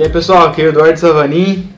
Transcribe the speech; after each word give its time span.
E 0.00 0.02
aí 0.02 0.08
pessoal, 0.08 0.46
aqui 0.46 0.62
é 0.62 0.64
o 0.64 0.68
Eduardo 0.68 0.98
Savanin 0.98 1.68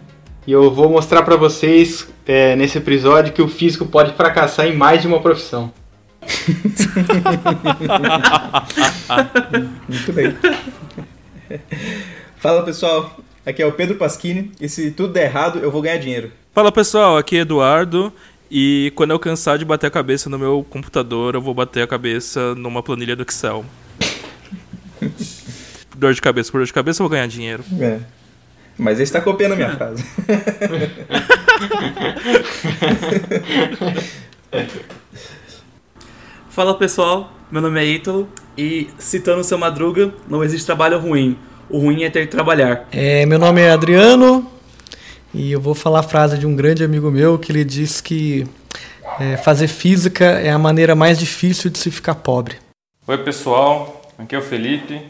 e 0.46 0.53
eu 0.53 0.72
vou 0.72 0.88
mostrar 0.88 1.24
para 1.24 1.34
vocês 1.34 2.09
é, 2.25 2.55
nesse 2.55 2.79
episódio 2.79 3.32
que 3.32 3.43
o 3.43 3.48
físico 3.48 3.84
pode 3.84 4.14
fracassar 4.14 4.68
em 4.68 4.77
mais 4.77 5.02
de 5.02 5.09
uma 5.09 5.20
profissão. 5.20 5.73
Muito 9.88 10.12
bem. 10.12 10.37
Fala 12.37 12.62
pessoal, 12.62 13.19
aqui 13.45 13.61
é 13.61 13.66
o 13.66 13.73
Pedro 13.73 13.96
Pasquini 13.96 14.52
e 14.61 14.68
se 14.68 14.93
tudo 14.93 15.14
der 15.14 15.25
errado 15.25 15.59
eu 15.59 15.73
vou 15.73 15.82
ganhar 15.82 15.96
dinheiro. 15.96 16.30
Fala 16.54 16.70
pessoal, 16.70 17.18
aqui 17.18 17.39
é 17.39 17.41
Eduardo 17.41 18.12
e 18.48 18.93
quando 18.95 19.10
eu 19.10 19.18
cansar 19.18 19.59
de 19.59 19.65
bater 19.65 19.88
a 19.88 19.91
cabeça 19.91 20.30
no 20.30 20.38
meu 20.38 20.65
computador 20.70 21.34
eu 21.34 21.43
vou 21.43 21.54
bater 21.54 21.82
a 21.82 21.88
cabeça 21.88 22.54
numa 22.54 22.84
planilha 22.84 23.16
do 23.16 23.24
Excel. 23.24 23.65
dor 26.02 26.15
de 26.15 26.20
cabeça 26.20 26.51
por 26.51 26.59
dor 26.59 26.66
de 26.66 26.73
cabeça, 26.73 27.01
eu 27.01 27.04
vou 27.04 27.10
ganhar 27.10 27.27
dinheiro. 27.27 27.65
É. 27.80 28.01
Mas 28.78 28.94
ele 28.94 29.02
está 29.04 29.20
copiando 29.20 29.52
a 29.52 29.56
minha 29.56 29.76
frase. 29.76 30.04
Fala 36.48 36.76
pessoal, 36.76 37.32
meu 37.50 37.62
nome 37.62 37.80
é 37.80 37.84
Ítalo 37.84 38.28
e 38.56 38.88
citando 38.98 39.40
o 39.40 39.45
seu 39.45 39.56
Madruga, 39.56 40.12
não 40.28 40.45
existe 40.45 40.66
trabalho 40.66 40.98
ruim. 40.98 41.38
O 41.70 41.78
ruim 41.78 42.02
é 42.02 42.10
ter 42.10 42.26
que 42.26 42.30
trabalhar. 42.30 42.86
É, 42.92 43.24
meu 43.24 43.38
nome 43.38 43.62
é 43.62 43.70
Adriano 43.70 44.46
e 45.32 45.52
eu 45.52 45.60
vou 45.60 45.74
falar 45.74 46.00
a 46.00 46.02
frase 46.02 46.36
de 46.36 46.46
um 46.46 46.54
grande 46.54 46.84
amigo 46.84 47.10
meu 47.10 47.38
que 47.38 47.50
ele 47.50 47.64
diz 47.64 48.02
que 48.02 48.46
é, 49.18 49.38
fazer 49.38 49.68
física 49.68 50.24
é 50.24 50.51
a 50.51 50.59
maneira 50.59 50.95
mais 50.95 51.18
difícil 51.18 51.70
de 51.70 51.79
se 51.79 51.90
ficar 51.90 52.16
pobre. 52.16 52.57
Oi 53.07 53.18
pessoal, 53.18 54.02
aqui 54.18 54.34
é 54.34 54.38
o 54.38 54.42
Felipe 54.42 55.01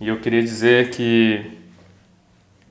e 0.00 0.08
eu 0.08 0.18
queria 0.18 0.42
dizer 0.42 0.90
que 0.90 1.59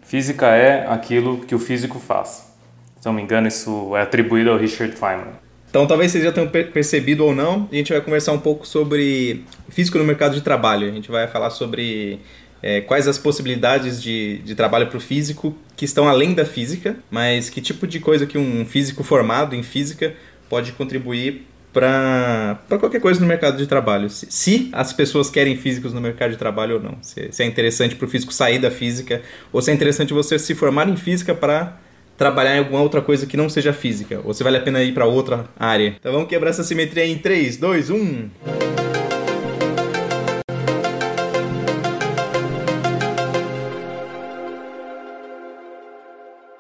física 0.10 0.48
é 0.48 0.88
aquilo 0.88 1.38
que 1.42 1.54
o 1.54 1.60
físico 1.60 2.00
faz. 2.00 2.52
Se 3.00 3.06
não 3.06 3.14
me 3.14 3.22
engano, 3.22 3.48
isso 3.48 3.96
é 3.96 4.02
atribuído 4.02 4.50
ao 4.50 4.58
Richard 4.58 4.96
Feynman. 4.96 5.34
Então, 5.70 5.86
talvez 5.86 6.12
vocês 6.12 6.24
já 6.24 6.32
tenham 6.32 6.50
percebido 6.50 7.24
ou 7.24 7.34
não, 7.34 7.70
a 7.72 7.76
gente 7.76 7.94
vai 7.94 8.02
conversar 8.02 8.32
um 8.32 8.40
pouco 8.40 8.68
sobre 8.68 9.46
físico 9.70 10.00
no 10.00 10.04
mercado 10.04 10.34
de 10.34 10.42
trabalho. 10.42 10.88
A 10.88 10.92
gente 10.92 11.12
vai 11.12 11.28
falar 11.28 11.52
sobre 11.52 12.20
é, 12.62 12.82
quais 12.82 13.08
as 13.08 13.20
possibilidades 13.20 14.02
de, 14.02 14.40
de 14.40 14.56
trabalho 14.56 14.88
para 14.88 14.98
o 14.98 15.00
físico 15.00 15.56
que 15.78 15.86
estão 15.86 16.08
além 16.08 16.34
da 16.34 16.44
física, 16.44 16.98
mas 17.12 17.52
que 17.52 17.62
tipo 17.62 17.86
de 17.86 18.00
coisa 18.00 18.26
que 18.26 18.38
um 18.38 18.66
físico 18.66 19.04
formado 19.04 19.56
em 19.56 19.62
física 19.62 20.16
pode 20.50 20.72
contribuir 20.72 21.46
para 21.72 22.58
qualquer 22.80 23.00
coisa 23.00 23.20
no 23.20 23.28
mercado 23.28 23.58
de 23.58 23.68
trabalho. 23.68 24.10
Se, 24.10 24.28
se, 24.30 24.70
as 24.72 24.92
pessoas 24.92 25.30
querem 25.30 25.56
físicos 25.56 25.94
no 25.94 26.02
mercado 26.02 26.32
de 26.32 26.38
trabalho 26.38 26.76
ou 26.76 26.82
não. 26.82 26.98
Se, 27.02 27.30
se 27.32 27.44
é 27.44 27.46
interessante 27.46 27.96
para 27.96 28.06
o 28.06 28.10
físico 28.10 28.34
sair 28.34 28.60
da 28.60 28.72
física, 28.72 29.22
ou 29.52 29.62
se 29.62 29.72
é 29.72 29.74
interessante 29.74 30.14
você 30.14 30.40
se 30.40 30.56
formar 30.56 30.90
em 30.90 30.98
física 30.98 31.36
para 31.36 31.78
trabalhar 32.18 32.56
em 32.56 32.60
alguma 32.60 32.82
outra 32.82 33.02
coisa 33.02 33.26
que 33.26 33.38
não 33.38 33.48
seja 33.48 33.72
física, 33.72 34.20
ou 34.24 34.34
se 34.34 34.44
vale 34.44 34.58
a 34.58 34.62
pena 34.62 34.84
ir 34.84 34.94
para 34.94 35.06
outra 35.06 35.46
área. 35.58 35.96
Então 36.00 36.12
vamos 36.12 36.28
quebrar 36.28 36.50
essa 36.50 36.64
simetria 36.64 37.06
em 37.06 37.18
3, 37.18 37.58
2, 37.58 37.90
1. 37.90 38.30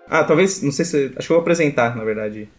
Ah, 0.10 0.24
talvez, 0.24 0.62
não 0.64 0.72
sei 0.72 0.86
se. 0.86 1.14
Acho 1.16 1.28
que 1.28 1.34
eu 1.34 1.36
vou 1.36 1.42
apresentar, 1.42 1.96
na 1.96 2.04
verdade. 2.04 2.50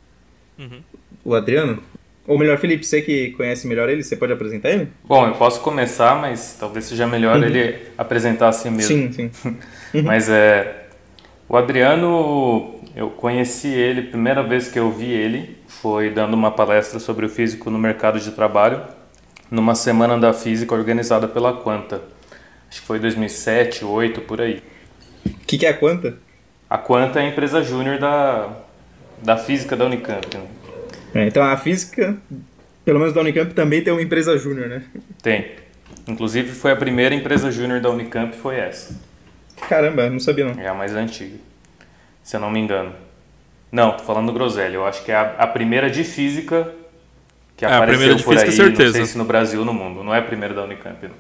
Uhum. 0.59 0.83
O 1.25 1.35
Adriano. 1.35 1.83
Ou 2.31 2.39
melhor, 2.39 2.59
Felipe, 2.59 2.87
você 2.87 3.03
que 3.03 3.33
conhece 3.33 3.67
melhor 3.67 3.89
ele, 3.89 4.05
você 4.05 4.15
pode 4.15 4.33
apresentar 4.33 4.71
ele? 4.71 4.87
Bom, 5.03 5.27
eu 5.27 5.35
posso 5.35 5.61
começar, 5.63 6.15
mas 6.15 6.57
talvez 6.61 6.85
seja 6.85 7.05
melhor 7.05 7.37
uhum. 7.37 7.45
ele 7.45 7.77
apresentar 7.99 8.47
assim 8.47 8.71
mesmo. 8.71 8.87
Sim, 8.87 9.11
sim. 9.11 9.31
Uhum. 9.45 9.57
mas 10.07 10.29
é. 10.29 10.87
O 11.49 11.57
Adriano, 11.57 12.77
eu 12.95 13.11
conheci 13.11 13.67
ele, 13.67 14.03
primeira 14.03 14.45
vez 14.45 14.69
que 14.69 14.79
eu 14.79 14.93
vi 14.93 15.11
ele 15.11 15.59
foi 15.67 16.09
dando 16.09 16.35
uma 16.35 16.53
palestra 16.53 17.01
sobre 17.01 17.27
o 17.27 17.29
físico 17.29 17.69
no 17.69 17.81
mercado 17.81 18.21
de 18.21 18.31
trabalho, 18.31 18.81
numa 19.51 19.75
semana 19.75 20.17
da 20.17 20.33
física 20.33 20.73
organizada 20.73 21.27
pela 21.27 21.55
Quanta. 21.55 22.01
Acho 22.71 22.81
que 22.81 22.87
foi 22.87 23.01
2007, 23.01 23.81
2008, 23.81 24.21
por 24.21 24.41
aí. 24.41 24.63
O 25.27 25.31
que, 25.49 25.59
que 25.59 25.67
é 25.67 25.71
a 25.71 25.75
Quanta? 25.77 26.17
A 26.69 26.79
Quanta 26.79 27.19
é 27.19 27.25
a 27.25 27.29
empresa 27.29 27.61
júnior 27.61 27.99
da, 27.99 28.51
da 29.21 29.37
física 29.37 29.75
da 29.75 29.85
Unicamp. 29.87 30.29
Né? 30.37 30.45
É, 31.15 31.27
então 31.27 31.43
a 31.43 31.57
física, 31.57 32.17
pelo 32.85 32.99
menos 32.99 33.15
da 33.15 33.21
Unicamp, 33.21 33.53
também 33.55 33.83
tem 33.83 33.93
uma 33.93 34.03
empresa 34.03 34.37
júnior, 34.39 34.69
né? 34.69 34.83
Tem. 35.23 35.53
Inclusive 36.07 36.53
foi 36.53 36.73
a 36.73 36.77
primeira 36.77 37.15
empresa 37.15 37.51
júnior 37.51 37.81
da 37.81 37.91
Unicamp, 37.91 38.35
foi 38.37 38.57
essa. 38.57 38.99
Caramba, 39.69 40.09
não 40.09 40.21
sabia 40.21 40.45
não. 40.45 40.61
É 40.61 40.69
a 40.69 40.75
mais 40.75 40.95
antiga, 40.95 41.37
se 42.23 42.37
eu 42.37 42.41
não 42.41 42.51
me 42.51 42.61
engano. 42.61 42.93
Não, 43.71 43.97
tô 43.97 44.05
falando 44.05 44.27
do 44.27 44.33
Groselha. 44.33 44.75
Eu 44.75 44.87
acho 44.87 45.05
que 45.05 45.13
é 45.13 45.15
a, 45.15 45.35
a 45.39 45.47
primeira 45.47 45.91
de 45.91 46.03
física 46.03 46.73
que 47.57 47.65
é, 47.65 47.73
apareceu 47.73 48.17
por 48.17 48.35
física, 48.35 48.51
aí, 48.51 48.57
certeza. 48.57 48.85
não 48.85 48.93
sei 48.95 49.05
se 49.05 49.19
no 49.19 49.25
Brasil 49.25 49.61
ou 49.61 49.67
no 49.67 49.75
mundo. 49.75 50.03
Não 50.03 50.15
é 50.15 50.19
a 50.19 50.23
primeira 50.23 50.55
da 50.55 50.65
Unicamp, 50.65 51.07
não. 51.07 51.15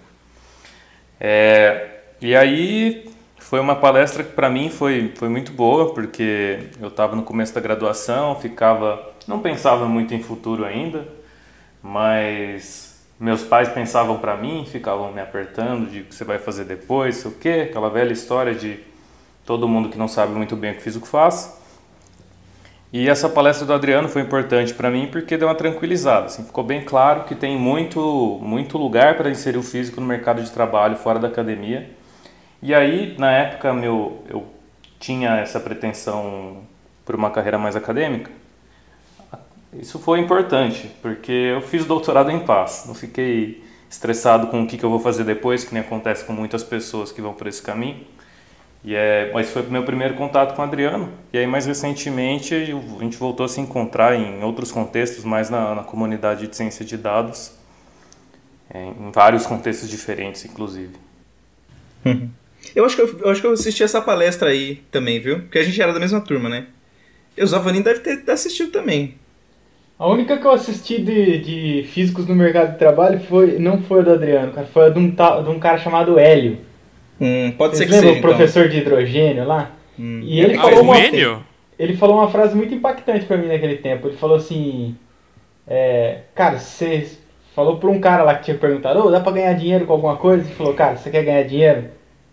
É, 1.21 1.99
e 2.21 2.35
aí 2.35 3.11
foi 3.39 3.61
uma 3.61 3.77
palestra 3.77 4.25
que 4.25 4.33
para 4.33 4.49
mim 4.49 4.71
foi, 4.71 5.13
foi 5.17 5.29
muito 5.29 5.53
boa, 5.53 5.93
porque 5.93 6.61
eu 6.81 6.89
estava 6.89 7.15
no 7.15 7.23
começo 7.23 7.55
da 7.55 7.61
graduação, 7.61 8.41
ficava 8.41 9.10
não 9.27 9.41
pensava 9.41 9.87
muito 9.87 10.15
em 10.15 10.23
futuro 10.23 10.65
ainda, 10.65 11.07
mas 11.83 12.91
meus 13.19 13.43
pais 13.43 13.69
pensavam 13.69 14.19
para 14.19 14.37
mim, 14.37 14.65
ficavam 14.67 15.13
me 15.13 15.21
apertando 15.21 15.91
de 15.91 16.01
o 16.01 16.05
que 16.05 16.15
você 16.15 16.25
vai 16.25 16.39
fazer 16.39 16.65
depois, 16.65 17.17
sei 17.17 17.31
o 17.31 17.35
quê, 17.35 17.67
aquela 17.69 17.91
velha 17.91 18.13
história 18.13 18.55
de 18.55 18.81
todo 19.45 19.69
mundo 19.69 19.89
que 19.89 19.99
não 19.99 20.09
sabe 20.09 20.33
muito 20.33 20.57
bem 20.57 20.73
o 20.73 20.75
que 20.75 20.83
físico 20.83 21.07
faz. 21.07 21.59
E 22.93 23.09
essa 23.09 23.29
palestra 23.29 23.67
do 23.67 23.73
Adriano 23.73 24.09
foi 24.09 24.23
importante 24.23 24.75
para 24.75 24.91
mim 24.91 25.07
porque 25.07 25.37
deu 25.37 25.47
uma 25.47 25.55
tranquilizada, 25.55 26.27
assim, 26.27 26.45
ficou 26.45 26.65
bem 26.65 26.85
claro 26.85 27.25
que 27.25 27.35
tem 27.35 27.57
muito 27.57 28.41
muito 28.43 28.77
lugar 28.77 29.17
para 29.17 29.31
inserir 29.31 29.59
o 29.59 29.63
físico 29.63 30.01
no 30.01 30.07
mercado 30.07 30.43
de 30.43 30.51
trabalho 30.51 30.97
fora 30.97 31.19
da 31.19 31.29
academia. 31.29 31.91
E 32.63 32.75
aí, 32.75 33.15
na 33.19 33.31
época, 33.31 33.73
meu 33.73 34.25
eu 34.29 34.47
tinha 34.99 35.37
essa 35.37 35.61
pretensão 35.61 36.59
por 37.05 37.15
uma 37.15 37.31
carreira 37.31 37.59
mais 37.59 37.77
acadêmica. 37.77 38.31
Isso 39.73 39.99
foi 39.99 40.19
importante, 40.19 40.91
porque 41.01 41.31
eu 41.31 41.61
fiz 41.61 41.85
doutorado 41.85 42.31
em 42.31 42.41
paz, 42.41 42.85
não 42.87 42.95
fiquei 42.95 43.63
estressado 43.89 44.49
com 44.49 44.63
o 44.63 44.67
que, 44.67 44.77
que 44.77 44.85
eu 44.85 44.91
vou 44.91 45.01
fazer 45.01 45.25
depois, 45.25 45.65
que 45.65 45.73
nem 45.73 45.83
acontece 45.83 46.25
com 46.25 46.33
muitas 46.33 46.63
pessoas 46.63 47.13
que 47.13 47.21
vão 47.21 47.33
por 47.33 47.47
esse 47.47 47.63
caminho. 47.63 48.05
E 48.83 48.95
é, 48.95 49.31
mas 49.35 49.51
foi 49.51 49.63
o 49.63 49.71
meu 49.71 49.85
primeiro 49.85 50.15
contato 50.15 50.55
com 50.55 50.63
o 50.63 50.65
Adriano. 50.65 51.13
E 51.33 51.39
aí, 51.39 51.47
mais 51.47 51.67
recentemente, 51.67 52.55
a 52.55 53.03
gente 53.03 53.17
voltou 53.17 53.45
a 53.45 53.49
se 53.49 53.61
encontrar 53.61 54.15
em 54.15 54.43
outros 54.43 54.73
contextos, 54.73 55.23
mais 55.25 55.51
na, 55.51 55.75
na 55.75 55.83
comunidade 55.83 56.47
de 56.47 56.57
ciência 56.57 56.85
de 56.85 56.97
dados, 56.97 57.53
é, 58.73 58.87
em 58.87 59.11
vários 59.13 59.47
contextos 59.47 59.89
diferentes, 59.89 60.45
inclusive. 60.45 60.95
Eu 62.75 62.85
acho, 62.85 62.97
que 62.97 63.03
eu, 63.03 63.19
eu, 63.19 63.31
acho 63.31 63.41
que 63.41 63.47
eu 63.47 63.53
assisti 63.53 63.83
essa 63.83 64.01
palestra 64.01 64.51
aí 64.51 64.77
também, 64.91 65.21
viu? 65.21 65.41
Porque 65.41 65.59
a 65.59 65.63
gente 65.63 65.81
era 65.81 65.93
da 65.93 66.01
mesma 66.01 66.21
turma, 66.21 66.49
né? 66.49 66.67
E 67.37 67.43
o 67.43 67.47
Zavanin 67.47 67.83
deve 67.83 68.01
ter 68.01 68.31
assistido 68.31 68.71
também. 68.71 69.20
A 70.01 70.09
única 70.09 70.39
que 70.39 70.47
eu 70.47 70.53
assisti 70.53 70.99
de, 70.99 71.39
de 71.41 71.83
físicos 71.89 72.27
no 72.27 72.35
mercado 72.35 72.73
de 72.73 72.79
trabalho 72.79 73.21
foi, 73.21 73.59
não 73.59 73.83
foi 73.83 74.01
a 74.01 74.03
do 74.03 74.13
Adriano, 74.15 74.51
cara, 74.51 74.67
foi 74.67 74.87
a 74.87 74.89
de 74.89 74.99
um, 74.99 75.11
de 75.11 75.51
um 75.51 75.59
cara 75.59 75.77
chamado 75.77 76.19
Hélio. 76.19 76.57
Hum, 77.21 77.53
pode 77.59 77.77
Vocês 77.77 77.91
ser 77.91 77.97
que 77.97 78.01
seja. 78.01 78.15
o 78.15 78.17
então. 78.17 78.31
professor 78.31 78.67
de 78.67 78.79
hidrogênio 78.79 79.47
lá? 79.47 79.73
Hum. 79.99 80.23
E 80.25 80.41
ele 80.41 80.57
ah, 80.57 80.63
falou 80.63 80.85
uma, 80.85 80.97
ele 81.79 81.97
falou 81.99 82.17
uma 82.17 82.31
frase 82.31 82.57
muito 82.57 82.75
impactante 82.75 83.27
para 83.27 83.37
mim 83.37 83.49
naquele 83.49 83.77
tempo. 83.77 84.09
Ele 84.09 84.17
falou 84.17 84.39
assim: 84.39 84.97
é, 85.69 86.21
Cara, 86.35 86.59
você 86.59 87.07
falou 87.55 87.77
pra 87.77 87.91
um 87.91 88.01
cara 88.01 88.23
lá 88.23 88.37
que 88.37 88.45
tinha 88.45 88.57
perguntado: 88.57 89.03
oh, 89.05 89.11
dá 89.11 89.21
pra 89.21 89.33
ganhar 89.33 89.53
dinheiro 89.53 89.85
com 89.85 89.93
alguma 89.93 90.17
coisa? 90.17 90.47
Ele 90.47 90.55
falou: 90.55 90.73
Cara, 90.73 90.97
você 90.97 91.11
quer 91.11 91.25
ganhar 91.25 91.43
dinheiro? 91.43 91.85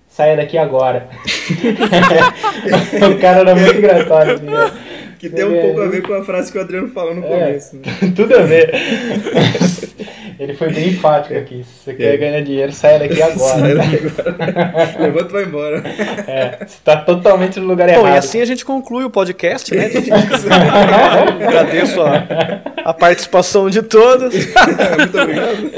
Saia 0.07 0.37
daqui 0.37 0.57
agora. 0.57 1.09
o 3.13 3.19
cara 3.19 3.39
era 3.39 3.55
muito 3.55 3.77
engraçado. 3.77 4.31
Assim, 4.31 4.45
né? 4.45 4.86
Que 5.19 5.29
tem 5.29 5.45
um 5.45 5.55
é, 5.55 5.61
pouco 5.61 5.81
a 5.81 5.87
ver 5.87 6.01
com 6.03 6.13
a 6.13 6.23
frase 6.23 6.51
que 6.51 6.57
o 6.57 6.61
Adriano 6.61 6.89
falou 6.89 7.15
no 7.15 7.25
é, 7.25 7.27
começo. 7.27 7.75
Né? 7.75 7.81
Tudo 8.15 8.37
a 8.37 8.43
ver. 8.43 8.71
Ele 10.39 10.53
foi 10.53 10.71
bem 10.71 10.89
enfático 10.89 11.33
aqui. 11.33 11.63
Se 11.63 11.83
você 11.83 11.91
é. 11.91 11.93
quer 11.95 12.17
ganhar 12.17 12.41
dinheiro, 12.41 12.71
sai 12.71 12.99
daqui 12.99 13.19
agora. 13.19 13.37
Sai 13.57 13.75
daqui 13.75 13.95
agora. 13.95 14.99
Levanta 14.99 15.29
e 15.29 15.31
vai 15.31 15.43
embora. 15.45 15.83
É, 16.27 16.65
você 16.65 16.77
tá 16.83 16.97
totalmente 16.97 17.59
no 17.59 17.65
lugar 17.65 17.89
errado. 17.89 18.03
Bom, 18.03 18.09
e 18.09 18.17
assim 18.17 18.39
a 18.39 18.45
gente 18.45 18.63
conclui 18.63 19.03
o 19.03 19.09
podcast, 19.09 19.73
né? 19.73 19.89
Agradeço 21.43 21.99
a, 22.01 22.61
a 22.85 22.93
participação 22.93 23.67
de 23.67 23.81
todos. 23.81 24.35
Muito 24.35 25.19
obrigado. 25.19 25.71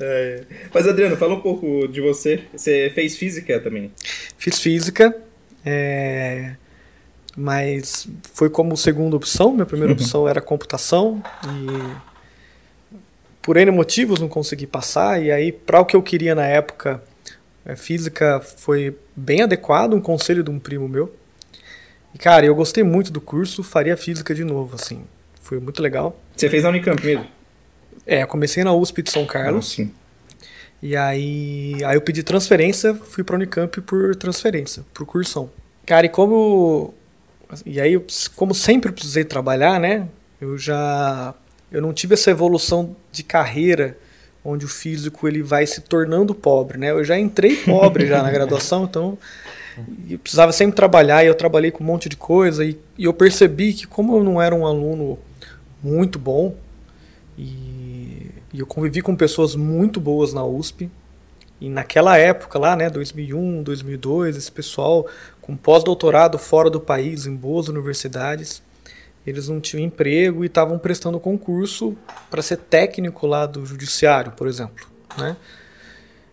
É. 0.00 0.42
Mas 0.72 0.86
Adriano, 0.86 1.16
fala 1.16 1.34
um 1.34 1.40
pouco 1.40 1.88
de 1.88 2.00
você. 2.00 2.42
Você 2.54 2.92
fez 2.94 3.16
física 3.16 3.58
também? 3.58 3.90
Fiz 4.36 4.60
física. 4.60 5.12
É 5.66 6.52
mas 7.38 8.08
foi 8.34 8.50
como 8.50 8.76
segunda 8.76 9.16
opção. 9.16 9.52
Minha 9.52 9.64
primeira 9.64 9.92
uhum. 9.92 9.98
opção 9.98 10.28
era 10.28 10.40
computação 10.40 11.22
e 11.44 12.98
por 13.40 13.56
N 13.56 13.70
motivos 13.70 14.20
não 14.20 14.28
consegui 14.28 14.66
passar. 14.66 15.22
E 15.22 15.30
aí, 15.30 15.52
para 15.52 15.80
o 15.80 15.84
que 15.84 15.94
eu 15.94 16.02
queria 16.02 16.34
na 16.34 16.44
época, 16.44 17.00
A 17.68 17.76
física 17.76 18.40
foi 18.40 18.96
bem 19.14 19.42
adequado, 19.42 19.92
um 19.92 20.00
conselho 20.00 20.42
de 20.42 20.50
um 20.50 20.58
primo 20.58 20.88
meu. 20.88 21.14
E, 22.14 22.18
cara, 22.18 22.46
eu 22.46 22.54
gostei 22.54 22.82
muito 22.82 23.12
do 23.12 23.20
curso, 23.20 23.62
faria 23.62 23.94
física 23.94 24.34
de 24.34 24.42
novo, 24.42 24.74
assim. 24.74 25.02
Foi 25.42 25.60
muito 25.60 25.82
legal. 25.82 26.18
Você 26.34 26.48
fez 26.48 26.62
na 26.62 26.70
Unicamp 26.70 27.04
mesmo? 27.04 27.26
É, 28.06 28.24
comecei 28.24 28.64
na 28.64 28.72
USP 28.72 29.02
de 29.02 29.10
São 29.10 29.26
Carlos. 29.26 29.66
Ah, 29.72 29.76
sim. 29.76 29.92
E 30.80 30.96
aí, 30.96 31.74
aí 31.84 31.94
eu 31.94 32.00
pedi 32.00 32.22
transferência, 32.22 32.94
fui 32.94 33.22
para 33.22 33.36
Unicamp 33.36 33.80
por 33.82 34.16
transferência, 34.16 34.82
por 34.94 35.04
cursão. 35.04 35.50
Cara, 35.84 36.06
e 36.06 36.08
como 36.08 36.94
e 37.64 37.80
aí, 37.80 38.00
como 38.36 38.54
sempre 38.54 38.92
precisei 38.92 39.24
trabalhar, 39.24 39.80
né? 39.80 40.08
Eu 40.40 40.58
já 40.58 41.34
eu 41.70 41.82
não 41.82 41.92
tive 41.92 42.14
essa 42.14 42.30
evolução 42.30 42.96
de 43.12 43.22
carreira 43.22 43.98
onde 44.44 44.64
o 44.64 44.68
físico 44.68 45.28
ele 45.28 45.42
vai 45.42 45.66
se 45.66 45.80
tornando 45.82 46.34
pobre, 46.34 46.78
né? 46.78 46.90
Eu 46.90 47.04
já 47.04 47.18
entrei 47.18 47.56
pobre 47.56 48.06
já 48.06 48.22
na 48.22 48.30
graduação, 48.30 48.84
então 48.84 49.18
eu 50.08 50.18
precisava 50.18 50.52
sempre 50.52 50.74
trabalhar 50.74 51.22
e 51.22 51.26
eu 51.26 51.34
trabalhei 51.34 51.70
com 51.70 51.84
um 51.84 51.86
monte 51.86 52.08
de 52.08 52.16
coisa 52.16 52.64
e, 52.64 52.78
e 52.96 53.04
eu 53.04 53.12
percebi 53.12 53.72
que 53.72 53.86
como 53.86 54.16
eu 54.16 54.24
não 54.24 54.40
era 54.40 54.54
um 54.54 54.66
aluno 54.66 55.18
muito 55.82 56.18
bom 56.18 56.56
e, 57.36 58.30
e 58.52 58.58
eu 58.58 58.66
convivi 58.66 59.02
com 59.02 59.14
pessoas 59.14 59.54
muito 59.54 60.00
boas 60.00 60.32
na 60.32 60.44
USP 60.44 60.90
e 61.60 61.68
naquela 61.68 62.16
época 62.16 62.58
lá, 62.58 62.76
né, 62.76 62.88
2001, 62.88 63.62
2002, 63.62 64.36
esse 64.36 64.50
pessoal 64.50 65.06
com 65.48 65.56
pós-doutorado 65.56 66.38
fora 66.38 66.68
do 66.68 66.78
país 66.78 67.26
em 67.26 67.34
boas 67.34 67.68
universidades 67.68 68.62
eles 69.26 69.48
não 69.48 69.60
tinham 69.60 69.84
emprego 69.84 70.44
e 70.44 70.46
estavam 70.46 70.78
prestando 70.78 71.18
concurso 71.18 71.96
para 72.30 72.42
ser 72.42 72.58
técnico 72.58 73.26
lá 73.26 73.46
do 73.46 73.64
judiciário, 73.64 74.32
por 74.32 74.46
exemplo, 74.46 74.86
né? 75.16 75.36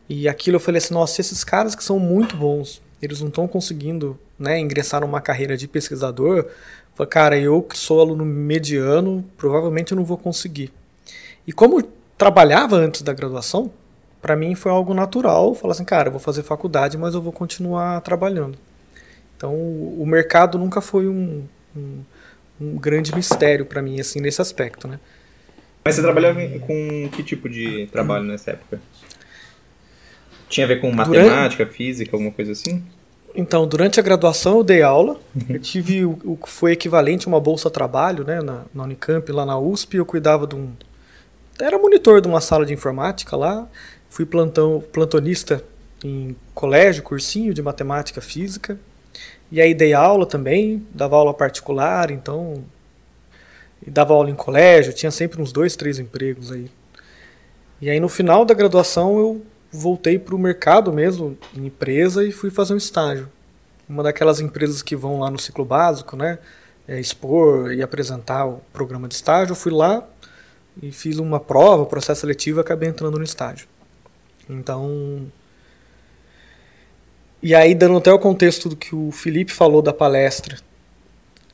E 0.07 0.27
aquilo 0.27 0.57
eu 0.57 0.59
falei 0.59 0.77
assim, 0.77 0.93
nossa, 0.93 1.19
esses 1.19 1.43
caras 1.43 1.75
que 1.75 1.83
são 1.83 1.97
muito 1.97 2.35
bons, 2.35 2.81
eles 3.01 3.21
não 3.21 3.29
estão 3.29 3.47
conseguindo, 3.47 4.19
né, 4.37 4.59
ingressar 4.59 5.01
numa 5.01 5.19
carreira 5.19 5.57
de 5.57 5.67
pesquisador. 5.67 6.45
Falei, 6.93 7.09
cara, 7.09 7.37
eu 7.37 7.61
que 7.61 7.77
sou 7.77 8.01
aluno 8.01 8.23
mediano, 8.23 9.25
provavelmente 9.35 9.91
eu 9.91 9.95
não 9.95 10.05
vou 10.05 10.17
conseguir. 10.17 10.71
E 11.47 11.53
como 11.53 11.79
eu 11.79 11.89
trabalhava 12.17 12.75
antes 12.75 13.01
da 13.01 13.13
graduação, 13.13 13.71
para 14.21 14.35
mim 14.35 14.55
foi 14.55 14.71
algo 14.71 14.93
natural, 14.93 15.55
falar 15.55 15.73
assim, 15.73 15.85
cara, 15.85 16.09
eu 16.09 16.11
vou 16.11 16.21
fazer 16.21 16.43
faculdade, 16.43 16.97
mas 16.97 17.15
eu 17.15 17.21
vou 17.21 17.33
continuar 17.33 17.99
trabalhando. 18.01 18.57
Então, 19.35 19.53
o 19.53 20.05
mercado 20.05 20.57
nunca 20.57 20.81
foi 20.81 21.07
um, 21.07 21.43
um 21.75 22.03
um 22.59 22.77
grande 22.77 23.13
mistério 23.13 23.65
para 23.65 23.81
mim, 23.81 23.99
assim, 23.99 24.19
nesse 24.19 24.41
aspecto, 24.41 24.87
né? 24.87 24.99
Mas 25.83 25.95
você 25.95 26.01
trabalhava 26.01 26.39
com 26.59 27.09
que 27.11 27.23
tipo 27.23 27.47
de 27.47 27.87
trabalho 27.91 28.23
nessa 28.23 28.51
época? 28.51 28.79
Tinha 30.49 30.65
a 30.65 30.67
ver 30.67 30.81
com 30.81 30.91
matemática, 30.91 31.63
durante... 31.63 31.77
física, 31.77 32.15
alguma 32.15 32.31
coisa 32.31 32.53
assim? 32.53 32.83
Então, 33.35 33.67
durante 33.67 33.99
a 33.99 34.03
graduação 34.03 34.57
eu 34.57 34.63
dei 34.63 34.81
aula. 34.81 35.19
Uhum. 35.35 35.45
Eu 35.49 35.59
tive 35.59 36.05
o 36.05 36.39
que 36.41 36.49
foi 36.49 36.71
equivalente 36.71 37.27
a 37.27 37.29
uma 37.29 37.39
bolsa 37.39 37.69
trabalho, 37.69 38.23
né, 38.23 38.41
na, 38.41 38.63
na 38.73 38.83
Unicamp, 38.83 39.29
lá 39.31 39.45
na 39.45 39.59
USP. 39.59 39.97
Eu 39.97 40.05
cuidava 40.05 40.47
de 40.47 40.55
um. 40.55 40.71
Era 41.59 41.77
monitor 41.77 42.21
de 42.21 42.27
uma 42.27 42.41
sala 42.41 42.65
de 42.65 42.73
informática 42.73 43.35
lá. 43.35 43.67
Fui 44.09 44.25
plantão, 44.25 44.83
plantonista 44.91 45.63
em 46.03 46.35
colégio, 46.53 47.03
cursinho 47.03 47.53
de 47.53 47.61
matemática, 47.61 48.21
física. 48.21 48.79
E 49.55 49.61
aí 49.61 49.73
dei 49.73 49.93
aula 49.93 50.25
também, 50.25 50.85
dava 50.93 51.15
aula 51.15 51.33
particular, 51.33 52.11
então. 52.11 52.65
E 53.87 53.89
dava 53.89 54.13
aula 54.13 54.29
em 54.29 54.35
colégio, 54.35 54.91
tinha 54.91 55.09
sempre 55.09 55.41
uns 55.41 55.53
dois, 55.53 55.77
três 55.77 55.97
empregos 55.97 56.51
aí. 56.51 56.69
E 57.79 57.89
aí 57.89 57.97
no 57.97 58.09
final 58.09 58.43
da 58.43 58.53
graduação 58.53 59.17
eu 59.17 59.45
voltei 59.71 60.19
para 60.19 60.35
o 60.35 60.37
mercado 60.37 60.91
mesmo, 60.91 61.37
em 61.55 61.67
empresa, 61.67 62.25
e 62.25 62.33
fui 62.33 62.49
fazer 62.49 62.73
um 62.73 62.77
estágio. 62.77 63.29
Uma 63.87 64.03
daquelas 64.03 64.41
empresas 64.41 64.81
que 64.81 64.93
vão 64.93 65.21
lá 65.21 65.31
no 65.31 65.39
ciclo 65.39 65.63
básico, 65.63 66.17
né? 66.17 66.37
É, 66.85 66.99
expor 66.99 67.71
e 67.71 67.81
apresentar 67.81 68.45
o 68.45 68.59
programa 68.73 69.07
de 69.07 69.15
estágio. 69.15 69.53
Eu 69.53 69.55
fui 69.55 69.71
lá 69.71 70.05
e 70.83 70.91
fiz 70.91 71.17
uma 71.17 71.39
prova, 71.39 71.85
processo 71.85 72.19
seletivo, 72.19 72.59
e 72.59 72.61
acabei 72.61 72.89
entrando 72.89 73.17
no 73.17 73.23
estágio. 73.23 73.69
Então, 74.49 75.31
e 77.45 77.53
aí, 77.53 77.75
dando 77.75 77.95
até 77.97 78.11
o 78.11 78.17
contexto 78.17 78.67
do 78.67 78.75
que 78.75 78.95
o 78.95 79.11
Felipe 79.11 79.51
falou 79.51 79.79
da 79.79 79.93
palestra, 79.93 80.57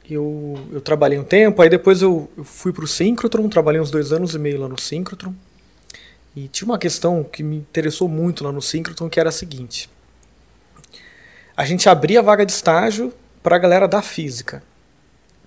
eu, 0.10 0.58
eu 0.72 0.80
trabalhei 0.80 1.20
um 1.20 1.24
tempo, 1.26 1.62
aí 1.62 1.68
depois 1.68 2.02
eu, 2.02 2.32
eu 2.38 2.46
fui 2.46 2.72
para 2.72 2.86
o 2.86 2.88
Synchrotron, 2.88 3.50
trabalhei 3.50 3.82
uns 3.82 3.92
dois 3.92 4.14
anos 4.14 4.34
e 4.34 4.40
meio 4.40 4.58
lá 4.58 4.70
no 4.70 4.80
Synchrotron. 4.80 5.36
E 6.34 6.48
tinha 6.48 6.66
uma 6.66 6.78
questão 6.78 7.26
que 7.26 7.44
me 7.44 7.58
interessou 7.58 8.08
muito 8.08 8.42
lá 8.42 8.54
no 8.54 8.62
Synchrotron, 8.62 9.10
que 9.10 9.20
era 9.20 9.28
a 9.28 9.34
seguinte. 9.34 9.90
A 11.58 11.66
gente 11.66 11.90
abria 11.90 12.20
a 12.20 12.24
vaga 12.24 12.46
de 12.46 12.54
estágio 12.54 13.14
para 13.44 13.58
a 13.58 13.60
galera 13.60 13.86
da 13.86 14.02
física. 14.02 14.64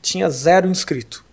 Tinha 0.03 0.29
zero 0.29 0.69
inscrito. 0.69 1.25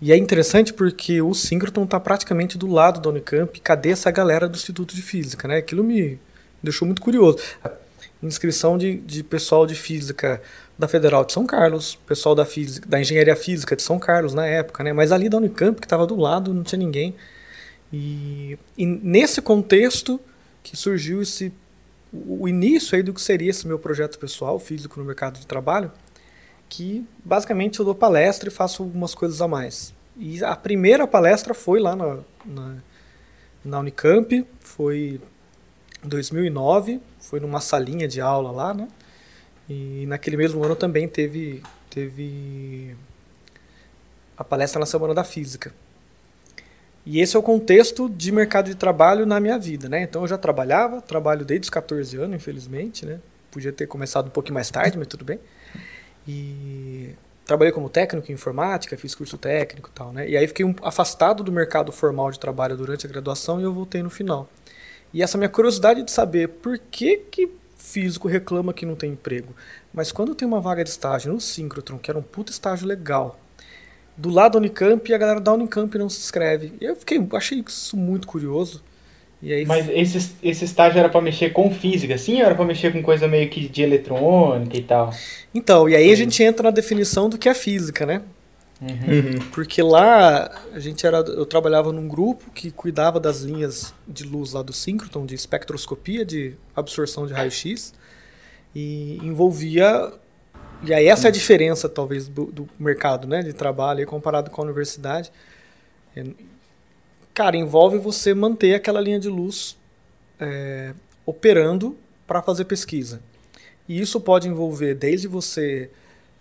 E 0.00 0.12
é 0.12 0.16
interessante 0.16 0.72
porque 0.72 1.20
o 1.20 1.34
Synchrotron 1.34 1.82
está 1.82 1.98
praticamente 1.98 2.56
do 2.56 2.68
lado 2.68 3.00
da 3.00 3.10
Unicamp. 3.10 3.60
Cadê 3.60 3.90
essa 3.90 4.12
galera 4.12 4.48
do 4.48 4.54
Instituto 4.54 4.94
de 4.94 5.02
Física? 5.02 5.48
Né? 5.48 5.56
Aquilo 5.56 5.82
me 5.82 6.20
deixou 6.62 6.86
muito 6.86 7.02
curioso 7.02 7.40
inscrição 8.22 8.78
de, 8.78 8.96
de 8.98 9.22
pessoal 9.22 9.66
de 9.66 9.74
física 9.74 10.40
da 10.78 10.88
Federal 10.88 11.24
de 11.24 11.32
São 11.32 11.46
Carlos, 11.46 11.96
pessoal 12.06 12.34
da, 12.34 12.44
física, 12.44 12.88
da 12.88 13.00
engenharia 13.00 13.36
física 13.36 13.76
de 13.76 13.82
São 13.82 13.98
Carlos 13.98 14.34
na 14.34 14.46
época, 14.46 14.82
né? 14.82 14.92
Mas 14.92 15.12
ali 15.12 15.28
da 15.28 15.36
Unicamp, 15.36 15.80
que 15.80 15.86
estava 15.86 16.06
do 16.06 16.16
lado, 16.16 16.54
não 16.54 16.62
tinha 16.62 16.78
ninguém. 16.78 17.14
E, 17.92 18.58
e, 18.76 18.86
nesse 18.86 19.42
contexto 19.42 20.20
que 20.62 20.76
surgiu 20.76 21.20
esse 21.20 21.52
o 22.12 22.46
início 22.46 22.94
aí 22.94 23.02
do 23.02 23.14
que 23.14 23.22
seria 23.22 23.50
esse 23.50 23.66
meu 23.66 23.78
projeto 23.78 24.18
pessoal, 24.18 24.58
físico 24.58 25.00
no 25.00 25.06
mercado 25.06 25.38
de 25.40 25.46
trabalho, 25.46 25.90
que 26.68 27.06
basicamente 27.24 27.78
eu 27.78 27.84
dou 27.84 27.94
palestra 27.94 28.48
e 28.48 28.52
faço 28.52 28.82
algumas 28.82 29.14
coisas 29.14 29.40
a 29.40 29.48
mais. 29.48 29.94
E 30.16 30.44
a 30.44 30.54
primeira 30.54 31.06
palestra 31.06 31.54
foi 31.54 31.80
lá 31.80 31.96
na, 31.96 32.18
na, 32.44 32.74
na 33.64 33.80
Unicamp, 33.80 34.46
foi 34.60 35.20
2009, 36.04 37.00
foi 37.32 37.40
numa 37.40 37.62
salinha 37.62 38.06
de 38.06 38.20
aula 38.20 38.50
lá, 38.50 38.74
né? 38.74 38.86
E 39.66 40.04
naquele 40.06 40.36
mesmo 40.36 40.62
ano 40.62 40.76
também 40.76 41.08
teve, 41.08 41.62
teve 41.88 42.94
a 44.36 44.44
palestra 44.44 44.78
na 44.78 44.84
Semana 44.84 45.14
da 45.14 45.24
Física. 45.24 45.72
E 47.06 47.22
esse 47.22 47.34
é 47.34 47.38
o 47.38 47.42
contexto 47.42 48.06
de 48.06 48.30
mercado 48.30 48.66
de 48.66 48.74
trabalho 48.74 49.24
na 49.24 49.40
minha 49.40 49.58
vida, 49.58 49.88
né? 49.88 50.02
Então 50.02 50.20
eu 50.20 50.28
já 50.28 50.36
trabalhava, 50.36 51.00
trabalho 51.00 51.42
desde 51.42 51.64
os 51.64 51.70
14 51.70 52.18
anos, 52.18 52.36
infelizmente, 52.36 53.06
né? 53.06 53.18
Podia 53.50 53.72
ter 53.72 53.86
começado 53.86 54.26
um 54.26 54.30
pouquinho 54.30 54.52
mais 54.52 54.70
tarde, 54.70 54.98
mas 54.98 55.06
tudo 55.06 55.24
bem. 55.24 55.40
E 56.28 57.14
trabalhei 57.46 57.72
como 57.72 57.88
técnico 57.88 58.30
em 58.30 58.34
informática, 58.34 58.94
fiz 58.98 59.14
curso 59.14 59.38
técnico 59.38 59.88
e 59.88 59.92
tal, 59.94 60.12
né? 60.12 60.28
E 60.28 60.36
aí 60.36 60.46
fiquei 60.46 60.66
um, 60.66 60.74
afastado 60.82 61.42
do 61.42 61.50
mercado 61.50 61.92
formal 61.92 62.30
de 62.30 62.38
trabalho 62.38 62.76
durante 62.76 63.06
a 63.06 63.08
graduação 63.08 63.58
e 63.58 63.62
eu 63.62 63.72
voltei 63.72 64.02
no 64.02 64.10
final. 64.10 64.50
E 65.12 65.22
essa 65.22 65.36
minha 65.36 65.48
curiosidade 65.48 66.02
de 66.02 66.10
saber 66.10 66.48
por 66.48 66.78
que, 66.78 67.18
que 67.30 67.50
físico 67.76 68.28
reclama 68.28 68.72
que 68.72 68.86
não 68.86 68.94
tem 68.94 69.12
emprego. 69.12 69.54
Mas 69.92 70.12
quando 70.12 70.34
tem 70.34 70.46
uma 70.46 70.60
vaga 70.60 70.82
de 70.82 70.90
estágio 70.90 71.32
no 71.32 71.40
Synchrotron, 71.40 71.98
que 71.98 72.10
era 72.10 72.18
um 72.18 72.22
puta 72.22 72.52
estágio 72.52 72.86
legal, 72.86 73.38
do 74.16 74.30
lado 74.30 74.52
da 74.52 74.58
Unicamp, 74.58 75.12
a 75.12 75.18
galera 75.18 75.40
da 75.40 75.52
Unicamp 75.52 75.96
não 75.98 76.08
se 76.08 76.20
inscreve. 76.20 76.72
Eu 76.80 76.96
fiquei, 76.96 77.20
achei 77.32 77.62
isso 77.66 77.96
muito 77.96 78.26
curioso. 78.26 78.82
Aí... 79.42 79.66
Mas 79.66 79.88
esse, 79.88 80.32
esse 80.42 80.64
estágio 80.64 80.98
era 80.98 81.08
para 81.08 81.20
mexer 81.20 81.50
com 81.50 81.70
física, 81.70 82.16
sim? 82.16 82.40
Ou 82.40 82.46
era 82.46 82.54
para 82.54 82.64
mexer 82.64 82.92
com 82.92 83.02
coisa 83.02 83.26
meio 83.26 83.50
que 83.50 83.68
de 83.68 83.82
eletrônica 83.82 84.76
e 84.76 84.82
tal? 84.82 85.12
Então, 85.52 85.88
e 85.88 85.96
aí 85.96 86.12
a 86.12 86.16
gente 86.16 86.42
entra 86.42 86.64
na 86.64 86.70
definição 86.70 87.28
do 87.28 87.36
que 87.36 87.48
é 87.48 87.54
física, 87.54 88.06
né? 88.06 88.22
Uhum. 88.82 89.38
Porque 89.52 89.80
lá 89.80 90.50
a 90.72 90.78
gente 90.80 91.06
era, 91.06 91.18
eu 91.18 91.46
trabalhava 91.46 91.92
num 91.92 92.08
grupo 92.08 92.50
que 92.50 92.72
cuidava 92.72 93.20
das 93.20 93.42
linhas 93.42 93.94
de 94.08 94.24
luz 94.24 94.52
lá 94.52 94.62
do 94.62 94.72
síncroton, 94.72 95.24
de 95.24 95.36
espectroscopia, 95.36 96.24
de 96.24 96.56
absorção 96.74 97.24
de 97.24 97.32
raio-x, 97.32 97.94
e 98.74 99.18
envolvia. 99.22 100.12
E 100.82 100.92
aí 100.92 101.06
essa 101.06 101.28
é 101.28 101.30
a 101.30 101.32
diferença, 101.32 101.88
talvez, 101.88 102.26
do, 102.26 102.46
do 102.46 102.68
mercado 102.76 103.28
né, 103.28 103.40
de 103.40 103.52
trabalho 103.52 104.04
comparado 104.04 104.50
com 104.50 104.62
a 104.62 104.64
universidade. 104.64 105.30
É, 106.16 106.24
cara, 107.32 107.56
envolve 107.56 107.98
você 107.98 108.34
manter 108.34 108.74
aquela 108.74 109.00
linha 109.00 109.20
de 109.20 109.28
luz 109.28 109.76
é, 110.40 110.92
operando 111.24 111.96
para 112.26 112.42
fazer 112.42 112.64
pesquisa. 112.64 113.20
E 113.88 114.00
isso 114.00 114.20
pode 114.20 114.48
envolver 114.48 114.94
desde 114.94 115.28
você 115.28 115.88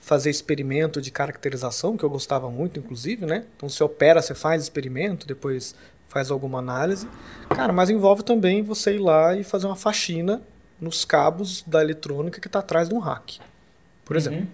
fazer 0.01 0.31
experimento 0.31 0.99
de 0.99 1.11
caracterização, 1.11 1.95
que 1.95 2.03
eu 2.03 2.09
gostava 2.09 2.49
muito, 2.49 2.79
inclusive, 2.79 3.25
né? 3.25 3.45
Então 3.55 3.69
você 3.69 3.83
opera, 3.83 4.21
você 4.21 4.33
faz 4.33 4.63
experimento, 4.63 5.27
depois 5.27 5.75
faz 6.09 6.31
alguma 6.31 6.59
análise. 6.59 7.07
Cara, 7.49 7.71
mas 7.71 7.89
envolve 7.89 8.23
também 8.23 8.63
você 8.63 8.95
ir 8.95 8.99
lá 8.99 9.35
e 9.35 9.43
fazer 9.43 9.67
uma 9.67 9.75
faxina 9.75 10.41
nos 10.79 11.05
cabos 11.05 11.63
da 11.65 11.81
eletrônica 11.81 12.41
que 12.41 12.47
está 12.47 12.59
atrás 12.59 12.89
de 12.89 12.95
um 12.95 12.99
rack, 12.99 13.39
por 14.03 14.17
exemplo. 14.17 14.39
Uhum. 14.39 14.47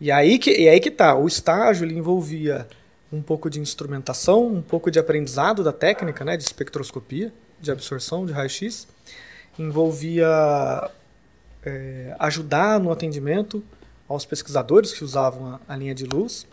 E 0.00 0.10
aí 0.12 0.38
que 0.38 0.56
e 0.56 0.68
aí 0.68 0.78
que 0.78 0.90
tá, 0.90 1.16
o 1.16 1.26
estágio 1.26 1.84
ele 1.84 1.98
envolvia 1.98 2.66
um 3.12 3.20
pouco 3.20 3.50
de 3.50 3.60
instrumentação, 3.60 4.46
um 4.46 4.62
pouco 4.62 4.90
de 4.90 4.98
aprendizado 4.98 5.62
da 5.64 5.72
técnica, 5.72 6.24
né, 6.24 6.36
de 6.36 6.44
espectroscopia, 6.44 7.32
de 7.60 7.70
absorção 7.70 8.24
de 8.24 8.32
raio-x. 8.32 8.86
envolvia 9.58 10.90
é, 11.64 12.14
ajudar 12.18 12.78
no 12.78 12.92
atendimento 12.92 13.62
aos 14.08 14.24
pesquisadores 14.24 14.92
que 14.92 15.04
usavam 15.04 15.54
a, 15.54 15.60
a, 15.68 15.76
linha 15.76 15.94
de 15.94 16.04
luz. 16.04 16.46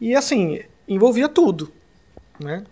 E 0.00 0.14
assim, 0.14 0.60
envolvia 0.88 1.28
tudo. 1.28 1.72
Né? 2.38 2.64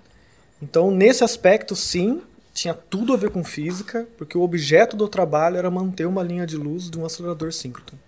Então, 0.62 0.90
nesse 0.90 1.23
aspecto, 1.25 1.76
sim, 1.76 2.23
tinha 2.52 2.75
tudo 2.75 3.12
a 3.12 3.17
ver 3.17 3.31
com 3.31 3.45
física, 3.45 4.07
porque 4.19 4.37
o 4.37 4.43
objeto 4.43 4.97
do 4.97 5.09
trabalho 5.09 5.57
era 5.57 5.71
manter 5.71 6.07
uma 6.07 6.23
linha 6.23 6.47
de 6.47 6.57
luz 6.57 6.90
de 6.90 6.99
um 6.99 7.05
acelerador 7.05 7.52
síncrono. 7.52 7.99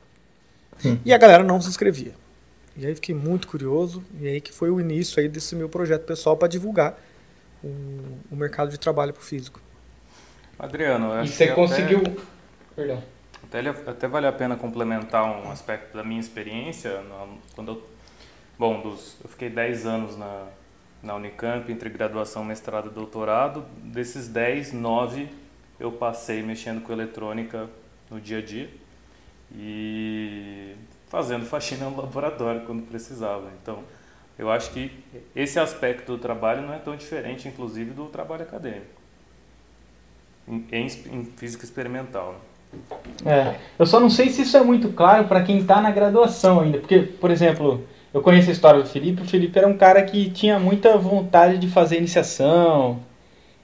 E 1.04 1.14
a 1.14 1.18
galera 1.18 1.44
não 1.44 1.61
se 1.61 1.68
inscrevia. 1.68 2.12
E 2.76 2.87
aí 2.87 2.94
fiquei 2.94 3.14
muito 3.14 3.47
curioso, 3.47 4.02
e 4.18 4.26
aí 4.26 4.40
que 4.40 4.52
foi 4.52 4.71
o 4.71 4.80
início 4.80 5.21
aí 5.21 5.28
desse 5.28 5.54
meu 5.54 5.68
projeto 5.68 6.04
pessoal 6.04 6.37
para 6.37 6.49
divulgar 6.49 6.99
o, 7.62 7.68
o, 8.30 8.37
mercado 8.37 8.71
de 8.71 8.78
trabalho 8.78 9.12
para 9.12 9.21
o 9.21 9.25
físico. 9.25 9.61
Adriano, 10.59 11.12
acho 11.12 11.32
e 11.32 11.35
você 11.35 11.49
conseguiu... 11.49 11.99
Até, 11.99 12.16
Perdão. 12.75 13.02
Até, 13.52 13.68
até 13.68 14.09
vale 14.09 14.26
a 14.26 14.32
pena 14.32 14.56
complementar 14.56 15.25
um 15.25 15.50
aspecto 15.50 15.94
da 15.94 16.02
minha 16.02 16.18
experiência. 16.18 17.04
Quando 17.54 17.73
eu, 17.73 17.87
bom, 18.59 18.80
dos, 18.80 19.18
eu 19.23 19.28
fiquei 19.28 19.50
10 19.50 19.85
anos 19.85 20.16
na, 20.16 20.47
na 21.02 21.16
Unicamp, 21.16 21.71
entre 21.71 21.90
graduação, 21.90 22.42
mestrado 22.42 22.87
e 22.87 22.94
doutorado. 22.94 23.66
Desses 23.82 24.26
10, 24.26 24.73
9 24.73 25.28
eu 25.78 25.92
passei 25.92 26.42
mexendo 26.42 26.82
com 26.82 26.94
eletrônica 26.94 27.68
no 28.11 28.18
dia 28.18 28.38
a 28.38 28.42
dia. 28.42 28.71
E 29.54 30.75
fazendo 31.09 31.44
faxina 31.44 31.90
no 31.90 32.00
laboratório 32.00 32.62
quando 32.62 32.88
precisava. 32.88 33.50
Então, 33.62 33.85
eu 34.38 34.50
acho 34.50 34.71
que 34.71 35.04
esse 35.37 35.61
aspecto 35.61 36.12
do 36.12 36.18
trabalho 36.18 36.62
não 36.62 36.73
é 36.73 36.78
tão 36.78 36.97
diferente, 36.97 37.47
inclusive, 37.49 37.90
do 37.90 38.06
trabalho 38.06 38.44
acadêmico, 38.44 38.99
em, 40.49 40.66
em 40.73 41.25
física 41.37 41.64
experimental. 41.64 42.32
Né? 42.32 42.51
É, 43.25 43.55
eu 43.79 43.87
só 43.87 44.00
não 44.00 44.11
sei 44.11 44.31
se 44.31 44.43
isso 44.43 44.57
é 44.57 44.62
muito 44.62 44.88
claro 44.88 45.25
para 45.25 45.43
quem 45.43 45.59
está 45.59 45.81
na 45.81 45.91
graduação 45.91 46.61
ainda, 46.61 46.79
porque, 46.79 46.99
por 46.99 47.31
exemplo, 47.31 47.85
eu 48.12 48.21
conheço 48.21 48.50
a 48.50 48.52
história 48.52 48.81
do 48.81 48.88
Felipe. 48.88 49.23
O 49.23 49.26
Felipe 49.26 49.59
era 49.59 49.69
um 49.69 49.76
cara 49.76 50.02
que 50.02 50.31
tinha 50.31 50.59
muita 50.59 50.97
vontade 50.97 51.59
de 51.59 51.69
fazer 51.69 51.99
iniciação 51.99 53.00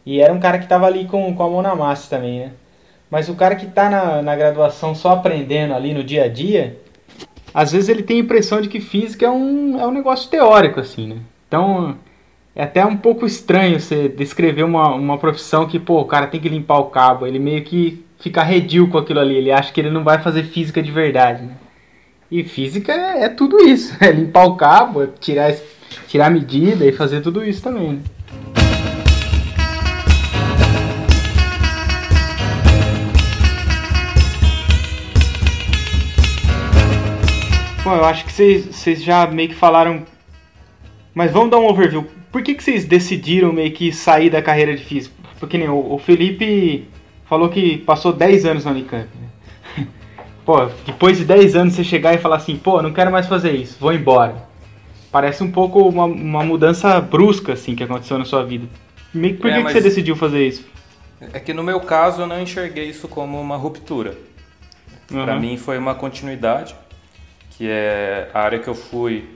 e 0.07 0.21
era 0.21 0.33
um 0.33 0.41
cara 0.41 0.59
que 0.59 0.65
estava 0.65 0.87
ali 0.87 1.07
com, 1.07 1.35
com 1.35 1.43
a 1.43 1.51
mão 1.51 1.63
na 1.63 1.75
massa 1.75 2.09
também, 2.09 2.41
né? 2.41 2.53
Mas 3.11 3.29
o 3.29 3.35
cara 3.35 3.57
que 3.57 3.67
está 3.67 3.89
na, 3.89 4.23
na 4.23 4.37
graduação 4.37 4.95
só 4.95 5.11
aprendendo 5.13 5.75
ali 5.75 5.95
no 5.95 6.05
dia 6.05 6.25
a 6.25 6.29
dia, 6.29 6.79
às 7.53 7.73
vezes 7.73 7.89
ele 7.89 8.03
tem 8.03 8.19
a 8.19 8.21
impressão 8.21 8.61
de 8.61 8.69
que 8.69 8.81
física 8.81 9.27
é 9.27 9.31
um, 9.31 9.81
é 9.81 9.87
um 9.87 9.91
negócio 9.91 10.31
teórico, 10.31 10.81
assim, 10.81 11.07
né? 11.09 11.17
Então, 11.47 11.97
é 12.55 12.63
até 12.63 12.85
um 12.85 12.97
pouco 12.97 13.25
estranho 13.25 13.81
você 13.81 14.09
descrever 14.09 14.63
uma, 14.63 14.95
uma 14.95 15.17
profissão 15.17 15.67
que, 15.67 15.79
pô, 15.79 16.01
o 16.01 16.05
cara 16.05 16.27
tem 16.27 16.41
que 16.41 16.49
limpar 16.49 16.79
o 16.79 16.87
cabo. 16.87 17.27
Ele 17.27 17.39
meio 17.39 17.65
que 17.65 18.05
fica 18.21 18.43
redil 18.43 18.89
com 18.89 18.99
aquilo 18.99 19.21
ali. 19.21 19.37
Ele 19.37 19.53
acha 19.53 19.73
que 19.73 19.81
ele 19.81 19.91
não 19.91 20.05
vai 20.05 20.19
fazer 20.21 20.45
física 20.45 20.83
de 20.83 20.91
verdade, 20.91 21.43
né? 21.43 21.57
E 22.31 22.45
física 22.45 22.93
é, 22.93 23.25
é 23.25 23.29
tudo 23.29 23.59
isso. 23.63 23.97
É 24.01 24.11
limpar 24.11 24.45
o 24.45 24.57
cabo, 24.57 25.03
é 25.03 25.09
tirar, 25.21 25.55
tirar 26.07 26.27
a 26.27 26.31
medida 26.31 26.85
e 26.85 26.93
fazer 26.93 27.21
tudo 27.21 27.45
isso 27.45 27.63
também, 27.63 27.95
né? 27.95 28.01
Bom, 37.83 37.95
eu 37.95 38.05
acho 38.05 38.27
que 38.27 38.33
vocês 38.33 39.03
já 39.03 39.27
meio 39.27 39.49
que 39.49 39.55
falaram. 39.55 40.05
Mas 41.15 41.33
vamos 41.33 41.51
dar 41.51 41.59
um 41.59 41.67
overview. 41.67 42.07
Por 42.31 42.43
que, 42.43 42.55
que 42.55 42.63
vocês 42.63 42.85
decidiram 42.85 43.51
meio 43.51 43.73
que 43.73 43.91
sair 43.91 44.29
da 44.29 44.43
carreira 44.43 44.77
de 44.77 44.85
físico? 44.85 45.17
Porque 45.41 45.57
nem 45.57 45.71
o, 45.71 45.95
o 45.95 45.99
Felipe 45.99 46.87
falou 47.29 47.49
que 47.49 47.79
passou 47.79 48.13
10 48.13 48.45
anos 48.45 48.65
na 48.65 48.71
Unicamp. 48.71 49.09
Né? 49.77 49.87
Pô, 50.45 50.67
depois 50.87 51.19
de 51.19 51.25
10 51.25 51.57
anos 51.57 51.75
você 51.75 51.85
chegar 51.85 52.15
e 52.15 52.19
falar 52.19 52.37
assim, 52.37 52.57
pô, 52.57 52.81
não 52.81 52.91
quero 52.91 53.13
mais 53.13 53.27
fazer 53.27 53.53
isso, 53.53 53.77
vou 53.79 53.93
embora. 53.93 54.49
Parece 55.13 55.45
um 55.45 55.51
pouco 55.51 55.87
uma, 55.87 56.05
uma 56.05 56.43
mudança 56.43 56.99
brusca, 57.01 57.53
assim, 57.53 57.75
que 57.75 57.85
aconteceu 57.85 58.19
na 58.19 58.25
sua 58.25 58.45
vida. 58.45 58.67
Por 59.13 59.51
é, 59.51 59.57
que, 59.57 59.65
que 59.65 59.73
você 59.73 59.81
decidiu 59.81 60.17
fazer 60.17 60.47
isso? 60.47 60.67
É 61.33 61.41
que 61.41 61.53
no 61.53 61.63
meu 61.63 61.81
caso 61.81 62.23
eu 62.23 62.27
não 62.27 62.41
enxerguei 62.41 62.89
isso 62.89 63.09
como 63.09 63.39
uma 63.39 63.57
ruptura. 63.57 64.17
Uhum. 65.11 65.25
Para 65.25 65.39
mim 65.39 65.57
foi 65.57 65.77
uma 65.77 65.95
continuidade 65.95 66.75
que 67.51 67.69
é 67.69 68.31
a 68.33 68.41
área 68.41 68.59
que 68.59 68.69
eu 68.69 68.75
fui 68.75 69.29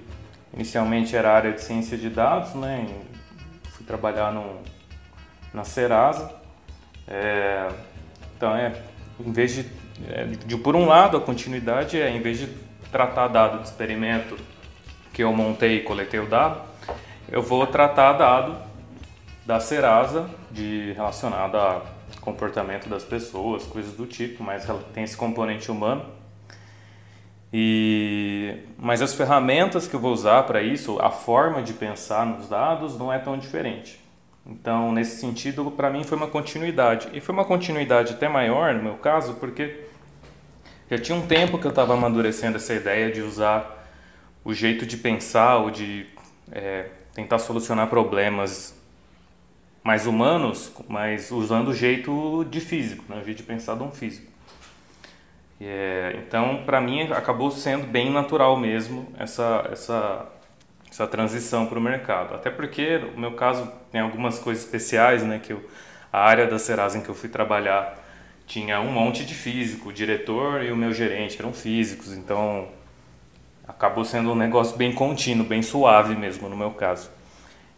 inicialmente 0.54 1.16
era 1.16 1.30
a 1.30 1.34
área 1.34 1.52
de 1.52 1.60
ciência 1.60 1.96
de 1.96 2.08
dados, 2.08 2.54
né? 2.54 2.86
Fui 3.70 3.84
trabalhar 3.84 4.32
no, 4.32 4.58
na 5.52 5.64
Serasa. 5.64 6.41
É, 7.06 7.68
então 8.36 8.54
é, 8.54 8.72
em 9.18 9.32
vez 9.32 9.54
de, 9.54 9.66
é, 10.08 10.24
de, 10.24 10.56
por 10.56 10.76
um 10.76 10.86
lado 10.86 11.16
a 11.16 11.20
continuidade 11.20 12.00
é 12.00 12.10
em 12.10 12.20
vez 12.20 12.38
de 12.38 12.48
tratar 12.90 13.28
dado 13.28 13.58
de 13.58 13.68
experimento 13.68 14.36
que 15.12 15.22
eu 15.22 15.32
montei 15.32 15.78
e 15.78 15.80
coletei 15.80 16.20
o 16.20 16.26
dado, 16.26 16.60
eu 17.30 17.42
vou 17.42 17.66
tratar 17.66 18.14
dado 18.14 18.56
da 19.44 19.58
Serasa 19.58 20.28
de 20.50 20.92
relacionado 20.92 21.56
a 21.56 21.82
comportamento 22.20 22.88
das 22.88 23.04
pessoas, 23.04 23.64
coisas 23.64 23.94
do 23.94 24.06
tipo, 24.06 24.42
mas 24.42 24.66
tem 24.94 25.04
esse 25.04 25.16
componente 25.16 25.70
humano. 25.70 26.04
E, 27.52 28.60
mas 28.78 29.02
as 29.02 29.12
ferramentas 29.12 29.86
que 29.86 29.94
eu 29.94 30.00
vou 30.00 30.12
usar 30.12 30.44
para 30.44 30.62
isso, 30.62 30.98
a 31.00 31.10
forma 31.10 31.62
de 31.62 31.74
pensar 31.74 32.24
nos 32.24 32.48
dados 32.48 32.98
não 32.98 33.12
é 33.12 33.18
tão 33.18 33.36
diferente. 33.36 34.01
Então, 34.44 34.92
nesse 34.92 35.20
sentido, 35.20 35.70
para 35.70 35.88
mim 35.90 36.02
foi 36.04 36.16
uma 36.16 36.26
continuidade. 36.26 37.08
E 37.12 37.20
foi 37.20 37.32
uma 37.34 37.44
continuidade 37.44 38.12
até 38.12 38.28
maior, 38.28 38.74
no 38.74 38.82
meu 38.82 38.94
caso, 38.94 39.34
porque 39.34 39.84
já 40.90 40.98
tinha 40.98 41.16
um 41.16 41.26
tempo 41.26 41.58
que 41.58 41.66
eu 41.66 41.70
estava 41.70 41.94
amadurecendo 41.94 42.56
essa 42.56 42.74
ideia 42.74 43.10
de 43.10 43.22
usar 43.22 43.88
o 44.44 44.52
jeito 44.52 44.84
de 44.84 44.96
pensar 44.96 45.58
ou 45.58 45.70
de 45.70 46.06
é, 46.50 46.86
tentar 47.14 47.38
solucionar 47.38 47.86
problemas 47.88 48.78
mais 49.82 50.06
humanos, 50.06 50.72
mas 50.88 51.30
usando 51.30 51.68
o 51.68 51.74
jeito 51.74 52.44
de 52.50 52.60
físico, 52.60 53.04
né? 53.08 53.20
o 53.20 53.24
jeito 53.24 53.38
de 53.38 53.42
pensar 53.44 53.74
de 53.74 53.82
um 53.82 53.90
físico. 53.90 54.30
É, 55.60 56.16
então, 56.18 56.62
para 56.64 56.80
mim, 56.80 57.02
acabou 57.12 57.50
sendo 57.50 57.86
bem 57.86 58.10
natural 58.10 58.56
mesmo 58.56 59.12
essa, 59.16 59.68
essa, 59.70 60.26
essa 60.92 61.06
transição 61.06 61.64
para 61.66 61.78
o 61.78 61.82
mercado. 61.82 62.34
Até 62.34 62.50
porque, 62.50 62.98
no 62.98 63.18
meu 63.18 63.32
caso, 63.32 63.72
tem 63.90 64.00
algumas 64.02 64.38
coisas 64.38 64.62
especiais, 64.62 65.22
né? 65.22 65.40
Que 65.42 65.54
eu, 65.54 65.64
a 66.12 66.20
área 66.20 66.46
da 66.46 66.58
Serasa 66.58 66.98
em 66.98 67.00
que 67.00 67.08
eu 67.08 67.14
fui 67.14 67.30
trabalhar 67.30 67.98
tinha 68.46 68.78
um 68.78 68.92
monte 68.92 69.24
de 69.24 69.34
físico, 69.34 69.88
o 69.88 69.92
diretor 69.92 70.62
e 70.62 70.70
o 70.70 70.76
meu 70.76 70.92
gerente 70.92 71.38
eram 71.40 71.54
físicos, 71.54 72.12
então 72.12 72.68
acabou 73.66 74.04
sendo 74.04 74.32
um 74.32 74.34
negócio 74.34 74.76
bem 74.76 74.92
contínuo, 74.92 75.46
bem 75.46 75.62
suave 75.62 76.14
mesmo 76.14 76.48
no 76.50 76.56
meu 76.56 76.72
caso. 76.72 77.08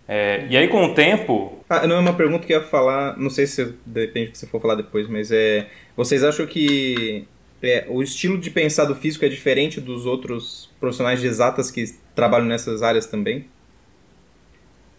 É, 0.08 0.44
e 0.50 0.56
aí 0.56 0.66
com 0.66 0.84
o 0.84 0.94
tempo. 0.94 1.64
Ah, 1.68 1.86
não 1.86 1.96
é 1.96 2.00
uma 2.00 2.14
pergunta 2.14 2.44
que 2.44 2.52
eu 2.52 2.60
ia 2.60 2.66
falar, 2.66 3.16
não 3.16 3.30
sei 3.30 3.46
se 3.46 3.76
depende 3.86 4.26
do 4.26 4.32
que 4.32 4.38
você 4.38 4.46
for 4.46 4.60
falar 4.60 4.74
depois, 4.74 5.08
mas 5.08 5.30
é. 5.30 5.68
Vocês 5.96 6.24
acham 6.24 6.46
que 6.46 7.28
é, 7.64 7.86
o 7.88 8.02
estilo 8.02 8.38
de 8.38 8.50
pensar 8.50 8.84
do 8.84 8.94
físico 8.94 9.24
é 9.24 9.28
diferente 9.28 9.80
dos 9.80 10.06
outros 10.06 10.70
profissionais 10.78 11.20
de 11.20 11.26
exatas 11.26 11.70
que 11.70 11.84
trabalham 12.14 12.46
nessas 12.46 12.82
áreas 12.82 13.06
também? 13.06 13.46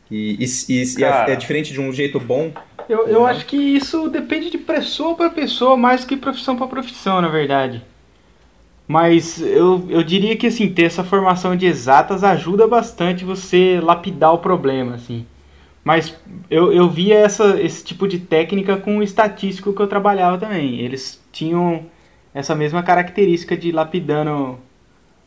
E, 0.10 0.44
e, 0.44 0.84
e 1.00 1.04
é, 1.04 1.32
é, 1.32 1.36
diferente 1.36 1.74
de 1.74 1.82
um 1.82 1.92
jeito 1.92 2.20
bom? 2.20 2.52
Eu, 2.88 3.08
eu 3.08 3.26
acho 3.26 3.46
que 3.46 3.58
isso 3.58 4.08
depende 4.10 4.50
de 4.50 4.58
pessoa 4.58 5.16
para 5.16 5.30
pessoa 5.30 5.76
mais 5.76 6.06
que 6.06 6.16
profissão 6.16 6.56
para 6.56 6.68
profissão, 6.68 7.22
na 7.22 7.28
verdade. 7.28 7.84
Mas 8.88 9.42
eu, 9.42 9.84
eu 9.90 10.04
diria 10.04 10.38
que 10.38 10.46
assim, 10.46 10.70
ter 10.70 10.84
essa 10.84 11.04
formação 11.04 11.56
de 11.56 11.66
exatas 11.66 12.24
ajuda 12.24 12.68
bastante 12.68 13.26
você 13.26 13.80
lapidar 13.82 14.34
o 14.34 14.38
problema, 14.38 14.94
assim. 14.96 15.26
Mas 15.84 16.16
eu, 16.50 16.72
eu 16.72 16.90
via 16.90 17.16
essa, 17.16 17.60
esse 17.60 17.84
tipo 17.84 18.08
de 18.08 18.20
técnica 18.20 18.78
com 18.78 18.98
o 18.98 19.04
estatístico 19.04 19.74
que 19.74 19.82
eu 19.82 19.88
trabalhava 19.88 20.38
também. 20.38 20.80
Eles 20.80 21.24
tinham 21.32 21.86
essa 22.36 22.54
mesma 22.54 22.84
característica 22.84 23.56
de 23.56 23.72
lapidando 23.72 24.60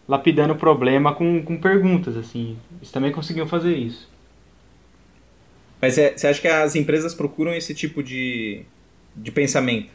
lapidando 0.07 0.53
o 0.55 0.57
problema 0.57 1.15
com, 1.15 1.43
com 1.43 1.57
perguntas, 1.59 2.17
assim. 2.17 2.57
Eles 2.79 2.91
também 2.91 3.11
conseguiam 3.13 3.47
fazer 3.47 3.77
isso. 3.77 4.09
Mas 5.81 5.95
você 5.95 6.27
acha 6.27 6.41
que 6.41 6.49
as 6.49 6.75
empresas 6.77 7.15
procuram 7.15 7.53
esse 7.55 7.75
tipo 7.75 8.03
de, 8.03 8.63
de 9.15 9.31
pensamento? 9.31 9.91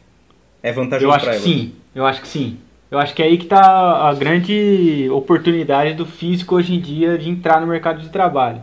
É 0.62 0.72
vantajoso 0.72 1.18
para 1.18 1.32
elas? 1.32 1.42
Sim, 1.42 1.72
eu 1.94 2.06
acho 2.06 2.20
que 2.20 2.28
sim. 2.28 2.58
Eu 2.90 2.98
acho 2.98 3.12
que 3.12 3.22
é 3.22 3.26
aí 3.26 3.36
que 3.36 3.44
está 3.44 4.08
a 4.08 4.14
grande 4.14 5.08
oportunidade 5.10 5.94
do 5.94 6.06
físico 6.06 6.54
hoje 6.54 6.74
em 6.74 6.80
dia 6.80 7.18
de 7.18 7.28
entrar 7.28 7.60
no 7.60 7.66
mercado 7.66 8.00
de 8.00 8.08
trabalho. 8.08 8.62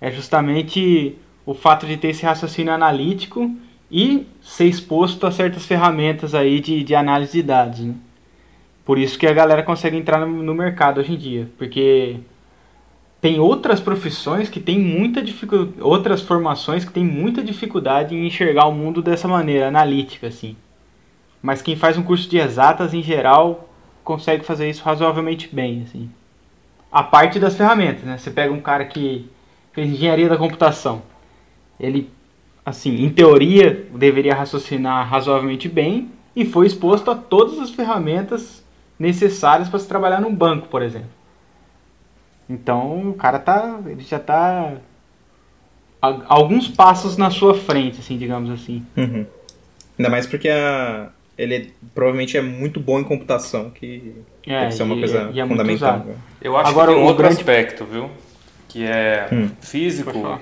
É 0.00 0.10
justamente 0.10 1.16
o 1.46 1.54
fato 1.54 1.86
de 1.86 1.96
ter 1.96 2.08
esse 2.08 2.24
raciocínio 2.24 2.72
analítico 2.72 3.50
e 3.96 4.26
ser 4.42 4.64
exposto 4.64 5.24
a 5.24 5.30
certas 5.30 5.64
ferramentas 5.64 6.34
aí 6.34 6.58
de, 6.58 6.82
de 6.82 6.96
análise 6.96 7.34
de 7.34 7.44
dados. 7.44 7.78
Né? 7.78 7.94
Por 8.84 8.98
isso 8.98 9.16
que 9.16 9.24
a 9.24 9.32
galera 9.32 9.62
consegue 9.62 9.96
entrar 9.96 10.18
no, 10.18 10.42
no 10.42 10.52
mercado 10.52 10.98
hoje 10.98 11.12
em 11.12 11.16
dia, 11.16 11.48
porque 11.56 12.16
tem 13.20 13.38
outras 13.38 13.78
profissões 13.78 14.48
que 14.48 14.58
tem 14.58 14.80
muita 14.80 15.22
dificuldade, 15.22 15.80
outras 15.80 16.20
formações 16.22 16.84
que 16.84 16.90
tem 16.92 17.04
muita 17.04 17.40
dificuldade 17.40 18.16
em 18.16 18.26
enxergar 18.26 18.66
o 18.66 18.74
mundo 18.74 19.00
dessa 19.00 19.28
maneira 19.28 19.68
analítica, 19.68 20.26
assim. 20.26 20.56
mas 21.40 21.62
quem 21.62 21.76
faz 21.76 21.96
um 21.96 22.02
curso 22.02 22.28
de 22.28 22.36
exatas, 22.36 22.92
em 22.92 23.02
geral, 23.02 23.68
consegue 24.02 24.44
fazer 24.44 24.68
isso 24.68 24.82
razoavelmente 24.82 25.48
bem, 25.54 25.84
assim. 25.86 26.10
A 26.90 27.04
parte 27.04 27.38
das 27.38 27.56
ferramentas, 27.56 28.02
né? 28.02 28.18
Você 28.18 28.30
pega 28.30 28.52
um 28.52 28.60
cara 28.60 28.84
que 28.86 29.30
fez 29.72 29.88
engenharia 29.88 30.28
da 30.28 30.36
computação, 30.36 31.02
ele, 31.78 32.10
assim, 32.64 33.04
em 33.04 33.10
teoria, 33.10 33.86
deveria 33.94 34.34
raciocinar 34.34 35.08
razoavelmente 35.08 35.68
bem 35.68 36.10
e 36.34 36.44
foi 36.44 36.66
exposto 36.66 37.10
a 37.10 37.14
todas 37.14 37.58
as 37.58 37.70
ferramentas 37.70 38.64
necessárias 38.98 39.68
para 39.68 39.78
se 39.78 39.88
trabalhar 39.88 40.20
num 40.20 40.34
banco, 40.34 40.68
por 40.68 40.82
exemplo. 40.82 41.08
Então, 42.48 43.10
o 43.10 43.14
cara 43.14 43.38
tá, 43.38 43.80
ele 43.86 44.02
já 44.02 44.18
tá 44.18 44.74
alguns 46.00 46.68
passos 46.68 47.16
na 47.16 47.30
sua 47.30 47.54
frente, 47.54 48.00
assim, 48.00 48.18
digamos 48.18 48.50
assim. 48.50 48.84
Uhum. 48.96 49.26
Ainda 49.98 50.10
mais 50.10 50.26
porque 50.26 50.48
a, 50.48 51.08
ele 51.38 51.72
provavelmente 51.94 52.36
é 52.36 52.42
muito 52.42 52.80
bom 52.80 53.00
em 53.00 53.04
computação, 53.04 53.70
que 53.70 54.14
é, 54.46 54.60
deve 54.60 54.72
ser 54.72 54.82
uma 54.82 54.94
e, 54.94 54.98
coisa 54.98 55.30
e 55.32 55.40
é 55.40 55.46
fundamental. 55.46 55.98
Né? 55.98 56.14
Eu 56.42 56.56
acho 56.56 56.70
Agora, 56.70 56.88
que 56.88 56.94
tem 56.94 57.02
um 57.02 57.06
outro 57.06 57.22
grande... 57.22 57.40
aspecto, 57.40 57.84
viu? 57.84 58.10
Que 58.68 58.84
é 58.84 59.28
hum. 59.32 59.48
físico, 59.60 60.40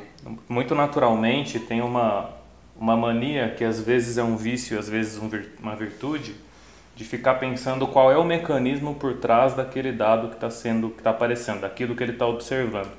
muito 0.48 0.74
naturalmente 0.74 1.58
tem 1.58 1.80
uma, 1.80 2.30
uma 2.76 2.96
mania 2.96 3.54
que 3.56 3.64
às 3.64 3.80
vezes 3.80 4.18
é 4.18 4.22
um 4.22 4.36
vício, 4.36 4.78
às 4.78 4.88
vezes 4.88 5.18
um, 5.18 5.30
uma 5.60 5.74
virtude, 5.74 6.34
de 6.94 7.04
ficar 7.04 7.34
pensando 7.34 7.86
qual 7.86 8.12
é 8.12 8.18
o 8.18 8.24
mecanismo 8.24 8.94
por 8.94 9.14
trás 9.14 9.54
daquele 9.54 9.92
dado 9.92 10.28
que 10.28 10.34
está 10.34 10.50
sendo, 10.50 10.90
que 10.90 10.98
está 10.98 11.10
aparecendo, 11.10 11.60
daquilo 11.60 11.96
que 11.96 12.02
ele 12.02 12.12
está 12.12 12.26
observando. 12.26 12.92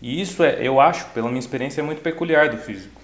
E 0.00 0.20
isso 0.20 0.42
é, 0.42 0.58
eu 0.60 0.80
acho, 0.80 1.06
pela 1.10 1.28
minha 1.28 1.40
experiência, 1.40 1.80
é 1.80 1.84
muito 1.84 2.00
peculiar 2.00 2.48
do 2.48 2.56
físico. 2.56 2.98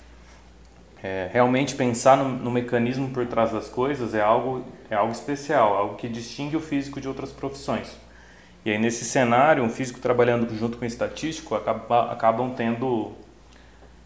É, 1.03 1.29
realmente 1.31 1.75
pensar 1.75 2.17
no, 2.17 2.29
no, 2.29 2.51
mecanismo 2.51 3.11
por 3.11 3.27
trás 3.27 3.53
das 3.53 3.69
coisas 3.69 4.15
é 4.15 4.23
algo, 4.23 4.65
é 4.89 4.95
algo 4.95 5.13
especial, 5.13 5.77
algo 5.77 5.97
que 5.97 6.09
distingue 6.09 6.57
o 6.57 6.61
físico 6.61 6.99
de 6.99 7.07
outras 7.07 7.31
profissões. 7.31 7.99
E 8.65 8.71
aí 8.71 8.79
nesse 8.79 9.05
cenário, 9.05 9.63
um 9.63 9.69
físico 9.69 10.01
trabalhando 10.01 10.49
junto 10.57 10.79
com 10.79 10.85
um 10.87 10.89
estatístico 10.89 11.55
acaba, 11.55 12.11
acabam 12.11 12.55
tendo 12.55 13.13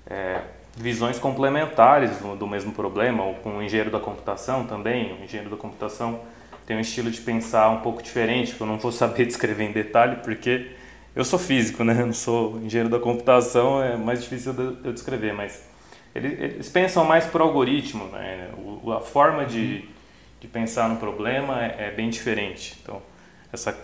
é, 0.09 0.41
visões 0.77 1.19
complementares 1.19 2.19
do, 2.19 2.37
do, 2.37 2.47
mesmo 2.47 2.73
problema, 2.73 3.25
ou 3.25 3.35
com 3.35 3.59
o 3.59 3.63
engenheiro 3.63 3.91
da 3.91 4.01
computação 4.01 4.65
também. 4.65 5.13
O 5.21 5.25
engenheiro 5.25 5.51
da 5.51 5.57
computação 5.57 6.21
tem 6.67 6.77
um 6.77 6.81
estilo 6.81 7.11
de 7.11 7.21
pensar 7.21 7.69
um 7.71 7.81
pouco 7.81 8.03
diferente, 8.03 8.55
que 8.55 8.61
eu 8.61 8.67
não 8.67 8.79
vou 8.79 8.93
saber 8.93 9.27
descrever 9.27 9.65
em 9.65 9.73
detalhe, 9.73 10.17
porque 10.23 10.71
eu 11.15 11.25
sou 11.25 11.39
físico, 11.39 11.85
né? 11.85 12.01
Eu 12.01 12.07
não 12.07 12.13
sou 12.13 12.59
engenheiro 12.59 12.89
da 12.89 12.99
computação, 12.99 13.83
é 13.83 13.97
mais 13.97 14.23
difícil 14.23 14.53
de 14.53 14.87
eu 14.87 14.93
descrever, 14.93 15.33
mas 15.33 15.67
eles 16.15 16.69
pensam 16.69 17.05
mais 17.05 17.27
por 17.27 17.41
algoritmo, 17.41 18.05
né? 18.07 18.51
O, 18.57 18.93
a 18.93 19.01
forma 19.01 19.45
de, 19.45 19.85
de 20.41 20.49
pensar 20.49 20.89
no 20.89 20.97
problema 20.97 21.63
é, 21.65 21.89
é 21.89 21.91
bem 21.91 22.09
diferente. 22.09 22.79
Então, 22.83 23.03
essa, 23.53 23.77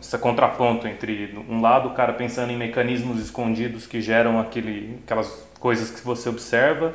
esse 0.00 0.16
contraponto 0.18 0.86
entre, 0.86 1.36
um 1.48 1.60
lado, 1.60 1.88
o 1.88 1.94
cara 1.94 2.12
pensando 2.12 2.52
em 2.52 2.56
mecanismos 2.56 3.20
escondidos 3.20 3.86
que 3.86 4.00
geram 4.00 4.38
aquele, 4.38 4.98
aquelas 5.04 5.48
coisas 5.58 5.90
que 5.90 6.04
você 6.04 6.28
observa, 6.28 6.94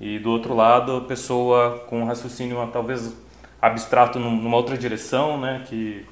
e 0.00 0.18
do 0.18 0.30
outro 0.30 0.54
lado, 0.54 0.96
a 0.96 1.00
pessoa 1.02 1.84
com 1.88 2.00
um 2.00 2.04
raciocínio 2.04 2.56
talvez 2.72 3.14
abstrato 3.60 4.18
numa 4.18 4.56
outra 4.56 4.76
direção, 4.76 5.38
né? 5.38 5.62
Que, 5.66 6.06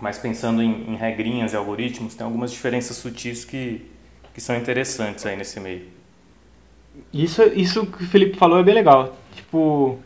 mais 0.00 0.18
pensando 0.18 0.62
em, 0.62 0.92
em 0.92 0.96
regrinhas 0.96 1.52
e 1.52 1.56
algoritmos, 1.56 2.14
tem 2.14 2.24
algumas 2.24 2.52
diferenças 2.52 2.96
sutis 2.96 3.44
que, 3.44 3.90
que 4.32 4.40
são 4.40 4.56
interessantes 4.56 5.26
aí 5.26 5.36
nesse 5.36 5.58
meio. 5.58 5.88
Isso, 7.12 7.42
isso 7.54 7.86
que 7.86 8.04
o 8.04 8.06
Felipe 8.06 8.36
falou 8.36 8.60
é 8.60 8.62
bem 8.62 8.74
legal. 8.74 9.16
Tipo, 9.34 9.98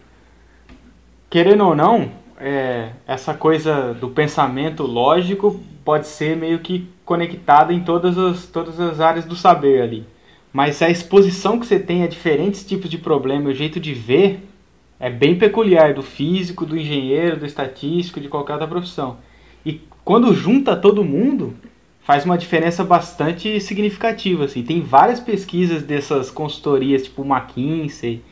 querendo 1.29 1.67
ou 1.67 1.75
não, 1.75 2.11
é, 2.41 2.91
essa 3.07 3.35
coisa 3.35 3.95
do 3.95 4.09
pensamento 4.09 4.85
lógico 4.85 5.61
pode 5.85 6.07
ser 6.07 6.37
meio 6.37 6.59
que 6.61 6.89
conectada 7.05 7.73
em 7.73 7.81
todas 7.81 8.17
as, 8.19 8.47
todas 8.47 8.79
as 8.79 9.01
áreas 9.01 9.25
do 9.25 9.35
saber 9.35 9.83
ali. 9.83 10.07
Mas 10.53 10.81
a 10.83 10.89
exposição 10.89 11.59
que 11.59 11.67
você 11.67 11.79
tem 11.79 12.03
a 12.03 12.07
diferentes 12.07 12.65
tipos 12.65 12.89
de 12.91 12.99
problema, 12.99 13.51
o 13.51 13.55
jeito 13.55 13.79
de 13.79 13.93
ver, 13.93 14.41
é 14.99 15.09
bem 15.09 15.39
peculiar 15.39 15.95
do 15.95 16.03
físico, 16.03 16.67
do 16.67 16.77
engenheiro, 16.77 17.39
do 17.39 17.47
estatístico, 17.47 18.21
de 18.21 18.29
qualquer 18.29 18.55
outra 18.55 18.69
profissão. 18.69 19.19
E 19.65 19.81
quando 20.05 20.35
junta 20.35 20.75
todo 20.75 21.05
mundo, 21.05 21.55
faz 22.01 22.25
uma 22.25 22.39
diferença 22.39 22.83
bastante 22.83 23.61
significativa. 23.61 24.47
Assim. 24.47 24.63
Tem 24.63 24.81
várias 24.81 25.21
pesquisas 25.21 25.83
dessas 25.83 26.31
consultorias, 26.31 27.03
tipo 27.03 27.23
McKinsey, 27.23 28.23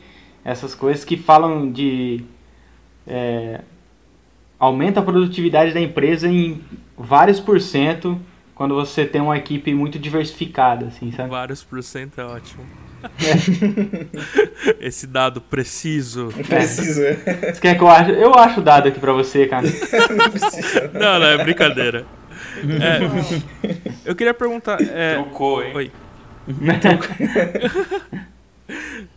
essas 0.44 0.74
coisas 0.74 1.04
que 1.04 1.16
falam 1.16 1.70
de. 1.70 2.24
É, 3.06 3.60
aumenta 4.58 5.00
a 5.00 5.02
produtividade 5.02 5.72
da 5.72 5.80
empresa 5.80 6.28
em 6.28 6.60
vários 6.96 7.40
por 7.40 7.60
cento 7.60 8.20
quando 8.54 8.74
você 8.74 9.04
tem 9.04 9.20
uma 9.20 9.36
equipe 9.36 9.74
muito 9.74 9.98
diversificada, 9.98 10.86
assim, 10.86 11.12
sabe? 11.12 11.28
Vários 11.30 11.62
por 11.62 11.82
cento 11.82 12.20
é 12.20 12.24
ótimo. 12.24 12.64
É. 13.20 14.76
Esse 14.86 15.06
dado 15.06 15.40
preciso. 15.40 16.28
Preciso, 16.48 17.02
é. 17.02 17.52
Você 17.52 17.60
quer 17.60 17.76
que 17.76 17.82
eu 17.82 17.88
acho? 17.88 18.10
Eu 18.10 18.34
acho 18.34 18.60
dado 18.60 18.88
aqui 18.88 18.98
pra 18.98 19.12
você, 19.12 19.46
cara. 19.46 19.66
não 20.16 20.30
precisa. 20.30 20.90
Não, 20.94 21.20
não, 21.20 21.26
é 21.26 21.44
brincadeira. 21.44 22.06
É, 22.80 23.00
eu 24.04 24.14
queria 24.14 24.32
perguntar. 24.32 24.80
É, 24.80 25.14
Trocou, 25.14 25.62
hein? 25.62 25.72
Oi. 25.74 25.92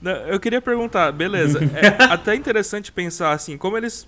Não, 0.02 0.12
eu 0.28 0.40
queria 0.40 0.62
perguntar, 0.62 1.12
beleza. 1.12 1.60
É 1.76 2.04
até 2.06 2.34
interessante 2.36 2.92
pensar 2.92 3.32
assim, 3.32 3.58
como 3.58 3.78
eles. 3.78 4.08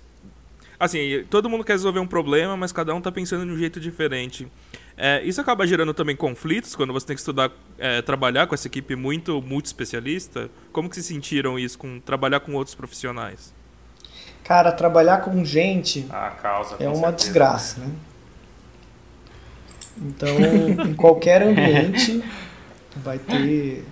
Assim, 0.82 1.24
todo 1.30 1.48
mundo 1.48 1.62
quer 1.62 1.74
resolver 1.74 2.00
um 2.00 2.06
problema, 2.08 2.56
mas 2.56 2.72
cada 2.72 2.92
um 2.92 2.98
está 2.98 3.12
pensando 3.12 3.46
de 3.46 3.52
um 3.52 3.56
jeito 3.56 3.78
diferente. 3.78 4.48
É, 4.96 5.22
isso 5.22 5.40
acaba 5.40 5.64
gerando 5.64 5.94
também 5.94 6.16
conflitos 6.16 6.74
quando 6.74 6.92
você 6.92 7.06
tem 7.06 7.14
que 7.14 7.20
estudar, 7.20 7.52
é, 7.78 8.02
trabalhar 8.02 8.48
com 8.48 8.54
essa 8.56 8.66
equipe 8.66 8.96
muito 8.96 9.40
multi-especialista? 9.40 10.50
Como 10.72 10.90
que 10.90 10.96
se 10.96 11.04
sentiram 11.04 11.56
isso, 11.56 11.78
com 11.78 12.00
trabalhar 12.00 12.40
com 12.40 12.54
outros 12.54 12.74
profissionais? 12.74 13.54
Cara, 14.42 14.72
trabalhar 14.72 15.18
com 15.18 15.44
gente 15.44 16.04
causa, 16.42 16.74
é 16.80 16.88
uma 16.88 16.94
certeza. 16.94 17.12
desgraça, 17.12 17.80
né? 17.80 17.86
Então, 19.98 20.36
em 20.84 20.94
qualquer 20.94 21.42
ambiente 21.46 22.24
vai 22.96 23.20
ter 23.20 23.84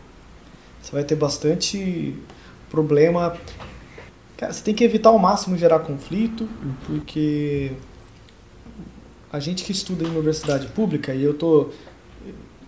você 0.83 0.91
vai 0.91 1.05
ter 1.05 1.15
bastante 1.15 2.17
problema. 2.69 3.37
Cara, 4.41 4.55
você 4.55 4.65
tem 4.65 4.75
que 4.75 4.83
evitar 4.83 5.11
ao 5.11 5.19
máximo 5.19 5.55
gerar 5.59 5.81
conflito, 5.81 6.49
porque 6.87 7.73
a 9.31 9.39
gente 9.39 9.63
que 9.63 9.71
estuda 9.71 10.03
em 10.03 10.07
universidade 10.07 10.67
pública, 10.69 11.13
e 11.13 11.23
eu 11.23 11.33
estou 11.33 11.75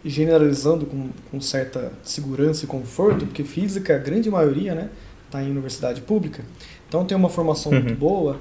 generalizando 0.04 0.84
com, 0.84 1.08
com 1.30 1.40
certa 1.40 1.90
segurança 2.02 2.66
e 2.66 2.68
conforto, 2.68 3.24
porque 3.24 3.42
física, 3.42 3.96
a 3.96 3.98
grande 3.98 4.30
maioria, 4.30 4.74
né, 4.74 4.90
está 5.24 5.42
em 5.42 5.50
universidade 5.50 6.02
pública, 6.02 6.44
então 6.86 7.06
tem 7.06 7.16
uma 7.16 7.30
formação 7.30 7.72
uhum. 7.72 7.80
muito 7.80 7.96
boa, 7.96 8.38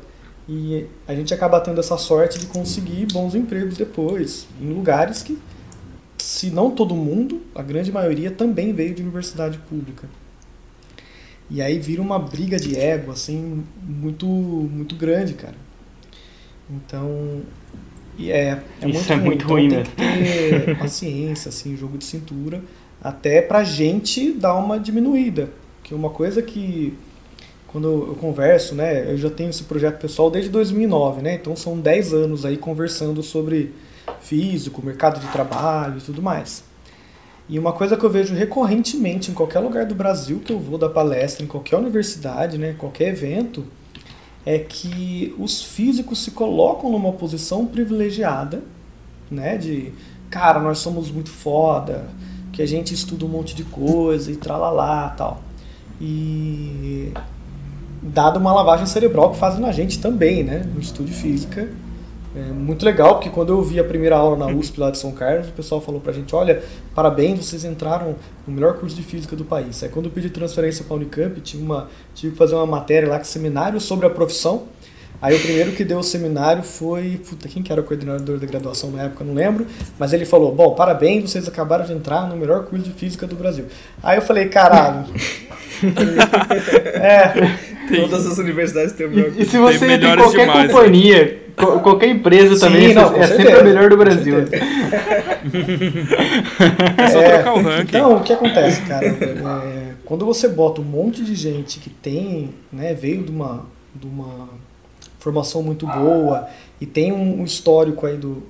e 0.49 0.85
a 1.07 1.15
gente 1.15 1.33
acaba 1.33 1.61
tendo 1.61 1.79
essa 1.79 1.97
sorte 1.97 2.37
de 2.37 2.47
conseguir 2.47 3.07
bons 3.13 3.33
empregos 3.33 3.77
depois, 3.77 4.45
em 4.61 4.73
lugares 4.73 5.23
que, 5.23 5.39
se 6.17 6.49
não 6.49 6.69
todo 6.69 6.93
mundo, 6.93 7.41
a 7.55 7.63
grande 7.63 7.93
maioria 7.93 8.29
também 8.29 8.73
veio 8.73 8.93
de 8.93 9.01
universidade 9.01 9.57
pública. 9.69 10.09
E 11.53 11.61
aí 11.61 11.77
vira 11.79 12.01
uma 12.01 12.17
briga 12.17 12.57
de 12.57 12.79
ego, 12.79 13.11
assim, 13.11 13.61
muito, 13.83 14.25
muito 14.25 14.95
grande, 14.95 15.33
cara. 15.33 15.55
Então, 16.69 17.41
e 18.17 18.31
é, 18.31 18.63
é 18.81 18.89
Isso 18.89 18.93
muito 18.97 19.11
é 19.11 19.15
ruim. 19.15 19.25
muito 19.25 19.43
então, 19.43 19.57
ruim, 19.57 19.69
tem 19.69 19.83
que 19.83 20.65
ter 20.65 20.77
paciência, 20.79 21.49
assim, 21.49 21.75
jogo 21.75 21.97
de 21.97 22.05
cintura, 22.05 22.63
até 23.03 23.41
pra 23.41 23.65
gente 23.65 24.31
dar 24.31 24.55
uma 24.55 24.79
diminuída. 24.79 25.49
Que 25.83 25.93
uma 25.93 26.09
coisa 26.09 26.41
que 26.41 26.97
quando 27.67 28.07
eu 28.07 28.15
converso, 28.15 28.73
né, 28.73 29.11
eu 29.11 29.17
já 29.17 29.29
tenho 29.29 29.49
esse 29.49 29.63
projeto 29.63 29.99
pessoal 29.99 30.31
desde 30.31 30.49
2009, 30.49 31.21
né, 31.21 31.35
então 31.35 31.53
são 31.55 31.77
10 31.77 32.13
anos 32.13 32.45
aí 32.45 32.55
conversando 32.55 33.21
sobre 33.21 33.73
físico, 34.21 34.85
mercado 34.85 35.19
de 35.19 35.27
trabalho 35.27 35.97
e 35.97 36.01
tudo 36.01 36.21
mais. 36.21 36.63
E 37.49 37.59
uma 37.59 37.73
coisa 37.73 37.97
que 37.97 38.03
eu 38.03 38.09
vejo 38.09 38.33
recorrentemente 38.33 39.31
em 39.31 39.33
qualquer 39.33 39.59
lugar 39.59 39.85
do 39.85 39.93
Brasil 39.95 40.39
que 40.39 40.53
eu 40.53 40.59
vou 40.59 40.77
dar 40.77 40.89
palestra, 40.89 41.43
em 41.43 41.47
qualquer 41.47 41.77
universidade, 41.77 42.57
né, 42.57 42.73
qualquer 42.77 43.09
evento, 43.09 43.65
é 44.45 44.57
que 44.57 45.35
os 45.37 45.61
físicos 45.61 46.23
se 46.23 46.31
colocam 46.31 46.91
numa 46.91 47.11
posição 47.11 47.65
privilegiada, 47.65 48.63
né, 49.29 49.57
de 49.57 49.91
cara, 50.29 50.59
nós 50.59 50.79
somos 50.79 51.11
muito 51.11 51.29
foda, 51.29 52.07
que 52.51 52.61
a 52.61 52.65
gente 52.65 52.93
estuda 52.93 53.25
um 53.25 53.29
monte 53.29 53.53
de 53.53 53.63
coisa 53.63 54.31
e 54.31 54.35
tralalá 54.35 55.09
tal. 55.09 55.41
E 55.99 57.11
dado 58.01 58.39
uma 58.39 58.53
lavagem 58.53 58.85
cerebral 58.85 59.31
que 59.31 59.37
fazem 59.37 59.61
na 59.61 59.71
gente 59.71 59.99
também, 59.99 60.43
né? 60.43 60.65
No 60.73 60.81
estudo 60.81 61.07
de 61.07 61.13
física, 61.13 61.69
é 62.33 62.39
muito 62.39 62.85
legal, 62.85 63.15
porque 63.15 63.29
quando 63.29 63.51
eu 63.51 63.61
vi 63.61 63.77
a 63.79 63.83
primeira 63.83 64.15
aula 64.15 64.37
na 64.37 64.47
USP 64.47 64.79
lá 64.79 64.89
de 64.89 64.97
São 64.97 65.11
Carlos, 65.11 65.49
o 65.49 65.51
pessoal 65.51 65.81
falou 65.81 65.99
pra 65.99 66.13
gente, 66.13 66.33
olha, 66.33 66.63
parabéns, 66.95 67.45
vocês 67.45 67.65
entraram 67.65 68.15
no 68.47 68.53
melhor 68.53 68.75
curso 68.75 68.95
de 68.95 69.03
física 69.03 69.35
do 69.35 69.43
país. 69.43 69.83
Aí 69.83 69.89
quando 69.89 70.05
eu 70.05 70.11
pedi 70.11 70.29
transferência 70.29 70.85
para 70.85 70.95
a 70.95 70.97
Unicamp, 70.97 71.41
tive, 71.41 71.61
uma, 71.61 71.89
tive 72.15 72.31
que 72.31 72.37
fazer 72.37 72.55
uma 72.55 72.65
matéria 72.65 73.09
lá, 73.09 73.21
seminário 73.23 73.81
sobre 73.81 74.05
a 74.05 74.09
profissão. 74.09 74.63
Aí 75.21 75.35
o 75.35 75.39
primeiro 75.39 75.73
que 75.73 75.83
deu 75.83 75.99
o 75.99 76.03
seminário 76.03 76.63
foi, 76.63 77.21
puta, 77.29 77.47
quem 77.47 77.61
que 77.61 77.71
era 77.71 77.81
o 77.81 77.83
coordenador 77.83 78.39
da 78.39 78.47
graduação 78.47 78.89
na 78.89 79.03
época, 79.03 79.23
não 79.23 79.33
lembro, 79.33 79.67
mas 79.99 80.13
ele 80.13 80.25
falou, 80.25 80.55
bom, 80.55 80.73
parabéns, 80.73 81.29
vocês 81.29 81.47
acabaram 81.47 81.85
de 81.85 81.93
entrar 81.93 82.27
no 82.27 82.35
melhor 82.37 82.65
curso 82.65 82.85
de 82.85 82.91
física 82.91 83.27
do 83.27 83.35
Brasil. 83.35 83.65
Aí 84.01 84.17
eu 84.17 84.21
falei, 84.21 84.47
caralho... 84.47 85.05
é... 86.95 87.70
Todas 87.87 88.27
as 88.27 88.37
universidades 88.37 88.93
têm 88.93 89.07
o 89.07 89.09
melhor 89.09 89.25
curso. 89.25 89.41
E 89.41 89.45
se 89.45 89.57
você 89.57 89.97
tem 89.97 90.15
qualquer 90.17 90.47
demais, 90.47 90.71
companhia... 90.71 91.25
Né? 91.25 91.41
qualquer 91.55 92.09
empresa 92.09 92.59
também 92.59 92.89
Sim, 92.89 92.95
não, 92.95 93.15
é 93.15 93.27
sempre 93.27 93.51
a 93.53 93.63
melhor 93.63 93.89
do 93.89 93.97
Brasil. 93.97 94.35
é 96.97 97.07
só 97.09 97.21
trocar 97.21 97.53
o 97.53 97.61
ranking. 97.61 97.97
Então, 97.97 98.15
o 98.17 98.23
que 98.23 98.33
acontece, 98.33 98.81
cara? 98.83 99.05
É, 99.05 99.91
quando 100.05 100.25
você 100.25 100.47
bota 100.47 100.81
um 100.81 100.85
monte 100.85 101.23
de 101.23 101.35
gente 101.35 101.79
que 101.79 101.89
tem, 101.89 102.49
né, 102.71 102.93
veio 102.93 103.23
de 103.23 103.31
uma, 103.31 103.65
de 103.93 104.07
uma 104.07 104.49
formação 105.19 105.61
muito 105.61 105.85
boa 105.85 106.47
e 106.79 106.85
tem 106.85 107.11
um, 107.11 107.41
um 107.41 107.43
histórico 107.43 108.05
aí 108.05 108.17
do 108.17 108.43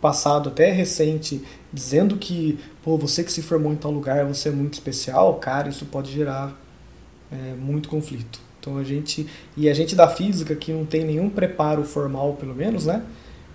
passado 0.00 0.48
até 0.48 0.70
recente 0.70 1.42
dizendo 1.72 2.16
que, 2.16 2.58
pô, 2.82 2.96
você 2.96 3.24
que 3.24 3.32
se 3.32 3.42
formou 3.42 3.72
em 3.72 3.76
tal 3.76 3.90
lugar, 3.90 4.24
você 4.24 4.48
é 4.48 4.52
muito 4.52 4.74
especial, 4.74 5.34
cara, 5.34 5.68
isso 5.68 5.84
pode 5.86 6.12
gerar 6.12 6.56
é, 7.30 7.54
muito 7.54 7.88
conflito. 7.88 8.47
Então 8.60 8.76
a 8.76 8.84
gente 8.84 9.26
e 9.56 9.68
a 9.68 9.74
gente 9.74 9.94
da 9.94 10.08
física 10.08 10.54
que 10.54 10.72
não 10.72 10.84
tem 10.84 11.04
nenhum 11.04 11.28
preparo 11.30 11.84
formal, 11.84 12.34
pelo 12.34 12.54
menos, 12.54 12.86
né, 12.86 13.02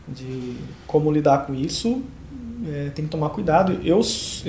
de 0.08 0.56
como 0.88 1.12
lidar 1.12 1.46
com 1.46 1.54
isso, 1.54 2.02
é, 2.68 2.90
tem 2.90 3.06
que 3.06 3.12
tomar 3.12 3.30
cuidado. 3.30 3.80
Eu, 3.84 4.02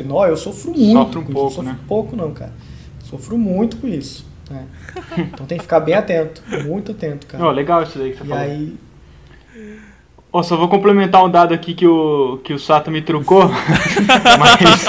não, 0.05 0.25
eu 0.25 0.37
sofro 0.37 0.73
muito. 0.73 0.93
Sofre 0.93 1.19
um 1.19 1.25
pouco, 1.25 1.51
isso. 1.51 1.62
né? 1.62 1.71
Sofro 1.71 1.87
pouco 1.87 2.17
não, 2.17 2.33
cara. 2.33 2.53
Sofro 3.03 3.38
muito 3.38 3.77
com 3.79 3.88
isso. 3.88 4.27
Né? 4.51 4.67
Então 5.19 5.47
tem 5.47 5.59
que 5.59 5.64
ficar 5.64 5.81
bem 5.81 5.95
atento, 5.95 6.43
muito 6.67 6.93
atento, 6.93 7.27
cara. 7.27 7.47
Oh, 7.47 7.51
legal 7.51 7.83
isso 7.83 7.99
daí 7.99 8.12
que 8.12 8.19
você 8.19 8.25
e 8.25 8.29
falou. 8.29 8.43
Aí, 8.43 8.77
Oh, 10.37 10.43
só 10.43 10.57
vou 10.57 10.67
complementar 10.67 11.25
um 11.25 11.31
dado 11.31 11.55
aqui 11.55 11.75
que 11.75 11.87
o, 11.87 12.40
que 12.43 12.53
o 12.53 12.59
Sato 12.59 12.90
me 12.90 13.01
trucou. 13.01 13.49
Mas... 14.37 14.85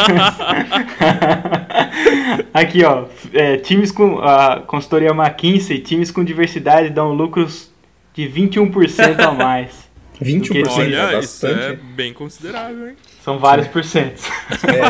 aqui, 2.54 2.84
ó. 2.84 3.06
É, 3.34 3.58
times 3.58 3.92
com. 3.92 4.20
A 4.20 4.62
consultoria 4.62 5.12
McKinsey, 5.12 5.80
times 5.80 6.12
com 6.12 6.24
diversidade 6.24 6.90
dão 6.90 7.14
lucros 7.14 7.72
de 8.14 8.24
21% 8.28 9.20
a 9.20 9.32
mais. 9.32 9.86
21%? 10.22 10.68
Olha, 10.70 11.16
é 11.16 11.20
isso 11.20 11.46
é 11.46 11.76
bem 11.76 12.14
considerável, 12.14 12.90
hein? 12.90 12.96
São 13.24 13.38
vários 13.40 13.68
porcentos. 13.68 14.24
É. 14.64 14.90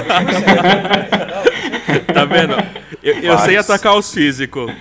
tá 2.13 2.25
vendo? 2.25 2.53
Eu, 3.01 3.13
eu 3.19 3.37
sei 3.39 3.57
atacar 3.57 3.95
os 3.95 4.13
físicos. 4.13 4.71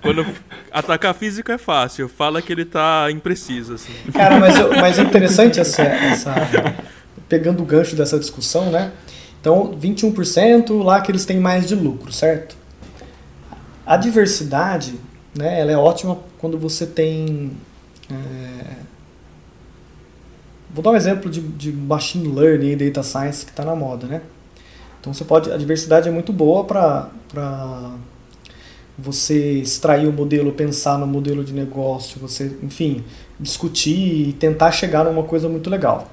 Quando 0.00 0.24
atacar 0.70 1.12
físico 1.14 1.50
é 1.50 1.58
fácil, 1.58 2.08
fala 2.08 2.40
que 2.40 2.52
ele 2.52 2.64
tá 2.64 3.08
impreciso, 3.10 3.74
assim. 3.74 3.92
Cara, 4.12 4.38
mas, 4.38 4.54
mas 4.80 4.98
é 4.98 5.02
interessante 5.02 5.60
essa, 5.60 5.82
essa. 5.82 6.34
Pegando 7.28 7.62
o 7.62 7.66
gancho 7.66 7.96
dessa 7.96 8.18
discussão, 8.18 8.70
né? 8.70 8.92
Então, 9.40 9.74
21% 9.80 10.82
lá 10.82 11.00
que 11.00 11.10
eles 11.10 11.24
têm 11.24 11.40
mais 11.40 11.66
de 11.66 11.74
lucro, 11.74 12.12
certo? 12.12 12.56
A 13.86 13.96
diversidade, 13.96 14.94
né, 15.36 15.60
ela 15.60 15.72
é 15.72 15.76
ótima 15.76 16.18
quando 16.38 16.58
você 16.58 16.86
tem. 16.86 17.52
É... 18.10 18.76
Vou 20.72 20.84
dar 20.84 20.90
um 20.90 20.96
exemplo 20.96 21.30
de, 21.30 21.40
de 21.40 21.72
machine 21.72 22.28
learning 22.28 22.72
e 22.72 22.76
data 22.76 23.02
science 23.02 23.44
que 23.44 23.50
está 23.50 23.64
na 23.64 23.74
moda, 23.74 24.06
né? 24.06 24.20
Então 25.00 25.12
você 25.14 25.24
pode, 25.24 25.50
a 25.50 25.56
diversidade 25.56 26.08
é 26.08 26.12
muito 26.12 26.32
boa 26.32 26.64
para 26.64 27.08
você 28.98 29.54
extrair 29.54 30.06
o 30.06 30.12
modelo, 30.12 30.52
pensar 30.52 30.98
no 30.98 31.06
modelo 31.06 31.42
de 31.42 31.54
negócio, 31.54 32.20
você, 32.20 32.54
enfim, 32.62 33.02
discutir 33.38 34.28
e 34.28 34.32
tentar 34.34 34.70
chegar 34.70 35.04
numa 35.04 35.22
coisa 35.22 35.48
muito 35.48 35.70
legal. 35.70 36.08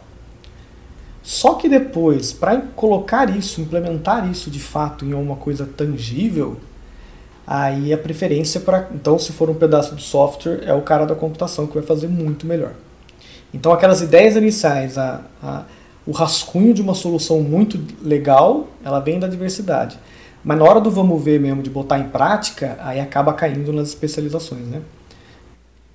Só 1.27 1.55
que 1.55 1.67
depois, 1.67 2.31
para 2.31 2.61
colocar 2.73 3.29
isso, 3.29 3.59
implementar 3.59 4.31
isso 4.31 4.49
de 4.49 4.61
fato 4.61 5.03
em 5.03 5.13
uma 5.13 5.35
coisa 5.35 5.65
tangível, 5.65 6.55
aí 7.45 7.91
a 7.91 7.97
preferência 7.97 8.61
para, 8.61 8.87
então 8.95 9.19
se 9.19 9.33
for 9.33 9.49
um 9.49 9.53
pedaço 9.53 9.93
de 9.93 10.03
software, 10.03 10.61
é 10.63 10.73
o 10.73 10.81
cara 10.81 11.05
da 11.05 11.15
computação 11.15 11.67
que 11.67 11.73
vai 11.73 11.83
fazer 11.83 12.07
muito 12.07 12.47
melhor. 12.47 12.71
Então 13.53 13.73
aquelas 13.73 13.99
ideias 13.99 14.37
iniciais, 14.37 14.97
a, 14.97 15.19
a, 15.43 15.63
o 16.05 16.13
rascunho 16.13 16.73
de 16.73 16.81
uma 16.81 16.93
solução 16.93 17.41
muito 17.41 17.77
legal, 18.01 18.69
ela 18.81 19.01
vem 19.01 19.19
da 19.19 19.27
diversidade. 19.27 19.99
Mas 20.41 20.57
na 20.57 20.63
hora 20.63 20.79
do 20.79 20.89
vamos 20.89 21.21
ver 21.21 21.41
mesmo, 21.41 21.61
de 21.61 21.69
botar 21.69 21.99
em 21.99 22.07
prática, 22.07 22.77
aí 22.79 23.01
acaba 23.01 23.33
caindo 23.33 23.73
nas 23.73 23.89
especializações, 23.89 24.65
né? 24.65 24.81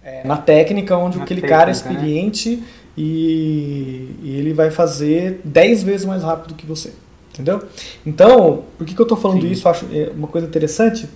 É, 0.04 0.26
na 0.26 0.36
técnica, 0.36 0.94
onde 0.98 1.16
na 1.16 1.24
aquele 1.24 1.40
técnica, 1.40 1.58
cara 1.58 1.70
é 1.70 1.72
né? 1.72 1.78
experiente 1.78 2.56
né? 2.56 2.62
E, 2.96 4.16
e, 4.22 4.36
ele 4.36 4.52
vai 4.52 4.70
fazer 4.70 5.40
10 5.44 5.82
vezes 5.82 6.06
mais 6.06 6.22
rápido 6.22 6.54
que 6.54 6.66
você. 6.66 6.92
Entendeu? 7.32 7.62
Então, 8.04 8.64
por 8.76 8.86
que, 8.86 8.94
que 8.94 9.00
eu 9.00 9.04
estou 9.04 9.16
falando 9.16 9.42
Sim. 9.42 9.50
isso? 9.50 9.68
Acho 9.68 9.86
é 9.92 10.10
uma 10.14 10.28
coisa 10.28 10.46
interessante, 10.46 11.08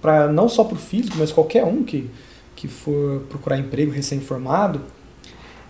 para 0.00 0.28
não 0.28 0.48
só 0.48 0.64
para 0.64 0.76
o 0.76 0.78
físico, 0.78 1.16
mas 1.18 1.30
qualquer 1.30 1.64
um 1.64 1.82
que, 1.82 2.10
que 2.54 2.66
for 2.66 3.20
procurar 3.28 3.58
emprego 3.58 3.92
recém-formado, 3.92 4.80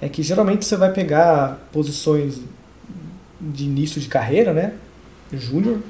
é 0.01 0.09
que 0.09 0.23
geralmente 0.23 0.65
você 0.65 0.77
vai 0.77 0.93
pegar 0.93 1.69
posições 1.73 2.41
de 3.41 3.65
início 3.65 4.01
de 4.01 4.09
carreira, 4.09 4.53
né? 4.53 4.75
Júnior, 5.33 5.81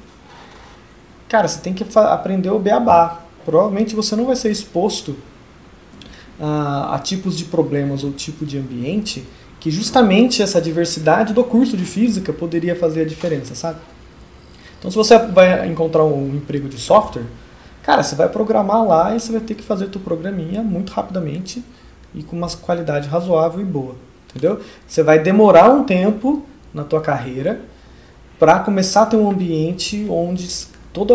cara, 1.29 1.47
você 1.47 1.59
tem 1.59 1.73
que 1.73 1.85
aprender 1.95 2.49
o 2.49 2.57
beabá. 2.57 3.21
Provavelmente 3.45 3.95
você 3.95 4.15
não 4.15 4.25
vai 4.25 4.35
ser 4.35 4.49
exposto 4.49 5.15
a, 6.39 6.95
a 6.95 6.99
tipos 6.99 7.37
de 7.37 7.45
problemas 7.45 8.03
ou 8.03 8.11
tipo 8.11 8.45
de 8.45 8.57
ambiente 8.57 9.25
que 9.59 9.71
justamente 9.71 10.41
essa 10.41 10.61
diversidade 10.61 11.33
do 11.33 11.43
curso 11.43 11.75
de 11.75 11.85
física 11.85 12.31
poderia 12.31 12.75
fazer 12.75 13.01
a 13.01 13.05
diferença, 13.05 13.55
sabe? 13.55 13.79
Então, 14.77 14.91
se 14.91 14.97
você 14.97 15.17
vai 15.17 15.67
encontrar 15.67 16.03
um 16.03 16.35
emprego 16.35 16.69
de 16.69 16.77
software, 16.77 17.25
cara, 17.81 18.03
você 18.03 18.15
vai 18.15 18.29
programar 18.29 18.85
lá 18.85 19.15
e 19.15 19.19
você 19.19 19.31
vai 19.31 19.41
ter 19.41 19.55
que 19.55 19.63
fazer 19.63 19.87
teu 19.87 19.99
programinha 19.99 20.61
muito 20.61 20.91
rapidamente 20.91 21.63
e 22.13 22.21
com 22.21 22.35
uma 22.35 22.47
qualidade 22.49 23.07
razoável 23.07 23.59
e 23.59 23.65
boa, 23.65 23.95
entendeu? 24.29 24.61
Você 24.87 25.01
vai 25.01 25.19
demorar 25.19 25.69
um 25.69 25.83
tempo 25.83 26.45
na 26.73 26.83
tua 26.83 27.01
carreira 27.01 27.59
para 28.37 28.59
começar 28.59 29.03
a 29.03 29.05
ter 29.07 29.17
um 29.17 29.29
ambiente 29.29 30.05
onde 30.09 30.47
toda 30.93 31.13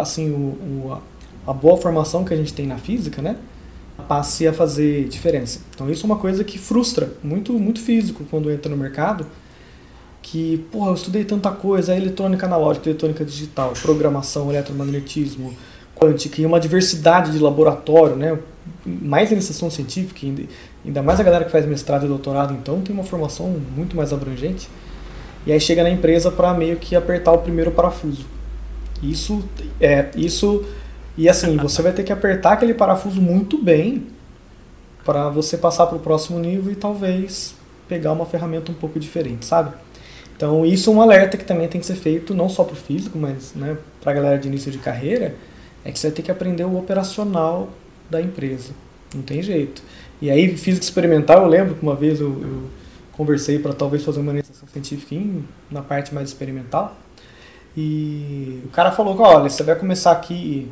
assim 0.00 0.30
o, 0.30 0.90
o, 0.90 0.98
a 1.46 1.52
boa 1.52 1.76
formação 1.76 2.24
que 2.24 2.34
a 2.34 2.36
gente 2.36 2.52
tem 2.52 2.66
na 2.66 2.78
física, 2.78 3.22
né, 3.22 3.36
passe 4.08 4.46
a 4.46 4.52
fazer 4.52 5.08
diferença. 5.08 5.60
Então 5.74 5.90
isso 5.90 6.04
é 6.04 6.06
uma 6.06 6.16
coisa 6.16 6.44
que 6.44 6.58
frustra 6.58 7.12
muito 7.22 7.52
muito 7.54 7.80
físico 7.80 8.24
quando 8.30 8.50
entra 8.50 8.70
no 8.70 8.76
mercado, 8.76 9.26
que, 10.20 10.66
porra, 10.72 10.90
eu 10.90 10.94
estudei 10.94 11.24
tanta 11.24 11.50
coisa, 11.50 11.94
eletrônica 11.94 12.46
analógica, 12.46 12.88
eletrônica 12.88 13.24
digital, 13.24 13.74
programação, 13.82 14.50
eletromagnetismo, 14.50 15.54
quântica, 15.94 16.40
e 16.40 16.46
uma 16.46 16.58
diversidade 16.58 17.30
de 17.30 17.38
laboratório, 17.38 18.16
né, 18.16 18.38
mais 18.84 19.30
iniciação 19.30 19.70
científica, 19.70 20.26
ainda 20.84 21.02
mais 21.02 21.20
a 21.20 21.22
galera 21.22 21.44
que 21.44 21.52
faz 21.52 21.66
mestrado 21.66 22.06
e 22.06 22.08
doutorado, 22.08 22.54
então 22.54 22.80
tem 22.80 22.94
uma 22.94 23.04
formação 23.04 23.54
muito 23.76 23.94
mais 23.96 24.12
abrangente. 24.12 24.68
E 25.46 25.52
aí 25.52 25.60
chega 25.60 25.82
na 25.82 25.90
empresa 25.90 26.30
para 26.30 26.54
meio 26.54 26.76
que 26.76 26.96
apertar 26.96 27.32
o 27.32 27.38
primeiro 27.38 27.70
parafuso. 27.70 28.24
Isso 29.02 29.44
é 29.78 30.10
isso 30.16 30.64
e 31.16 31.28
assim 31.28 31.56
você 31.56 31.82
vai 31.82 31.92
ter 31.92 32.02
que 32.02 32.12
apertar 32.12 32.52
aquele 32.52 32.74
parafuso 32.74 33.20
muito 33.20 33.62
bem 33.62 34.06
para 35.04 35.28
você 35.28 35.56
passar 35.56 35.86
para 35.86 35.96
o 35.96 36.00
próximo 36.00 36.38
nível 36.38 36.72
e 36.72 36.76
talvez 36.76 37.54
pegar 37.88 38.12
uma 38.12 38.26
ferramenta 38.26 38.72
um 38.72 38.74
pouco 38.74 38.98
diferente, 38.98 39.44
sabe? 39.44 39.74
Então 40.36 40.64
isso 40.66 40.90
é 40.90 40.92
um 40.92 41.00
alerta 41.00 41.36
que 41.36 41.44
também 41.44 41.68
tem 41.68 41.80
que 41.80 41.86
ser 41.86 41.94
feito 41.94 42.34
não 42.34 42.48
só 42.48 42.64
para 42.64 42.72
o 42.72 42.76
físico, 42.76 43.18
mas 43.18 43.54
né, 43.54 43.76
para 44.00 44.12
a 44.12 44.14
galera 44.14 44.38
de 44.38 44.48
início 44.48 44.72
de 44.72 44.78
carreira, 44.78 45.34
é 45.84 45.92
que 45.92 45.98
você 45.98 46.08
vai 46.08 46.16
ter 46.16 46.22
que 46.22 46.30
aprender 46.30 46.64
o 46.64 46.76
operacional 46.78 47.68
da 48.10 48.20
empresa. 48.20 48.72
Não 49.14 49.22
tem 49.22 49.42
jeito. 49.42 49.82
E 50.20 50.30
aí 50.30 50.56
física 50.56 50.84
experimental, 50.84 51.42
eu 51.42 51.48
lembro 51.48 51.74
que 51.74 51.82
uma 51.82 51.94
vez 51.94 52.20
eu, 52.20 52.28
eu 52.42 52.62
conversei 53.12 53.58
para 53.58 53.72
talvez 53.72 54.02
fazer 54.02 54.20
uma 54.20 54.32
iniciação 54.32 54.66
científica 54.68 55.14
em, 55.14 55.44
na 55.70 55.82
parte 55.82 56.12
mais 56.12 56.28
experimental. 56.28 56.96
E 57.76 58.60
o 58.64 58.68
cara 58.68 58.90
falou: 58.90 59.18
olha, 59.20 59.48
você 59.48 59.62
vai 59.62 59.76
começar 59.76 60.12
aqui 60.12 60.68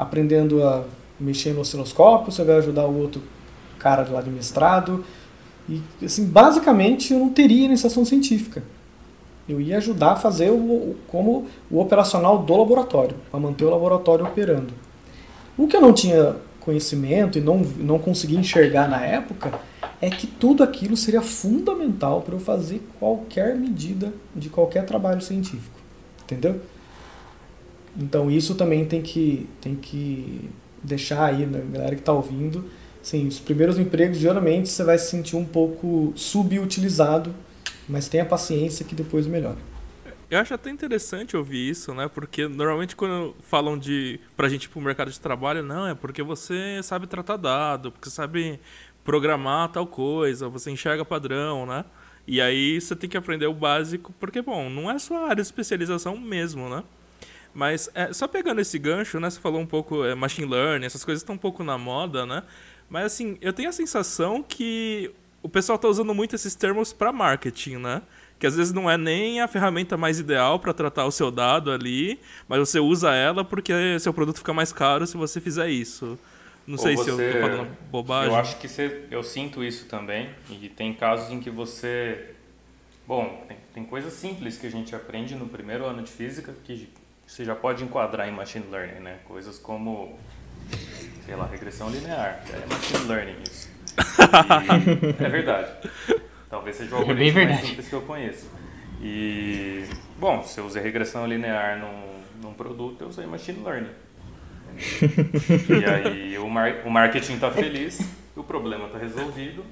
aprendendo 0.00 0.62
a 0.62 0.84
mexer 1.18 1.52
no 1.52 1.60
osciloscópio, 1.60 2.32
você 2.32 2.42
vai 2.42 2.56
ajudar 2.56 2.86
o 2.86 2.98
outro 2.98 3.22
cara 3.78 4.08
lá 4.10 4.22
de 4.22 4.30
mestrado. 4.30 5.04
E, 5.68 5.82
assim, 6.02 6.24
basicamente, 6.24 7.12
eu 7.12 7.18
não 7.18 7.28
teria 7.28 7.66
iniciação 7.66 8.04
científica. 8.04 8.62
Eu 9.48 9.60
ia 9.60 9.76
ajudar 9.76 10.12
a 10.12 10.16
fazer 10.16 10.50
o, 10.50 10.96
como 11.08 11.46
o 11.70 11.80
operacional 11.80 12.38
do 12.38 12.56
laboratório, 12.56 13.16
para 13.30 13.38
manter 13.38 13.64
o 13.64 13.70
laboratório 13.70 14.24
operando. 14.24 14.72
O 15.58 15.66
que 15.66 15.76
eu 15.76 15.80
não 15.80 15.92
tinha 15.92 16.36
conhecimento 16.60 17.36
e 17.36 17.40
não, 17.40 17.58
não 17.58 17.98
conseguia 17.98 18.38
enxergar 18.38 18.88
na 18.88 19.04
época 19.04 19.52
é 20.00 20.08
que 20.08 20.26
tudo 20.26 20.62
aquilo 20.62 20.96
seria 20.96 21.20
fundamental 21.20 22.22
para 22.22 22.34
eu 22.34 22.40
fazer 22.40 22.82
qualquer 22.98 23.54
medida 23.54 24.12
de 24.34 24.48
qualquer 24.48 24.86
trabalho 24.86 25.20
científico. 25.20 25.78
Entendeu? 26.22 26.60
Então 28.00 28.30
isso 28.30 28.54
também 28.54 28.86
tem 28.86 29.02
que, 29.02 29.46
tem 29.60 29.74
que 29.76 30.48
deixar 30.82 31.26
aí, 31.26 31.44
né, 31.44 31.62
galera 31.70 31.94
que 31.94 32.00
está 32.00 32.12
ouvindo, 32.12 32.64
sim, 33.02 33.28
os 33.28 33.38
primeiros 33.38 33.78
empregos, 33.78 34.16
geralmente 34.16 34.70
você 34.70 34.82
vai 34.82 34.96
se 34.96 35.10
sentir 35.10 35.36
um 35.36 35.44
pouco 35.44 36.12
subutilizado, 36.16 37.34
mas 37.86 38.08
tenha 38.08 38.24
paciência 38.24 38.86
que 38.86 38.94
depois 38.94 39.26
melhora. 39.26 39.58
Eu 40.30 40.38
acho 40.38 40.54
até 40.54 40.70
interessante 40.70 41.36
ouvir 41.36 41.70
isso, 41.70 41.92
né? 41.92 42.08
Porque 42.08 42.46
normalmente 42.46 42.94
quando 42.94 43.34
falam 43.42 43.76
de 43.76 44.20
pra 44.36 44.48
gente 44.48 44.64
ir 44.64 44.68
pro 44.68 44.80
mercado 44.80 45.10
de 45.10 45.18
trabalho, 45.18 45.62
não, 45.62 45.88
é 45.88 45.94
porque 45.94 46.22
você 46.22 46.80
sabe 46.84 47.08
tratar 47.08 47.36
dado, 47.36 47.90
porque 47.90 48.08
sabe 48.08 48.60
programar 49.04 49.72
tal 49.72 49.86
coisa, 49.86 50.48
você 50.48 50.70
enxerga 50.70 51.04
padrão, 51.04 51.66
né? 51.66 51.84
E 52.28 52.40
aí 52.40 52.80
você 52.80 52.94
tem 52.94 53.10
que 53.10 53.16
aprender 53.16 53.46
o 53.46 53.52
básico, 53.52 54.14
porque, 54.20 54.40
bom, 54.40 54.70
não 54.70 54.88
é 54.88 54.98
sua 55.00 55.22
área 55.24 55.36
de 55.36 55.42
especialização 55.42 56.16
mesmo, 56.16 56.68
né? 56.68 56.84
Mas 57.52 57.90
é, 57.94 58.12
só 58.12 58.28
pegando 58.28 58.60
esse 58.60 58.78
gancho, 58.78 59.18
né? 59.18 59.28
Você 59.28 59.40
falou 59.40 59.60
um 59.60 59.66
pouco 59.66 60.04
é, 60.04 60.14
machine 60.14 60.48
learning, 60.48 60.86
essas 60.86 61.04
coisas 61.04 61.22
estão 61.22 61.34
um 61.34 61.38
pouco 61.38 61.64
na 61.64 61.76
moda, 61.76 62.24
né? 62.24 62.42
Mas 62.88 63.06
assim, 63.06 63.38
eu 63.40 63.52
tenho 63.52 63.68
a 63.68 63.72
sensação 63.72 64.42
que 64.42 65.10
o 65.42 65.48
pessoal 65.48 65.76
está 65.76 65.88
usando 65.88 66.14
muito 66.14 66.34
esses 66.34 66.54
termos 66.54 66.92
para 66.92 67.12
marketing, 67.12 67.76
né? 67.76 68.02
Que 68.38 68.46
às 68.46 68.56
vezes 68.56 68.72
não 68.72 68.90
é 68.90 68.96
nem 68.96 69.40
a 69.40 69.48
ferramenta 69.48 69.96
mais 69.96 70.18
ideal 70.18 70.58
para 70.58 70.72
tratar 70.72 71.04
o 71.04 71.10
seu 71.10 71.30
dado 71.30 71.70
ali, 71.70 72.18
mas 72.48 72.58
você 72.58 72.80
usa 72.80 73.14
ela 73.14 73.44
porque 73.44 73.98
seu 73.98 74.14
produto 74.14 74.38
fica 74.38 74.54
mais 74.54 74.72
caro 74.72 75.06
se 75.06 75.16
você 75.16 75.40
fizer 75.40 75.68
isso. 75.68 76.18
Não 76.66 76.78
sei 76.78 76.96
você, 76.96 77.04
se 77.04 77.10
eu 77.10 77.20
estou 77.20 77.40
falando 77.40 77.76
bobagem. 77.90 78.32
Eu 78.32 78.36
acho 78.36 78.58
que 78.58 78.68
você, 78.68 79.04
eu 79.10 79.22
sinto 79.22 79.64
isso 79.64 79.86
também. 79.86 80.30
E 80.48 80.68
tem 80.68 80.94
casos 80.94 81.30
em 81.30 81.40
que 81.40 81.50
você. 81.50 82.34
Bom, 83.06 83.44
tem, 83.48 83.56
tem 83.74 83.84
coisas 83.84 84.12
simples 84.12 84.56
que 84.56 84.66
a 84.66 84.70
gente 84.70 84.94
aprende 84.94 85.34
no 85.34 85.46
primeiro 85.48 85.84
ano 85.84 86.02
de 86.02 86.12
física 86.12 86.54
que 86.64 86.88
você 87.30 87.44
já 87.44 87.54
pode 87.54 87.84
enquadrar 87.84 88.28
em 88.28 88.32
machine 88.32 88.66
learning, 88.68 89.00
né? 89.00 89.18
Coisas 89.24 89.56
como, 89.56 90.18
sei 91.24 91.36
lá, 91.36 91.46
regressão 91.46 91.88
linear. 91.88 92.42
É 92.52 92.74
machine 92.74 93.06
learning 93.06 93.36
isso. 93.48 93.70
E, 95.20 95.24
é 95.24 95.28
verdade. 95.28 95.70
Talvez 96.50 96.74
seja 96.74 96.92
o 96.92 96.98
é 96.98 97.00
algoritmo 97.02 97.38
é 97.38 97.44
mais 97.44 97.60
simples 97.60 97.88
que 97.88 97.94
eu 97.94 98.02
conheço. 98.02 98.50
E, 99.00 99.84
bom, 100.18 100.42
se 100.42 100.58
eu 100.58 100.66
usei 100.66 100.82
regressão 100.82 101.24
linear 101.24 101.78
num, 101.78 102.48
num 102.48 102.52
produto, 102.52 103.02
eu 103.02 103.08
usei 103.08 103.24
machine 103.26 103.62
learning. 103.62 103.90
e 105.70 105.84
aí 105.84 106.36
o, 106.38 106.48
mar, 106.48 106.82
o 106.84 106.90
marketing 106.90 107.34
está 107.34 107.50
feliz, 107.52 108.00
o 108.34 108.42
problema 108.42 108.86
está 108.86 108.98
resolvido. 108.98 109.64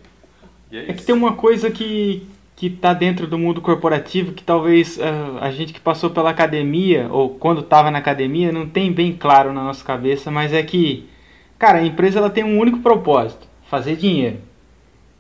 É, 0.71 0.91
é 0.91 0.93
que 0.93 1.03
tem 1.03 1.15
uma 1.15 1.35
coisa 1.35 1.69
que, 1.73 2.25
que 2.59 2.67
está 2.67 2.93
dentro 2.93 3.29
do 3.29 3.39
mundo 3.39 3.61
corporativo 3.61 4.33
que 4.33 4.43
talvez 4.43 4.97
uh, 4.97 5.39
a 5.41 5.49
gente 5.53 5.73
que 5.73 5.79
passou 5.79 6.11
pela 6.11 6.31
academia 6.31 7.07
ou 7.09 7.29
quando 7.29 7.61
estava 7.61 7.89
na 7.89 7.99
academia 7.99 8.51
não 8.51 8.67
tem 8.69 8.91
bem 8.91 9.13
claro 9.13 9.53
na 9.53 9.63
nossa 9.63 9.85
cabeça, 9.85 10.29
mas 10.29 10.53
é 10.53 10.61
que, 10.61 11.09
cara, 11.57 11.79
a 11.79 11.87
empresa 11.87 12.19
ela 12.19 12.29
tem 12.29 12.43
um 12.43 12.59
único 12.59 12.81
propósito: 12.81 13.47
fazer 13.71 13.95
dinheiro. 13.95 14.39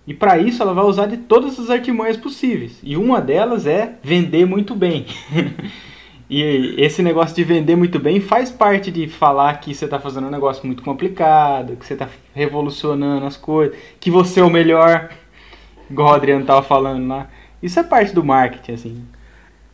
E 0.04 0.12
para 0.12 0.36
isso 0.36 0.60
ela 0.60 0.74
vai 0.74 0.84
usar 0.84 1.06
de 1.06 1.16
todas 1.16 1.60
as 1.60 1.70
artimanhas 1.70 2.16
possíveis. 2.16 2.80
E 2.82 2.96
uma 2.96 3.20
delas 3.20 3.68
é 3.68 3.94
vender 4.02 4.44
muito 4.44 4.74
bem. 4.74 5.06
e 6.28 6.74
esse 6.76 7.04
negócio 7.04 7.36
de 7.36 7.44
vender 7.44 7.76
muito 7.76 8.00
bem 8.00 8.20
faz 8.20 8.50
parte 8.50 8.90
de 8.90 9.06
falar 9.06 9.60
que 9.60 9.72
você 9.72 9.84
está 9.84 10.00
fazendo 10.00 10.26
um 10.26 10.30
negócio 10.30 10.66
muito 10.66 10.82
complicado, 10.82 11.76
que 11.76 11.86
você 11.86 11.92
está 11.92 12.08
revolucionando 12.34 13.26
as 13.26 13.36
coisas, 13.36 13.78
que 14.00 14.10
você 14.10 14.40
é 14.40 14.44
o 14.44 14.50
melhor 14.50 15.08
igual 15.90 16.12
o 16.12 16.14
Adriano 16.14 16.44
tava 16.44 16.62
falando 16.62 17.06
lá. 17.06 17.28
Isso 17.62 17.78
é 17.78 17.82
parte 17.82 18.14
do 18.14 18.24
marketing, 18.24 18.72
assim. 18.72 19.06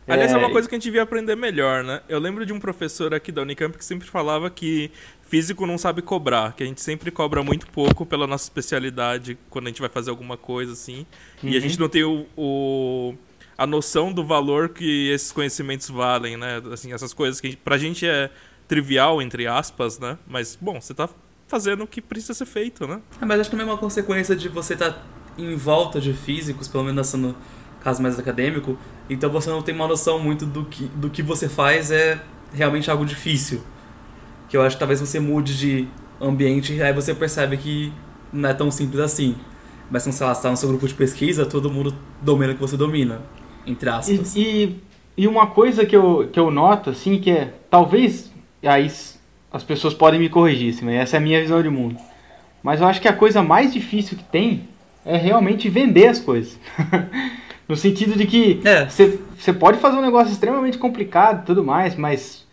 Aliás, 0.07 0.31
é... 0.31 0.35
é 0.35 0.37
uma 0.37 0.51
coisa 0.51 0.67
que 0.67 0.75
a 0.75 0.77
gente 0.77 0.85
devia 0.85 1.01
aprender 1.01 1.35
melhor, 1.35 1.83
né? 1.83 2.01
Eu 2.07 2.19
lembro 2.19 2.45
de 2.45 2.53
um 2.53 2.59
professor 2.59 3.13
aqui 3.13 3.31
da 3.31 3.41
Unicamp 3.41 3.77
que 3.77 3.83
sempre 3.83 4.07
falava 4.07 4.49
que 4.49 4.91
físico 5.27 5.65
não 5.65 5.77
sabe 5.77 6.01
cobrar, 6.01 6.53
que 6.53 6.63
a 6.63 6.65
gente 6.65 6.81
sempre 6.81 7.09
cobra 7.09 7.41
muito 7.43 7.67
pouco 7.67 8.05
pela 8.05 8.27
nossa 8.27 8.43
especialidade 8.43 9.37
quando 9.49 9.65
a 9.65 9.69
gente 9.69 9.81
vai 9.81 9.89
fazer 9.89 10.11
alguma 10.11 10.37
coisa 10.37 10.73
assim. 10.73 11.05
Uhum. 11.41 11.49
E 11.49 11.57
a 11.57 11.59
gente 11.59 11.79
não 11.79 11.89
tem 11.89 12.03
o, 12.03 12.27
o, 12.37 13.15
a 13.57 13.65
noção 13.65 14.13
do 14.13 14.23
valor 14.23 14.69
que 14.69 15.09
esses 15.09 15.31
conhecimentos 15.31 15.89
valem, 15.89 16.37
né? 16.37 16.61
Assim, 16.71 16.93
essas 16.93 17.13
coisas 17.13 17.41
que 17.41 17.55
pra 17.55 17.77
gente 17.77 18.05
é 18.05 18.29
trivial, 18.67 19.21
entre 19.21 19.47
aspas, 19.47 19.99
né? 19.99 20.17
Mas, 20.27 20.57
bom, 20.59 20.79
você 20.79 20.93
tá 20.93 21.09
fazendo 21.47 21.83
o 21.83 21.87
que 21.87 22.01
precisa 22.01 22.33
ser 22.33 22.45
feito, 22.45 22.87
né? 22.87 23.01
É, 23.21 23.25
mas 23.25 23.39
acho 23.39 23.49
que 23.49 23.55
também 23.55 23.67
é 23.67 23.71
uma 23.71 23.79
consequência 23.79 24.35
de 24.35 24.49
você 24.49 24.73
estar 24.73 24.93
tá 24.93 25.01
em 25.37 25.55
volta 25.55 25.99
de 25.99 26.13
físicos, 26.13 26.67
pelo 26.67 26.83
menos 26.83 27.13
no 27.13 27.35
caso 27.83 28.01
mais 28.01 28.17
acadêmico, 28.17 28.77
então 29.09 29.29
você 29.29 29.49
não 29.49 29.61
tem 29.61 29.75
uma 29.75 29.87
noção 29.87 30.17
muito 30.17 30.45
do 30.45 30.65
que, 30.65 30.85
do 30.95 31.09
que 31.09 31.21
você 31.21 31.47
faz 31.47 31.91
é 31.91 32.19
realmente 32.53 32.89
algo 32.89 33.05
difícil. 33.05 33.61
Que 34.49 34.57
eu 34.57 34.61
acho 34.61 34.75
que 34.75 34.79
talvez 34.79 34.99
você 34.99 35.19
mude 35.19 35.57
de 35.57 35.87
ambiente 36.19 36.73
e 36.73 36.81
aí 36.81 36.93
você 36.93 37.13
percebe 37.13 37.57
que 37.57 37.91
não 38.31 38.49
é 38.49 38.53
tão 38.53 38.71
simples 38.71 38.99
assim. 38.99 39.35
Mas 39.89 40.03
se 40.03 40.11
você 40.11 40.25
está 40.25 40.49
no 40.49 40.57
seu 40.57 40.69
grupo 40.69 40.87
de 40.87 40.93
pesquisa, 40.93 41.45
todo 41.45 41.69
mundo 41.69 41.95
domina 42.21 42.53
o 42.53 42.55
que 42.55 42.61
você 42.61 42.75
domina, 42.75 43.21
entre 43.67 43.89
aspas. 43.89 44.35
E, 44.35 44.39
e, 44.39 44.83
e, 45.17 45.27
uma 45.27 45.47
coisa 45.47 45.85
que 45.85 45.95
eu, 45.95 46.27
que 46.31 46.39
eu 46.39 46.49
noto, 46.49 46.89
assim, 46.89 47.19
que 47.19 47.29
é, 47.29 47.53
talvez, 47.69 48.31
aí 48.63 48.91
as 49.51 49.63
pessoas 49.63 49.93
podem 49.93 50.19
me 50.19 50.27
corrigir, 50.27 50.73
assim, 50.73 50.89
essa 50.91 51.17
é 51.17 51.19
a 51.19 51.21
minha 51.21 51.39
visão 51.39 51.61
de 51.61 51.69
mundo. 51.69 51.97
Mas 52.63 52.81
eu 52.81 52.87
acho 52.87 52.99
que 52.99 53.07
a 53.07 53.13
coisa 53.13 53.43
mais 53.43 53.71
difícil 53.71 54.17
que 54.17 54.23
tem 54.23 54.67
é 55.05 55.17
realmente 55.17 55.69
vender 55.69 56.07
as 56.07 56.19
coisas. 56.19 56.59
no 57.67 57.75
sentido 57.75 58.15
de 58.15 58.25
que 58.25 58.59
você 59.37 59.51
é. 59.51 59.53
pode 59.53 59.79
fazer 59.79 59.97
um 59.97 60.01
negócio 60.01 60.31
extremamente 60.31 60.77
complicado 60.77 61.43
e 61.43 61.45
tudo 61.45 61.63
mais, 61.63 61.95
mas 61.95 62.45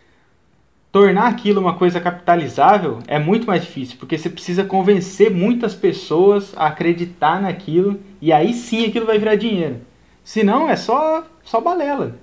tornar 0.91 1.27
aquilo 1.27 1.59
uma 1.59 1.75
coisa 1.75 1.99
capitalizável 1.99 2.99
é 3.07 3.17
muito 3.17 3.47
mais 3.47 3.63
difícil, 3.63 3.97
porque 3.99 4.17
você 4.17 4.29
precisa 4.29 4.63
convencer 4.63 5.31
muitas 5.31 5.73
pessoas 5.73 6.53
a 6.55 6.67
acreditar 6.67 7.41
naquilo 7.41 7.99
e 8.21 8.31
aí 8.31 8.53
sim 8.53 8.85
aquilo 8.85 9.05
vai 9.05 9.17
virar 9.17 9.35
dinheiro. 9.35 9.81
Senão 10.23 10.69
é 10.69 10.75
só, 10.75 11.25
só 11.43 11.59
balela. 11.59 12.17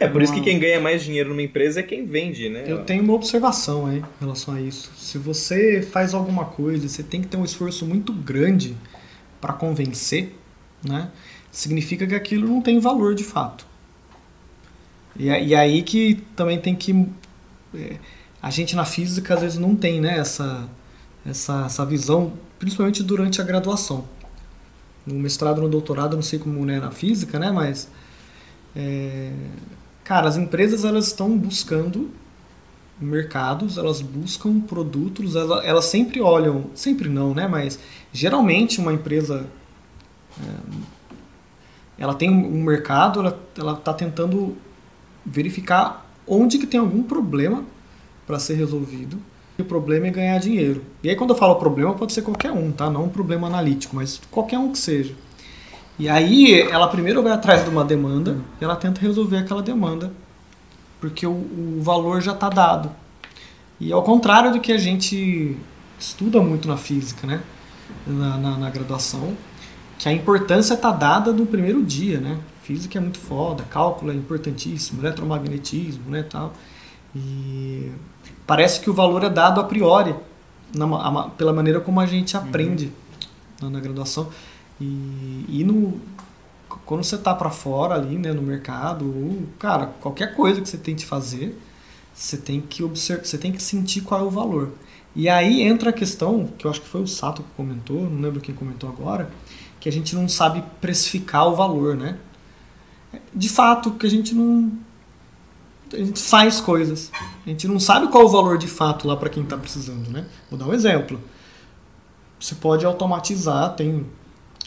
É 0.00 0.08
por 0.08 0.22
isso 0.22 0.32
que 0.32 0.40
quem 0.40 0.58
ganha 0.58 0.80
mais 0.80 1.02
dinheiro 1.04 1.28
numa 1.28 1.42
empresa 1.42 1.80
é 1.80 1.82
quem 1.82 2.06
vende, 2.06 2.48
né? 2.48 2.64
Eu 2.66 2.84
tenho 2.84 3.02
uma 3.02 3.12
observação 3.12 3.86
aí 3.86 3.98
em 3.98 4.04
relação 4.20 4.54
a 4.54 4.60
isso. 4.60 4.90
Se 4.96 5.18
você 5.18 5.82
faz 5.82 6.14
alguma 6.14 6.46
coisa, 6.46 6.88
você 6.88 7.02
tem 7.02 7.20
que 7.20 7.28
ter 7.28 7.36
um 7.36 7.44
esforço 7.44 7.84
muito 7.84 8.10
grande 8.10 8.74
para 9.40 9.52
convencer, 9.52 10.36
né, 10.82 11.10
significa 11.50 12.06
que 12.06 12.14
aquilo 12.14 12.48
não 12.48 12.60
tem 12.60 12.78
valor 12.78 13.14
de 13.14 13.24
fato. 13.24 13.66
E, 15.18 15.26
e 15.26 15.54
aí 15.54 15.82
que 15.82 16.22
também 16.36 16.60
tem 16.60 16.74
que. 16.74 17.06
É, 17.74 17.96
a 18.40 18.50
gente 18.50 18.76
na 18.76 18.84
física 18.84 19.34
às 19.34 19.40
vezes 19.40 19.58
não 19.58 19.74
tem 19.74 20.00
né, 20.00 20.18
essa, 20.18 20.68
essa, 21.26 21.64
essa 21.66 21.84
visão, 21.84 22.34
principalmente 22.58 23.02
durante 23.02 23.40
a 23.40 23.44
graduação. 23.44 24.04
No 25.04 25.14
mestrado, 25.14 25.60
no 25.60 25.68
doutorado, 25.68 26.14
não 26.14 26.22
sei 26.22 26.38
como 26.38 26.70
é 26.70 26.78
na 26.78 26.90
física, 26.90 27.38
né, 27.38 27.50
mas. 27.50 27.88
É, 28.76 29.32
cara, 30.04 30.28
as 30.28 30.36
empresas 30.36 30.84
elas 30.84 31.06
estão 31.06 31.36
buscando 31.36 32.10
mercados, 33.00 33.78
elas 33.78 34.00
buscam 34.00 34.60
produtos, 34.60 35.36
elas, 35.36 35.64
elas 35.64 35.84
sempre 35.84 36.20
olham, 36.20 36.64
sempre 36.74 37.08
não, 37.08 37.34
né? 37.34 37.46
Mas 37.46 37.78
geralmente 38.12 38.80
uma 38.80 38.92
empresa 38.92 39.46
é, 40.40 40.44
ela 41.98 42.14
tem 42.14 42.30
um 42.30 42.62
mercado, 42.62 43.20
ela 43.56 43.72
está 43.72 43.92
tentando 43.92 44.56
verificar 45.24 46.06
onde 46.26 46.58
que 46.58 46.66
tem 46.66 46.78
algum 46.78 47.02
problema 47.02 47.64
para 48.26 48.38
ser 48.38 48.54
resolvido. 48.54 49.18
E 49.58 49.62
o 49.62 49.64
problema 49.64 50.06
é 50.06 50.10
ganhar 50.10 50.38
dinheiro. 50.38 50.84
E 51.02 51.10
aí 51.10 51.16
quando 51.16 51.30
eu 51.30 51.36
falo 51.36 51.56
problema 51.56 51.94
pode 51.94 52.12
ser 52.12 52.22
qualquer 52.22 52.52
um, 52.52 52.70
tá? 52.70 52.88
Não 52.88 53.04
um 53.04 53.08
problema 53.08 53.48
analítico, 53.48 53.96
mas 53.96 54.20
qualquer 54.30 54.58
um 54.58 54.70
que 54.70 54.78
seja. 54.78 55.14
E 55.98 56.08
aí 56.08 56.60
ela 56.60 56.86
primeiro 56.86 57.22
vai 57.22 57.32
atrás 57.32 57.64
de 57.64 57.70
uma 57.70 57.84
demanda 57.84 58.36
e 58.60 58.64
ela 58.64 58.76
tenta 58.76 59.00
resolver 59.00 59.38
aquela 59.38 59.62
demanda 59.62 60.12
porque 61.00 61.26
o, 61.26 61.32
o 61.32 61.78
valor 61.80 62.20
já 62.20 62.32
está 62.32 62.48
dado. 62.48 62.90
E 63.80 63.92
ao 63.92 64.02
contrário 64.02 64.52
do 64.52 64.60
que 64.60 64.72
a 64.72 64.78
gente 64.78 65.56
estuda 65.98 66.40
muito 66.40 66.66
na 66.66 66.76
física, 66.76 67.26
né? 67.26 67.40
na, 68.06 68.36
na, 68.36 68.56
na 68.56 68.70
graduação, 68.70 69.36
que 69.98 70.08
a 70.08 70.12
importância 70.12 70.74
está 70.74 70.90
dada 70.90 71.32
no 71.32 71.46
primeiro 71.46 71.82
dia, 71.82 72.20
né? 72.20 72.38
Física 72.62 72.98
é 72.98 73.00
muito 73.00 73.18
foda, 73.18 73.64
cálculo 73.64 74.12
é 74.12 74.14
importantíssimo, 74.14 75.00
eletromagnetismo, 75.00 76.10
né, 76.10 76.22
tal. 76.22 76.52
E 77.16 77.90
parece 78.46 78.80
que 78.80 78.90
o 78.90 78.94
valor 78.94 79.24
é 79.24 79.30
dado 79.30 79.60
a 79.60 79.64
priori, 79.64 80.14
na, 80.74 81.28
pela 81.30 81.52
maneira 81.52 81.80
como 81.80 81.98
a 81.98 82.06
gente 82.06 82.36
uhum. 82.36 82.42
aprende 82.42 82.86
uhum. 82.86 82.90
na, 83.62 83.70
na, 83.70 83.80
graduação. 83.80 84.28
E, 84.80 85.44
e 85.48 85.64
no, 85.64 85.98
quando 86.88 87.04
você 87.04 87.16
está 87.16 87.34
para 87.34 87.50
fora 87.50 87.96
ali, 87.96 88.16
né, 88.16 88.32
no 88.32 88.40
mercado, 88.40 89.04
ou, 89.04 89.42
cara, 89.58 89.88
qualquer 90.00 90.34
coisa 90.34 90.58
que 90.62 90.66
você 90.66 90.78
tente 90.78 91.04
fazer, 91.04 91.54
você 92.14 92.38
tem 92.38 92.62
que 92.62 92.82
observar, 92.82 93.26
você 93.26 93.36
tem 93.36 93.52
que 93.52 93.62
sentir 93.62 94.00
qual 94.00 94.22
é 94.22 94.24
o 94.24 94.30
valor. 94.30 94.72
E 95.14 95.28
aí 95.28 95.60
entra 95.60 95.90
a 95.90 95.92
questão, 95.92 96.48
que 96.56 96.66
eu 96.66 96.70
acho 96.70 96.80
que 96.80 96.88
foi 96.88 97.02
o 97.02 97.06
Sato 97.06 97.42
que 97.42 97.50
comentou, 97.54 98.08
não 98.08 98.22
lembro 98.22 98.40
quem 98.40 98.54
comentou 98.54 98.88
agora, 98.88 99.30
que 99.78 99.86
a 99.86 99.92
gente 99.92 100.16
não 100.16 100.26
sabe 100.30 100.64
precificar 100.80 101.46
o 101.48 101.54
valor, 101.54 101.94
né? 101.94 102.16
De 103.34 103.50
fato, 103.50 103.90
que 103.90 104.06
a 104.06 104.10
gente 104.10 104.34
não. 104.34 104.72
A 105.92 105.96
gente 105.98 106.22
faz 106.22 106.58
coisas. 106.58 107.12
A 107.44 107.50
gente 107.50 107.68
não 107.68 107.78
sabe 107.78 108.08
qual 108.08 108.24
o 108.24 108.28
valor 108.30 108.56
de 108.56 108.66
fato 108.66 109.06
lá 109.06 109.14
para 109.14 109.28
quem 109.28 109.42
está 109.42 109.58
precisando, 109.58 110.08
né? 110.08 110.24
Vou 110.48 110.58
dar 110.58 110.66
um 110.66 110.72
exemplo. 110.72 111.20
Você 112.40 112.54
pode 112.54 112.86
automatizar, 112.86 113.76
tem 113.76 114.06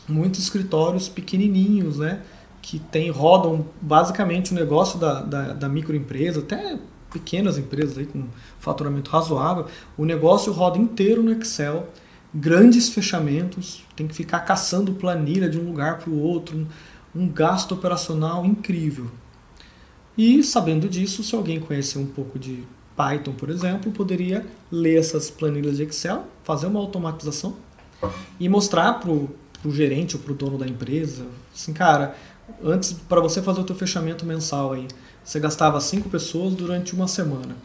muitos 0.08 0.42
escritórios 0.42 1.08
pequenininhos, 1.08 1.98
né? 1.98 2.22
Que 2.62 2.80
tem, 2.80 3.10
rodam 3.10 3.66
basicamente 3.82 4.52
o 4.52 4.56
negócio 4.56 5.00
da, 5.00 5.22
da, 5.22 5.54
da 5.54 5.70
microempresa, 5.70 6.42
até 6.42 6.78
pequenas 7.12 7.58
empresas 7.58 7.98
aí 7.98 8.06
com 8.06 8.26
faturamento 8.60 9.12
razoável. 9.12 9.66
O 9.98 10.06
negócio 10.06 10.52
roda 10.54 10.78
inteiro 10.78 11.22
no 11.22 11.32
Excel, 11.32 11.90
grandes 12.34 12.90
fechamentos, 12.90 13.84
tem 13.96 14.08
que 14.08 14.16
ficar 14.16 14.42
caçando 14.42 14.94
planilha 14.94 15.50
de 15.50 15.60
um 15.60 15.66
lugar 15.66 16.00
para 16.00 16.10
o 16.10 16.20
outro, 16.20 16.58
um, 16.58 16.68
um 17.24 17.28
gasto 17.28 17.74
operacional 17.74 18.46
incrível. 18.46 19.08
E 20.18 20.44
sabendo 20.44 20.88
disso, 20.88 21.24
se 21.24 21.36
alguém 21.36 21.60
conhecer 21.60 22.00
um 22.00 22.06
pouco 22.06 22.38
de 22.38 22.64
Python, 22.96 23.34
por 23.34 23.50
exemplo, 23.50 23.92
poderia 23.92 24.46
ler 24.72 25.00
essas 25.00 25.30
planilhas 25.30 25.78
de 25.78 25.84
Excel, 25.84 26.26
fazer 26.44 26.68
uma 26.68 26.80
automatização 26.80 27.56
e 28.40 28.50
mostrar 28.50 28.94
para 28.94 29.12
o 29.12 29.30
gerente 29.70 30.16
ou 30.16 30.22
para 30.22 30.32
o 30.32 30.36
dono 30.36 30.58
da 30.58 30.68
empresa, 30.68 31.26
assim, 31.54 31.74
cara, 31.74 32.16
antes 32.64 32.94
para 32.94 33.22
você 33.22 33.42
fazer 33.42 33.62
o 33.62 33.64
teu 33.64 33.76
fechamento 33.76 34.26
mensal 34.26 34.74
aí, 34.74 34.88
você 35.24 35.40
gastava 35.40 35.80
cinco 35.80 36.10
pessoas 36.10 36.56
durante 36.56 36.94
uma 36.94 37.08
semana. 37.08 37.56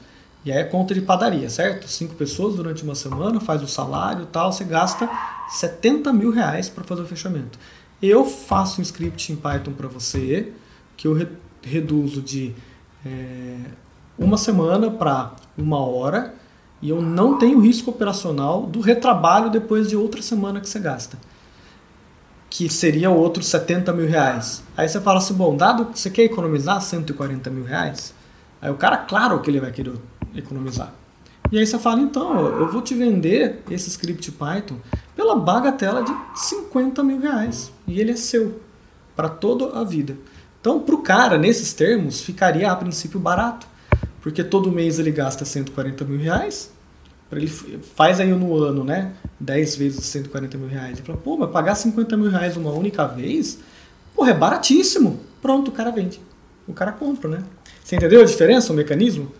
E 0.44 0.52
aí 0.52 0.58
é 0.58 0.64
conta 0.64 0.94
de 0.94 1.00
padaria, 1.00 1.48
certo? 1.48 1.88
Cinco 1.88 2.14
pessoas 2.14 2.54
durante 2.54 2.82
uma 2.82 2.94
semana, 2.94 3.40
faz 3.40 3.62
o 3.62 3.66
salário 3.66 4.26
tal, 4.26 4.52
você 4.52 4.64
gasta 4.64 5.08
70 5.48 6.12
mil 6.12 6.30
reais 6.30 6.68
para 6.68 6.84
fazer 6.84 7.02
o 7.02 7.06
fechamento. 7.06 7.58
Eu 8.00 8.24
faço 8.24 8.80
um 8.80 8.82
script 8.82 9.32
em 9.32 9.36
Python 9.36 9.72
para 9.72 9.88
você, 9.88 10.52
que 10.96 11.08
eu 11.08 11.14
re 11.14 11.26
reduzo 11.62 12.22
de 12.22 12.54
é, 13.04 13.56
uma 14.16 14.36
semana 14.36 14.88
para 14.88 15.34
uma 15.58 15.80
hora, 15.80 16.32
e 16.80 16.90
eu 16.90 17.02
não 17.02 17.38
tenho 17.38 17.58
risco 17.58 17.90
operacional 17.90 18.66
do 18.66 18.80
retrabalho 18.80 19.50
depois 19.50 19.88
de 19.88 19.96
outra 19.96 20.22
semana 20.22 20.60
que 20.60 20.68
você 20.68 20.78
gasta 20.78 21.18
que 22.48 22.68
seria 22.68 23.10
outros 23.10 23.46
70 23.46 23.92
mil 23.92 24.08
reais. 24.08 24.62
Aí 24.76 24.88
você 24.88 25.00
fala 25.00 25.18
assim, 25.18 25.34
bom, 25.34 25.56
dado 25.56 25.86
que 25.86 25.98
você 25.98 26.10
quer 26.10 26.24
economizar 26.24 26.80
140 26.80 27.50
mil 27.50 27.64
reais, 27.64 28.14
aí 28.60 28.70
o 28.70 28.74
cara, 28.76 28.98
claro 28.98 29.40
que 29.40 29.50
ele 29.50 29.60
vai 29.60 29.70
querer 29.70 29.94
economizar. 30.34 30.92
E 31.50 31.58
aí 31.58 31.66
você 31.66 31.78
fala, 31.78 32.00
então, 32.00 32.44
eu 32.58 32.68
vou 32.70 32.82
te 32.82 32.94
vender 32.94 33.62
esse 33.70 33.88
script 33.88 34.32
Python 34.32 34.78
pela 35.14 35.36
bagatela 35.36 36.02
de 36.02 36.12
50 36.34 37.04
mil 37.04 37.20
reais. 37.20 37.72
E 37.86 38.00
ele 38.00 38.10
é 38.10 38.16
seu, 38.16 38.60
para 39.14 39.28
toda 39.28 39.78
a 39.78 39.84
vida. 39.84 40.16
Então, 40.60 40.80
para 40.80 40.94
o 40.96 41.02
cara, 41.02 41.38
nesses 41.38 41.72
termos, 41.72 42.20
ficaria 42.20 42.70
a 42.70 42.74
princípio 42.74 43.20
barato. 43.20 43.68
Porque 44.20 44.42
todo 44.42 44.72
mês 44.72 44.98
ele 44.98 45.12
gasta 45.12 45.44
140 45.44 46.04
mil 46.04 46.18
reais, 46.18 46.72
ele 47.32 47.48
faz 47.48 48.20
aí 48.20 48.30
no 48.32 48.56
ano, 48.56 48.84
né? 48.84 49.12
10 49.40 49.76
vezes 49.76 50.04
140 50.04 50.56
mil 50.58 50.68
reais. 50.68 50.98
Ele 50.98 51.06
fala, 51.06 51.18
pô, 51.18 51.36
mas 51.36 51.50
pagar 51.50 51.74
50 51.74 52.16
mil 52.16 52.30
reais 52.30 52.56
uma 52.56 52.70
única 52.70 53.06
vez, 53.06 53.58
porra, 54.14 54.30
é 54.30 54.34
baratíssimo. 54.34 55.20
Pronto, 55.42 55.68
o 55.68 55.72
cara 55.72 55.90
vende. 55.90 56.20
O 56.68 56.72
cara 56.72 56.92
compra, 56.92 57.28
né? 57.28 57.42
Você 57.82 57.96
entendeu 57.96 58.20
a 58.20 58.24
diferença, 58.24 58.72
o 58.72 58.76
mecanismo? 58.76 59.30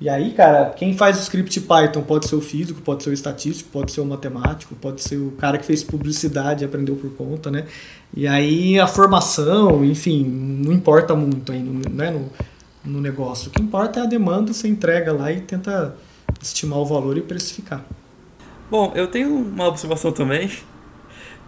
E 0.00 0.08
aí, 0.08 0.32
cara, 0.32 0.70
quem 0.70 0.96
faz 0.96 1.18
o 1.18 1.20
script 1.20 1.60
Python 1.60 2.02
pode 2.02 2.26
ser 2.26 2.34
o 2.34 2.40
físico, 2.40 2.80
pode 2.80 3.02
ser 3.02 3.10
o 3.10 3.12
estatístico, 3.12 3.68
pode 3.70 3.92
ser 3.92 4.00
o 4.00 4.06
matemático, 4.06 4.74
pode 4.74 5.02
ser 5.02 5.16
o 5.16 5.32
cara 5.32 5.58
que 5.58 5.64
fez 5.64 5.84
publicidade 5.84 6.64
e 6.64 6.66
aprendeu 6.66 6.96
por 6.96 7.10
conta, 7.10 7.50
né? 7.50 7.66
E 8.16 8.26
aí 8.26 8.80
a 8.80 8.86
formação, 8.86 9.84
enfim, 9.84 10.24
não 10.24 10.72
importa 10.72 11.14
muito 11.14 11.52
aí 11.52 11.62
né, 11.62 12.10
no, 12.10 12.30
no 12.82 13.00
negócio. 13.00 13.48
O 13.48 13.50
que 13.50 13.60
importa 13.60 14.00
é 14.00 14.02
a 14.02 14.06
demanda, 14.06 14.54
você 14.54 14.66
entrega 14.68 15.12
lá 15.12 15.30
e 15.30 15.42
tenta 15.42 15.94
estimar 16.40 16.78
o 16.78 16.84
valor 16.84 17.16
e 17.16 17.20
precificar. 17.20 17.84
Bom, 18.70 18.92
eu 18.94 19.06
tenho 19.06 19.34
uma 19.34 19.66
observação 19.66 20.12
também, 20.12 20.50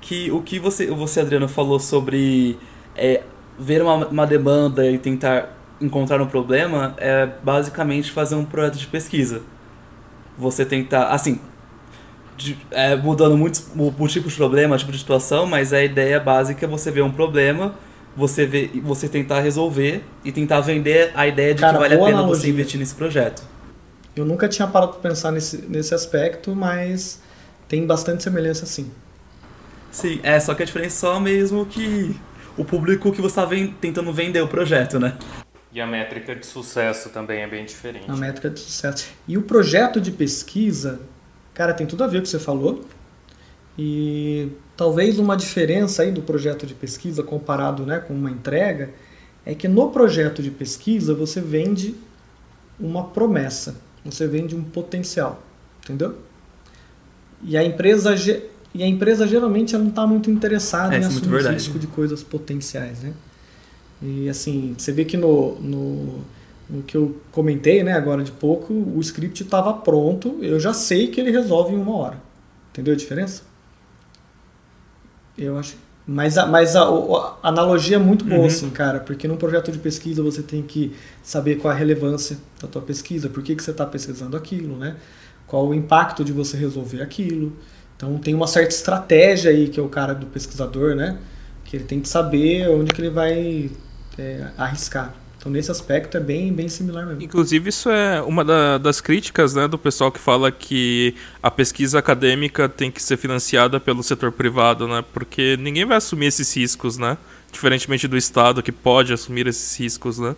que 0.00 0.31
o 0.31 0.42
que 0.42 0.59
você, 0.59 0.87
você 0.88 1.20
Adriano, 1.20 1.48
falou 1.48 1.78
sobre 1.78 2.59
é, 2.96 3.22
ver 3.59 3.83
uma, 3.83 4.07
uma 4.09 4.26
demanda 4.26 4.85
e 4.90 4.98
tentar 4.98 5.57
encontrar 5.81 6.20
um 6.20 6.26
problema 6.26 6.94
é 6.98 7.28
basicamente 7.42 8.11
fazer 8.11 8.35
um 8.35 8.44
projeto 8.44 8.76
de 8.76 8.87
pesquisa. 8.87 9.42
Você 10.37 10.64
tentar, 10.64 11.09
assim, 11.09 11.40
de, 12.37 12.59
é, 12.70 12.96
mudando 12.96 13.37
muito 13.37 13.62
o, 13.76 13.94
o, 13.96 14.09
tipo 14.09 14.28
de 14.28 14.35
problema, 14.35 14.74
o 14.74 14.78
tipo 14.78 14.92
de 14.92 14.98
situação, 14.98 15.46
mas 15.46 15.72
a 15.72 15.83
ideia 15.83 16.18
básica 16.18 16.66
é 16.66 16.68
você 16.68 16.90
ver 16.90 17.02
um 17.02 17.11
problema, 17.11 17.74
você 18.16 18.46
ver, 18.46 18.70
você 18.83 19.09
tentar 19.09 19.40
resolver 19.40 20.02
e 20.24 20.33
tentar 20.33 20.61
vender 20.61 21.12
a 21.14 21.26
ideia 21.26 21.55
de 21.55 21.61
Cara, 21.61 21.74
que 21.74 21.78
vale 21.78 21.94
a 21.94 21.98
pena 21.98 22.18
analogia. 22.18 22.42
você 22.42 22.50
investir 22.50 22.81
nesse 22.81 22.94
projeto. 22.94 23.52
Eu 24.14 24.25
nunca 24.25 24.48
tinha 24.48 24.68
parado 24.68 24.92
para 24.92 25.11
pensar 25.11 25.33
nesse, 25.33 25.59
nesse 25.62 25.94
aspecto, 25.94 26.55
mas 26.55 27.20
tem 27.68 27.87
bastante 27.87 28.22
semelhança 28.22 28.66
sim. 28.66 28.90
Sim, 29.90 30.20
é, 30.22 30.38
só 30.38 30.55
que 30.55 30.62
a 30.62 30.66
diferença 30.66 31.07
é 31.07 31.11
só 31.11 31.20
mesmo 31.20 31.66
que 31.66 32.14
o 32.57 32.64
público 32.64 33.12
que 33.12 33.20
você 33.20 33.40
está 33.40 33.48
tentando 33.81 34.12
vender 34.12 34.42
o 34.42 34.48
projeto, 34.48 34.98
né? 34.98 35.16
E 35.72 35.81
a 35.81 35.87
métrica 35.87 36.35
de 36.35 36.44
sucesso 36.44 37.09
também 37.09 37.40
é 37.42 37.46
bem 37.46 37.64
diferente. 37.64 38.11
A 38.11 38.16
métrica 38.16 38.51
de 38.51 38.61
sucesso. 38.61 39.09
E 39.27 39.38
o 39.38 39.42
projeto 39.42 40.01
de 40.01 40.11
pesquisa, 40.11 41.01
cara, 41.55 41.72
tem 41.72 41.87
tudo 41.87 42.05
a 42.05 42.07
ver 42.07 42.18
com 42.18 42.20
o 42.20 42.22
que 42.22 42.29
você 42.29 42.38
falou. 42.38 42.85
E 43.79 44.51
talvez 44.77 45.18
uma 45.18 45.35
diferença 45.35 46.03
aí 46.03 46.11
do 46.12 46.20
projeto 46.20 46.66
de 46.66 46.75
pesquisa 46.75 47.22
comparado 47.22 47.87
né, 47.87 48.01
com 48.01 48.12
uma 48.12 48.31
entrega 48.31 48.90
é 49.46 49.55
que 49.55 49.66
no 49.66 49.90
projeto 49.90 50.42
de 50.42 50.51
pesquisa 50.51 51.14
você 51.14 51.40
vende 51.40 51.94
uma 52.79 53.05
promessa. 53.05 53.77
Você 54.05 54.27
vende 54.27 54.55
um 54.55 54.62
potencial, 54.62 55.43
entendeu? 55.83 56.17
E 57.43 57.57
a 57.57 57.65
empresa 57.65 58.15
e 58.75 58.83
a 58.83 58.87
empresa 58.87 59.27
geralmente 59.27 59.75
ela 59.75 59.85
não 59.85 59.91
está 59.91 60.07
muito 60.07 60.31
interessada 60.31 60.95
é, 60.95 60.99
em 60.99 61.03
é 61.03 61.07
assumir 61.07 61.45
o 61.45 61.49
risco 61.51 61.79
de 61.79 61.87
coisas 61.87 62.23
potenciais, 62.23 63.01
né? 63.03 63.12
E 64.01 64.29
assim, 64.29 64.75
você 64.77 64.91
vê 64.91 65.05
que 65.05 65.17
no, 65.17 65.61
no, 65.61 66.25
no 66.69 66.83
que 66.83 66.97
eu 66.97 67.21
comentei, 67.31 67.85
né, 67.85 67.93
agora 67.93 68.25
de 68.25 68.33
pouco, 68.33 68.73
o 68.73 68.99
script 69.01 69.45
estava 69.45 69.73
pronto, 69.73 70.38
eu 70.43 70.59
já 70.59 70.73
sei 70.73 71.07
que 71.07 71.21
ele 71.21 71.31
resolve 71.31 71.73
em 71.73 71.79
uma 71.79 71.95
hora. 71.97 72.21
Entendeu 72.73 72.95
a 72.95 72.97
diferença? 72.97 73.43
Eu 75.38 75.57
acho 75.57 75.77
mas 76.07 76.37
a, 76.37 76.47
mas 76.47 76.75
a, 76.75 76.83
a, 76.83 77.37
analogia 77.43 77.97
é 77.97 77.99
muito 77.99 78.25
boa, 78.25 78.41
uhum. 78.41 78.47
assim, 78.47 78.71
cara, 78.71 79.01
porque 79.01 79.29
num 79.29 79.37
projeto 79.37 79.71
de 79.71 79.79
pesquisa 79.79 80.23
você 80.23 80.43
tem 80.43 80.62
que 80.62 80.95
saber 81.23 81.57
qual 81.57 81.73
a 81.73 81.77
relevância 81.77 82.37
da 82.61 82.67
tua 82.67 82.83
pesquisa, 82.83 83.29
por 83.29 83.43
que, 83.43 83.55
que 83.55 83.62
você 83.62 83.71
está 83.71 83.87
pesquisando 83.87 84.37
aquilo, 84.37 84.77
né? 84.77 84.97
Qual 85.47 85.69
o 85.69 85.75
impacto 85.75 86.25
de 86.25 86.33
você 86.33 86.57
resolver 86.57 87.03
aquilo. 87.03 87.53
Então 87.97 88.19
tem 88.19 88.35
uma 88.35 88.47
certa 88.47 88.75
estratégia 88.75 89.51
aí 89.51 89.69
que 89.69 89.79
é 89.79 89.83
o 89.83 89.88
cara 89.88 90.12
do 90.12 90.27
pesquisador, 90.27 90.97
né? 90.97 91.19
Que 91.65 91.77
ele 91.77 91.85
tem 91.85 92.01
que 92.01 92.09
saber 92.09 92.69
onde 92.69 92.93
que 92.93 93.01
ele 93.01 93.11
vai 93.11 93.71
é, 94.19 94.47
arriscar. 94.59 95.15
Então, 95.42 95.50
nesse 95.50 95.72
aspecto, 95.72 96.16
é 96.16 96.20
bem, 96.20 96.52
bem 96.52 96.68
similar 96.68 97.05
mesmo. 97.05 97.20
Inclusive, 97.20 97.68
isso 97.68 97.90
é 97.90 98.22
uma 98.22 98.44
da, 98.44 98.78
das 98.78 99.00
críticas 99.00 99.55
né, 99.55 99.66
do 99.66 99.76
pessoal 99.76 100.12
que 100.12 100.20
fala 100.20 100.52
que 100.52 101.16
a 101.42 101.50
pesquisa 101.50 101.98
acadêmica 101.98 102.68
tem 102.68 102.92
que 102.92 103.02
ser 103.02 103.16
financiada 103.16 103.81
pelo 103.81 104.05
setor 104.05 104.31
privado, 104.31 104.87
né? 104.87 105.05
Porque 105.12 105.57
ninguém 105.57 105.85
vai 105.85 105.96
assumir 105.96 106.26
esses 106.26 106.57
riscos, 106.57 106.96
né? 106.96 107.18
Diferentemente 107.50 108.07
do 108.07 108.16
Estado, 108.16 108.62
que 108.62 108.70
pode 108.70 109.12
assumir 109.12 109.48
esses 109.48 109.76
riscos, 109.76 110.16
né? 110.16 110.37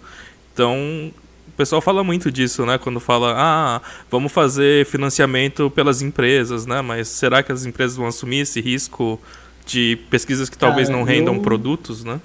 Então, 0.55 1.13
o 1.49 1.53
pessoal 1.55 1.83
fala 1.83 2.03
muito 2.03 2.33
disso, 2.33 2.65
né? 2.65 2.79
Quando 2.79 2.99
fala, 2.99 3.35
ah, 3.37 3.83
vamos 4.11 4.33
fazer 4.33 4.87
financiamento 4.87 5.69
pelas 5.69 6.01
empresas, 6.01 6.65
né? 6.65 6.81
Mas 6.81 7.09
será 7.09 7.43
que 7.43 7.53
as 7.53 7.67
empresas 7.67 7.95
vão 7.95 8.07
assumir 8.07 8.39
esse 8.39 8.59
risco 8.59 9.21
de 9.67 9.99
pesquisas 10.09 10.49
que 10.49 10.57
talvez 10.57 10.89
Cara, 10.89 10.99
não 10.99 11.05
rendam 11.05 11.39
produtos, 11.41 12.03
né? 12.03 12.19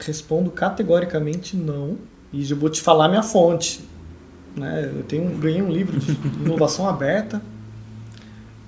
Respondo 0.00 0.50
categoricamente 0.50 1.56
não. 1.56 1.96
E 2.36 2.44
já 2.44 2.54
vou 2.54 2.68
te 2.68 2.82
falar 2.82 3.08
minha 3.08 3.22
fonte. 3.22 3.80
Né? 4.54 4.92
Eu 4.94 5.02
tenho, 5.04 5.30
ganhei 5.38 5.62
um 5.62 5.70
livro 5.70 5.98
de 5.98 6.12
inovação 6.44 6.86
aberta. 6.86 7.40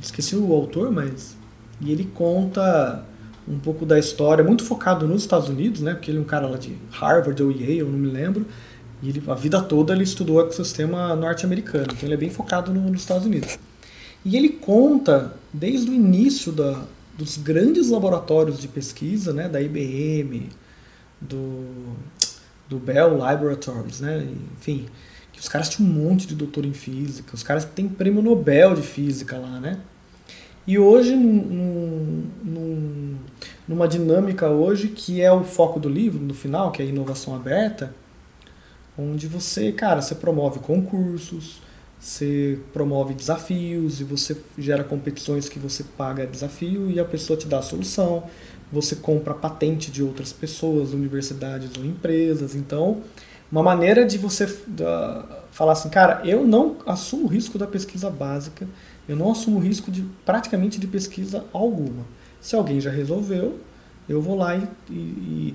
Esqueci 0.00 0.34
o 0.34 0.54
autor, 0.54 0.90
mas. 0.90 1.36
E 1.78 1.92
ele 1.92 2.04
conta 2.14 3.04
um 3.46 3.58
pouco 3.58 3.84
da 3.84 3.98
história, 3.98 4.42
muito 4.42 4.64
focado 4.64 5.06
nos 5.06 5.22
Estados 5.22 5.50
Unidos, 5.50 5.82
né? 5.82 5.92
Porque 5.94 6.10
ele 6.10 6.18
é 6.18 6.20
um 6.20 6.24
cara 6.24 6.46
lá 6.46 6.56
de 6.56 6.76
Harvard 6.90 7.42
ou 7.42 7.50
Yale, 7.50 7.78
eu 7.78 7.88
não 7.88 7.98
me 7.98 8.08
lembro. 8.08 8.46
E 9.02 9.10
ele, 9.10 9.22
a 9.28 9.34
vida 9.34 9.60
toda 9.60 9.92
ele 9.92 10.02
estudou 10.02 10.36
o 10.36 10.40
ecossistema 10.40 11.14
norte-americano, 11.14 11.88
então 11.92 12.06
ele 12.06 12.14
é 12.14 12.16
bem 12.16 12.30
focado 12.30 12.72
no, 12.72 12.80
nos 12.90 13.00
Estados 13.00 13.26
Unidos. 13.26 13.58
E 14.24 14.36
ele 14.36 14.48
conta, 14.48 15.34
desde 15.52 15.90
o 15.90 15.94
início 15.94 16.52
da, 16.52 16.82
dos 17.16 17.36
grandes 17.36 17.90
laboratórios 17.90 18.58
de 18.58 18.66
pesquisa, 18.66 19.32
né, 19.32 19.48
da 19.48 19.60
IBM, 19.60 20.48
do 21.20 21.64
do 22.68 22.78
Bell 22.78 23.16
Laboratories, 23.16 24.00
né? 24.00 24.26
enfim, 24.56 24.86
Os 25.38 25.48
caras 25.48 25.68
tinham 25.68 25.90
um 25.90 25.94
monte 25.94 26.26
de 26.26 26.34
doutor 26.34 26.64
em 26.64 26.72
física, 26.72 27.34
os 27.34 27.42
caras 27.42 27.64
têm 27.64 27.88
prêmio 27.88 28.22
Nobel 28.22 28.74
de 28.74 28.82
física 28.82 29.38
lá, 29.38 29.60
né? 29.60 29.78
E 30.66 30.78
hoje, 30.78 31.16
num, 31.16 32.26
num, 32.44 33.16
numa 33.66 33.88
dinâmica 33.88 34.48
hoje 34.48 34.88
que 34.88 35.22
é 35.22 35.32
o 35.32 35.42
foco 35.42 35.80
do 35.80 35.88
livro, 35.88 36.22
no 36.22 36.34
final, 36.34 36.70
que 36.70 36.82
é 36.82 36.84
a 36.84 36.88
inovação 36.88 37.34
aberta, 37.34 37.94
onde 38.98 39.26
você, 39.26 39.72
cara, 39.72 40.02
você 40.02 40.14
promove 40.14 40.58
concursos, 40.58 41.62
você 42.00 42.58
promove 42.72 43.12
desafios 43.12 44.00
e 44.00 44.04
você 44.04 44.36
gera 44.56 44.84
competições 44.84 45.48
que 45.48 45.58
você 45.58 45.82
paga 45.82 46.26
desafio 46.26 46.90
e 46.90 47.00
a 47.00 47.04
pessoa 47.04 47.36
te 47.36 47.46
dá 47.46 47.58
a 47.58 47.62
solução. 47.62 48.24
Você 48.70 48.94
compra 48.96 49.34
patente 49.34 49.90
de 49.90 50.02
outras 50.02 50.32
pessoas, 50.32 50.92
universidades 50.92 51.70
ou 51.76 51.84
empresas. 51.84 52.54
Então, 52.54 53.02
uma 53.50 53.62
maneira 53.62 54.04
de 54.04 54.16
você 54.16 54.46
falar 55.50 55.72
assim, 55.72 55.88
cara, 55.88 56.20
eu 56.24 56.46
não 56.46 56.76
assumo 56.86 57.24
o 57.24 57.28
risco 57.28 57.58
da 57.58 57.66
pesquisa 57.66 58.10
básica, 58.10 58.68
eu 59.08 59.16
não 59.16 59.32
assumo 59.32 59.58
o 59.58 59.60
risco 59.60 59.90
de 59.90 60.04
praticamente 60.24 60.78
de 60.78 60.86
pesquisa 60.86 61.44
alguma. 61.52 62.04
Se 62.40 62.54
alguém 62.54 62.80
já 62.80 62.90
resolveu, 62.90 63.58
eu 64.08 64.22
vou 64.22 64.36
lá 64.36 64.54
e, 64.56 64.68
e, 64.90 64.94
e 64.94 65.54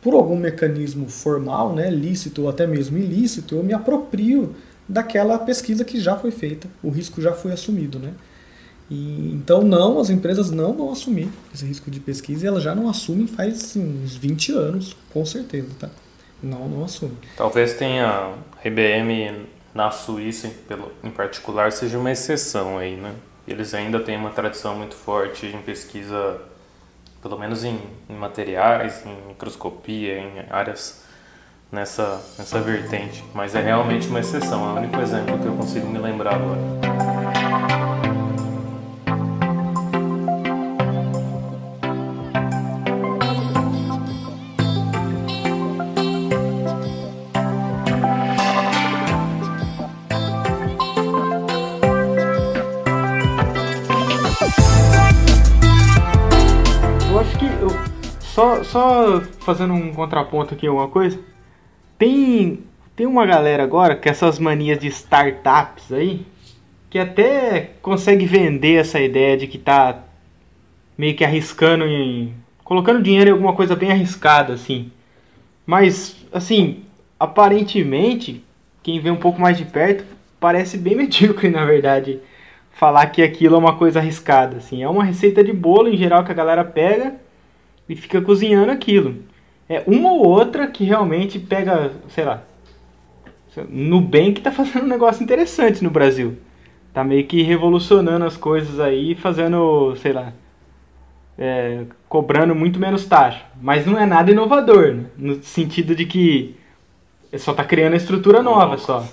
por 0.00 0.14
algum 0.14 0.36
mecanismo 0.36 1.08
formal, 1.08 1.74
né, 1.74 1.90
lícito 1.90 2.42
ou 2.42 2.48
até 2.48 2.66
mesmo 2.66 2.96
ilícito, 2.96 3.56
eu 3.56 3.62
me 3.62 3.72
aproprio 3.72 4.54
daquela 4.90 5.38
pesquisa 5.38 5.84
que 5.84 6.00
já 6.00 6.16
foi 6.16 6.32
feita, 6.32 6.68
o 6.82 6.90
risco 6.90 7.22
já 7.22 7.32
foi 7.32 7.52
assumido, 7.52 7.98
né? 7.98 8.12
E, 8.90 9.32
então 9.32 9.62
não, 9.62 10.00
as 10.00 10.10
empresas 10.10 10.50
não 10.50 10.72
vão 10.72 10.90
assumir 10.90 11.28
esse 11.54 11.64
risco 11.64 11.88
de 11.90 12.00
pesquisa 12.00 12.44
e 12.44 12.48
elas 12.48 12.62
já 12.62 12.74
não 12.74 12.88
assumem 12.88 13.28
faz 13.28 13.62
assim, 13.62 14.02
uns 14.02 14.16
20 14.16 14.52
anos, 14.52 14.96
com 15.12 15.24
certeza, 15.24 15.68
tá? 15.78 15.88
Não, 16.42 16.68
não 16.68 16.84
assume. 16.84 17.16
Talvez 17.36 17.74
tenha 17.74 18.34
a 18.62 18.66
IBM 18.66 19.46
na 19.72 19.92
Suíça, 19.92 20.50
em 21.04 21.10
particular, 21.10 21.70
seja 21.70 21.96
uma 21.96 22.10
exceção 22.10 22.78
aí, 22.78 22.96
né? 22.96 23.14
Eles 23.46 23.74
ainda 23.74 24.00
têm 24.00 24.16
uma 24.16 24.30
tradição 24.30 24.74
muito 24.74 24.96
forte 24.96 25.46
em 25.46 25.62
pesquisa, 25.62 26.40
pelo 27.22 27.38
menos 27.38 27.62
em, 27.62 27.78
em 28.08 28.14
materiais, 28.14 29.04
em 29.06 29.28
microscopia, 29.28 30.18
em 30.18 30.46
áreas 30.50 30.99
nessa, 31.70 32.20
nessa 32.38 32.60
vertente. 32.60 33.24
Mas 33.34 33.54
é 33.54 33.62
realmente 33.62 34.08
uma 34.08 34.20
exceção, 34.20 34.68
é 34.68 34.72
o 34.72 34.76
único 34.76 35.00
exemplo 35.00 35.38
que 35.38 35.46
eu 35.46 35.54
consigo 35.54 35.88
me 35.88 35.98
lembrar 35.98 36.34
agora. 36.34 36.80
Só, 58.40 58.64
só 58.64 59.20
fazendo 59.40 59.74
um 59.74 59.92
contraponto 59.92 60.54
aqui, 60.54 60.66
alguma 60.66 60.88
coisa. 60.88 61.18
Tem, 62.00 62.60
tem 62.96 63.06
uma 63.06 63.26
galera 63.26 63.62
agora 63.62 63.94
que 63.94 64.08
essas 64.08 64.38
manias 64.38 64.78
de 64.78 64.86
startups 64.86 65.92
aí, 65.92 66.24
que 66.88 66.98
até 66.98 67.72
consegue 67.82 68.24
vender 68.24 68.76
essa 68.76 68.98
ideia 68.98 69.36
de 69.36 69.46
que 69.46 69.58
tá 69.58 70.02
meio 70.96 71.14
que 71.14 71.22
arriscando 71.22 71.84
em. 71.84 72.32
colocando 72.64 73.02
dinheiro 73.02 73.28
em 73.28 73.32
alguma 73.34 73.52
coisa 73.52 73.76
bem 73.76 73.92
arriscada, 73.92 74.54
assim. 74.54 74.90
Mas, 75.66 76.16
assim, 76.32 76.84
aparentemente, 77.18 78.42
quem 78.82 78.98
vê 78.98 79.10
um 79.10 79.16
pouco 79.16 79.38
mais 79.38 79.58
de 79.58 79.66
perto, 79.66 80.02
parece 80.40 80.78
bem 80.78 80.96
medíocre, 80.96 81.50
na 81.50 81.66
verdade, 81.66 82.18
falar 82.72 83.08
que 83.08 83.20
aquilo 83.20 83.56
é 83.56 83.58
uma 83.58 83.76
coisa 83.76 83.98
arriscada, 83.98 84.56
assim. 84.56 84.82
É 84.82 84.88
uma 84.88 85.04
receita 85.04 85.44
de 85.44 85.52
bolo, 85.52 85.86
em 85.88 85.98
geral, 85.98 86.24
que 86.24 86.32
a 86.32 86.34
galera 86.34 86.64
pega 86.64 87.16
e 87.86 87.94
fica 87.94 88.22
cozinhando 88.22 88.72
aquilo. 88.72 89.28
É 89.70 89.84
uma 89.86 90.12
ou 90.12 90.26
outra 90.26 90.66
que 90.66 90.82
realmente 90.82 91.38
pega, 91.38 91.92
sei 92.08 92.24
lá, 92.24 92.42
Nubank 93.68 94.40
tá 94.40 94.50
fazendo 94.50 94.84
um 94.84 94.88
negócio 94.88 95.22
interessante 95.22 95.84
no 95.84 95.90
Brasil. 95.90 96.36
Tá 96.92 97.04
meio 97.04 97.24
que 97.24 97.40
revolucionando 97.42 98.24
as 98.24 98.36
coisas 98.36 98.80
aí, 98.80 99.14
fazendo, 99.14 99.94
sei 99.94 100.12
lá, 100.12 100.32
é, 101.38 101.84
cobrando 102.08 102.52
muito 102.52 102.80
menos 102.80 103.06
taxa. 103.06 103.44
Mas 103.62 103.86
não 103.86 103.96
é 103.96 104.04
nada 104.04 104.32
inovador, 104.32 104.92
né? 104.92 105.04
no 105.16 105.40
sentido 105.40 105.94
de 105.94 106.04
que 106.04 106.56
só 107.38 107.54
tá 107.54 107.62
criando 107.62 107.92
a 107.92 107.96
estrutura 107.96 108.42
nova 108.42 108.76
só. 108.76 109.06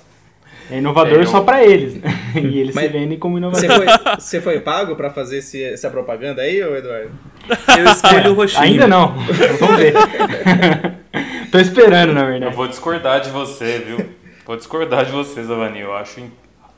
É 0.69 0.77
inovador 0.77 1.21
é, 1.21 1.25
só 1.25 1.41
para 1.41 1.63
eles, 1.65 1.95
né? 1.95 2.13
E 2.35 2.59
eles 2.59 2.75
Mas 2.75 2.85
se 2.85 2.91
vendem 2.91 3.17
como 3.17 3.37
inovador. 3.37 3.61
Você 3.61 3.75
foi, 3.75 4.15
você 4.19 4.41
foi 4.41 4.59
pago 4.59 4.95
para 4.95 5.09
fazer 5.09 5.37
esse, 5.37 5.63
essa 5.63 5.89
propaganda 5.89 6.41
aí, 6.41 6.61
ou 6.61 6.75
Eduardo? 6.75 7.11
Eu 7.77 7.85
escolho 7.85 8.31
o 8.31 8.33
roxinho. 8.35 8.63
Ainda 8.63 8.87
não. 8.87 9.15
Vamos 9.59 9.77
ver. 9.77 9.93
Tô 11.51 11.59
esperando, 11.59 12.13
na 12.13 12.25
verdade. 12.25 12.51
Eu 12.51 12.55
vou 12.55 12.67
discordar 12.67 13.21
de 13.21 13.29
você, 13.29 13.79
viu? 13.79 14.09
Vou 14.45 14.57
discordar 14.57 15.05
de 15.05 15.11
você, 15.11 15.43
Zavani. 15.43 15.79
Eu 15.79 15.95
acho 15.95 16.21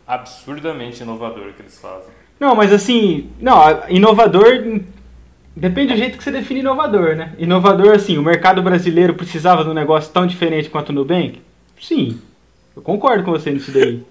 absurdamente 0.08 1.02
inovador 1.04 1.48
o 1.48 1.54
que 1.54 1.62
eles 1.62 1.78
fazem. 1.80 2.10
Não, 2.40 2.56
mas 2.56 2.72
assim, 2.72 3.30
não, 3.40 3.62
inovador 3.90 4.82
depende 5.56 5.94
do 5.94 5.98
jeito 5.98 6.18
que 6.18 6.24
você 6.24 6.32
define 6.32 6.62
inovador, 6.62 7.16
né? 7.16 7.34
Inovador, 7.38 7.96
assim, 7.96 8.18
o 8.18 8.24
mercado 8.24 8.62
brasileiro 8.62 9.14
precisava 9.14 9.64
de 9.64 9.70
um 9.70 9.74
negócio 9.74 10.12
tão 10.14 10.26
diferente 10.26 10.70
quanto 10.70 10.90
o 10.90 10.94
Nubank? 10.94 11.42
Sim. 11.80 12.20
Eu 12.80 12.84
concordo 12.84 13.24
com 13.24 13.32
você 13.32 13.52
nisso 13.52 13.72
daí. 13.72 14.04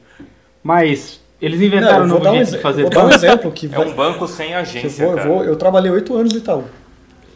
Mas 0.62 1.20
eles 1.40 1.60
inventaram 1.60 2.06
não, 2.06 2.16
um 2.16 2.18
novo 2.18 2.30
um 2.30 2.34
jeito 2.36 2.50
de 2.52 2.58
fazer 2.58 2.82
vou 2.82 2.90
dar 2.90 3.06
um 3.06 3.10
exemplo 3.10 3.50
que 3.50 3.72
É 3.72 3.78
um 3.78 3.94
banco 3.94 4.26
sem 4.26 4.54
agência, 4.54 5.02
eu, 5.02 5.10
vou, 5.10 5.18
eu, 5.18 5.26
vou, 5.26 5.44
eu 5.44 5.56
trabalhei 5.56 5.90
oito 5.90 6.14
anos 6.14 6.32
no 6.32 6.38
Itaú. 6.38 6.64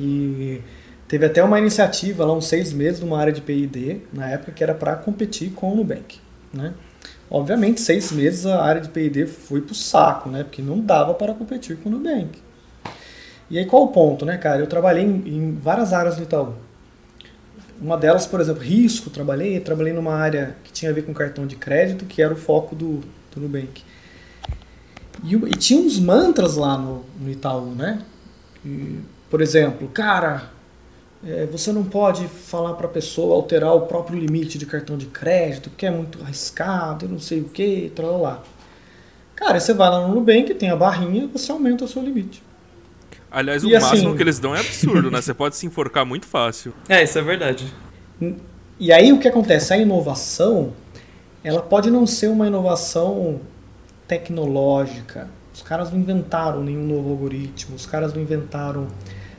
E 0.00 0.60
teve 1.08 1.24
até 1.24 1.42
uma 1.42 1.58
iniciativa 1.58 2.24
lá, 2.24 2.32
uns 2.32 2.46
seis 2.46 2.72
meses, 2.72 3.00
numa 3.00 3.18
área 3.18 3.32
de 3.32 3.40
PID, 3.40 4.02
na 4.12 4.28
época, 4.28 4.52
que 4.52 4.62
era 4.62 4.74
para 4.74 4.96
competir 4.96 5.52
com 5.52 5.72
o 5.72 5.76
Nubank. 5.76 6.18
Né? 6.52 6.74
Obviamente, 7.30 7.80
seis 7.80 8.12
meses 8.12 8.44
a 8.44 8.62
área 8.62 8.80
de 8.80 8.88
PID 8.88 9.26
foi 9.26 9.60
pro 9.60 9.74
saco, 9.74 10.28
né? 10.28 10.42
Porque 10.42 10.60
não 10.60 10.80
dava 10.80 11.14
para 11.14 11.32
competir 11.32 11.76
com 11.78 11.88
o 11.88 11.92
Nubank. 11.92 12.38
E 13.48 13.58
aí 13.58 13.66
qual 13.66 13.84
o 13.84 13.88
ponto, 13.88 14.26
né, 14.26 14.36
cara? 14.36 14.60
Eu 14.60 14.66
trabalhei 14.66 15.04
em, 15.04 15.22
em 15.26 15.54
várias 15.54 15.92
áreas 15.92 16.16
do 16.16 16.24
Itaú. 16.24 16.54
Uma 17.82 17.96
delas, 17.96 18.26
por 18.26 18.40
exemplo, 18.40 18.62
risco, 18.62 19.10
trabalhei, 19.10 19.58
trabalhei 19.58 19.92
numa 19.92 20.14
área 20.14 20.54
que 20.62 20.72
tinha 20.72 20.92
a 20.92 20.94
ver 20.94 21.02
com 21.02 21.12
cartão 21.12 21.48
de 21.48 21.56
crédito, 21.56 22.04
que 22.04 22.22
era 22.22 22.32
o 22.32 22.36
foco 22.36 22.76
do, 22.76 23.00
do 23.34 23.40
Nubank. 23.40 23.82
E, 25.24 25.34
e 25.34 25.50
tinha 25.58 25.80
uns 25.80 25.98
mantras 25.98 26.54
lá 26.54 26.78
no, 26.78 27.04
no 27.20 27.28
Itaú, 27.28 27.74
né? 27.74 28.00
E, 28.64 29.00
por 29.28 29.40
exemplo, 29.40 29.88
cara, 29.88 30.52
é, 31.26 31.44
você 31.46 31.72
não 31.72 31.82
pode 31.82 32.28
falar 32.28 32.74
para 32.74 32.86
a 32.86 32.90
pessoa 32.90 33.34
alterar 33.34 33.74
o 33.74 33.80
próprio 33.80 34.16
limite 34.16 34.58
de 34.58 34.66
cartão 34.66 34.96
de 34.96 35.06
crédito, 35.06 35.68
porque 35.68 35.84
é 35.84 35.90
muito 35.90 36.22
arriscado, 36.22 37.08
não 37.08 37.18
sei 37.18 37.40
o 37.40 37.48
que, 37.48 37.92
lá. 37.98 38.44
Cara, 39.34 39.58
você 39.58 39.74
vai 39.74 39.90
lá 39.90 40.06
no 40.06 40.14
Nubank, 40.14 40.54
tem 40.54 40.70
a 40.70 40.76
barrinha, 40.76 41.26
você 41.26 41.50
aumenta 41.50 41.84
o 41.84 41.88
seu 41.88 42.00
limite. 42.00 42.44
Aliás, 43.32 43.62
e 43.62 43.66
o 43.66 43.76
assim, 43.76 43.86
máximo 43.86 44.14
que 44.14 44.22
eles 44.22 44.38
dão 44.38 44.54
é 44.54 44.60
absurdo, 44.60 45.10
né? 45.10 45.22
Você 45.22 45.32
pode 45.32 45.56
se 45.56 45.66
enforcar 45.66 46.04
muito 46.04 46.26
fácil. 46.26 46.74
É, 46.88 47.02
isso 47.02 47.18
é 47.18 47.22
verdade. 47.22 47.72
E 48.78 48.92
aí 48.92 49.12
o 49.12 49.18
que 49.18 49.26
acontece? 49.26 49.72
A 49.72 49.78
inovação, 49.78 50.72
ela 51.42 51.62
pode 51.62 51.90
não 51.90 52.06
ser 52.06 52.28
uma 52.28 52.46
inovação 52.46 53.40
tecnológica. 54.06 55.28
Os 55.54 55.62
caras 55.62 55.90
não 55.90 55.98
inventaram 55.98 56.62
nenhum 56.62 56.86
novo 56.86 57.10
algoritmo, 57.10 57.74
os 57.74 57.86
caras 57.86 58.12
não 58.12 58.20
inventaram 58.20 58.88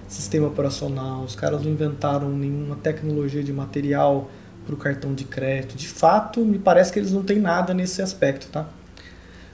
sistema 0.08 0.48
operacional, 0.48 1.24
os 1.24 1.36
caras 1.36 1.64
não 1.64 1.72
inventaram 1.72 2.30
nenhuma 2.30 2.76
tecnologia 2.76 3.44
de 3.44 3.54
material 3.54 4.30
para 4.66 4.74
o 4.74 4.78
cartão 4.78 5.14
de 5.14 5.26
crédito. 5.26 5.76
De 5.76 5.88
fato, 5.88 6.44
me 6.44 6.58
parece 6.58 6.92
que 6.92 7.00
eles 7.00 7.12
não 7.12 7.24
têm 7.24 7.40
nada 7.40 7.74
nesse 7.74 8.02
aspecto, 8.02 8.48
tá? 8.48 8.68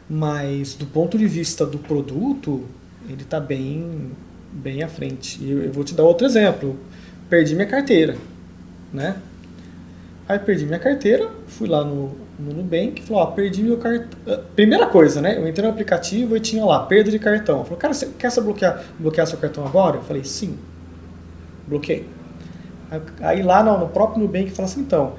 Mas 0.09 0.75
do 0.75 0.85
ponto 0.85 1.17
de 1.17 1.27
vista 1.27 1.65
do 1.65 1.77
produto, 1.77 2.65
ele 3.07 3.23
está 3.23 3.39
bem 3.39 4.11
bem 4.51 4.83
à 4.83 4.87
frente. 4.87 5.43
E 5.43 5.51
eu 5.51 5.71
vou 5.71 5.83
te 5.83 5.93
dar 5.93 6.03
outro 6.03 6.25
exemplo. 6.25 6.77
Perdi 7.29 7.55
minha 7.55 7.67
carteira, 7.67 8.15
né? 8.91 9.15
Aí 10.27 10.37
perdi 10.37 10.65
minha 10.65 10.79
carteira, 10.79 11.29
fui 11.47 11.67
lá 11.67 11.83
no, 11.83 12.11
no 12.37 12.53
Nubank, 12.53 13.01
falou, 13.01 13.23
ó, 13.23 13.25
perdi 13.27 13.63
meu 13.63 13.77
cartão. 13.77 14.19
Ah, 14.27 14.39
primeira 14.55 14.85
coisa, 14.85 15.21
né? 15.21 15.37
Eu 15.37 15.47
entrei 15.47 15.65
no 15.65 15.71
aplicativo 15.71 16.37
e 16.37 16.39
tinha 16.39 16.63
lá, 16.63 16.83
perda 16.83 17.09
de 17.09 17.17
cartão. 17.17 17.63
Falou, 17.63 17.79
cara, 17.79 17.93
você 17.93 18.07
quer 18.17 18.29
você 18.29 18.39
bloquear, 18.39 18.83
bloquear 18.99 19.25
seu 19.25 19.39
cartão 19.39 19.65
agora? 19.65 19.97
Eu 19.97 20.03
falei, 20.03 20.23
sim. 20.23 20.57
Bloqueei. 21.67 22.07
Aí 23.21 23.43
lá 23.43 23.63
no, 23.63 23.79
no 23.79 23.87
próprio 23.87 24.21
Nubank 24.21 24.51
fala 24.51 24.67
assim, 24.67 24.81
então, 24.81 25.13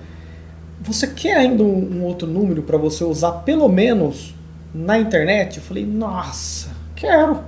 você 0.81 1.07
quer 1.09 1.37
ainda 1.37 1.62
um, 1.62 1.99
um 1.99 2.05
outro 2.05 2.26
número 2.26 2.62
para 2.62 2.78
você 2.78 3.05
usar 3.05 3.33
pelo 3.43 3.68
menos 3.68 4.35
na 4.72 4.99
internet? 4.99 5.59
Eu 5.59 5.62
falei, 5.62 5.85
nossa, 5.85 6.70
quero. 6.97 7.41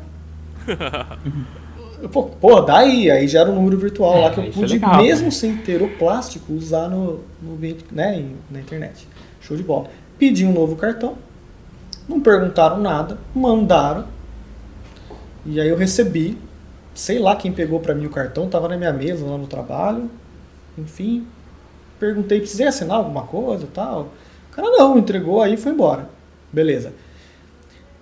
Pô, 2.11 2.25
pô, 2.25 2.61
daí, 2.61 3.11
aí 3.11 3.29
já 3.29 3.41
era 3.41 3.51
um 3.51 3.55
número 3.55 3.79
virtual 3.79 4.17
é, 4.17 4.21
lá 4.21 4.31
que 4.31 4.41
eu 4.41 4.51
pude, 4.51 4.83
é 4.83 4.97
mesmo 4.97 5.27
né? 5.27 5.31
sem 5.31 5.57
ter 5.59 5.83
o 5.83 5.89
plástico, 5.97 6.53
usar 6.53 6.89
no, 6.89 7.21
no 7.41 7.57
né, 7.93 8.25
na 8.51 8.61
internet. 8.61 9.07
Show 9.41 9.57
de 9.57 9.63
bola. 9.63 9.89
pedi 10.19 10.45
um 10.45 10.53
novo 10.53 10.75
cartão, 10.75 11.17
não 12.09 12.21
perguntaram 12.21 12.81
nada, 12.81 13.19
mandaram, 13.35 14.07
e 15.47 15.61
aí 15.61 15.69
eu 15.69 15.77
recebi, 15.77 16.37
sei 16.95 17.19
lá 17.19 17.37
quem 17.37 17.53
pegou 17.53 17.79
para 17.79 17.95
mim 17.95 18.07
o 18.07 18.11
cartão, 18.11 18.47
estava 18.47 18.69
na 18.69 18.77
minha 18.77 18.93
mesa 18.93 19.25
lá 19.25 19.39
no 19.39 19.47
trabalho, 19.47 20.11
enfim, 20.77 21.27
perguntei, 22.01 22.41
precisei 22.41 22.67
assinar 22.67 22.97
alguma 22.97 23.23
coisa 23.23 23.65
e 23.65 23.69
tal. 23.69 24.09
O 24.51 24.55
cara 24.55 24.69
não, 24.71 24.99
entregou 24.99 25.41
aí 25.41 25.55
e 25.55 25.57
foi 25.57 25.73
embora. 25.73 26.09
Beleza. 26.53 26.93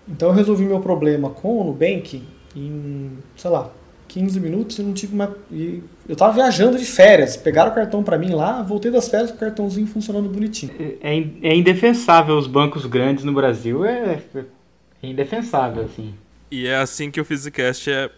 Então 0.08 0.28
eu 0.28 0.34
resolvi 0.34 0.64
meu 0.64 0.80
problema 0.80 1.30
com 1.30 1.60
o 1.60 1.64
Nubank 1.64 2.26
em, 2.56 3.18
sei 3.36 3.50
lá, 3.50 3.70
15 4.10 4.40
minutos 4.40 4.78
e 4.78 4.82
não 4.82 4.92
tive 4.92 5.14
uma. 5.14 5.34
E 5.52 5.80
eu 6.08 6.16
tava 6.16 6.32
viajando 6.32 6.76
de 6.76 6.84
férias, 6.84 7.36
pegaram 7.36 7.70
o 7.70 7.74
cartão 7.74 8.02
para 8.02 8.18
mim 8.18 8.30
lá, 8.30 8.60
voltei 8.60 8.90
das 8.90 9.08
férias 9.08 9.30
com 9.30 9.36
o 9.36 9.40
cartãozinho 9.40 9.86
funcionando 9.86 10.28
bonitinho. 10.28 10.72
É, 11.00 11.24
é 11.42 11.56
indefensável 11.56 12.36
os 12.36 12.48
bancos 12.48 12.84
grandes 12.86 13.22
no 13.22 13.32
Brasil, 13.32 13.84
é, 13.84 14.20
é 14.34 15.06
indefensável, 15.06 15.84
assim. 15.84 16.12
E 16.50 16.66
é 16.66 16.76
assim 16.76 17.08
que 17.10 17.20
o 17.20 17.24
Physicast 17.24 17.88
é, 17.88 18.10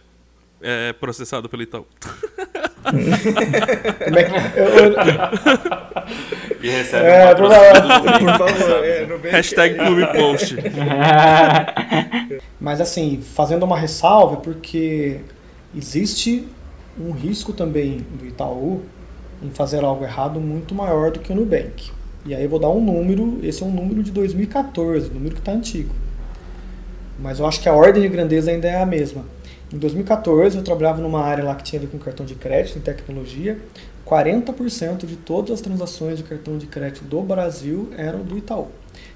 é 0.61 0.93
processado 0.93 1.47
pelo 1.47 1.61
Itaú. 1.61 1.85
Como 2.83 4.19
é 4.19 4.23
que. 4.23 4.59
Eu, 4.59 4.65
eu... 4.65 4.93
E 6.61 6.69
recebe 6.69 7.05
é, 7.05 7.31
um 7.31 7.35
por 7.35 7.49
favor. 8.37 8.83
É, 8.83 9.05
Hashtag 9.31 9.75
Clube 9.75 10.05
Post. 10.13 10.57
Mas 12.59 12.81
assim, 12.81 13.21
fazendo 13.21 13.63
uma 13.63 13.77
ressalva, 13.77 14.35
porque 14.37 15.21
existe 15.75 16.47
um 16.99 17.11
risco 17.11 17.53
também 17.53 18.05
do 18.19 18.25
Itaú 18.25 18.81
em 19.41 19.49
fazer 19.49 19.83
algo 19.83 20.03
errado 20.03 20.39
muito 20.39 20.73
maior 20.73 21.11
do 21.11 21.19
que 21.19 21.31
o 21.31 21.35
Nubank. 21.35 21.91
E 22.25 22.33
aí 22.33 22.43
eu 22.43 22.49
vou 22.49 22.59
dar 22.59 22.69
um 22.69 22.83
número, 22.83 23.39
esse 23.43 23.63
é 23.63 23.65
um 23.65 23.71
número 23.71 24.01
de 24.01 24.11
2014, 24.11 25.09
um 25.09 25.13
número 25.15 25.35
que 25.35 25.41
está 25.41 25.51
antigo. 25.51 25.93
Mas 27.19 27.39
eu 27.39 27.45
acho 27.45 27.61
que 27.61 27.67
a 27.67 27.73
ordem 27.73 28.01
de 28.01 28.09
grandeza 28.09 28.49
ainda 28.49 28.67
é 28.67 28.81
a 28.81 28.85
mesma. 28.85 29.25
Em 29.73 29.77
2014 29.77 30.57
eu 30.57 30.63
trabalhava 30.63 31.01
numa 31.01 31.21
área 31.21 31.43
lá 31.43 31.55
que 31.55 31.63
tinha 31.63 31.81
a 31.81 31.83
ver 31.83 31.89
com 31.89 31.97
cartão 31.97 32.25
de 32.25 32.35
crédito, 32.35 32.77
em 32.77 32.81
tecnologia. 32.81 33.57
40% 34.05 35.05
de 35.05 35.15
todas 35.15 35.51
as 35.51 35.61
transações 35.61 36.17
de 36.17 36.23
cartão 36.23 36.57
de 36.57 36.67
crédito 36.67 37.03
do 37.05 37.21
Brasil 37.21 37.89
eram 37.97 38.19
do 38.19 38.37
Itaú. 38.37 38.67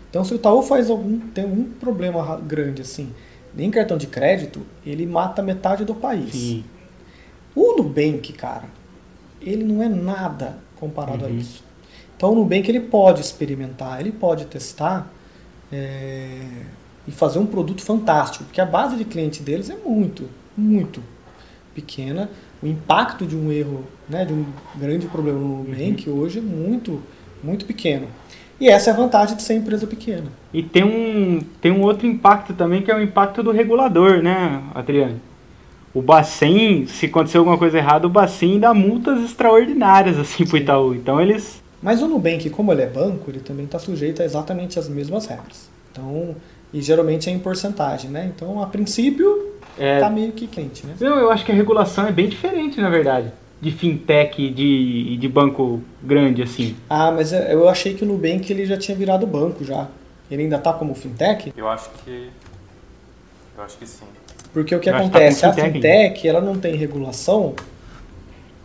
Então 0.09 0.23
se 0.23 0.33
o 0.33 0.35
Itaú 0.35 0.61
faz 0.61 0.89
algum 0.89 1.19
tem 1.19 1.45
um 1.45 1.65
problema 1.65 2.37
grande 2.37 2.81
assim, 2.81 3.09
em 3.65 3.71
cartão 3.71 3.97
de 3.97 4.07
crédito, 4.07 4.61
ele 4.85 5.05
mata 5.05 5.41
metade 5.41 5.83
do 5.83 5.95
país. 5.95 6.31
Sim. 6.31 6.63
O 7.55 7.75
Nubank, 7.77 8.33
cara, 8.33 8.65
ele 9.41 9.63
não 9.63 9.81
é 9.81 9.89
nada 9.89 10.57
comparado 10.79 11.25
uhum. 11.25 11.31
a 11.31 11.33
isso. 11.33 11.63
Então 12.15 12.31
o 12.31 12.35
Nubank 12.35 12.69
ele 12.69 12.81
pode 12.81 13.21
experimentar, 13.21 13.99
ele 13.99 14.11
pode 14.11 14.45
testar 14.45 15.11
é, 15.71 16.39
e 17.07 17.11
fazer 17.11 17.39
um 17.39 17.45
produto 17.45 17.81
fantástico, 17.81 18.43
porque 18.43 18.61
a 18.61 18.65
base 18.65 18.95
de 18.95 19.05
cliente 19.05 19.41
deles 19.41 19.69
é 19.69 19.75
muito, 19.75 20.29
muito 20.55 21.01
pequena. 21.73 22.29
O 22.61 22.67
impacto 22.67 23.25
de 23.25 23.35
um 23.35 23.51
erro, 23.51 23.83
né, 24.09 24.25
de 24.25 24.33
um 24.33 24.45
grande 24.75 25.07
problema 25.07 25.39
no 25.39 25.63
Nubank 25.63 26.09
uhum. 26.09 26.19
hoje 26.19 26.39
é 26.39 26.41
muito, 26.41 27.01
muito 27.43 27.65
pequeno. 27.65 28.07
E 28.59 28.69
essa 28.69 28.89
é 28.89 28.93
a 28.93 28.95
vantagem 28.95 29.35
de 29.35 29.43
ser 29.43 29.53
empresa 29.53 29.85
pequena. 29.85 30.25
E 30.53 30.63
tem 30.63 30.83
um, 30.83 31.39
tem 31.61 31.71
um 31.71 31.81
outro 31.81 32.07
impacto 32.07 32.53
também, 32.53 32.81
que 32.81 32.91
é 32.91 32.95
o 32.95 33.01
impacto 33.01 33.43
do 33.43 33.51
regulador, 33.51 34.21
né, 34.21 34.61
Adriano? 34.73 35.21
O 35.93 36.01
Bacen, 36.01 36.85
se 36.87 37.05
acontecer 37.05 37.37
alguma 37.37 37.57
coisa 37.57 37.77
errada, 37.77 38.07
o 38.07 38.09
Bacen 38.09 38.59
dá 38.59 38.73
multas 38.73 39.23
extraordinárias 39.23 40.17
assim 40.17 40.45
pro 40.45 40.57
Itaú. 40.57 40.95
Então 40.95 41.21
eles. 41.21 41.61
Mas 41.81 42.01
o 42.01 42.07
Nubank, 42.07 42.49
como 42.49 42.71
ele 42.71 42.81
é 42.81 42.87
banco, 42.87 43.29
ele 43.29 43.39
também 43.39 43.65
está 43.65 43.77
sujeito 43.79 44.21
a 44.21 44.25
exatamente 44.25 44.79
as 44.79 44.89
mesmas 44.89 45.27
regras. 45.27 45.69
Então, 45.91 46.35
e 46.73 46.81
geralmente 46.81 47.29
é 47.29 47.33
em 47.33 47.39
porcentagem, 47.39 48.09
né? 48.09 48.31
Então, 48.35 48.61
a 48.61 48.67
princípio, 48.67 49.53
é... 49.77 49.99
tá 49.99 50.09
meio 50.09 50.31
que 50.31 50.47
quente, 50.47 50.85
né? 50.85 50.95
Não, 50.99 51.17
eu 51.19 51.31
acho 51.31 51.45
que 51.45 51.51
a 51.51 51.55
regulação 51.55 52.07
é 52.07 52.11
bem 52.11 52.27
diferente, 52.27 52.81
na 52.81 52.89
verdade 52.89 53.31
de 53.59 53.71
fintech 53.71 54.41
e 54.41 54.51
de, 54.51 55.17
de 55.17 55.27
banco 55.27 55.81
grande, 56.01 56.43
assim. 56.43 56.75
Ah, 56.89 57.11
mas 57.11 57.33
eu 57.33 57.67
achei 57.67 57.93
que 57.93 58.03
o 58.03 58.07
Nubank 58.07 58.51
ele 58.51 58.65
já 58.65 58.77
tinha 58.77 58.95
virado 58.95 59.25
banco 59.25 59.63
já. 59.63 59.87
Ele 60.29 60.43
ainda 60.43 60.59
tá 60.59 60.73
como 60.73 60.93
fintech? 60.93 61.53
Eu 61.55 61.67
acho 61.67 61.89
que. 62.03 62.29
Eu 63.57 63.63
acho 63.63 63.77
que 63.77 63.87
sim. 63.87 64.05
Porque 64.53 64.75
o 64.75 64.79
que 64.79 64.89
eu 64.89 64.93
tá 64.93 64.99
acontece? 64.99 65.41
Tá 65.41 65.53
fintech 65.53 65.69
a 65.69 65.73
fintech 65.73 66.27
ela 66.27 66.41
não 66.41 66.59
tem 66.59 66.75
regulação, 66.75 67.55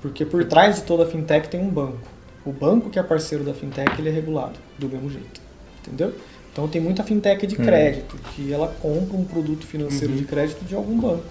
porque 0.01 0.25
por 0.25 0.45
trás 0.45 0.77
de 0.77 0.83
toda 0.83 1.07
fintech 1.07 1.49
tem 1.49 1.61
um 1.61 1.69
banco. 1.69 1.99
O 2.45 2.53
banco 2.53 2.91
que 2.91 2.99
é 2.99 3.03
parceiro 3.03 3.45
da 3.45 3.55
fintech 3.55 3.99
ele 3.99 4.09
é 4.09 4.13
regulado 4.13 4.59
do 4.79 4.89
mesmo 4.89 5.11
jeito. 5.11 5.41
Entendeu? 5.81 6.13
Então 6.53 6.69
tem 6.69 6.81
muita 6.81 7.03
fintech 7.03 7.47
de 7.47 7.55
hum. 7.55 7.65
crédito, 7.65 8.17
que 8.35 8.53
ela 8.53 8.69
compra 8.81 9.17
um 9.17 9.25
produto 9.25 9.67
financeiro 9.67 10.13
uhum. 10.13 10.19
de 10.19 10.25
crédito 10.25 10.65
de 10.65 10.75
algum 10.75 10.99
banco 10.99 11.25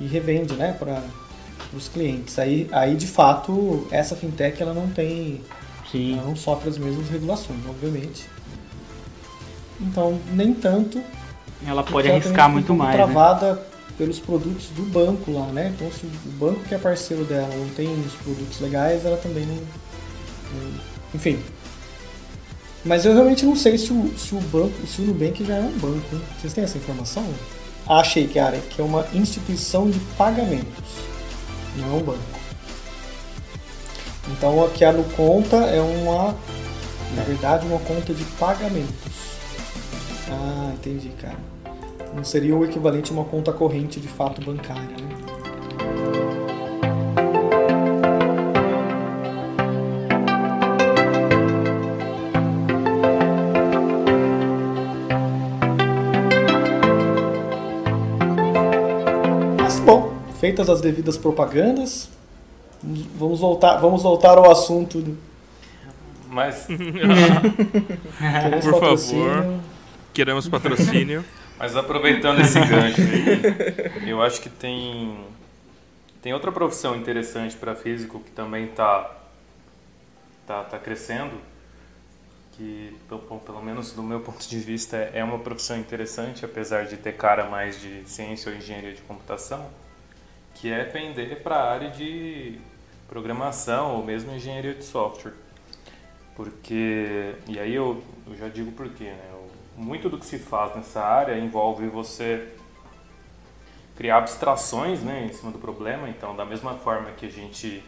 e 0.00 0.06
revende, 0.06 0.54
né, 0.54 0.74
para 0.78 1.02
os 1.72 1.88
clientes. 1.88 2.38
Aí, 2.38 2.68
aí 2.72 2.96
de 2.96 3.06
fato, 3.06 3.86
essa 3.90 4.16
fintech 4.16 4.62
ela 4.62 4.74
não 4.74 4.88
tem, 4.88 5.40
Sim. 5.90 6.14
ela 6.14 6.26
não 6.26 6.36
sofre 6.36 6.68
as 6.68 6.78
mesmas 6.78 7.08
regulações, 7.08 7.60
obviamente. 7.68 8.26
Então, 9.80 10.18
nem 10.32 10.52
tanto. 10.52 11.02
Ela 11.66 11.82
pode 11.82 12.10
arriscar 12.10 12.40
ela 12.40 12.48
muito 12.48 12.74
mais. 12.74 12.90
Né? 12.90 13.04
Travada 13.04 13.54
né? 13.54 13.62
pelos 13.96 14.18
produtos 14.18 14.68
do 14.68 14.82
banco 14.82 15.30
lá, 15.30 15.46
né? 15.46 15.72
Então, 15.74 15.90
se 15.90 16.06
o 16.06 16.30
banco 16.32 16.60
que 16.60 16.74
é 16.74 16.78
parceiro 16.78 17.24
dela 17.24 17.54
não 17.54 17.68
tem 17.70 17.88
os 18.00 18.14
produtos 18.14 18.60
legais, 18.60 19.04
ela 19.04 19.16
também 19.16 19.46
não. 19.46 19.54
não 19.54 20.72
enfim. 21.14 21.38
Mas 22.84 23.04
eu 23.04 23.12
realmente 23.12 23.44
não 23.44 23.54
sei 23.54 23.76
se 23.76 23.92
o, 23.92 24.12
se 24.16 24.34
o 24.34 24.40
banco, 24.40 24.86
se 24.86 25.02
o 25.02 25.06
Nubank 25.06 25.44
já 25.44 25.56
é 25.56 25.60
um 25.60 25.78
banco. 25.78 26.14
Hein? 26.14 26.22
Vocês 26.38 26.52
têm 26.52 26.64
essa 26.64 26.78
informação? 26.78 27.26
Achei, 27.86 28.26
cara, 28.26 28.58
que 28.58 28.80
é 28.80 28.84
uma 28.84 29.06
instituição 29.12 29.90
de 29.90 29.98
pagamentos 30.16 31.09
não 31.80 31.96
é 31.96 31.96
um 32.00 32.02
banco. 32.02 32.18
Então 34.28 34.64
aqui 34.64 34.84
a 34.84 34.92
no 34.92 35.04
conta 35.04 35.56
é 35.56 35.80
uma, 35.80 36.34
na 37.14 37.22
verdade, 37.22 37.66
uma 37.66 37.78
conta 37.80 38.14
de 38.14 38.24
pagamentos. 38.38 39.10
Ah, 40.30 40.72
entendi, 40.74 41.08
cara. 41.20 41.38
Não 42.14 42.24
seria 42.24 42.56
o 42.56 42.64
equivalente 42.64 43.10
a 43.10 43.14
uma 43.14 43.24
conta 43.24 43.52
corrente 43.52 44.00
de 44.00 44.08
fato 44.08 44.40
bancária, 44.40 44.82
né? 44.82 46.29
Feitas 60.40 60.70
as 60.70 60.80
devidas 60.80 61.18
propagandas, 61.18 62.08
vamos 62.82 63.38
voltar, 63.40 63.76
vamos 63.76 64.02
voltar 64.02 64.38
ao 64.38 64.50
assunto. 64.50 65.16
Mas. 66.26 66.66
Por 68.62 68.80
favor. 68.80 69.60
Queremos 70.14 70.48
patrocínio. 70.48 71.24
Mas 71.58 71.76
aproveitando 71.76 72.40
esse 72.40 72.58
gancho 72.58 73.02
aí, 73.02 74.08
eu 74.08 74.22
acho 74.22 74.40
que 74.40 74.48
tem, 74.48 75.14
tem 76.22 76.32
outra 76.32 76.50
profissão 76.50 76.96
interessante 76.96 77.54
para 77.54 77.74
físico 77.74 78.18
que 78.20 78.30
também 78.30 78.64
está 78.64 79.14
tá, 80.46 80.64
tá 80.64 80.78
crescendo, 80.78 81.34
que 82.52 82.96
pelo 83.44 83.62
menos 83.62 83.92
do 83.92 84.02
meu 84.02 84.20
ponto 84.24 84.48
de 84.48 84.58
vista 84.58 84.96
é 84.96 85.22
uma 85.22 85.38
profissão 85.38 85.76
interessante, 85.76 86.46
apesar 86.46 86.86
de 86.86 86.96
ter 86.96 87.12
cara 87.12 87.50
mais 87.50 87.78
de 87.78 88.08
ciência 88.08 88.50
ou 88.50 88.56
engenharia 88.56 88.94
de 88.94 89.02
computação 89.02 89.68
que 90.60 90.70
é 90.70 90.84
pender 90.84 91.42
para 91.42 91.56
a 91.56 91.72
área 91.72 91.90
de 91.90 92.58
programação 93.08 93.96
ou 93.96 94.04
mesmo 94.04 94.30
engenharia 94.30 94.74
de 94.74 94.84
software. 94.84 95.32
Porque, 96.36 97.34
e 97.48 97.58
aí 97.58 97.74
eu, 97.74 98.04
eu 98.26 98.36
já 98.36 98.46
digo 98.48 98.70
por 98.72 98.88
quê, 98.90 99.04
né? 99.04 99.30
Muito 99.74 100.10
do 100.10 100.18
que 100.18 100.26
se 100.26 100.38
faz 100.38 100.76
nessa 100.76 101.00
área 101.00 101.38
envolve 101.38 101.88
você 101.88 102.52
criar 103.96 104.18
abstrações 104.18 105.02
né, 105.02 105.28
em 105.30 105.32
cima 105.32 105.50
do 105.50 105.58
problema. 105.58 106.10
Então, 106.10 106.36
da 106.36 106.44
mesma 106.44 106.74
forma 106.74 107.10
que 107.12 107.24
a 107.24 107.30
gente 107.30 107.82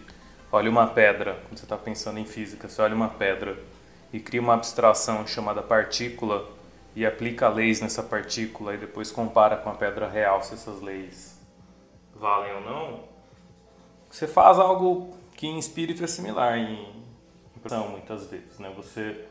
olha 0.51 0.71
uma 0.71 0.87
pedra, 0.87 1.35
quando 1.47 1.59
você 1.59 1.67
está 1.67 1.77
pensando 1.77 2.19
em 2.19 2.25
física, 2.25 2.69
você 2.69 2.81
olha 2.81 2.95
uma 2.95 3.09
pedra 3.09 3.59
e 4.11 4.19
cria 4.19 4.41
uma 4.41 4.55
abstração 4.55 5.27
chamada 5.27 5.63
partícula 5.63 6.49
e 6.97 7.05
aplica 7.05 7.49
leis 7.51 7.83
nessa 7.83 8.03
partícula 8.03 8.75
e 8.75 8.79
depois 8.79 9.13
compara 9.13 9.59
com 9.59 9.69
a 9.69 9.75
pedra 9.75 10.09
real 10.09 10.43
se 10.43 10.55
essas 10.55 10.81
leis 10.81 11.32
valem 12.23 12.55
ou 12.55 12.61
não, 12.61 13.01
você 14.09 14.29
faz 14.29 14.59
algo 14.59 15.13
que 15.35 15.49
em 15.49 15.59
espírito 15.59 16.05
é 16.05 16.07
similar 16.07 16.57
em 16.57 17.03
impressão 17.57 17.89
muitas 17.89 18.27
vezes, 18.27 18.61
né? 18.61 18.73
Você 18.77 19.25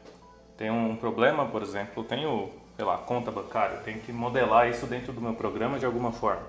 tem 0.58 0.70
um 0.70 0.96
problema, 0.98 1.46
por 1.46 1.62
exemplo, 1.62 2.04
eu 2.04 2.04
tenho, 2.04 2.50
sei 2.76 2.84
lá, 2.84 2.98
conta 2.98 3.32
bancária, 3.32 3.76
eu 3.76 3.84
tenho 3.84 4.02
que 4.02 4.12
modelar 4.12 4.70
isso 4.70 4.86
dentro 4.86 5.14
do 5.14 5.22
meu 5.22 5.34
programa 5.34 5.80
de 5.80 5.86
alguma 5.86 6.12
forma. 6.12 6.44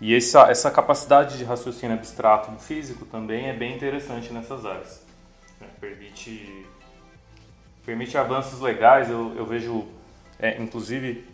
E 0.00 0.14
essa, 0.14 0.50
essa 0.50 0.70
capacidade 0.70 1.36
de 1.36 1.44
raciocínio 1.44 1.96
abstrato 1.96 2.50
físico 2.58 3.04
também 3.04 3.48
é 3.48 3.52
bem 3.52 3.76
interessante 3.76 4.32
nessas 4.32 4.64
áreas. 4.64 5.04
Né? 5.60 5.68
Permite 5.78 6.66
permite 7.84 8.16
avanços 8.18 8.60
legais. 8.60 9.08
Eu, 9.08 9.34
eu 9.36 9.46
vejo, 9.46 9.86
é, 10.38 10.60
inclusive, 10.60 11.24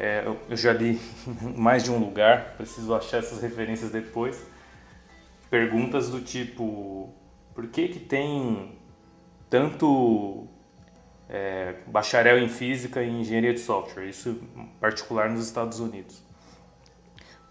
é, 0.00 0.24
eu, 0.24 0.56
já 0.56 0.72
li 0.72 0.98
mais 1.54 1.84
de 1.84 1.90
um 1.90 1.98
lugar, 1.98 2.54
preciso 2.56 2.94
achar 2.94 3.18
essas 3.18 3.42
referências 3.42 3.90
depois. 3.90 4.42
Perguntas 5.50 6.08
do 6.08 6.22
tipo: 6.22 7.12
por 7.54 7.66
que, 7.66 7.88
que 7.88 8.00
tem 8.00 8.78
tanto 9.50 10.48
é, 11.28 11.74
bacharel 11.86 12.38
em 12.38 12.48
física 12.48 13.02
e 13.02 13.10
engenharia 13.10 13.52
de 13.52 13.60
software? 13.60 14.06
Isso 14.06 14.42
em 14.56 14.66
particular 14.80 15.28
nos 15.28 15.44
Estados 15.44 15.80
Unidos. 15.80 16.22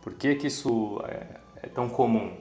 Por 0.01 0.15
que, 0.15 0.33
que 0.33 0.47
isso 0.47 0.99
é, 1.07 1.67
é 1.67 1.67
tão 1.67 1.87
comum? 1.87 2.35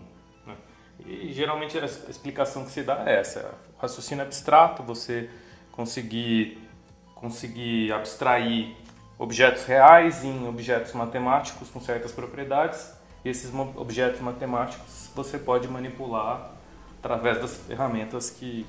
Né? 0.47 0.57
E 1.05 1.35
geralmente 1.35 1.79
a 1.79 1.85
explicação 1.85 2.65
que 2.65 2.71
se 2.71 2.83
dá 2.83 3.05
é 3.07 3.21
essa: 3.21 3.55
raciocínio 3.77 4.25
abstrato, 4.25 4.83
você 4.83 5.29
conseguir, 5.71 6.67
conseguir 7.15 7.93
abstrair 7.93 8.75
objetos 9.19 9.65
reais 9.65 10.25
em 10.25 10.47
objetos 10.47 10.93
matemáticos 10.93 11.69
com 11.69 11.81
certas 11.81 12.13
propriedades. 12.13 12.93
E 13.25 13.29
esses 13.29 13.53
objetos 13.77 14.21
matemáticos 14.21 15.11
você 15.15 15.39
pode 15.39 15.67
manipular 15.67 16.53
através 16.99 17.41
das 17.41 17.57
ferramentas 17.57 18.31
que, 18.31 18.65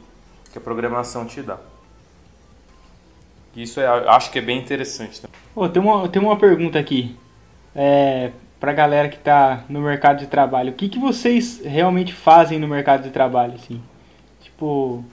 que 0.51 0.57
a 0.57 0.61
programação 0.61 1.25
te 1.25 1.41
dá. 1.41 1.59
Isso 3.55 3.79
é, 3.79 3.87
acho 3.87 4.31
que 4.31 4.39
é 4.39 4.41
bem 4.41 4.59
interessante. 4.59 5.21
Oh, 5.55 5.67
tem, 5.67 5.81
uma, 5.81 6.07
tem 6.07 6.21
uma 6.21 6.37
pergunta 6.37 6.79
aqui. 6.79 7.17
É, 7.75 8.31
para 8.59 8.71
a 8.71 8.75
galera 8.75 9.09
que 9.09 9.17
está 9.17 9.63
no 9.69 9.81
mercado 9.81 10.19
de 10.19 10.27
trabalho. 10.27 10.71
O 10.71 10.75
que, 10.75 10.89
que 10.89 10.99
vocês 10.99 11.61
realmente 11.63 12.13
fazem 12.13 12.59
no 12.59 12.67
mercado 12.67 13.03
de 13.03 13.09
trabalho? 13.09 13.53
Assim? 13.55 13.81
Tipo, 14.41 15.03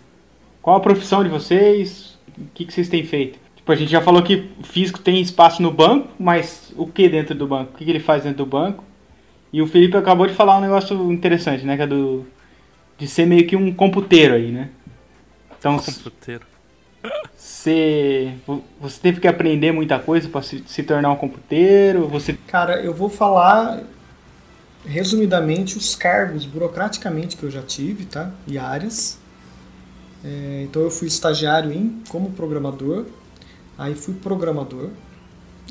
qual 0.60 0.76
a 0.76 0.80
profissão 0.80 1.22
de 1.22 1.30
vocês? 1.30 2.18
O 2.36 2.46
que, 2.52 2.64
que 2.64 2.72
vocês 2.72 2.88
têm 2.88 3.04
feito? 3.04 3.38
Tipo, 3.66 3.72
a 3.72 3.76
gente 3.76 3.90
já 3.90 4.00
falou 4.00 4.22
que 4.22 4.48
o 4.60 4.62
físico 4.62 5.00
tem 5.00 5.20
espaço 5.20 5.60
no 5.60 5.72
banco, 5.72 6.08
mas 6.20 6.72
o 6.76 6.86
que 6.86 7.08
dentro 7.08 7.34
do 7.34 7.48
banco? 7.48 7.72
O 7.74 7.76
que, 7.76 7.84
que 7.84 7.90
ele 7.90 7.98
faz 7.98 8.22
dentro 8.22 8.44
do 8.44 8.46
banco? 8.46 8.84
E 9.52 9.60
o 9.60 9.66
Felipe 9.66 9.96
acabou 9.96 10.24
de 10.24 10.34
falar 10.34 10.56
um 10.58 10.60
negócio 10.60 11.10
interessante, 11.10 11.64
né? 11.64 11.76
Que 11.76 11.82
é 11.82 11.86
do, 11.88 12.24
de 12.96 13.08
ser 13.08 13.26
meio 13.26 13.44
que 13.44 13.56
um 13.56 13.74
computeiro 13.74 14.34
aí, 14.34 14.52
né? 14.52 14.70
Então, 15.58 15.76
computeiro. 15.80 16.44
Você, 17.36 18.34
você 18.80 19.00
teve 19.00 19.18
que 19.20 19.26
aprender 19.26 19.72
muita 19.72 19.98
coisa 19.98 20.28
para 20.28 20.42
se, 20.42 20.62
se 20.64 20.84
tornar 20.84 21.10
um 21.10 21.16
computeiro? 21.16 22.06
Você... 22.06 22.38
Cara, 22.46 22.80
eu 22.80 22.94
vou 22.94 23.08
falar 23.08 23.82
resumidamente 24.84 25.76
os 25.76 25.96
cargos 25.96 26.46
burocraticamente 26.46 27.36
que 27.36 27.42
eu 27.42 27.50
já 27.50 27.62
tive, 27.62 28.04
tá? 28.04 28.30
E 28.46 28.58
áreas. 28.58 29.18
É, 30.24 30.62
então 30.62 30.82
eu 30.82 30.90
fui 30.90 31.08
estagiário 31.08 31.72
em 31.72 32.00
como 32.08 32.30
programador, 32.30 33.06
aí 33.78 33.94
fui 33.94 34.14
programador 34.14 34.90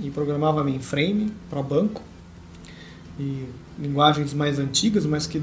e 0.01 0.09
programava 0.09 0.63
mainframe 0.63 1.31
para 1.49 1.61
banco 1.61 2.01
e 3.19 3.47
linguagens 3.79 4.33
mais 4.33 4.59
antigas, 4.59 5.05
mas 5.05 5.25
que 5.25 5.41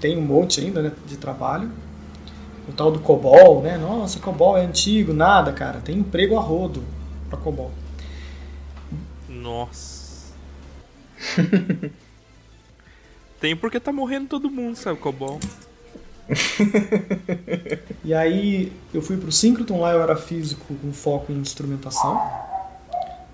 tem 0.00 0.16
um 0.16 0.22
monte 0.22 0.60
ainda 0.60 0.82
né, 0.82 0.92
de 1.06 1.16
trabalho. 1.16 1.70
O 2.68 2.72
tal 2.72 2.92
do 2.92 3.00
COBOL, 3.00 3.62
né? 3.62 3.76
Nossa, 3.76 4.20
COBOL 4.20 4.56
é 4.56 4.64
antigo, 4.64 5.12
nada, 5.12 5.52
cara. 5.52 5.80
Tem 5.80 5.98
emprego 5.98 6.36
a 6.36 6.40
rodo 6.40 6.82
para 7.28 7.38
COBOL. 7.38 7.72
Nossa. 9.28 10.32
tem 13.40 13.56
porque 13.56 13.80
tá 13.80 13.92
morrendo 13.92 14.28
todo 14.28 14.50
mundo, 14.50 14.76
sabe, 14.76 14.98
COBOL. 15.00 15.40
e 18.04 18.14
aí 18.14 18.72
eu 18.94 19.02
fui 19.02 19.16
pro 19.16 19.32
Syncroton, 19.32 19.80
lá 19.80 19.92
eu 19.92 20.02
era 20.02 20.16
físico 20.16 20.74
com 20.74 20.92
foco 20.92 21.32
em 21.32 21.36
instrumentação. 21.36 22.20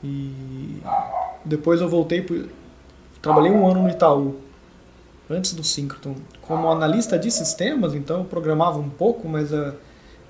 E 0.03 0.80
depois 1.44 1.80
eu 1.80 1.88
voltei 1.88 2.22
pro... 2.22 2.49
Trabalhei 3.20 3.51
um 3.51 3.66
ano 3.66 3.82
no 3.82 3.90
Itaú, 3.90 4.36
antes 5.28 5.53
do 5.53 5.64
Syncroton, 5.64 6.14
como 6.42 6.70
analista 6.70 7.18
de 7.18 7.30
sistemas, 7.30 7.94
então 7.94 8.18
eu 8.18 8.24
programava 8.24 8.78
um 8.78 8.88
pouco, 8.88 9.28
mas 9.28 9.53
uh, 9.53 9.74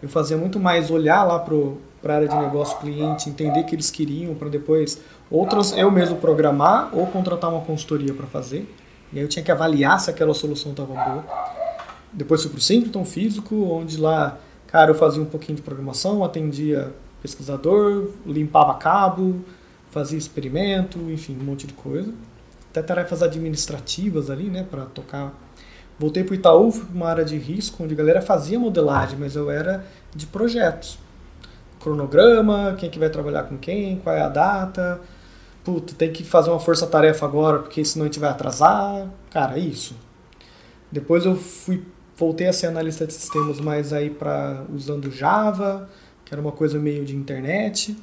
eu 0.02 0.08
fazia 0.08 0.36
muito 0.36 0.58
mais 0.58 0.90
olhar 0.90 1.24
lá 1.24 1.38
para 1.38 2.12
a 2.12 2.16
área 2.16 2.28
de 2.28 2.36
negócio 2.36 2.78
cliente, 2.78 3.28
entender 3.28 3.60
o 3.60 3.64
que 3.64 3.74
eles 3.74 3.90
queriam, 3.90 4.34
para 4.34 4.48
depois 4.48 5.00
outras 5.30 5.76
eu 5.76 5.90
mesmo 5.90 6.16
programar 6.16 6.88
ou 6.92 7.06
contratar 7.06 7.50
uma 7.50 7.60
consultoria 7.60 8.14
para 8.14 8.26
fazer. 8.26 8.66
E 9.12 9.18
aí 9.18 9.24
eu 9.24 9.28
tinha 9.28 9.44
que 9.44 9.52
avaliar 9.52 10.00
se 10.00 10.10
aquela 10.10 10.32
solução 10.32 10.72
estava 10.72 10.94
boa. 10.94 11.24
Depois 12.16 12.40
fui 12.40 12.50
para 12.50 12.58
o 12.58 12.62
Syncroton 12.62 13.04
físico, 13.04 13.54
onde 13.54 13.98
lá, 13.98 14.38
cara, 14.66 14.90
eu 14.90 14.94
fazia 14.94 15.22
um 15.22 15.26
pouquinho 15.26 15.56
de 15.56 15.62
programação, 15.62 16.24
atendia 16.24 16.94
pesquisador, 17.20 18.08
limpava 18.24 18.74
cabo, 18.74 19.44
fazia 19.90 20.18
experimento, 20.18 20.98
enfim, 21.10 21.36
um 21.38 21.44
monte 21.44 21.66
de 21.66 21.74
coisa. 21.74 22.12
Até 22.70 22.80
tarefas 22.80 23.22
administrativas 23.22 24.30
ali, 24.30 24.44
né, 24.44 24.66
para 24.68 24.86
tocar. 24.86 25.34
Voltei 25.98 26.24
para 26.24 26.32
o 26.32 26.34
Itaú, 26.34 26.70
fui 26.70 26.86
para 26.86 26.94
uma 26.94 27.08
área 27.08 27.24
de 27.24 27.36
risco, 27.36 27.84
onde 27.84 27.92
a 27.92 27.96
galera 27.96 28.22
fazia 28.22 28.58
modelagem, 28.58 29.18
mas 29.18 29.36
eu 29.36 29.50
era 29.50 29.84
de 30.14 30.26
projetos. 30.26 30.98
Cronograma, 31.80 32.74
quem 32.78 32.88
é 32.88 32.92
que 32.92 32.98
vai 32.98 33.10
trabalhar 33.10 33.44
com 33.44 33.58
quem, 33.58 33.98
qual 33.98 34.16
é 34.16 34.22
a 34.22 34.28
data. 34.28 35.00
Puta, 35.62 35.94
tem 35.94 36.12
que 36.12 36.24
fazer 36.24 36.50
uma 36.50 36.60
força-tarefa 36.60 37.26
agora, 37.26 37.58
porque 37.58 37.84
senão 37.84 38.04
a 38.04 38.08
gente 38.08 38.20
vai 38.20 38.30
atrasar. 38.30 39.06
Cara, 39.30 39.56
é 39.56 39.60
isso. 39.60 39.94
Depois 40.90 41.26
eu 41.26 41.36
fui 41.36 41.82
voltei 42.16 42.48
a 42.48 42.52
ser 42.52 42.66
analista 42.66 43.06
de 43.06 43.12
sistemas, 43.12 43.60
mas 43.60 43.92
aí 43.92 44.10
para 44.10 44.64
usando 44.74 45.10
Java, 45.10 45.88
que 46.24 46.32
era 46.32 46.40
uma 46.40 46.52
coisa 46.52 46.78
meio 46.78 47.04
de 47.04 47.14
internet. 47.14 47.96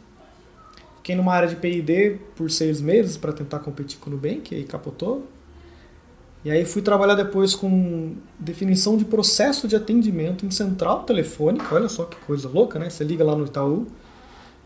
Fiquei 0.98 1.16
numa 1.16 1.34
área 1.34 1.50
de 1.50 1.56
P&D 1.56 2.20
por 2.36 2.50
seis 2.50 2.80
meses 2.80 3.18
para 3.18 3.34
tentar 3.34 3.60
competir 3.60 4.00
com 4.00 4.10
o 4.10 4.14
Nubank, 4.14 4.56
aí 4.56 4.64
capotou. 4.64 5.28
E 6.46 6.52
aí 6.52 6.66
fui 6.66 6.82
trabalhar 6.82 7.16
depois 7.16 7.56
com 7.56 8.16
definição 8.38 8.98
de 8.98 9.06
processo 9.06 9.68
de 9.68 9.76
atendimento 9.76 10.46
em 10.46 10.52
central 10.52 11.04
telefônica. 11.04 11.74
Olha 11.74 11.88
só 11.88 12.04
que 12.04 12.18
coisa 12.26 12.50
louca, 12.50 12.78
né? 12.78 12.90
Você 12.90 13.04
liga 13.04 13.24
lá 13.24 13.36
no 13.36 13.46
Itaú 13.46 13.88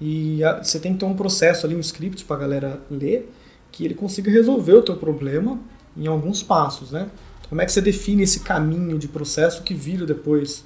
e 0.02 0.42
você 0.62 0.80
tem 0.80 0.94
que 0.94 1.00
ter 1.00 1.06
um 1.06 1.16
processo 1.16 1.66
ali, 1.66 1.76
um 1.76 1.80
script 1.80 2.26
para 2.26 2.36
a 2.36 2.40
galera 2.40 2.82
ler, 2.90 3.32
que 3.72 3.86
ele 3.86 3.94
consiga 3.94 4.30
resolver 4.30 4.74
o 4.74 4.82
teu 4.82 4.96
problema 4.96 5.60
em 5.96 6.08
alguns 6.08 6.42
passos, 6.42 6.92
né? 6.92 7.10
Como 7.50 7.62
é 7.62 7.66
que 7.66 7.72
você 7.72 7.82
define 7.82 8.24
esse 8.24 8.42
caminho 8.42 8.98
de 9.00 9.08
processo 9.08 9.64
que 9.64 9.74
vira 9.74 10.06
depois 10.06 10.64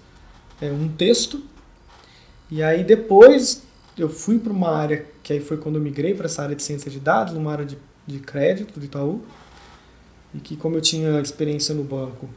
é, 0.60 0.72
um 0.72 0.88
texto? 0.90 1.42
E 2.50 2.62
aí 2.64 2.84
depois 2.84 3.64
eu 3.98 4.10
fui 4.10 4.40
para 4.40 4.52
uma 4.52 4.70
área, 4.70 5.06
que 5.22 5.34
aí 5.34 5.40
foi 5.40 5.58
quando 5.58 5.76
eu 5.76 5.82
migrei 5.82 6.14
para 6.14 6.26
essa 6.26 6.42
área 6.44 6.56
de 6.56 6.64
ciência 6.64 6.90
de 6.90 7.00
dados, 7.00 7.34
numa 7.34 7.52
área 7.52 7.66
de, 7.66 7.78
de 8.08 8.20
crédito 8.20 8.80
do 8.80 8.86
Itaú, 8.86 9.22
e 10.34 10.40
que 10.40 10.56
como 10.56 10.76
eu 10.76 10.82
tinha 10.82 11.20
experiência 11.20 11.76
no 11.76 11.84
banco, 11.84 12.28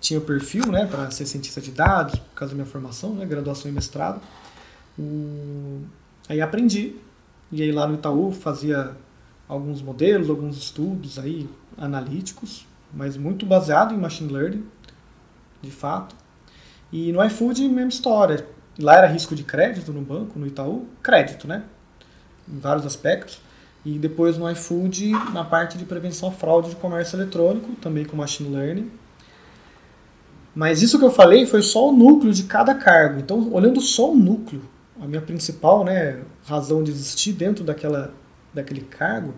tinha 0.00 0.20
perfil 0.20 0.66
né, 0.66 0.86
para 0.86 1.10
ser 1.10 1.26
cientista 1.26 1.60
de 1.60 1.70
dados, 1.70 2.18
por 2.18 2.34
causa 2.34 2.52
da 2.52 2.56
minha 2.56 2.70
formação, 2.70 3.14
né, 3.14 3.24
graduação 3.24 3.70
e 3.70 3.74
mestrado, 3.74 4.20
aí 6.28 6.40
aprendi. 6.40 6.96
E 7.50 7.62
aí 7.62 7.70
lá 7.70 7.86
no 7.86 7.94
Itaú 7.94 8.32
fazia 8.32 8.96
alguns 9.48 9.82
modelos, 9.82 10.30
alguns 10.30 10.56
estudos 10.56 11.18
aí 11.18 11.48
analíticos, 11.76 12.66
mas 12.92 13.16
muito 13.16 13.46
baseado 13.46 13.94
em 13.94 13.98
machine 13.98 14.32
learning, 14.32 14.64
de 15.60 15.70
fato. 15.70 16.14
E 16.92 17.12
no 17.12 17.24
iFood, 17.24 17.66
mesma 17.68 17.88
história. 17.88 18.46
Lá 18.78 18.96
era 18.96 19.06
risco 19.06 19.34
de 19.34 19.44
crédito 19.44 19.92
no 19.92 20.02
banco, 20.02 20.38
no 20.38 20.46
Itaú, 20.46 20.86
crédito, 21.02 21.46
né? 21.48 21.64
Em 22.48 22.58
vários 22.58 22.84
aspectos. 22.84 23.40
E 23.84 23.98
depois 23.98 24.38
no 24.38 24.48
iFood, 24.50 25.10
na 25.32 25.44
parte 25.44 25.76
de 25.76 25.84
prevenção 25.84 26.28
à 26.28 26.32
fraude 26.32 26.70
de 26.70 26.76
comércio 26.76 27.16
eletrônico, 27.16 27.72
também 27.76 28.04
com 28.04 28.16
machine 28.16 28.54
learning. 28.54 28.90
Mas 30.54 30.82
isso 30.82 30.98
que 30.98 31.04
eu 31.04 31.10
falei 31.10 31.46
foi 31.46 31.62
só 31.62 31.88
o 31.88 31.92
núcleo 31.92 32.32
de 32.32 32.44
cada 32.44 32.74
cargo. 32.74 33.18
Então, 33.18 33.52
olhando 33.52 33.80
só 33.80 34.12
o 34.12 34.16
núcleo, 34.16 34.62
a 35.00 35.06
minha 35.06 35.22
principal 35.22 35.84
né, 35.84 36.20
razão 36.44 36.82
de 36.82 36.90
existir 36.90 37.32
dentro 37.32 37.64
daquela, 37.64 38.12
daquele 38.52 38.82
cargo, 38.82 39.34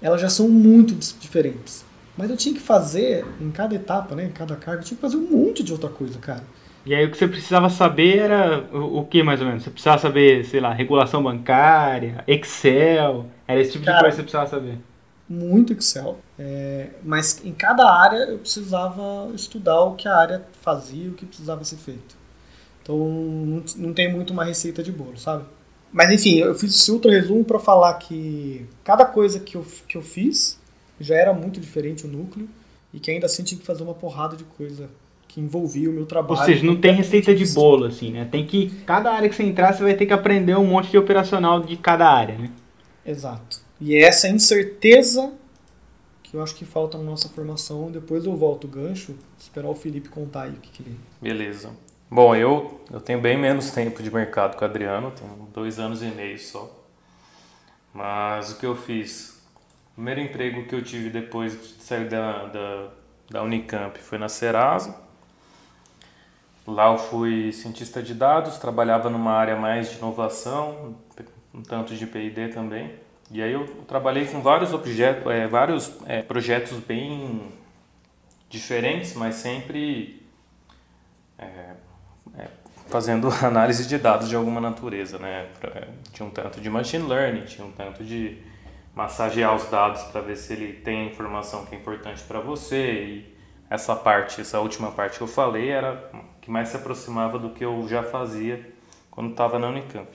elas 0.00 0.20
já 0.20 0.30
são 0.30 0.48
muito 0.48 0.94
diferentes. 1.18 1.84
Mas 2.16 2.30
eu 2.30 2.36
tinha 2.36 2.54
que 2.54 2.60
fazer, 2.60 3.24
em 3.40 3.50
cada 3.50 3.74
etapa, 3.74 4.14
né, 4.14 4.24
em 4.24 4.30
cada 4.30 4.56
cargo, 4.56 4.82
eu 4.82 4.84
tinha 4.84 4.96
que 4.96 5.02
fazer 5.02 5.16
um 5.16 5.30
monte 5.30 5.62
de 5.62 5.72
outra 5.72 5.88
coisa, 5.88 6.18
cara. 6.18 6.42
E 6.84 6.94
aí 6.94 7.04
o 7.04 7.10
que 7.10 7.16
você 7.16 7.28
precisava 7.28 7.68
saber 7.68 8.18
era 8.18 8.68
o, 8.72 9.00
o 9.00 9.06
que 9.06 9.22
mais 9.22 9.40
ou 9.40 9.46
menos? 9.46 9.62
Você 9.62 9.70
precisava 9.70 9.98
saber, 9.98 10.44
sei 10.46 10.60
lá, 10.60 10.72
regulação 10.72 11.22
bancária, 11.22 12.24
Excel, 12.26 13.26
era 13.46 13.60
esse 13.60 13.72
tipo 13.72 13.84
cara, 13.84 13.98
de 13.98 14.02
coisa 14.04 14.16
que 14.16 14.16
você 14.16 14.22
precisava 14.22 14.48
saber? 14.48 14.78
Muito 15.28 15.72
Excel. 15.72 16.18
É, 16.38 16.88
mas 17.02 17.44
em 17.44 17.52
cada 17.52 17.88
área 17.88 18.30
eu 18.30 18.38
precisava 18.38 19.30
estudar 19.34 19.80
o 19.82 19.94
que 19.94 20.08
a 20.08 20.16
área 20.16 20.42
fazia, 20.62 21.10
o 21.10 21.14
que 21.14 21.26
precisava 21.26 21.62
ser 21.64 21.76
feito. 21.76 22.16
Então 22.82 22.96
não, 22.96 23.62
não 23.76 23.92
tem 23.92 24.10
muito 24.10 24.32
uma 24.32 24.44
receita 24.44 24.82
de 24.82 24.90
bolo, 24.90 25.18
sabe? 25.18 25.44
Mas 25.92 26.10
enfim, 26.10 26.38
eu 26.38 26.54
fiz 26.54 26.74
esse 26.74 26.90
ultra 26.90 27.10
resumo 27.10 27.44
para 27.44 27.58
falar 27.58 27.94
que 27.94 28.66
cada 28.82 29.04
coisa 29.04 29.38
que 29.38 29.56
eu, 29.56 29.66
que 29.86 29.98
eu 29.98 30.02
fiz 30.02 30.58
já 31.00 31.16
era 31.16 31.32
muito 31.32 31.58
diferente 31.58 32.06
o 32.06 32.08
núcleo 32.08 32.48
e 32.92 33.00
que 33.00 33.10
ainda 33.10 33.26
assim 33.26 33.42
tinha 33.42 33.58
que 33.58 33.66
fazer 33.66 33.82
uma 33.82 33.94
porrada 33.94 34.36
de 34.36 34.44
coisa 34.44 34.88
que 35.26 35.40
envolvia 35.40 35.88
o 35.88 35.92
meu 35.92 36.06
trabalho. 36.06 36.40
Ou 36.40 36.46
seja, 36.46 36.66
não 36.66 36.76
tem 36.76 36.92
receita 36.92 37.34
de 37.34 37.46
bolo, 37.46 37.86
assim, 37.86 38.10
né? 38.10 38.28
Tem 38.30 38.44
que. 38.44 38.70
Cada 38.84 39.12
área 39.12 39.28
que 39.28 39.34
você 39.34 39.44
entrar, 39.44 39.72
você 39.72 39.82
vai 39.82 39.94
ter 39.94 40.06
que 40.06 40.12
aprender 40.12 40.56
um 40.56 40.66
monte 40.66 40.90
de 40.90 40.98
operacional 40.98 41.60
de 41.62 41.76
cada 41.76 42.08
área, 42.08 42.36
né? 42.36 42.50
Exato. 43.06 43.60
E 43.80 43.94
é 43.94 44.02
essa 44.02 44.28
incerteza 44.28 45.32
que 46.22 46.36
eu 46.36 46.42
acho 46.42 46.54
que 46.54 46.64
falta 46.64 46.98
na 46.98 47.04
nossa 47.04 47.28
formação. 47.28 47.90
Depois 47.90 48.24
eu 48.24 48.36
volto 48.36 48.64
o 48.64 48.68
gancho, 48.68 49.14
esperar 49.38 49.68
o 49.68 49.74
Felipe 49.74 50.08
contar 50.08 50.42
aí 50.42 50.50
o 50.50 50.56
que, 50.56 50.70
que 50.70 50.82
ele. 50.82 50.98
Beleza. 51.20 51.70
Bom, 52.10 52.34
eu, 52.34 52.80
eu 52.92 53.00
tenho 53.00 53.20
bem 53.20 53.38
menos 53.38 53.70
tempo 53.70 54.02
de 54.02 54.12
mercado 54.12 54.56
que 54.56 54.64
o 54.64 54.66
Adriano, 54.66 55.12
tenho 55.12 55.48
dois 55.54 55.78
anos 55.78 56.02
e 56.02 56.06
meio 56.06 56.38
só. 56.38 56.76
Mas 57.94 58.52
o 58.52 58.58
que 58.58 58.66
eu 58.66 58.74
fiz? 58.74 59.39
Primeiro 60.00 60.22
emprego 60.22 60.64
que 60.64 60.74
eu 60.74 60.82
tive 60.82 61.10
depois 61.10 61.52
de 61.52 61.84
sair 61.84 62.08
da, 62.08 62.46
da, 62.46 62.88
da 63.30 63.42
Unicamp 63.42 63.98
foi 63.98 64.16
na 64.16 64.30
Serasa 64.30 64.98
Lá 66.66 66.90
eu 66.90 66.96
fui 66.96 67.52
cientista 67.52 68.02
de 68.02 68.14
dados, 68.14 68.56
trabalhava 68.56 69.10
numa 69.10 69.32
área 69.32 69.56
mais 69.56 69.90
de 69.90 69.98
inovação, 69.98 70.96
um 71.52 71.60
tanto 71.60 71.94
de 71.94 72.06
P&D 72.06 72.48
também. 72.48 72.94
E 73.30 73.42
aí 73.42 73.52
eu 73.52 73.66
trabalhei 73.86 74.24
com 74.24 74.40
vários 74.40 74.72
objetos, 74.72 75.30
é, 75.30 75.46
vários 75.46 75.92
é, 76.06 76.22
projetos 76.22 76.78
bem 76.78 77.52
diferentes, 78.48 79.12
mas 79.12 79.34
sempre 79.34 80.26
é, 81.38 81.74
é 82.38 82.48
fazendo 82.88 83.28
análise 83.44 83.86
de 83.86 83.98
dados 83.98 84.30
de 84.30 84.34
alguma 84.34 84.62
natureza, 84.62 85.18
né? 85.18 85.46
Tinha 86.10 86.26
um 86.26 86.30
tanto 86.30 86.58
de 86.58 86.70
machine 86.70 87.06
learning, 87.06 87.44
tinha 87.44 87.66
um 87.66 87.72
tanto 87.72 88.02
de 88.02 88.48
massagear 89.00 89.56
os 89.56 89.64
dados 89.70 90.02
para 90.02 90.20
ver 90.20 90.36
se 90.36 90.52
ele 90.52 90.74
tem 90.74 91.06
informação 91.06 91.64
que 91.64 91.74
é 91.74 91.78
importante 91.78 92.22
para 92.24 92.38
você 92.38 92.92
e 92.92 93.34
essa 93.70 93.96
parte, 93.96 94.42
essa 94.42 94.60
última 94.60 94.92
parte 94.92 95.16
que 95.16 95.22
eu 95.22 95.26
falei 95.26 95.70
era 95.70 96.10
que 96.42 96.50
mais 96.50 96.68
se 96.68 96.76
aproximava 96.76 97.38
do 97.38 97.48
que 97.48 97.64
eu 97.64 97.88
já 97.88 98.02
fazia 98.02 98.74
quando 99.10 99.30
estava 99.30 99.58
na 99.58 99.68
Unicamp. 99.68 100.06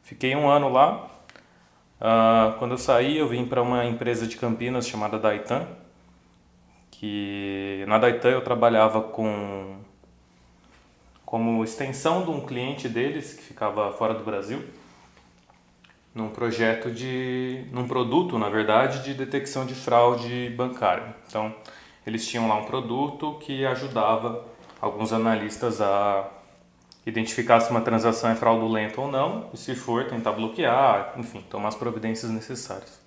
Fiquei 0.00 0.36
um 0.36 0.48
ano 0.48 0.68
lá. 0.68 1.10
Uh, 2.00 2.56
quando 2.60 2.70
eu 2.72 2.78
saí, 2.78 3.18
eu 3.18 3.26
vim 3.26 3.44
para 3.44 3.60
uma 3.60 3.84
empresa 3.84 4.28
de 4.28 4.36
Campinas 4.36 4.86
chamada 4.86 5.18
Daitan, 5.18 5.66
que 6.92 7.84
na 7.88 7.98
Daitan 7.98 8.28
eu 8.28 8.44
trabalhava 8.44 9.00
com 9.00 9.80
como 11.26 11.64
extensão 11.64 12.24
de 12.24 12.30
um 12.30 12.46
cliente 12.46 12.88
deles 12.88 13.32
que 13.32 13.42
ficava 13.42 13.92
fora 13.92 14.14
do 14.14 14.22
Brasil, 14.22 14.64
num 16.18 16.30
projeto 16.30 16.90
de, 16.90 17.64
num 17.70 17.86
produto, 17.86 18.36
na 18.40 18.48
verdade, 18.48 19.04
de 19.04 19.14
detecção 19.14 19.64
de 19.64 19.72
fraude 19.72 20.52
bancária. 20.56 21.14
Então, 21.28 21.54
eles 22.04 22.26
tinham 22.26 22.48
lá 22.48 22.56
um 22.56 22.64
produto 22.64 23.34
que 23.40 23.64
ajudava 23.64 24.44
alguns 24.80 25.12
analistas 25.12 25.80
a 25.80 26.28
identificar 27.06 27.60
se 27.60 27.70
uma 27.70 27.82
transação 27.82 28.30
é 28.30 28.34
fraudulenta 28.34 29.00
ou 29.00 29.08
não, 29.08 29.48
e 29.54 29.56
se 29.56 29.76
for, 29.76 30.06
tentar 30.06 30.32
bloquear, 30.32 31.14
enfim, 31.16 31.40
tomar 31.48 31.68
as 31.68 31.76
providências 31.76 32.32
necessárias. 32.32 33.00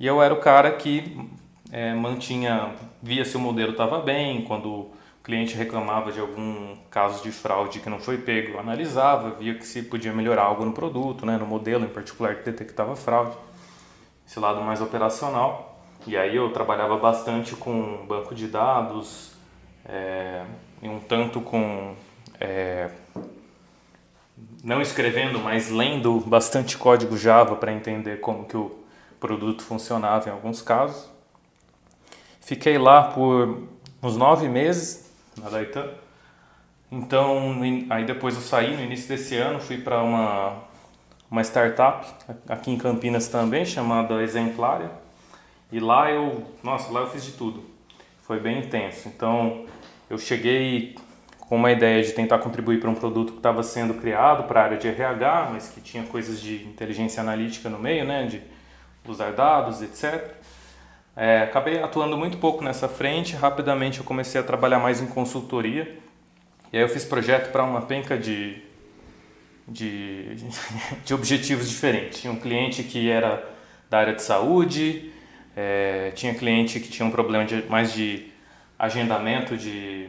E 0.00 0.04
eu 0.04 0.20
era 0.20 0.34
o 0.34 0.40
cara 0.40 0.72
que 0.72 1.16
é, 1.70 1.94
mantinha, 1.94 2.74
via 3.00 3.24
se 3.24 3.36
o 3.36 3.40
modelo 3.40 3.70
estava 3.70 4.00
bem, 4.00 4.42
quando 4.42 4.88
cliente 5.24 5.56
reclamava 5.56 6.12
de 6.12 6.20
algum 6.20 6.76
caso 6.90 7.22
de 7.22 7.32
fraude 7.32 7.80
que 7.80 7.88
não 7.88 7.98
foi 7.98 8.18
pego, 8.18 8.58
analisava, 8.58 9.30
via 9.30 9.54
que 9.54 9.66
se 9.66 9.82
podia 9.82 10.12
melhorar 10.12 10.42
algo 10.42 10.66
no 10.66 10.72
produto, 10.72 11.24
né, 11.24 11.38
no 11.38 11.46
modelo 11.46 11.86
em 11.86 11.88
particular 11.88 12.36
que 12.36 12.44
detectava 12.44 12.94
fraude, 12.94 13.34
esse 14.26 14.38
lado 14.38 14.60
mais 14.60 14.82
operacional. 14.82 15.82
E 16.06 16.14
aí 16.14 16.36
eu 16.36 16.52
trabalhava 16.52 16.98
bastante 16.98 17.56
com 17.56 18.04
banco 18.06 18.34
de 18.34 18.46
dados, 18.46 19.32
é, 19.86 20.44
e 20.82 20.88
um 20.88 21.00
tanto 21.00 21.40
com 21.40 21.94
é, 22.38 22.90
não 24.62 24.82
escrevendo, 24.82 25.38
mas 25.38 25.70
lendo 25.70 26.20
bastante 26.20 26.76
código 26.76 27.16
Java 27.16 27.56
para 27.56 27.72
entender 27.72 28.20
como 28.20 28.44
que 28.44 28.58
o 28.58 28.78
produto 29.18 29.62
funcionava 29.62 30.28
em 30.28 30.32
alguns 30.32 30.60
casos. 30.60 31.08
Fiquei 32.42 32.76
lá 32.76 33.04
por 33.04 33.62
uns 34.02 34.18
nove 34.18 34.48
meses 34.48 35.03
na 35.40 35.48
Daitan. 35.48 35.88
Então, 36.90 37.60
aí 37.90 38.04
depois 38.04 38.34
eu 38.34 38.40
saí 38.40 38.76
no 38.76 38.82
início 38.82 39.08
desse 39.08 39.36
ano, 39.36 39.60
fui 39.60 39.78
para 39.78 40.02
uma, 40.02 40.58
uma 41.30 41.42
startup 41.42 42.06
aqui 42.48 42.70
em 42.70 42.78
Campinas 42.78 43.28
também, 43.28 43.64
chamada 43.64 44.22
Exemplária. 44.22 44.90
E 45.72 45.80
lá 45.80 46.10
eu, 46.10 46.44
nossa, 46.62 46.92
lá 46.92 47.00
eu 47.00 47.08
fiz 47.08 47.24
de 47.24 47.32
tudo. 47.32 47.64
Foi 48.22 48.38
bem 48.38 48.60
intenso. 48.60 49.08
Então, 49.08 49.66
eu 50.08 50.18
cheguei 50.18 50.94
com 51.40 51.56
uma 51.56 51.72
ideia 51.72 52.02
de 52.02 52.12
tentar 52.12 52.38
contribuir 52.38 52.80
para 52.80 52.88
um 52.88 52.94
produto 52.94 53.32
que 53.32 53.38
estava 53.38 53.62
sendo 53.62 53.94
criado 53.94 54.44
para 54.44 54.60
a 54.60 54.64
área 54.64 54.78
de 54.78 54.88
RH, 54.88 55.50
mas 55.52 55.68
que 55.68 55.80
tinha 55.80 56.04
coisas 56.04 56.40
de 56.40 56.64
inteligência 56.64 57.20
analítica 57.20 57.68
no 57.68 57.78
meio, 57.78 58.04
né, 58.04 58.26
de 58.26 58.40
usar 59.06 59.32
dados, 59.32 59.82
etc. 59.82 60.43
É, 61.16 61.42
acabei 61.42 61.80
atuando 61.80 62.16
muito 62.16 62.38
pouco 62.38 62.64
nessa 62.64 62.88
frente, 62.88 63.36
rapidamente 63.36 64.00
eu 64.00 64.04
comecei 64.04 64.40
a 64.40 64.44
trabalhar 64.44 64.80
mais 64.80 65.00
em 65.00 65.06
consultoria, 65.06 65.96
e 66.72 66.76
aí 66.76 66.82
eu 66.82 66.88
fiz 66.88 67.04
projeto 67.04 67.52
para 67.52 67.62
uma 67.62 67.82
penca 67.82 68.18
de, 68.18 68.60
de, 69.68 70.34
de 71.04 71.14
objetivos 71.14 71.68
diferentes. 71.68 72.20
Tinha 72.20 72.32
um 72.32 72.40
cliente 72.40 72.82
que 72.82 73.08
era 73.08 73.48
da 73.88 73.98
área 73.98 74.14
de 74.14 74.22
saúde, 74.22 75.12
é, 75.56 76.10
tinha 76.16 76.34
cliente 76.34 76.80
que 76.80 76.88
tinha 76.88 77.06
um 77.06 77.12
problema 77.12 77.44
de, 77.44 77.62
mais 77.68 77.92
de 77.92 78.32
agendamento 78.76 79.56
de, 79.56 80.08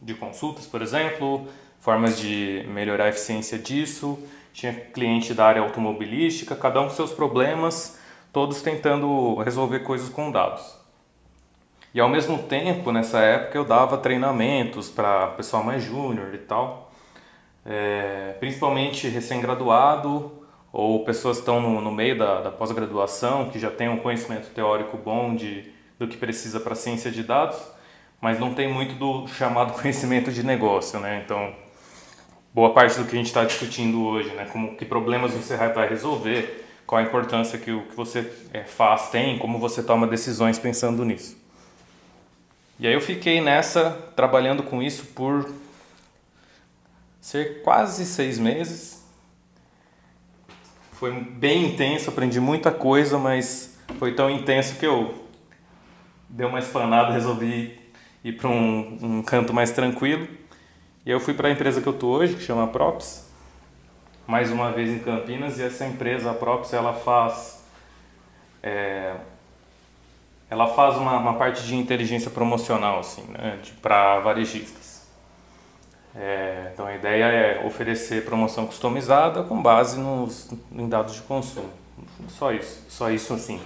de 0.00 0.14
consultas, 0.14 0.64
por 0.64 0.80
exemplo, 0.80 1.48
formas 1.80 2.18
de 2.18 2.64
melhorar 2.68 3.06
a 3.06 3.08
eficiência 3.08 3.58
disso. 3.58 4.18
Tinha 4.52 4.72
cliente 4.72 5.34
da 5.34 5.44
área 5.44 5.60
automobilística, 5.60 6.54
cada 6.54 6.80
um 6.80 6.84
com 6.84 6.94
seus 6.94 7.10
problemas, 7.10 7.98
todos 8.34 8.60
tentando 8.60 9.36
resolver 9.36 9.78
coisas 9.80 10.10
com 10.10 10.30
dados. 10.30 10.76
E 11.94 12.00
ao 12.00 12.08
mesmo 12.08 12.42
tempo, 12.42 12.90
nessa 12.90 13.20
época, 13.20 13.56
eu 13.56 13.64
dava 13.64 13.96
treinamentos 13.96 14.90
para 14.90 15.28
pessoal 15.28 15.62
mais 15.62 15.84
júnior 15.84 16.34
e 16.34 16.38
tal, 16.38 16.90
é, 17.64 18.34
principalmente 18.40 19.08
recém-graduado 19.08 20.32
ou 20.72 21.04
pessoas 21.04 21.36
que 21.36 21.42
estão 21.42 21.60
no, 21.60 21.80
no 21.80 21.92
meio 21.92 22.18
da, 22.18 22.40
da 22.40 22.50
pós-graduação, 22.50 23.48
que 23.50 23.60
já 23.60 23.70
têm 23.70 23.88
um 23.88 23.98
conhecimento 23.98 24.52
teórico 24.52 24.98
bom 24.98 25.36
de 25.36 25.72
do 25.96 26.08
que 26.08 26.16
precisa 26.16 26.58
para 26.58 26.74
ciência 26.74 27.12
de 27.12 27.22
dados, 27.22 27.56
mas 28.20 28.40
não 28.40 28.52
tem 28.52 28.68
muito 28.68 28.96
do 28.96 29.28
chamado 29.28 29.72
conhecimento 29.80 30.32
de 30.32 30.44
negócio, 30.44 30.98
né? 30.98 31.22
Então, 31.24 31.54
boa 32.52 32.74
parte 32.74 32.98
do 32.98 33.04
que 33.04 33.14
a 33.14 33.18
gente 33.18 33.26
está 33.26 33.44
discutindo 33.44 34.04
hoje, 34.04 34.30
né? 34.30 34.46
Como 34.50 34.76
que 34.76 34.84
problemas 34.84 35.32
você 35.32 35.56
vai 35.56 35.88
resolver, 35.88 36.63
qual 36.86 37.00
a 37.00 37.04
importância 37.04 37.58
que 37.58 37.70
o 37.70 37.82
que 37.82 37.94
você 37.94 38.30
é, 38.52 38.64
faz 38.64 39.10
tem, 39.10 39.38
como 39.38 39.58
você 39.58 39.82
toma 39.82 40.06
decisões 40.06 40.58
pensando 40.58 41.04
nisso. 41.04 41.36
E 42.78 42.86
aí 42.86 42.92
eu 42.92 43.00
fiquei 43.00 43.40
nessa 43.40 43.90
trabalhando 44.16 44.62
com 44.62 44.82
isso 44.82 45.06
por 45.06 45.50
ser 47.20 47.62
quase 47.62 48.04
seis 48.04 48.38
meses. 48.38 49.02
Foi 50.92 51.12
bem 51.12 51.66
intenso, 51.66 52.10
aprendi 52.10 52.40
muita 52.40 52.70
coisa, 52.70 53.18
mas 53.18 53.78
foi 53.98 54.14
tão 54.14 54.28
intenso 54.28 54.76
que 54.76 54.86
eu 54.86 55.26
deu 56.28 56.48
uma 56.48 56.58
espanada, 56.58 57.12
resolvi 57.12 57.78
ir 58.24 58.32
para 58.32 58.48
um, 58.48 58.98
um 59.00 59.22
canto 59.22 59.52
mais 59.52 59.70
tranquilo. 59.70 60.26
E 61.06 61.10
eu 61.10 61.20
fui 61.20 61.34
para 61.34 61.48
a 61.48 61.50
empresa 61.50 61.80
que 61.80 61.86
eu 61.86 61.92
tô 61.92 62.08
hoje, 62.08 62.34
que 62.34 62.42
chama 62.42 62.66
Props, 62.66 63.23
mais 64.26 64.50
uma 64.50 64.72
vez 64.72 64.90
em 64.90 64.98
Campinas, 64.98 65.58
e 65.58 65.62
essa 65.62 65.84
empresa, 65.84 66.30
a 66.30 66.34
Props, 66.34 66.72
ela 66.72 66.92
faz 66.92 67.62
é, 68.62 69.14
ela 70.48 70.68
faz 70.68 70.96
uma, 70.96 71.18
uma, 71.18 71.34
parte 71.34 71.62
de 71.64 71.74
inteligência 71.74 72.30
promocional 72.30 73.00
assim, 73.00 73.22
né, 73.28 73.58
para 73.82 74.20
varejistas. 74.20 75.04
É, 76.16 76.70
então 76.72 76.86
a 76.86 76.94
ideia 76.94 77.24
é 77.24 77.66
oferecer 77.66 78.24
promoção 78.24 78.66
customizada 78.66 79.42
com 79.42 79.60
base 79.60 79.98
nos 79.98 80.48
em 80.72 80.88
dados 80.88 81.14
de 81.16 81.22
consumo. 81.22 81.68
Só 82.28 82.52
isso, 82.52 82.84
só 82.88 83.10
isso 83.10 83.34
assim. 83.34 83.60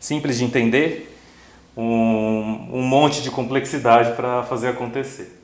Simples 0.00 0.38
de 0.38 0.44
entender, 0.44 1.16
um, 1.76 2.68
um 2.72 2.82
monte 2.82 3.22
de 3.22 3.30
complexidade 3.30 4.14
para 4.16 4.42
fazer 4.42 4.68
acontecer. 4.68 5.37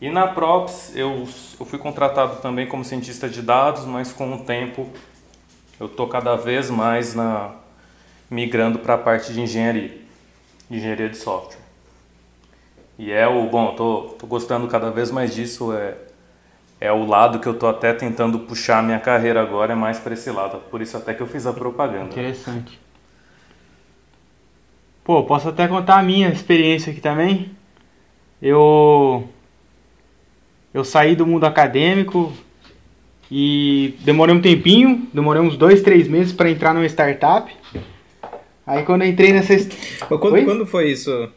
E 0.00 0.10
na 0.10 0.26
Props 0.26 0.94
eu, 0.94 1.26
eu 1.58 1.66
fui 1.66 1.78
contratado 1.78 2.40
também 2.42 2.66
como 2.66 2.84
cientista 2.84 3.28
de 3.28 3.40
dados, 3.40 3.84
mas 3.86 4.12
com 4.12 4.34
o 4.34 4.44
tempo 4.44 4.88
eu 5.80 5.86
estou 5.86 6.06
cada 6.06 6.36
vez 6.36 6.68
mais 6.68 7.14
na, 7.14 7.54
migrando 8.30 8.78
para 8.78 8.94
a 8.94 8.98
parte 8.98 9.32
de 9.32 9.40
engenharia, 9.40 9.96
de 10.68 10.76
engenharia 10.76 11.08
de 11.08 11.16
software. 11.16 11.60
E 12.98 13.10
é 13.10 13.26
o, 13.26 13.46
bom, 13.48 13.74
tô, 13.74 14.14
tô 14.18 14.26
gostando 14.26 14.66
cada 14.68 14.90
vez 14.90 15.10
mais 15.10 15.34
disso, 15.34 15.72
é, 15.72 15.96
é 16.80 16.92
o 16.92 17.06
lado 17.06 17.40
que 17.40 17.46
eu 17.46 17.58
tô 17.58 17.66
até 17.66 17.92
tentando 17.92 18.40
puxar 18.40 18.82
minha 18.82 18.98
carreira 18.98 19.40
agora, 19.40 19.72
é 19.72 19.76
mais 19.76 19.98
para 19.98 20.14
esse 20.14 20.30
lado, 20.30 20.58
por 20.70 20.80
isso 20.82 20.96
até 20.96 21.14
que 21.14 21.22
eu 21.22 21.26
fiz 21.26 21.46
a 21.46 21.52
propaganda. 21.52 22.06
Interessante. 22.06 22.78
Pô, 25.04 25.22
posso 25.24 25.48
até 25.48 25.68
contar 25.68 25.98
a 25.98 26.02
minha 26.02 26.28
experiência 26.28 26.90
aqui 26.90 27.00
também. 27.00 27.54
eu 28.42 29.28
eu 30.76 30.84
saí 30.84 31.16
do 31.16 31.26
mundo 31.26 31.46
acadêmico 31.46 32.30
e 33.30 33.94
demorei 34.00 34.34
um 34.34 34.42
tempinho, 34.42 35.08
demorei 35.10 35.40
uns 35.40 35.56
dois, 35.56 35.80
três 35.80 36.06
meses 36.06 36.34
para 36.34 36.50
entrar 36.50 36.74
numa 36.74 36.84
startup. 36.84 37.50
Aí 38.66 38.82
quando 38.82 39.00
eu 39.00 39.08
entrei 39.08 39.32
nessa. 39.32 39.56
Quando, 40.06 40.44
quando 40.44 40.66
foi 40.66 40.90
isso? 40.90 41.30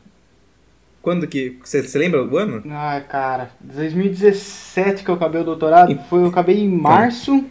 Quando 1.02 1.26
que. 1.26 1.58
Você, 1.64 1.82
você 1.82 1.98
lembra 1.98 2.22
o 2.22 2.38
ano? 2.38 2.62
Ah, 2.70 3.02
cara, 3.08 3.52
2017 3.62 5.06
que 5.06 5.10
eu 5.10 5.16
acabei 5.16 5.40
o 5.40 5.46
doutorado. 5.46 5.98
Foi, 6.10 6.20
eu 6.20 6.28
acabei 6.28 6.60
em 6.60 6.70
tá. 6.72 6.84
março. 6.84 7.46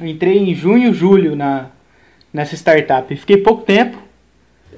Entrei 0.00 0.38
em 0.38 0.54
junho, 0.54 0.94
julho 0.94 1.36
na, 1.36 1.66
nessa 2.32 2.54
startup. 2.54 3.14
Fiquei 3.14 3.36
pouco 3.36 3.64
tempo. 3.64 3.98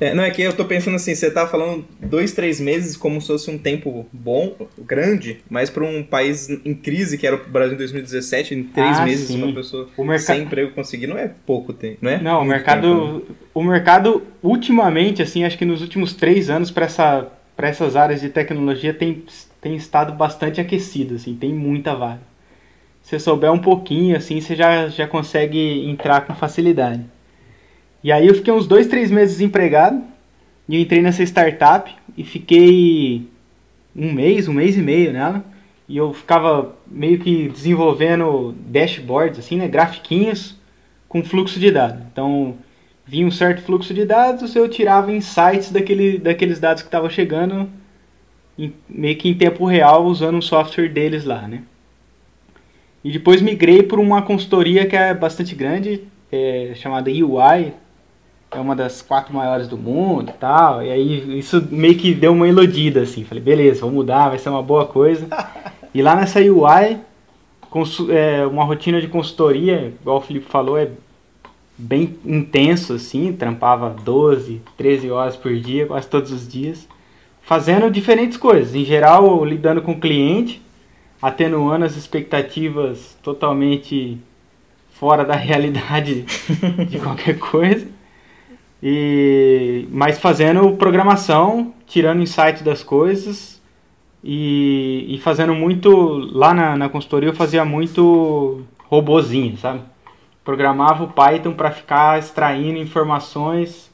É, 0.00 0.14
não, 0.14 0.22
é 0.22 0.30
que 0.30 0.42
eu 0.42 0.52
tô 0.52 0.64
pensando 0.64 0.94
assim, 0.94 1.14
você 1.14 1.30
tá 1.30 1.46
falando 1.46 1.84
dois, 2.00 2.32
três 2.32 2.60
meses 2.60 2.96
como 2.96 3.20
se 3.20 3.26
fosse 3.26 3.50
um 3.50 3.58
tempo 3.58 4.06
bom, 4.12 4.54
grande, 4.78 5.38
mas 5.50 5.70
para 5.70 5.84
um 5.84 6.02
país 6.02 6.48
em 6.48 6.74
crise, 6.74 7.18
que 7.18 7.26
era 7.26 7.36
o 7.36 7.48
Brasil 7.48 7.74
em 7.74 7.78
2017, 7.78 8.54
em 8.54 8.62
três 8.64 8.98
ah, 8.98 9.04
meses 9.04 9.28
sim. 9.28 9.42
uma 9.42 9.52
pessoa 9.52 9.88
merc... 9.98 10.20
sem 10.20 10.42
emprego 10.42 10.72
conseguir 10.72 11.06
não 11.06 11.18
é 11.18 11.30
pouco 11.46 11.72
tempo, 11.72 11.98
não 12.00 12.10
é? 12.10 12.20
Não, 12.20 12.42
o 12.42 12.44
mercado, 12.44 12.88
tempo, 12.88 13.30
né? 13.30 13.36
o 13.54 13.62
mercado 13.62 14.22
ultimamente, 14.42 15.22
assim, 15.22 15.44
acho 15.44 15.58
que 15.58 15.64
nos 15.64 15.82
últimos 15.82 16.14
três 16.14 16.48
anos 16.48 16.70
para 16.70 16.86
essa, 16.86 17.26
essas 17.58 17.96
áreas 17.96 18.20
de 18.20 18.28
tecnologia 18.28 18.94
tem, 18.94 19.24
tem 19.60 19.74
estado 19.74 20.12
bastante 20.12 20.60
aquecido, 20.60 21.16
assim, 21.16 21.34
tem 21.34 21.52
muita 21.52 21.94
vaga. 21.94 22.28
Se 23.02 23.10
você 23.10 23.20
souber 23.20 23.50
um 23.50 23.58
pouquinho, 23.58 24.16
assim, 24.16 24.40
você 24.40 24.54
já, 24.54 24.88
já 24.88 25.06
consegue 25.06 25.88
entrar 25.88 26.26
com 26.26 26.34
facilidade. 26.34 27.04
E 28.02 28.12
aí 28.12 28.26
eu 28.26 28.34
fiquei 28.34 28.52
uns 28.52 28.66
dois, 28.66 28.86
três 28.86 29.10
meses 29.10 29.38
desempregado. 29.38 30.02
E 30.68 30.76
eu 30.76 30.80
entrei 30.80 31.00
nessa 31.00 31.22
startup 31.22 31.90
e 32.16 32.24
fiquei 32.24 33.26
um 33.96 34.12
mês, 34.12 34.48
um 34.48 34.52
mês 34.52 34.76
e 34.76 34.82
meio 34.82 35.12
nela. 35.12 35.44
E 35.88 35.96
eu 35.96 36.12
ficava 36.12 36.76
meio 36.86 37.18
que 37.18 37.48
desenvolvendo 37.48 38.54
dashboards, 38.66 39.38
assim, 39.38 39.56
né? 39.56 39.66
Grafiquinhos 39.66 40.56
com 41.08 41.24
fluxo 41.24 41.58
de 41.58 41.70
dados. 41.70 42.02
Então, 42.12 42.54
vinha 43.06 43.26
um 43.26 43.30
certo 43.30 43.62
fluxo 43.62 43.94
de 43.94 44.04
dados, 44.04 44.54
eu 44.54 44.68
tirava 44.68 45.10
insights 45.10 45.72
daquele, 45.72 46.18
daqueles 46.18 46.60
dados 46.60 46.82
que 46.82 46.88
estavam 46.88 47.08
chegando 47.08 47.68
em, 48.58 48.74
meio 48.86 49.16
que 49.16 49.30
em 49.30 49.34
tempo 49.34 49.64
real 49.64 50.04
usando 50.04 50.36
um 50.36 50.42
software 50.42 50.90
deles 50.90 51.24
lá, 51.24 51.48
né? 51.48 51.62
E 53.02 53.10
depois 53.10 53.40
migrei 53.40 53.82
para 53.82 53.98
uma 53.98 54.20
consultoria 54.20 54.84
que 54.84 54.94
é 54.94 55.14
bastante 55.14 55.54
grande, 55.54 56.04
é, 56.30 56.72
chamada 56.74 57.10
UI, 57.10 57.72
é 58.50 58.58
uma 58.58 58.74
das 58.74 59.02
quatro 59.02 59.34
maiores 59.34 59.68
do 59.68 59.76
mundo 59.76 60.30
e 60.30 60.32
tal. 60.34 60.82
E 60.82 60.90
aí 60.90 61.38
isso 61.38 61.66
meio 61.70 61.96
que 61.96 62.14
deu 62.14 62.32
uma 62.32 62.48
iludida, 62.48 63.02
assim. 63.02 63.24
Falei, 63.24 63.42
beleza, 63.42 63.82
vou 63.82 63.90
mudar, 63.90 64.30
vai 64.30 64.38
ser 64.38 64.48
uma 64.48 64.62
boa 64.62 64.86
coisa. 64.86 65.26
E 65.94 66.02
lá 66.02 66.14
nessa 66.14 66.38
UI, 66.38 66.98
é, 68.10 68.46
uma 68.46 68.62
rotina 68.62 69.00
de 69.00 69.08
consultoria, 69.08 69.94
igual 70.00 70.18
o 70.18 70.20
Felipe 70.20 70.44
falou, 70.48 70.76
é 70.76 70.90
bem 71.78 72.14
intenso, 72.26 72.92
assim. 72.92 73.32
Trampava 73.32 73.88
12, 74.04 74.60
13 74.76 75.10
horas 75.10 75.34
por 75.34 75.56
dia, 75.56 75.86
quase 75.86 76.06
todos 76.06 76.30
os 76.30 76.46
dias. 76.46 76.86
Fazendo 77.40 77.90
diferentes 77.90 78.36
coisas. 78.36 78.74
Em 78.74 78.84
geral, 78.84 79.42
lidando 79.46 79.80
com 79.80 79.92
o 79.92 79.98
cliente, 79.98 80.60
atenuando 81.22 81.86
as 81.86 81.96
expectativas 81.96 83.16
totalmente 83.22 84.18
fora 84.92 85.24
da 85.24 85.34
realidade 85.36 86.26
de 86.86 86.98
qualquer 86.98 87.38
coisa. 87.38 87.97
E, 88.82 89.88
mas 89.90 90.18
fazendo 90.18 90.72
programação, 90.76 91.74
tirando 91.86 92.22
insight 92.22 92.62
das 92.62 92.82
coisas 92.82 93.60
e, 94.22 95.06
e 95.08 95.18
fazendo 95.18 95.54
muito. 95.54 95.90
Lá 96.32 96.54
na, 96.54 96.76
na 96.76 96.88
consultoria 96.88 97.30
eu 97.30 97.34
fazia 97.34 97.64
muito 97.64 98.62
robozinho, 98.84 99.56
sabe? 99.56 99.80
Programava 100.44 101.04
o 101.04 101.08
Python 101.08 101.52
para 101.52 101.70
ficar 101.70 102.18
extraindo 102.18 102.78
informações 102.78 103.90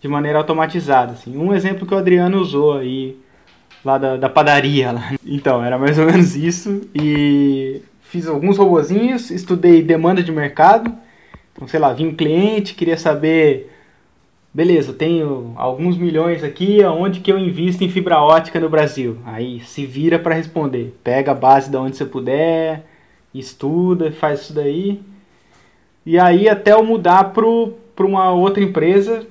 de 0.00 0.08
maneira 0.08 0.38
automatizada. 0.38 1.12
Assim. 1.12 1.36
Um 1.36 1.54
exemplo 1.54 1.86
que 1.86 1.94
o 1.94 1.98
Adriano 1.98 2.38
usou 2.38 2.78
aí, 2.78 3.16
lá 3.84 3.96
da, 3.96 4.16
da 4.16 4.28
padaria. 4.28 4.92
Lá. 4.92 5.12
Então, 5.24 5.64
era 5.64 5.78
mais 5.78 5.98
ou 5.98 6.06
menos 6.06 6.34
isso. 6.34 6.82
E 6.94 7.82
fiz 8.02 8.26
alguns 8.26 8.58
robozinhos, 8.58 9.30
estudei 9.30 9.82
demanda 9.82 10.22
de 10.22 10.32
mercado. 10.32 10.92
Então, 11.52 11.68
sei 11.68 11.78
lá, 11.78 11.92
vinha 11.92 12.08
um 12.08 12.14
cliente, 12.14 12.74
queria 12.74 12.98
saber 12.98 13.70
beleza, 14.52 14.92
tenho 14.92 15.52
alguns 15.56 15.96
milhões 15.96 16.42
aqui, 16.42 16.82
aonde 16.82 17.20
que 17.20 17.32
eu 17.32 17.38
invisto 17.38 17.84
em 17.84 17.88
fibra 17.88 18.20
ótica 18.20 18.58
no 18.58 18.68
Brasil? 18.68 19.18
Aí 19.24 19.60
se 19.60 19.86
vira 19.86 20.18
para 20.18 20.34
responder. 20.34 20.98
Pega 21.02 21.32
a 21.32 21.34
base 21.34 21.70
da 21.70 21.80
onde 21.80 21.96
você 21.96 22.04
puder, 22.04 22.84
estuda, 23.32 24.12
faz 24.12 24.42
isso 24.42 24.52
daí. 24.52 25.00
E 26.04 26.18
aí 26.18 26.48
até 26.48 26.72
eu 26.72 26.84
mudar 26.84 27.32
para 27.32 27.46
uma 27.46 28.32
outra 28.32 28.62
empresa, 28.62 29.26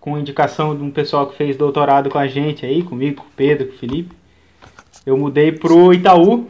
com 0.00 0.18
indicação 0.18 0.76
de 0.76 0.82
um 0.82 0.90
pessoal 0.90 1.26
que 1.26 1.36
fez 1.36 1.56
doutorado 1.56 2.08
com 2.08 2.18
a 2.18 2.26
gente 2.26 2.64
aí, 2.64 2.82
comigo, 2.82 3.22
com 3.22 3.28
o 3.28 3.32
Pedro, 3.36 3.68
com 3.68 3.74
o 3.74 3.78
Felipe. 3.78 4.14
Eu 5.04 5.16
mudei 5.16 5.52
pro 5.52 5.92
Itaú. 5.92 6.48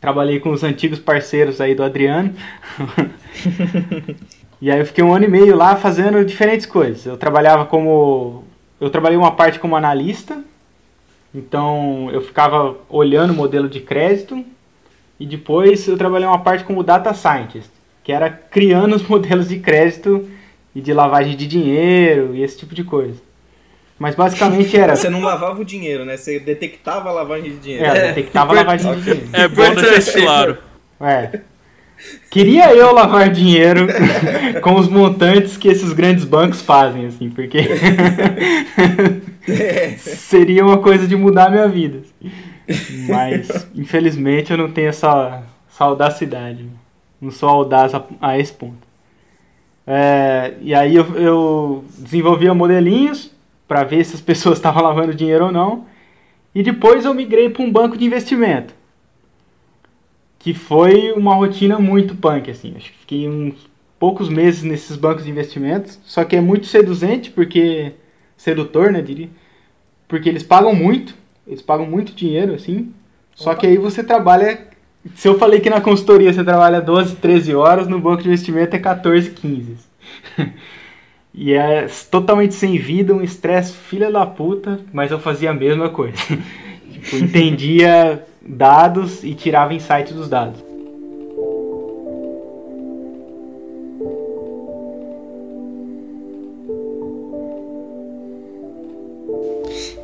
Trabalhei 0.00 0.38
com 0.38 0.50
os 0.50 0.62
antigos 0.62 0.98
parceiros 0.98 1.60
aí 1.60 1.74
do 1.74 1.82
Adriano. 1.82 2.34
E 4.60 4.70
aí 4.70 4.78
eu 4.78 4.86
fiquei 4.86 5.04
um 5.04 5.12
ano 5.12 5.24
e 5.24 5.28
meio 5.28 5.56
lá 5.56 5.76
fazendo 5.76 6.24
diferentes 6.24 6.66
coisas. 6.66 7.04
Eu 7.06 7.16
trabalhava 7.16 7.66
como. 7.66 8.44
Eu 8.80 8.90
trabalhei 8.90 9.16
uma 9.16 9.32
parte 9.32 9.58
como 9.58 9.76
analista, 9.76 10.42
então 11.34 12.10
eu 12.12 12.20
ficava 12.20 12.76
olhando 12.88 13.30
o 13.32 13.36
modelo 13.36 13.68
de 13.68 13.80
crédito, 13.80 14.44
e 15.18 15.26
depois 15.26 15.86
eu 15.86 15.96
trabalhei 15.96 16.26
uma 16.26 16.40
parte 16.40 16.64
como 16.64 16.82
data 16.82 17.14
scientist, 17.14 17.70
que 18.02 18.12
era 18.12 18.28
criando 18.30 18.94
os 18.96 19.06
modelos 19.06 19.48
de 19.48 19.58
crédito 19.58 20.28
e 20.74 20.80
de 20.80 20.92
lavagem 20.92 21.36
de 21.36 21.46
dinheiro 21.46 22.34
e 22.34 22.42
esse 22.42 22.58
tipo 22.58 22.74
de 22.74 22.84
coisa. 22.84 23.20
Mas 23.98 24.14
basicamente 24.14 24.76
era. 24.76 24.94
Você 24.96 25.08
não 25.08 25.22
lavava 25.22 25.60
o 25.60 25.64
dinheiro, 25.64 26.04
né? 26.04 26.16
Você 26.16 26.40
detectava 26.40 27.10
a 27.10 27.12
lavagem 27.12 27.52
de 27.52 27.58
dinheiro. 27.58 27.86
É, 27.86 28.08
detectava 28.08 28.52
a 28.52 28.56
lavagem 28.56 28.94
de 28.94 29.00
dinheiro. 29.02 29.28
É 29.32 29.48
bom 29.48 29.74
deixar 29.74 30.20
claro. 30.20 30.58
É. 31.00 31.40
Queria 32.30 32.74
eu 32.74 32.92
lavar 32.92 33.30
dinheiro 33.30 33.86
com 34.60 34.74
os 34.74 34.88
montantes 34.88 35.56
que 35.56 35.68
esses 35.68 35.92
grandes 35.92 36.24
bancos 36.24 36.60
fazem, 36.60 37.06
assim, 37.06 37.30
porque 37.30 37.58
seria 39.98 40.64
uma 40.64 40.78
coisa 40.78 41.06
de 41.06 41.16
mudar 41.16 41.46
a 41.46 41.50
minha 41.50 41.68
vida. 41.68 42.02
Mas, 43.08 43.68
infelizmente, 43.74 44.50
eu 44.50 44.58
não 44.58 44.70
tenho 44.70 44.88
essa, 44.88 45.42
essa 45.70 45.84
audacidade. 45.84 46.66
Não 47.20 47.30
sou 47.30 47.48
audaz 47.48 47.94
a, 47.94 48.04
a 48.20 48.38
esse 48.38 48.52
ponto. 48.52 48.84
É, 49.86 50.54
e 50.60 50.74
aí 50.74 50.96
eu, 50.96 51.04
eu 51.16 51.84
desenvolvia 51.98 52.54
modelinhos 52.54 53.30
para 53.68 53.84
ver 53.84 54.04
se 54.04 54.14
as 54.14 54.20
pessoas 54.20 54.58
estavam 54.58 54.82
lavando 54.82 55.14
dinheiro 55.14 55.46
ou 55.46 55.52
não. 55.52 55.84
E 56.54 56.62
depois 56.62 57.04
eu 57.04 57.14
migrei 57.14 57.48
para 57.48 57.62
um 57.62 57.70
banco 57.70 57.96
de 57.96 58.04
investimento 58.04 58.74
que 60.44 60.52
foi 60.52 61.10
uma 61.12 61.34
rotina 61.34 61.78
muito 61.78 62.14
punk, 62.14 62.50
assim. 62.50 62.74
Acho 62.76 62.92
que 62.92 62.98
fiquei 62.98 63.26
uns 63.26 63.54
poucos 63.98 64.28
meses 64.28 64.62
nesses 64.62 64.94
bancos 64.94 65.24
de 65.24 65.30
investimentos, 65.30 65.98
só 66.04 66.22
que 66.22 66.36
é 66.36 66.40
muito 66.40 66.66
seduzente, 66.66 67.30
porque... 67.30 67.92
Sedutor, 68.36 68.92
né, 68.92 69.00
diria. 69.00 69.30
Porque 70.06 70.28
eles 70.28 70.42
pagam 70.42 70.74
muito, 70.74 71.14
eles 71.46 71.62
pagam 71.62 71.86
muito 71.86 72.12
dinheiro, 72.12 72.52
assim. 72.52 72.92
Só 73.34 73.52
Opa. 73.52 73.60
que 73.60 73.66
aí 73.68 73.78
você 73.78 74.04
trabalha... 74.04 74.68
Se 75.14 75.26
eu 75.26 75.38
falei 75.38 75.60
que 75.60 75.70
na 75.70 75.80
consultoria 75.80 76.30
você 76.30 76.44
trabalha 76.44 76.78
12, 76.78 77.16
13 77.16 77.54
horas, 77.54 77.88
no 77.88 77.98
banco 77.98 78.20
de 78.20 78.28
investimento 78.28 78.76
é 78.76 78.78
14, 78.78 79.30
15. 79.30 79.76
e 81.32 81.54
é 81.54 81.86
totalmente 82.10 82.52
sem 82.52 82.76
vida, 82.76 83.14
um 83.14 83.22
estresse 83.22 83.72
filha 83.72 84.12
da 84.12 84.26
puta, 84.26 84.80
mas 84.92 85.10
eu 85.10 85.18
fazia 85.18 85.52
a 85.52 85.54
mesma 85.54 85.88
coisa. 85.88 86.18
tipo, 86.92 87.16
entendia 87.16 88.26
dados 88.46 89.24
e 89.24 89.34
tirava 89.34 89.74
insights 89.74 90.12
dos 90.12 90.28
dados. 90.28 90.60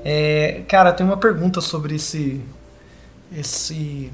É, 0.05 0.63
cara, 0.67 0.93
tem 0.93 1.05
uma 1.05 1.17
pergunta 1.17 1.61
sobre 1.61 1.97
esse, 1.97 2.41
esse, 3.37 4.11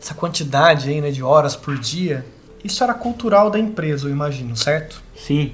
essa 0.00 0.14
quantidade 0.14 0.90
aí, 0.90 1.00
né, 1.00 1.10
de 1.10 1.22
horas 1.22 1.56
por 1.56 1.78
dia. 1.78 2.24
Isso 2.62 2.84
era 2.84 2.94
cultural 2.94 3.50
da 3.50 3.58
empresa, 3.58 4.06
eu 4.06 4.12
imagino, 4.12 4.56
certo? 4.56 5.02
Sim. 5.16 5.52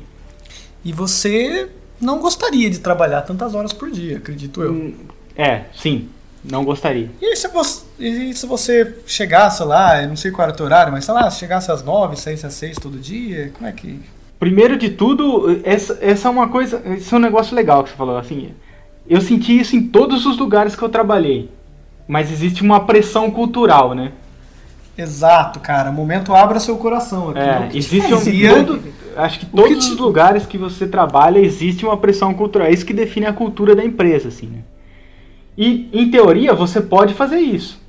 E 0.85 0.93
você 0.93 1.71
não 2.01 2.19
gostaria 2.19 2.69
de 2.69 2.81
trabalhar 2.81 3.23
tantas 3.23 3.55
horas 3.55 3.73
por 3.73 3.91
dia, 3.91 4.19
acredito 4.19 4.63
eu. 4.63 4.73
Hum, 4.73 4.95
é, 5.37 5.65
sim. 5.75 6.09
Não 6.45 6.65
gostaria. 6.65 7.11
E 7.21 7.35
se 7.37 7.49
você, 7.49 7.85
e 7.99 8.35
se 8.35 8.47
você 8.47 8.97
chegasse 9.07 9.63
lá, 9.65 10.03
eu 10.03 10.09
não 10.09 10.17
sei 10.17 10.31
qual 10.31 10.45
era 10.45 10.55
o 10.55 10.57
teu 10.57 10.67
horário, 10.67 10.93
mas 10.93 11.05
sei 11.05 11.15
lá, 11.15 11.31
se 11.31 11.39
chegasse 11.39 11.71
às 11.71 11.83
nove, 11.83 12.17
seis 12.17 12.45
às 12.45 12.55
seis 12.55 12.77
todo 12.77 12.99
dia, 12.99 13.51
como 13.55 13.69
é 13.69 13.73
que. 13.73 14.01
Primeiro 14.39 14.77
de 14.77 14.91
tudo, 14.91 15.61
essa, 15.65 15.99
essa 16.01 16.29
é 16.29 16.31
uma 16.31 16.49
coisa. 16.49 16.81
Esse 16.97 17.13
é 17.13 17.17
um 17.17 17.21
negócio 17.21 17.57
legal 17.57 17.83
que 17.83 17.91
você 17.91 17.97
falou, 17.97 18.17
assim. 18.17 18.53
eu 19.09 19.21
senti 19.21 19.59
isso 19.59 19.75
em 19.75 19.83
todos 19.83 20.27
os 20.27 20.39
lugares 20.39 20.77
que 20.77 20.83
eu 20.83 20.89
trabalhei. 20.89 21.51
Mas 22.07 22.31
existe 22.31 22.63
uma 22.63 22.87
pressão 22.87 23.31
cultural, 23.31 23.95
né? 23.95 24.13
Exato, 24.97 25.61
cara. 25.61 25.93
Momento 25.93 26.35
abra 26.35 26.59
seu 26.59 26.77
coração. 26.77 27.31
Aqui 27.31 27.39
é, 27.39 27.69
existe 27.73 28.15
um, 28.15 28.65
todo, 28.65 28.83
acho 29.17 29.41
que 29.41 29.47
todos 29.47 29.69
que 29.69 29.79
te... 29.79 29.93
os 29.93 29.99
lugares 29.99 30.47
que 30.47 30.57
você 30.57 30.87
trabalha 30.87 31.39
existe 31.39 31.85
uma 31.85 31.97
pressão 31.97 32.33
cultural. 32.33 32.69
É 32.69 32.73
isso 32.73 32.87
que 32.87 32.95
define 32.95 33.27
a 33.27 33.33
cultura 33.33 33.77
da 33.77 33.85
empresa, 33.85 34.29
assim, 34.29 34.47
né? 34.47 34.59
E 35.59 35.91
em 35.93 36.09
teoria 36.09 36.55
você 36.55 36.81
pode 36.81 37.15
fazer 37.15 37.41
isso. 37.41 37.83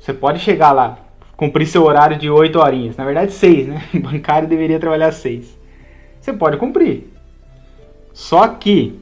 Você 0.00 0.14
pode 0.14 0.38
chegar 0.38 0.72
lá, 0.72 0.96
cumprir 1.36 1.66
seu 1.66 1.84
horário 1.84 2.16
de 2.16 2.30
8 2.30 2.58
horinhas. 2.58 2.96
Na 2.96 3.04
verdade, 3.04 3.32
6, 3.32 3.68
né? 3.68 3.82
O 3.92 4.00
bancário 4.00 4.48
deveria 4.48 4.80
trabalhar 4.80 5.12
6. 5.12 5.58
Você 6.18 6.32
pode 6.32 6.56
cumprir. 6.56 7.12
Só 8.14 8.48
que 8.48 8.98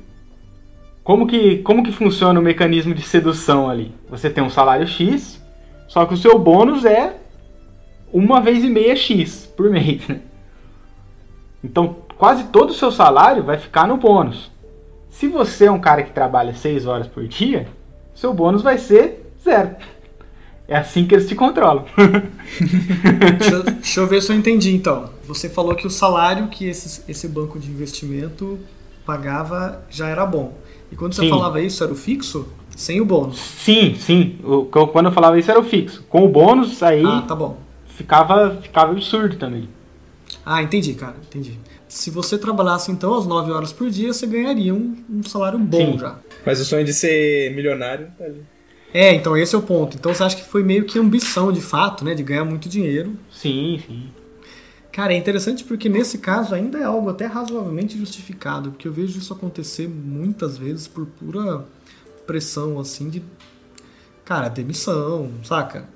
como 1.05 1.29
que, 1.29 1.59
como 1.59 1.85
que 1.85 1.93
funciona 1.93 2.41
o 2.41 2.43
mecanismo 2.43 2.93
de 2.95 3.03
sedução 3.03 3.71
ali? 3.71 3.95
Você 4.09 4.29
tem 4.29 4.43
um 4.43 4.51
salário 4.51 4.87
X, 4.89 5.41
só 5.87 6.05
que 6.07 6.15
o 6.15 6.17
seu 6.17 6.37
bônus 6.37 6.85
é 6.85 7.15
uma 8.13 8.41
vez 8.41 8.65
e 8.65 8.69
meia 8.69 8.97
X 8.97 9.47
por 9.57 9.71
mês. 9.71 10.07
Né? 10.09 10.21
Então, 11.63 11.97
quase 12.19 12.45
todo 12.49 12.71
o 12.71 12.75
seu 12.75 12.91
salário 12.91 13.45
vai 13.45 13.57
ficar 13.57 13.87
no 13.87 13.97
bônus. 13.97 14.51
Se 15.11 15.29
você 15.29 15.67
é 15.67 15.71
um 15.71 15.81
cara 15.81 16.03
que 16.03 16.13
trabalha 16.13 16.55
6 16.55 16.87
horas 16.87 17.07
por 17.07 17.27
dia, 17.27 17.69
seu 18.15 18.33
bônus 18.33 18.63
vai 18.63 18.79
ser 18.79 19.33
zero. 19.43 19.75
É 20.69 20.77
assim 20.77 21.05
que 21.05 21.15
eles 21.15 21.29
te 21.29 21.35
controlam. 21.35 21.85
deixa, 23.39 23.55
eu, 23.55 23.63
deixa, 23.75 24.01
eu 24.01 24.07
ver 24.07 24.23
se 24.23 24.33
eu 24.33 24.37
entendi 24.37 24.75
então. 24.75 25.11
Você 25.25 25.49
falou 25.49 25.75
que 25.75 25.87
o 25.87 25.91
salário 25.91 26.47
que 26.49 26.67
esse, 26.69 27.03
esse 27.09 27.27
banco 27.27 27.59
de 27.59 27.69
investimento 27.71 28.59
pagava 29.05 29.83
já 29.91 30.09
era 30.09 30.25
bom. 30.25 30.57
E 30.93 30.97
quando 30.97 31.13
você 31.13 31.23
sim. 31.23 31.29
falava 31.29 31.61
isso, 31.61 31.83
era 31.83 31.93
o 31.93 31.97
fixo? 31.97 32.47
Sem 32.77 33.01
o 33.01 33.05
bônus? 33.05 33.39
Sim, 33.39 33.97
sim. 33.97 34.39
O, 34.45 34.65
quando 34.65 35.07
eu 35.07 35.13
falava 35.13 35.39
isso, 35.39 35.51
era 35.51 35.59
o 35.59 35.65
fixo. 35.65 36.05
Com 36.09 36.25
o 36.25 36.29
bônus, 36.29 36.83
aí. 36.83 37.05
Ah, 37.05 37.23
tá 37.23 37.35
bom. 37.35 37.59
Ficava, 37.87 38.59
ficava 38.63 38.93
absurdo 38.93 39.37
também. 39.37 39.69
Ah, 40.47 40.63
entendi, 40.63 40.95
cara. 40.95 41.17
Entendi. 41.27 41.59
Se 41.91 42.09
você 42.09 42.39
trabalhasse 42.39 42.93
então 42.93 43.15
às 43.15 43.27
9 43.27 43.51
horas 43.51 43.73
por 43.73 43.91
dia, 43.91 44.13
você 44.13 44.25
ganharia 44.25 44.73
um, 44.73 44.97
um 45.11 45.23
salário 45.25 45.59
bom 45.59 45.93
sim. 45.93 45.99
já. 45.99 46.19
Mas 46.47 46.61
o 46.61 46.65
sonho 46.65 46.85
de 46.85 46.95
ser 46.95 47.53
milionário 47.55 48.13
tá 48.17 48.25
ali. 48.25 48.43
É, 48.95 49.13
então 49.13 49.37
esse 49.37 49.55
é 49.55 49.59
o 49.59 49.63
ponto. 49.63 49.97
Então 49.97 50.15
você 50.15 50.23
acha 50.23 50.37
que 50.37 50.45
foi 50.45 50.63
meio 50.63 50.85
que 50.85 50.99
ambição 50.99 51.53
de 51.53 51.61
fato, 51.61 52.05
né? 52.05 52.15
De 52.15 52.23
ganhar 52.23 52.45
muito 52.45 52.69
dinheiro. 52.69 53.17
Sim, 53.31 53.83
sim. 53.85 54.09
Cara, 54.93 55.13
é 55.13 55.17
interessante 55.17 55.65
porque 55.65 55.89
nesse 55.89 56.19
caso 56.19 56.55
ainda 56.55 56.79
é 56.79 56.85
algo 56.85 57.11
até 57.11 57.27
razoavelmente 57.27 57.99
justificado, 57.99 58.71
porque 58.71 58.87
eu 58.87 58.93
vejo 58.93 59.19
isso 59.19 59.33
acontecer 59.33 59.89
muitas 59.89 60.57
vezes 60.57 60.87
por 60.87 61.07
pura 61.07 61.65
pressão, 62.27 62.79
assim, 62.79 63.09
de. 63.09 63.23
Cara, 64.25 64.49
demissão, 64.49 65.31
saca? 65.43 65.89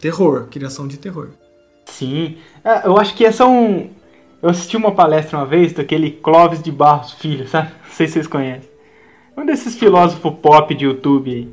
Terror, 0.00 0.46
criação 0.50 0.88
de 0.88 0.96
terror. 0.98 1.30
Sim. 1.86 2.38
É, 2.64 2.86
eu 2.86 2.96
acho 2.98 3.14
que 3.14 3.24
essa 3.24 3.42
é 3.42 3.46
um. 3.46 3.90
Eu 4.40 4.50
assisti 4.50 4.76
uma 4.76 4.92
palestra 4.92 5.36
uma 5.36 5.46
vez 5.46 5.72
daquele 5.72 6.12
Clóvis 6.12 6.62
de 6.62 6.70
Barros 6.70 7.12
Filho, 7.12 7.48
sabe? 7.48 7.70
Não 7.84 7.92
sei 7.92 8.06
se 8.06 8.14
vocês 8.14 8.26
conhecem. 8.28 8.70
Um 9.36 9.44
desses 9.44 9.74
filósofos 9.76 10.34
pop 10.40 10.72
de 10.74 10.84
YouTube 10.84 11.30
aí. 11.30 11.48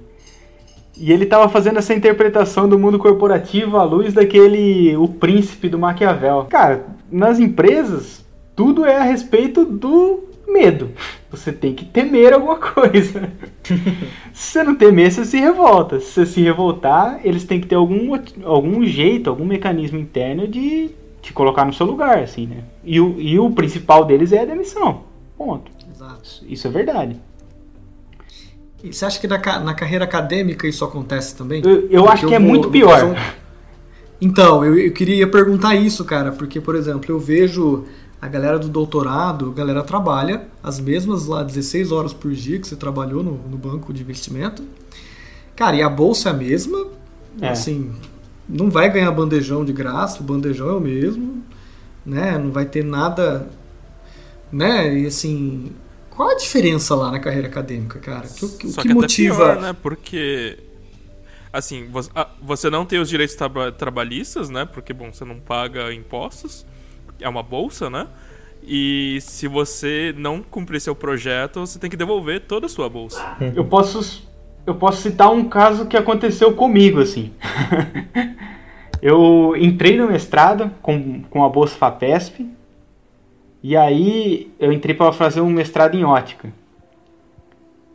E 0.98 1.12
ele 1.12 1.24
estava 1.24 1.50
fazendo 1.50 1.80
essa 1.80 1.96
interpretação 1.96 2.70
do 2.70 2.78
mundo 2.78 3.00
corporativo 3.00 3.78
à 3.78 3.84
luz 3.84 4.14
daquele 4.14 4.96
O 4.98 5.08
Príncipe 5.08 5.68
do 5.68 5.80
Maquiavel. 5.80 6.46
Cara, 6.50 6.86
nas 7.12 7.40
empresas, 7.40 8.24
tudo 8.56 8.86
é 8.86 8.96
a 8.98 9.04
respeito 9.04 9.66
do 9.66 10.24
medo. 10.48 10.92
Você 11.32 11.52
tem 11.52 11.74
que 11.74 11.86
temer 11.86 12.34
alguma 12.34 12.58
coisa. 12.58 13.30
se 14.32 14.52
você 14.52 14.64
não 14.64 14.76
temer, 14.76 15.12
você 15.12 15.26
se 15.26 15.38
revolta. 15.38 16.00
Se 16.00 16.12
você 16.12 16.26
se 16.28 16.42
revoltar, 16.42 17.20
eles 17.24 17.44
têm 17.44 17.60
que 17.60 17.68
ter 17.68 17.76
algum, 17.76 18.16
algum 18.44 18.86
jeito, 18.86 19.30
algum 19.30 19.46
mecanismo 19.46 19.98
interno 19.98 20.48
de 20.48 20.92
te 21.26 21.34
colocar 21.34 21.66
no 21.66 21.74
seu 21.74 21.88
lugar, 21.88 22.20
assim, 22.20 22.46
né? 22.46 22.64
E 22.84 23.02
o, 23.02 23.20
e 23.20 23.40
o 23.40 23.50
principal 23.50 24.06
deles 24.06 24.32
é 24.32 24.42
a 24.42 24.46
demissão. 24.46 25.02
Ponto. 25.36 25.72
Exato. 25.92 26.46
Isso 26.48 26.68
é 26.68 26.70
verdade. 26.70 27.20
E 28.84 28.94
você 28.94 29.06
acha 29.06 29.20
que 29.20 29.28
na, 29.28 29.40
na 29.60 29.74
carreira 29.74 30.06
acadêmica 30.06 30.68
isso 30.68 30.86
acontece 30.86 31.36
também? 31.36 31.64
Eu, 31.66 31.90
eu 31.90 32.08
acho 32.08 32.28
que 32.28 32.34
eu 32.34 32.38
é 32.38 32.40
vou, 32.40 32.48
muito 32.48 32.70
pior. 32.70 33.04
Um... 33.04 33.16
Então, 34.22 34.64
eu, 34.64 34.78
eu 34.78 34.94
queria 34.94 35.28
perguntar 35.28 35.74
isso, 35.74 36.06
cara, 36.06 36.32
porque, 36.32 36.62
por 36.62 36.76
exemplo, 36.76 37.12
eu 37.12 37.18
vejo 37.18 37.86
a 38.22 38.28
galera 38.28 38.60
do 38.60 38.70
doutorado, 38.70 39.50
a 39.50 39.54
galera 39.54 39.82
trabalha 39.82 40.44
as 40.62 40.80
mesmas 40.80 41.26
lá 41.26 41.42
16 41.42 41.92
horas 41.92 42.14
por 42.14 42.32
dia 42.34 42.60
que 42.60 42.68
você 42.68 42.76
trabalhou 42.76 43.24
no, 43.24 43.32
no 43.50 43.58
banco 43.58 43.92
de 43.92 44.04
investimento. 44.04 44.64
Cara, 45.56 45.76
e 45.76 45.82
a 45.82 45.90
bolsa 45.90 46.30
é 46.30 46.32
a 46.32 46.36
mesma, 46.36 46.86
é. 47.42 47.50
assim, 47.50 47.92
não 48.48 48.70
vai 48.70 48.92
ganhar 48.92 49.12
bandejão 49.12 49.66
de 49.66 49.74
graça, 49.74 50.22
o 50.22 50.24
bandejão 50.24 50.70
é 50.70 50.74
o 50.74 50.80
mesmo, 50.80 51.44
né? 52.06 52.38
Não 52.38 52.52
vai 52.52 52.66
ter 52.66 52.84
nada, 52.84 53.48
né? 54.52 54.98
E 54.98 55.08
assim, 55.08 55.72
qual 56.16 56.30
a 56.30 56.36
diferença 56.36 56.96
lá 56.96 57.12
na 57.12 57.20
carreira 57.20 57.48
acadêmica, 57.48 58.00
cara? 58.00 58.28
O 58.28 58.58
que, 58.58 58.70
Só 58.70 58.82
que, 58.82 58.88
que 58.88 58.94
motiva. 58.94 59.36
Pior, 59.36 59.62
né? 59.62 59.76
Porque. 59.82 60.58
Assim, 61.52 61.90
ah, 62.14 62.30
você 62.42 62.70
não 62.70 62.86
tem 62.86 63.00
os 63.00 63.08
direitos 63.08 63.36
trabalhistas, 63.78 64.50
né? 64.50 64.66
Porque, 64.66 64.94
bom, 64.94 65.12
você 65.12 65.24
não 65.24 65.40
paga 65.40 65.94
impostos. 65.94 66.66
É 67.20 67.30
uma 67.30 67.44
bolsa, 67.44 67.90
né? 67.90 68.08
E 68.62 69.20
se 69.22 69.48
você 69.48 70.14
não 70.18 70.42
cumprir 70.42 70.82
seu 70.82 70.96
projeto, 70.96 71.60
você 71.62 71.80
tem 71.80 71.90
que 71.90 71.96
devolver 71.96 72.42
toda 72.42 72.66
a 72.66 72.70
sua 72.70 72.90
bolsa. 72.90 73.24
Eu 73.56 73.64
posso, 73.66 74.28
eu 74.66 74.76
posso 74.76 75.02
citar 75.02 75.32
um 75.32 75.46
caso 75.46 75.86
que 75.86 75.96
aconteceu 75.96 76.54
comigo, 76.54 77.00
assim. 77.00 77.32
eu 79.02 79.56
entrei 79.58 79.98
no 79.98 80.08
mestrado 80.08 80.72
com, 80.82 81.22
com 81.24 81.44
a 81.44 81.50
bolsa 81.50 81.76
FAPESP 81.76 82.50
e 83.62 83.76
aí 83.76 84.52
eu 84.60 84.72
entrei 84.72 84.96
para 84.96 85.12
fazer 85.12 85.42
um 85.42 85.50
mestrado 85.50 85.96
em 85.96 86.04
ótica. 86.04 86.52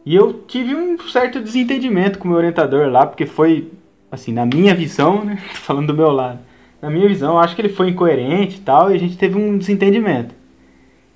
E 0.05 0.15
eu 0.15 0.45
tive 0.47 0.75
um 0.75 0.99
certo 0.99 1.41
desentendimento 1.41 2.19
com 2.19 2.27
o 2.27 2.29
meu 2.29 2.39
orientador 2.39 2.89
lá, 2.89 3.07
porque 3.07 3.27
foi, 3.27 3.71
assim, 4.11 4.33
na 4.33 4.47
minha 4.47 4.75
visão, 4.75 5.25
né? 5.25 5.37
falando 5.55 5.89
do 5.89 5.95
meu 5.95 6.11
lado. 6.11 6.39
Na 6.81 6.89
minha 6.89 7.07
visão, 7.07 7.35
eu 7.35 7.39
acho 7.39 7.55
que 7.55 7.61
ele 7.61 7.69
foi 7.69 7.91
incoerente 7.91 8.57
e 8.57 8.61
tal, 8.61 8.91
e 8.91 8.95
a 8.95 8.99
gente 8.99 9.19
teve 9.19 9.37
um 9.37 9.59
desentendimento. 9.59 10.35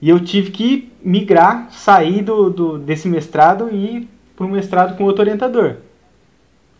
E 0.02 0.10
eu 0.10 0.20
tive 0.20 0.50
que 0.50 0.92
migrar, 1.02 1.70
sair 1.70 2.22
do, 2.22 2.50
do 2.50 2.78
desse 2.78 3.08
mestrado 3.08 3.70
e 3.72 4.06
para 4.36 4.46
um 4.46 4.50
mestrado 4.50 4.96
com 4.96 5.04
outro 5.04 5.22
orientador. 5.22 5.76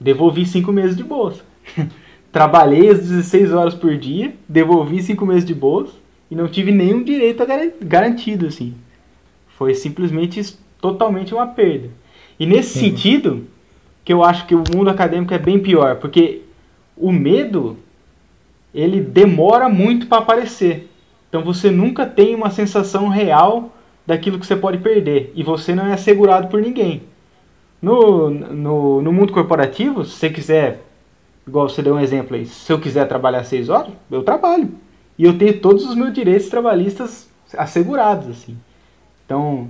Devolvi 0.01 0.45
cinco 0.45 0.73
meses 0.73 0.97
de 0.97 1.05
bolsa. 1.05 1.43
Trabalhei 2.33 2.89
as 2.89 2.99
16 2.99 3.53
horas 3.53 3.75
por 3.75 3.97
dia, 3.97 4.35
devolvi 4.49 5.03
cinco 5.03 5.25
meses 5.25 5.45
de 5.45 5.55
bolsa 5.55 5.93
e 6.31 6.35
não 6.35 6.49
tive 6.49 6.73
nenhum 6.73 7.03
direito 7.03 7.45
garantido, 7.81 8.47
assim. 8.47 8.75
Foi 9.57 9.73
simplesmente 9.75 10.57
totalmente 10.81 11.33
uma 11.33 11.47
perda. 11.47 11.91
E 12.39 12.45
nesse 12.45 12.77
uhum. 12.77 12.85
sentido, 12.85 13.47
que 14.05 14.13
eu 14.13 14.25
acho 14.25 14.47
que 14.47 14.55
o 14.55 14.65
mundo 14.75 14.91
acadêmico 14.91 15.33
é 15.33 15.39
bem 15.39 15.59
pior, 15.61 15.97
porque 15.97 16.43
o 16.97 17.13
medo 17.13 17.77
ele 18.75 19.01
demora 19.01 19.69
muito 19.69 20.07
para 20.07 20.19
aparecer. 20.19 20.91
Então 21.29 21.43
você 21.43 21.71
nunca 21.71 22.05
tem 22.05 22.35
uma 22.35 22.51
sensação 22.51 23.09
real 23.09 23.73
daquilo 24.07 24.39
que 24.39 24.47
você 24.47 24.57
pode 24.57 24.79
perder 24.79 25.33
e 25.35 25.43
você 25.43 25.75
não 25.75 25.87
é 25.87 25.93
assegurado 25.93 26.49
por 26.49 26.61
ninguém. 26.61 27.03
No, 27.85 28.31
no, 28.31 29.03
no 29.03 29.13
mundo 29.13 29.31
corporativo, 29.31 30.07
se 30.07 30.17
você 30.17 30.31
quiser, 30.31 30.81
igual 31.47 31.69
você 31.69 31.83
deu 31.83 31.95
um 31.95 32.01
exemplo 32.01 32.35
aí, 32.35 32.47
se 32.47 32.73
eu 32.73 32.81
quiser 32.81 33.07
trabalhar 33.07 33.45
seis 33.45 33.69
horas, 33.69 33.93
eu 34.11 34.23
trabalho 34.23 34.71
e 35.19 35.25
eu 35.25 35.37
tenho 35.37 35.61
todos 35.61 35.85
os 35.85 35.95
meus 35.95 36.15
direitos 36.15 36.49
trabalhistas 36.49 37.29
assegurados, 37.59 38.31
assim. 38.31 38.57
Então, 39.27 39.69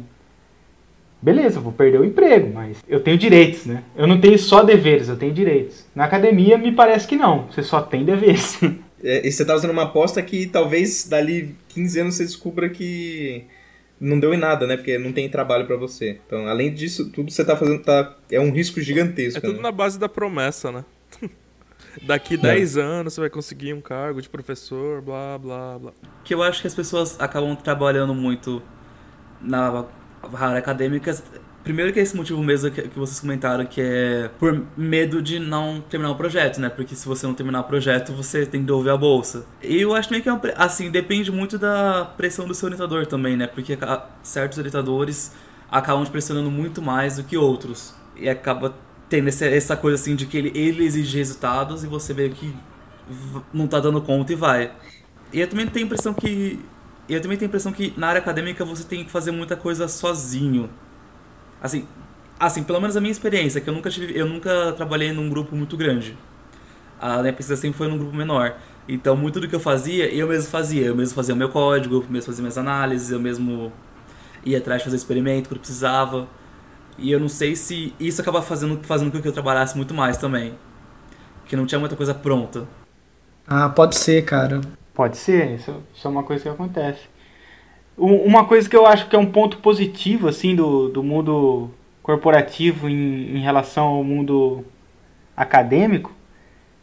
beleza, 1.21 1.59
vou 1.59 1.73
perder 1.73 2.01
o 2.01 2.05
emprego, 2.05 2.53
mas 2.55 2.79
eu 2.89 3.01
tenho 3.01 3.19
direitos, 3.19 3.67
né? 3.67 3.83
Eu 3.97 4.07
não 4.07 4.21
tenho 4.21 4.39
só 4.39 4.63
deveres, 4.63 5.09
eu 5.09 5.17
tenho 5.17 5.35
direitos. 5.35 5.85
Na 5.93 6.05
academia, 6.05 6.57
me 6.57 6.71
parece 6.71 7.09
que 7.09 7.17
não, 7.17 7.47
você 7.51 7.65
só 7.65 7.81
tem 7.83 8.05
deveres. 8.05 8.61
É, 9.07 9.29
e 9.29 9.31
você 9.31 9.45
tá 9.45 9.55
usando 9.55 9.71
uma 9.71 9.83
aposta 9.83 10.23
que 10.23 10.47
talvez 10.47 11.07
dali 11.07 11.55
15 11.69 12.01
anos 12.01 12.15
você 12.15 12.25
descubra 12.25 12.71
que 12.71 13.45
não 14.05 14.21
deu 14.21 14.35
em 14.35 14.37
nada, 14.37 14.67
né? 14.67 14.77
Porque 14.77 14.99
não 14.99 15.13
tem 15.13 15.29
trabalho 15.29 15.67
para 15.67 15.77
você. 15.77 16.21
Então, 16.27 16.47
além 16.47 16.73
disso, 16.73 17.11
tudo 17.11 17.27
que 17.27 17.33
você 17.33 17.45
tá 17.45 17.57
fazendo 17.57 17.83
tá, 17.83 18.15
é 18.31 18.39
um 18.39 18.53
risco 18.53 18.81
gigantesco. 18.81 19.39
É 19.39 19.41
tudo 19.41 19.57
né? 19.57 19.63
na 19.63 19.73
base 19.73 19.99
da 19.99 20.09
promessa, 20.09 20.71
né? 20.71 20.85
daqui 22.03 22.37
10 22.37 22.77
é. 22.77 22.83
anos 22.83 23.15
você 23.15 23.21
vai 23.21 23.31
conseguir 23.31 23.73
um 23.73 23.81
cargo 23.81 24.21
de 24.21 24.29
professor, 24.29 25.01
blá, 25.01 25.39
blá, 25.39 25.79
blá. 25.79 25.93
Que 26.23 26.35
eu 26.35 26.43
acho 26.43 26.61
que 26.61 26.67
as 26.67 26.75
pessoas 26.75 27.19
acabam 27.19 27.57
trabalhando 27.57 28.15
muito 28.15 28.63
na 29.41 29.87
área 30.35 30.59
acadêmica. 30.59 31.17
Primeiro 31.65 31.95
que 31.95 31.99
é 31.99 32.03
esse 32.03 32.15
motivo 32.15 32.43
mesmo 32.43 32.71
que, 32.71 32.83
que 32.83 32.99
vocês 32.99 33.19
comentaram, 33.19 33.65
que 33.65 33.81
é 33.81 34.31
por 34.39 34.63
medo 34.77 35.23
de 35.23 35.39
não 35.39 35.81
terminar 35.81 36.13
o 36.13 36.15
projeto, 36.15 36.61
né? 36.61 36.69
Porque 36.69 36.95
se 36.95 37.09
você 37.09 37.27
não 37.27 37.33
terminar 37.33 37.61
o 37.61 37.65
projeto, 37.65 38.13
você 38.13 38.45
tem 38.45 38.61
que 38.61 38.67
devolver 38.67 38.93
a 38.93 38.97
bolsa. 38.99 39.47
E 39.63 39.81
eu 39.81 39.95
acho 39.95 40.11
meio 40.11 40.23
que, 40.23 40.29
é 40.29 40.55
assim, 40.59 40.91
depende 40.91 41.33
muito 41.33 41.59
da 41.59 42.05
pressão 42.19 42.47
do 42.47 42.53
seu 42.53 42.67
orientador 42.67 43.07
também, 43.07 43.35
né? 43.35 43.47
Porque 43.47 43.79
certos 44.23 44.59
orientadores 44.59 45.33
acabam 45.71 46.05
te 46.05 46.11
pressionando 46.11 46.51
muito 46.51 46.83
mais 46.83 47.17
do 47.17 47.25
que 47.25 47.35
outros. 47.35 47.95
E 48.15 48.29
acaba 48.29 48.75
tendo 49.09 49.29
essa 49.29 49.75
coisa 49.75 49.95
assim 50.01 50.15
de 50.15 50.27
que 50.27 50.37
ele, 50.37 50.53
ele 50.55 50.85
exige 50.85 51.17
resultados 51.17 51.83
e 51.83 51.87
você 51.87 52.13
vê 52.13 52.29
que 52.29 52.55
não 53.55 53.67
tá 53.67 53.81
dando 53.81 54.03
conta 54.03 54.35
e 54.35 54.37
vai. 54.37 54.71
E 55.33 55.41
eu 55.41 55.49
também 55.49 55.67
tenho 55.67 55.85
a 55.85 55.87
impressão 55.87 56.13
que. 56.13 56.61
Eu 57.09 57.21
também 57.23 57.39
tenho 57.39 57.49
a 57.49 57.51
impressão 57.51 57.73
que 57.73 57.95
na 57.97 58.09
área 58.09 58.21
acadêmica 58.21 58.65
você 58.67 58.85
tem 58.85 59.03
que 59.03 59.11
fazer 59.11 59.31
muita 59.31 59.57
coisa 59.57 59.89
sozinho. 59.89 60.69
Assim, 61.65 61.89
assim, 62.39 62.63
pelo 62.63 62.79
menos 62.79 62.95
a 62.95 63.01
minha 63.01 63.11
experiência, 63.11 63.59
que 63.59 63.71
eu 63.71 63.73
nunca 63.73 63.89
tive, 63.89 64.15
eu 64.15 64.27
nunca 64.27 64.75
trabalhei 64.75 65.15
num 65.15 65.31
grupo 65.31 65.57
muito 65.57 65.79
grande. 65.79 66.15
A 67.01 67.23
minha 67.23 67.33
pesquisa 67.33 67.59
sempre 67.59 67.79
foi 67.79 67.89
num 67.89 67.97
grupo 67.97 68.15
menor. 68.15 68.55
Então, 68.87 69.17
muito 69.17 69.41
do 69.41 69.49
que 69.49 69.55
eu 69.55 69.61
fazia, 69.61 70.13
eu 70.15 70.29
mesmo 70.29 70.51
fazia. 70.51 70.85
Eu 70.85 70.95
mesmo 70.95 71.15
fazia 71.15 71.35
o 71.35 71.39
meu 71.39 71.49
código, 71.49 71.95
eu 72.03 72.05
mesmo 72.11 72.27
fazia 72.27 72.43
minhas 72.43 72.59
análises, 72.59 73.11
eu 73.11 73.19
mesmo 73.19 73.73
ia 74.45 74.59
atrás 74.59 74.83
de 74.83 74.85
fazer 74.85 74.97
experimento 74.97 75.49
quando 75.49 75.61
precisava. 75.61 76.29
E 76.99 77.11
eu 77.11 77.19
não 77.19 77.31
sei 77.31 77.57
se 77.57 77.95
isso 77.99 78.21
acaba 78.21 78.43
fazendo, 78.43 78.79
fazendo 78.85 79.11
com 79.11 79.23
que 79.23 79.27
eu 79.27 79.33
trabalhasse 79.33 79.75
muito 79.75 79.95
mais 79.95 80.19
também. 80.19 80.55
Que 81.47 81.57
não 81.57 81.65
tinha 81.65 81.79
muita 81.79 81.97
coisa 81.97 82.13
pronta. 82.13 82.69
Ah, 83.47 83.71
pode 83.71 83.97
ser, 83.97 84.23
cara. 84.27 84.61
Pode 84.93 85.17
ser, 85.17 85.55
isso, 85.55 85.83
isso 85.95 86.07
é 86.07 86.11
uma 86.11 86.25
coisa 86.25 86.43
que 86.43 86.49
acontece. 86.51 87.01
Uma 87.97 88.45
coisa 88.45 88.69
que 88.69 88.77
eu 88.77 88.87
acho 88.87 89.09
que 89.09 89.15
é 89.15 89.19
um 89.19 89.31
ponto 89.31 89.59
positivo, 89.59 90.27
assim, 90.27 90.55
do, 90.55 90.89
do 90.89 91.03
mundo 91.03 91.71
corporativo 92.03 92.89
em, 92.89 93.37
em 93.37 93.41
relação 93.41 93.87
ao 93.87 94.05
mundo 94.05 94.65
acadêmico, 95.37 96.13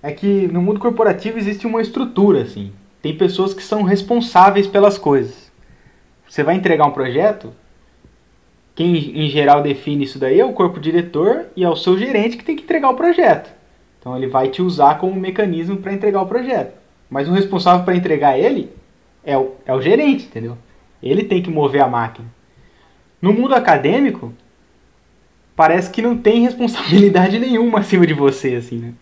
é 0.01 0.11
que 0.11 0.47
no 0.47 0.61
mundo 0.61 0.79
corporativo 0.79 1.37
existe 1.37 1.67
uma 1.67 1.81
estrutura, 1.81 2.41
assim. 2.41 2.71
Tem 3.01 3.15
pessoas 3.15 3.53
que 3.53 3.63
são 3.63 3.83
responsáveis 3.83 4.67
pelas 4.67 4.97
coisas. 4.97 5.51
Você 6.27 6.43
vai 6.43 6.55
entregar 6.55 6.85
um 6.85 6.91
projeto, 6.91 7.53
quem 8.73 8.95
em 8.95 9.29
geral 9.29 9.61
define 9.61 10.05
isso 10.05 10.17
daí 10.17 10.39
é 10.39 10.45
o 10.45 10.53
corpo 10.53 10.79
diretor 10.79 11.47
e 11.55 11.63
é 11.63 11.69
o 11.69 11.75
seu 11.75 11.97
gerente 11.97 12.37
que 12.37 12.43
tem 12.43 12.55
que 12.55 12.63
entregar 12.63 12.89
o 12.89 12.95
projeto. 12.95 13.51
Então 13.99 14.15
ele 14.15 14.27
vai 14.27 14.47
te 14.47 14.61
usar 14.61 14.97
como 14.97 15.19
mecanismo 15.19 15.77
para 15.77 15.93
entregar 15.93 16.21
o 16.21 16.27
projeto. 16.27 16.73
Mas 17.09 17.27
o 17.27 17.33
responsável 17.33 17.83
para 17.83 17.95
entregar 17.95 18.39
ele 18.39 18.71
é 19.23 19.37
o, 19.37 19.55
é 19.65 19.73
o 19.73 19.81
gerente, 19.81 20.25
entendeu? 20.25 20.57
Ele 21.01 21.23
tem 21.23 21.41
que 21.41 21.49
mover 21.49 21.81
a 21.81 21.87
máquina. 21.87 22.27
No 23.21 23.33
mundo 23.33 23.53
acadêmico, 23.53 24.33
parece 25.55 25.91
que 25.91 26.01
não 26.01 26.17
tem 26.17 26.41
responsabilidade 26.43 27.39
nenhuma 27.39 27.79
acima 27.79 28.05
de 28.05 28.13
você, 28.13 28.55
assim, 28.55 28.77
né? 28.77 28.93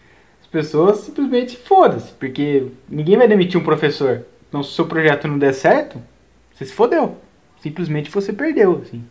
As 0.42 0.48
pessoas 0.48 1.00
simplesmente 1.00 1.58
foda-se, 1.58 2.12
porque 2.14 2.68
ninguém 2.90 3.18
vai 3.18 3.28
demitir 3.28 3.60
um 3.60 3.64
professor. 3.64 4.26
Então, 4.48 4.64
se 4.64 4.72
o 4.72 4.74
seu 4.74 4.86
projeto 4.88 5.28
não 5.28 5.38
der 5.38 5.54
certo, 5.54 6.02
você 6.54 6.66
se 6.66 6.74
fodeu. 6.74 7.18
Simplesmente 7.62 8.10
você 8.10 8.34
perdeu, 8.34 8.82
assim. 8.84 9.04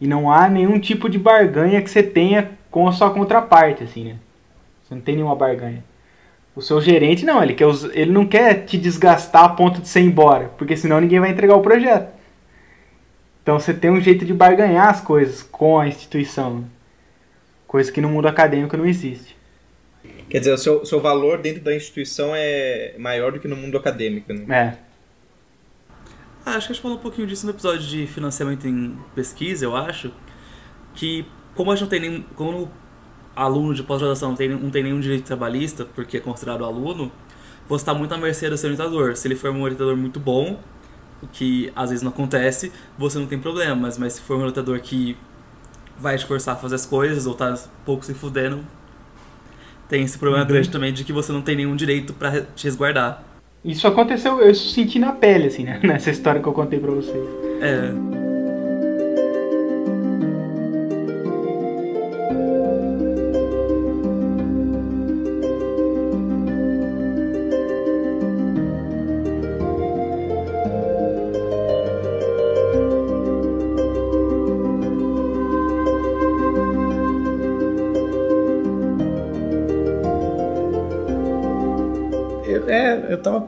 E 0.00 0.06
não 0.06 0.30
há 0.30 0.48
nenhum 0.48 0.78
tipo 0.78 1.08
de 1.08 1.18
barganha 1.18 1.82
que 1.82 1.90
você 1.90 2.02
tenha 2.02 2.52
com 2.70 2.86
a 2.88 2.92
sua 2.92 3.10
contraparte, 3.10 3.84
assim, 3.84 4.04
né? 4.04 4.16
Você 4.82 4.94
não 4.94 5.02
tem 5.02 5.16
nenhuma 5.16 5.36
barganha. 5.36 5.84
O 6.58 6.60
seu 6.60 6.80
gerente 6.80 7.24
não, 7.24 7.40
ele, 7.40 7.54
quer, 7.54 7.68
ele 7.92 8.10
não 8.10 8.26
quer 8.26 8.64
te 8.64 8.76
desgastar 8.76 9.44
a 9.44 9.48
ponto 9.50 9.80
de 9.80 9.86
você 9.86 10.00
ir 10.00 10.06
embora, 10.06 10.48
porque 10.58 10.76
senão 10.76 11.00
ninguém 11.00 11.20
vai 11.20 11.30
entregar 11.30 11.54
o 11.54 11.62
projeto. 11.62 12.12
Então 13.40 13.60
você 13.60 13.72
tem 13.72 13.92
um 13.92 14.00
jeito 14.00 14.24
de 14.24 14.34
barganhar 14.34 14.88
as 14.88 15.00
coisas 15.00 15.40
com 15.40 15.78
a 15.78 15.86
instituição. 15.86 16.64
Coisa 17.64 17.92
que 17.92 18.00
no 18.00 18.08
mundo 18.08 18.26
acadêmico 18.26 18.76
não 18.76 18.84
existe. 18.84 19.36
Quer 20.28 20.40
dizer, 20.40 20.52
o 20.52 20.58
seu, 20.58 20.84
seu 20.84 21.00
valor 21.00 21.38
dentro 21.38 21.62
da 21.62 21.72
instituição 21.72 22.32
é 22.34 22.96
maior 22.98 23.30
do 23.30 23.38
que 23.38 23.46
no 23.46 23.54
mundo 23.54 23.78
acadêmico, 23.78 24.32
né? 24.32 24.44
É. 24.52 24.76
Ah, 26.44 26.56
acho 26.56 26.66
que 26.66 26.72
a 26.72 26.74
gente 26.74 26.82
falou 26.82 26.98
um 26.98 27.00
pouquinho 27.00 27.28
disso 27.28 27.46
no 27.46 27.52
episódio 27.52 27.86
de 27.86 28.04
financiamento 28.08 28.66
em 28.66 28.98
pesquisa, 29.14 29.64
eu 29.64 29.76
acho. 29.76 30.10
Que 30.92 31.24
como 31.54 31.70
a 31.70 31.76
gente 31.76 31.82
não 31.82 31.88
tem 31.88 32.00
nem. 32.00 32.22
Como 32.34 32.68
aluno 33.38 33.72
de 33.72 33.82
pós-graduação 33.82 34.30
não 34.30 34.36
tem, 34.36 34.48
não 34.48 34.70
tem 34.70 34.82
nenhum 34.82 35.00
direito 35.00 35.24
trabalhista, 35.24 35.84
porque 35.84 36.16
é 36.16 36.20
considerado 36.20 36.64
aluno, 36.64 37.10
você 37.68 37.82
está 37.82 37.94
muito 37.94 38.12
à 38.12 38.18
mercê 38.18 38.50
do 38.50 38.56
seu 38.56 38.70
orientador. 38.70 39.16
Se 39.16 39.28
ele 39.28 39.36
for 39.36 39.50
um 39.50 39.62
orientador 39.62 39.96
muito 39.96 40.18
bom, 40.18 40.58
o 41.22 41.26
que 41.28 41.72
às 41.76 41.90
vezes 41.90 42.02
não 42.02 42.10
acontece, 42.10 42.72
você 42.98 43.18
não 43.18 43.26
tem 43.26 43.38
problemas. 43.38 43.96
Mas 43.96 44.14
se 44.14 44.22
for 44.22 44.36
um 44.36 44.40
orientador 44.40 44.80
que 44.80 45.16
vai 45.96 46.16
te 46.16 46.26
forçar 46.26 46.54
a 46.54 46.58
fazer 46.58 46.74
as 46.74 46.86
coisas 46.86 47.26
ou 47.26 47.34
tá 47.34 47.56
pouco 47.84 48.04
se 48.04 48.14
fudendo, 48.14 48.60
tem 49.88 50.02
esse 50.02 50.18
problema 50.18 50.42
uhum. 50.42 50.48
grande 50.48 50.70
também 50.70 50.92
de 50.92 51.04
que 51.04 51.12
você 51.12 51.32
não 51.32 51.42
tem 51.42 51.56
nenhum 51.56 51.76
direito 51.76 52.12
para 52.12 52.42
te 52.42 52.64
resguardar. 52.64 53.22
Isso 53.64 53.86
aconteceu, 53.86 54.40
eu 54.40 54.54
senti 54.54 54.98
na 54.98 55.12
pele, 55.12 55.46
assim, 55.46 55.64
né? 55.64 55.80
Nessa 55.84 56.10
história 56.10 56.40
que 56.40 56.48
eu 56.48 56.52
contei 56.52 56.78
pra 56.78 56.90
vocês. 56.90 57.24
É. 57.60 58.17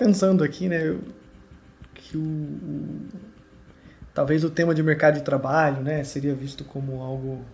pensando 0.01 0.43
aqui, 0.43 0.67
né, 0.67 0.97
que 1.93 2.17
o, 2.17 2.23
o, 2.23 3.01
talvez 4.15 4.43
o 4.43 4.49
tema 4.49 4.75
de 4.75 4.83
mercado 4.83 5.17
de 5.17 5.23
trabalho, 5.23 5.83
né, 5.83 6.03
seria 6.05 6.35
visto 6.35 6.65
como 6.65 7.03
algo 7.03 7.45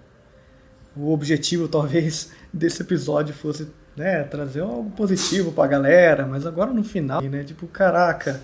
o 0.97 1.12
objetivo 1.12 1.66
talvez 1.68 2.30
desse 2.53 2.82
episódio 2.82 3.34
fosse, 3.34 3.68
né, 3.97 4.22
trazer 4.22 4.61
algo 4.61 4.90
positivo 4.90 5.51
para 5.51 5.64
a 5.64 5.66
galera, 5.66 6.24
mas 6.24 6.47
agora 6.47 6.70
no 6.70 6.84
final, 6.84 7.20
né, 7.20 7.42
tipo, 7.42 7.66
caraca, 7.66 8.40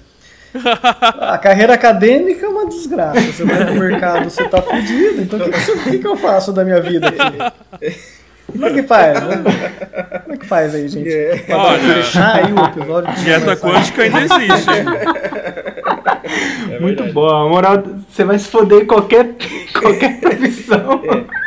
a 1.21 1.39
carreira 1.39 1.75
acadêmica 1.75 2.45
é 2.45 2.49
uma 2.49 2.69
desgraça. 2.69 3.21
Você 3.21 3.43
vai 3.43 3.65
no 3.65 3.81
mercado, 3.81 4.29
você 4.29 4.47
tá 4.49 4.61
fudido. 4.61 5.23
Então 5.23 5.39
o 5.39 5.85
que, 5.85 5.99
que, 5.99 6.07
eu 6.07 6.15
faço 6.15 6.53
da 6.53 6.63
minha 6.63 6.79
vida 6.79 7.09
aqui? 7.09 7.87
Como 8.53 8.67
é 8.67 8.73
que 8.73 8.83
faz? 8.83 9.19
Como 9.21 10.35
é 10.35 10.37
que 10.37 10.47
faz 10.47 10.75
aí, 10.75 10.89
gente? 10.89 11.11
É. 11.11 11.45
Olha, 11.51 11.79
fechar 11.79 12.37
aí 12.37 12.53
o 12.53 12.65
episódio. 12.65 13.15
Dieta 13.23 13.57
quântica 13.57 14.03
ainda 14.03 14.21
existe. 14.21 14.71
É 16.71 16.79
Muito 16.79 17.05
boa. 17.13 17.45
A 17.45 17.49
moral, 17.49 17.83
você 18.09 18.25
vai 18.25 18.39
se 18.39 18.49
foder 18.49 18.83
em 18.83 18.87
qualquer, 18.87 19.35
qualquer 19.79 20.21
profissão. 20.21 21.03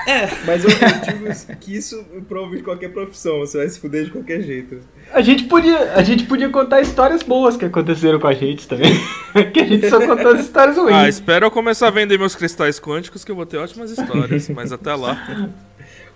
É. 0.06 0.12
é. 0.12 0.30
Mas 0.46 0.64
eu 0.64 0.70
digo 0.70 1.58
que 1.60 1.76
isso 1.76 2.04
prova 2.28 2.56
de 2.56 2.62
qualquer 2.62 2.90
profissão. 2.90 3.40
Você 3.40 3.58
vai 3.58 3.70
se 3.70 3.80
foder 3.80 4.06
de 4.06 4.12
qualquer 4.12 4.42
jeito. 4.42 4.80
A 5.14 5.22
gente 5.22 5.46
podia, 5.46 5.94
a 5.94 6.04
gente 6.04 6.26
podia 6.26 6.50
contar 6.50 6.82
histórias 6.82 7.24
boas 7.24 7.58
que 7.58 7.66
aconteceram 7.66 8.20
com 8.20 8.28
a 8.28 8.34
gente 8.34 8.68
também. 8.68 8.94
que 9.54 9.62
a 9.62 9.66
gente 9.66 9.90
só 9.90 10.06
contou 10.06 10.34
as 10.34 10.42
histórias 10.42 10.78
ruins. 10.78 10.96
Ah, 10.96 11.10
espero 11.10 11.46
eu 11.46 11.52
começar 11.52 11.88
a 11.88 11.92
vender 11.92 12.18
meus 12.20 12.36
cristais 12.36 12.80
quânticos 12.80 13.24
que 13.24 13.32
eu 13.32 13.36
vou 13.36 13.46
ter 13.46 13.58
ótimas 13.58 13.92
histórias. 13.92 14.50
mas 14.50 14.72
até 14.72 14.94
lá. 14.94 15.50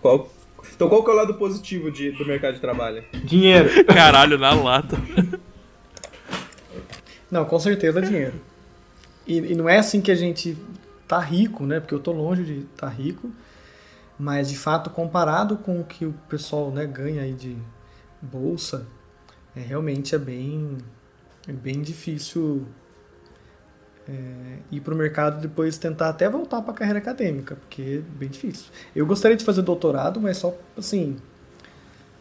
Qual 0.02 0.30
então 0.80 0.88
qual 0.88 1.04
que 1.04 1.10
é 1.10 1.14
o 1.14 1.18
lado 1.18 1.34
positivo 1.34 1.92
de, 1.92 2.10
do 2.12 2.26
mercado 2.26 2.54
de 2.54 2.62
trabalho? 2.62 3.04
Dinheiro. 3.26 3.84
Caralho, 3.84 4.38
na 4.38 4.54
lata. 4.54 4.96
Não, 7.30 7.44
com 7.44 7.60
certeza 7.60 8.02
dinheiro. 8.02 8.40
E, 9.28 9.40
e, 9.40 9.56
não 9.56 9.68
é 9.68 9.78
assim 9.78 10.00
que 10.00 10.10
a 10.10 10.16
gente 10.16 10.58
tá 11.06 11.20
rico, 11.20 11.66
né? 11.66 11.82
Porque 11.82 11.94
eu 11.94 12.00
tô 12.00 12.14
longe 12.14 12.46
de 12.46 12.60
estar 12.60 12.88
tá 12.88 12.94
rico. 12.94 13.30
Mas 14.18 14.48
de 14.48 14.58
fato, 14.58 14.90
comparado 14.90 15.58
com 15.58 15.82
o 15.82 15.84
que 15.84 16.06
o 16.06 16.14
pessoal 16.30 16.72
né, 16.72 16.86
ganha 16.86 17.24
aí 17.24 17.34
de 17.34 17.58
bolsa, 18.22 18.88
é, 19.54 19.60
realmente 19.60 20.16
é 20.16 20.18
bem, 20.18 20.78
é 21.46 21.52
bem 21.52 21.82
difícil 21.82 22.66
é, 24.10 24.58
ir 24.72 24.82
para 24.82 24.94
o 24.94 24.98
mercado 24.98 25.40
depois 25.40 25.78
tentar 25.78 26.10
até 26.10 26.28
voltar 26.28 26.62
para 26.64 26.72
a 26.72 26.76
carreira 26.76 26.98
acadêmica, 27.00 27.56
porque 27.56 28.02
é 28.04 28.18
bem 28.18 28.30
difícil. 28.30 28.72
Eu 28.96 29.06
gostaria 29.06 29.38
de 29.38 29.46
fazer 29.46 29.62
doutorado, 29.62 30.20
mas 30.20 30.38
só 30.38 30.58
assim. 30.76 31.18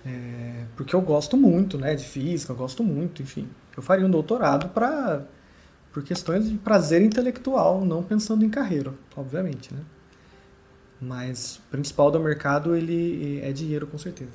É, 0.05 0.65
porque 0.77 0.95
eu 0.95 1.01
gosto 1.01 1.37
muito 1.37 1.79
né, 1.79 1.95
de 1.95 2.05
física, 2.05 2.53
eu 2.53 2.57
gosto 2.57 2.85
muito, 2.85 3.23
enfim. 3.23 3.49
Eu 3.77 3.83
faria 3.83 4.07
um 4.07 4.11
doutorado 4.11 4.69
para 4.69 5.23
por 5.93 6.03
questões 6.03 6.49
de 6.49 6.59
prazer 6.59 7.01
intelectual, 7.01 7.83
não 7.85 8.03
pensando 8.03 8.45
em 8.45 8.51
carreira, 8.51 8.93
obviamente, 9.17 9.73
né? 9.73 9.81
Mas 11.01 11.57
o 11.57 11.71
principal 11.71 12.11
do 12.11 12.21
mercado 12.21 12.77
ele 12.77 13.41
é 13.43 13.51
dinheiro, 13.53 13.87
com 13.87 13.97
certeza. 13.97 14.31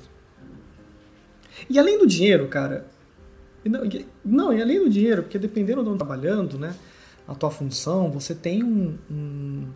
E 1.70 1.78
além 1.78 1.98
do 1.98 2.06
dinheiro, 2.06 2.48
cara, 2.48 2.86
não, 4.24 4.52
e 4.52 4.60
além 4.60 4.80
do 4.80 4.90
dinheiro, 4.90 5.22
porque 5.22 5.38
dependendo 5.38 5.82
de 5.82 5.88
onde 5.88 5.98
trabalhando, 5.98 6.58
né? 6.58 6.74
A 7.26 7.34
tua 7.34 7.50
função, 7.50 8.10
você 8.10 8.34
tem 8.34 8.62
um, 8.62 8.98
um, 9.10 9.68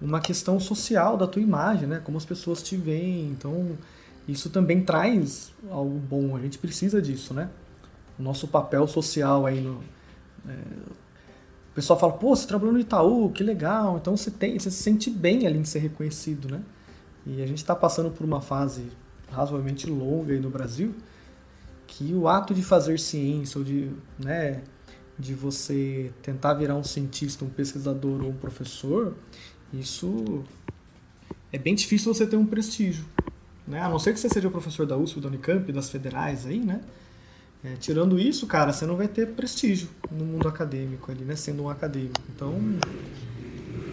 uma 0.00 0.20
questão 0.20 0.60
social 0.60 1.16
da 1.16 1.26
tua 1.26 1.42
imagem, 1.42 1.88
né? 1.88 2.00
Como 2.04 2.16
as 2.16 2.24
pessoas 2.24 2.62
te 2.62 2.76
veem. 2.76 3.28
Então, 3.28 3.76
isso 4.28 4.50
também 4.50 4.82
traz 4.82 5.52
algo 5.70 5.98
bom. 5.98 6.36
A 6.36 6.40
gente 6.40 6.58
precisa 6.58 7.02
disso, 7.02 7.34
né? 7.34 7.50
O 8.18 8.22
nosso 8.22 8.46
papel 8.46 8.86
social 8.86 9.44
aí 9.44 9.60
no, 9.60 9.82
é, 10.48 10.52
o 11.72 11.74
pessoal 11.74 11.98
fala, 11.98 12.12
pô, 12.12 12.36
você 12.36 12.46
trabalhou 12.46 12.72
no 12.72 12.78
Itaú, 12.78 13.30
que 13.30 13.42
legal. 13.42 13.96
Então 13.96 14.16
você, 14.16 14.30
tem, 14.30 14.56
você 14.56 14.70
se 14.70 14.80
sente 14.80 15.10
bem 15.10 15.44
ali 15.44 15.58
em 15.58 15.64
ser 15.64 15.80
reconhecido, 15.80 16.48
né? 16.48 16.62
E 17.26 17.42
a 17.42 17.46
gente 17.46 17.58
está 17.58 17.74
passando 17.74 18.10
por 18.10 18.24
uma 18.24 18.40
fase 18.40 18.92
razoavelmente 19.28 19.90
longa 19.90 20.32
aí 20.32 20.38
no 20.38 20.50
Brasil, 20.50 20.94
que 21.86 22.14
o 22.14 22.28
ato 22.28 22.54
de 22.54 22.62
fazer 22.62 23.00
ciência 23.00 23.58
ou 23.58 23.64
de, 23.64 23.90
né, 24.18 24.62
de 25.18 25.34
você 25.34 26.10
tentar 26.22 26.54
virar 26.54 26.74
um 26.74 26.84
cientista, 26.84 27.44
um 27.44 27.48
pesquisador 27.48 28.22
ou 28.22 28.30
um 28.30 28.34
professor, 28.34 29.14
isso 29.72 30.44
é 31.52 31.58
bem 31.58 31.74
difícil 31.74 32.12
você 32.12 32.26
ter 32.26 32.36
um 32.36 32.46
prestígio. 32.46 33.04
Né? 33.66 33.80
A 33.80 33.88
não 33.88 33.98
ser 33.98 34.12
que 34.12 34.20
você 34.20 34.28
seja 34.28 34.50
professor 34.50 34.86
da 34.86 34.96
USP, 34.96 35.20
da 35.20 35.28
Unicamp, 35.28 35.70
das 35.72 35.88
federais 35.88 36.46
aí, 36.46 36.58
né? 36.58 36.80
É, 37.64 37.76
tirando 37.80 38.18
isso, 38.18 38.46
cara, 38.46 38.74
você 38.74 38.84
não 38.84 38.94
vai 38.94 39.08
ter 39.08 39.28
prestígio 39.28 39.88
no 40.10 40.22
mundo 40.22 40.46
acadêmico 40.46 41.10
ali, 41.10 41.24
né? 41.24 41.34
Sendo 41.34 41.62
um 41.62 41.70
acadêmico. 41.70 42.20
Então, 42.34 42.54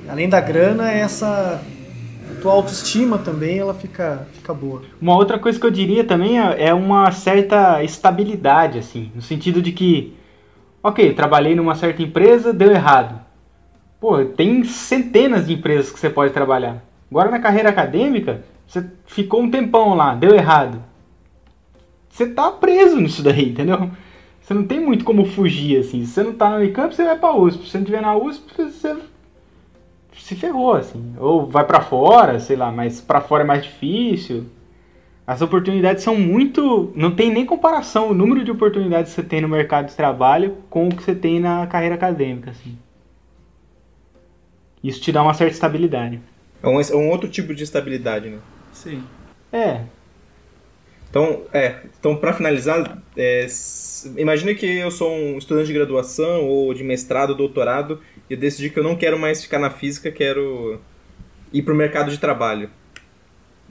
além 0.10 0.28
da 0.28 0.42
grana, 0.42 0.92
essa 0.92 1.64
tua 2.42 2.52
autoestima 2.52 3.18
também 3.18 3.60
ela 3.60 3.74
fica, 3.74 4.28
fica 4.34 4.54
boa. 4.54 4.82
Uma 5.00 5.16
outra 5.16 5.40
coisa 5.40 5.60
que 5.60 5.66
eu 5.66 5.72
diria 5.72 6.04
também 6.04 6.40
é, 6.40 6.68
é 6.68 6.74
uma 6.74 7.12
certa 7.12 7.84
estabilidade, 7.84 8.78
assim, 8.78 9.12
no 9.16 9.22
sentido 9.22 9.62
de 9.62 9.72
que, 9.72 10.14
ok, 10.84 11.14
trabalhei 11.14 11.56
numa 11.56 11.76
certa 11.76 12.02
empresa, 12.02 12.54
deu 12.54 12.72
errado. 12.72 13.20
Pô, 14.00 14.24
tem 14.26 14.64
centenas 14.64 15.48
de 15.48 15.54
empresas 15.54 15.92
que 15.92 16.00
você 16.00 16.10
pode 16.10 16.34
trabalhar. 16.34 16.84
Agora 17.10 17.30
na 17.30 17.40
carreira 17.40 17.70
acadêmica, 17.70 18.44
você 18.66 18.86
ficou 19.06 19.42
um 19.42 19.52
tempão 19.52 19.94
lá, 19.94 20.16
deu 20.16 20.34
errado 20.34 20.92
você 22.12 22.28
tá 22.28 22.52
preso 22.52 23.00
nisso 23.00 23.24
daí, 23.24 23.50
entendeu? 23.50 23.90
Você 24.42 24.54
não 24.54 24.64
tem 24.66 24.80
muito 24.80 25.06
como 25.06 25.26
fugir, 25.26 25.80
assim. 25.80 26.06
Se 26.06 26.14
você 26.14 26.24
não 26.24 26.34
tá 26.34 26.50
na 26.50 26.58
Unicamp, 26.58 26.94
você 26.94 27.06
vai 27.06 27.18
pra 27.18 27.36
USP. 27.36 27.64
Se 27.64 27.72
você 27.72 27.78
não 27.78 27.84
estiver 27.84 28.02
na 28.02 28.16
USP, 28.16 28.54
você 28.58 28.98
se 30.18 30.36
ferrou, 30.36 30.74
assim. 30.74 31.16
Ou 31.18 31.48
vai 31.48 31.66
para 31.66 31.82
fora, 31.82 32.40
sei 32.40 32.58
lá, 32.58 32.72
mas 32.72 33.00
para 33.00 33.22
fora 33.22 33.44
é 33.44 33.46
mais 33.46 33.64
difícil. 33.64 34.46
As 35.32 35.42
oportunidades 35.42 36.04
são 36.04 36.18
muito. 36.18 36.92
Não 36.94 37.16
tem 37.16 37.32
nem 37.32 37.46
comparação 37.46 38.10
o 38.10 38.14
número 38.14 38.44
de 38.44 38.52
oportunidades 38.52 39.12
que 39.12 39.22
você 39.22 39.26
tem 39.26 39.40
no 39.40 39.48
mercado 39.48 39.88
de 39.88 39.96
trabalho 39.96 40.58
com 40.70 40.90
o 40.90 40.94
que 40.94 41.02
você 41.02 41.16
tem 41.16 41.40
na 41.40 41.66
carreira 41.68 41.96
acadêmica, 41.96 42.52
assim. 42.52 42.78
Isso 44.84 45.00
te 45.00 45.10
dá 45.10 45.24
uma 45.24 45.34
certa 45.34 45.54
estabilidade. 45.54 46.20
É 46.62 46.68
um, 46.68 46.82
é 46.82 46.96
um 46.96 47.10
outro 47.10 47.30
tipo 47.30 47.56
de 47.56 47.64
estabilidade, 47.64 48.30
né? 48.30 48.40
Sim. 48.74 49.06
É, 49.54 49.86
então, 51.10 51.44
é, 51.54 51.78
então 51.98 52.18
para 52.18 52.34
finalizar, 52.34 53.02
é, 53.16 53.48
imagine 54.18 54.54
que 54.54 54.66
eu 54.66 54.92
sou 54.92 55.10
um 55.10 55.38
estudante 55.38 55.68
de 55.68 55.74
graduação 55.74 56.46
ou 56.46 56.74
de 56.74 56.84
mestrado, 56.84 57.34
doutorado, 57.34 58.02
e 58.30 58.34
eu 58.34 58.38
decidi 58.38 58.70
que 58.70 58.80
eu 58.80 58.84
não 58.84 58.98
quero 58.98 59.18
mais 59.18 59.42
ficar 59.42 59.60
na 59.60 59.70
física, 59.70 60.12
quero 60.12 60.82
ir 61.54 61.62
para 61.62 61.74
o 61.74 61.78
mercado 61.78 62.12
de 62.12 62.18
trabalho. 62.18 62.70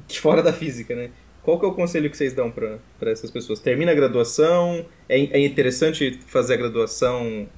Fora 0.08 0.42
da 0.42 0.54
física, 0.54 0.94
né? 0.94 1.10
Qual 1.50 1.58
que 1.58 1.66
é 1.66 1.68
o 1.68 1.72
conselho 1.72 2.08
que 2.08 2.16
vocês 2.16 2.32
dão 2.32 2.48
para 2.48 3.10
essas 3.10 3.28
pessoas? 3.28 3.58
Termina 3.58 3.90
a 3.90 3.94
graduação, 3.94 4.86
é, 5.08 5.18
é 5.18 5.44
interessante 5.44 6.20
fazer 6.28 6.54
a 6.54 6.56
graduação 6.58 7.48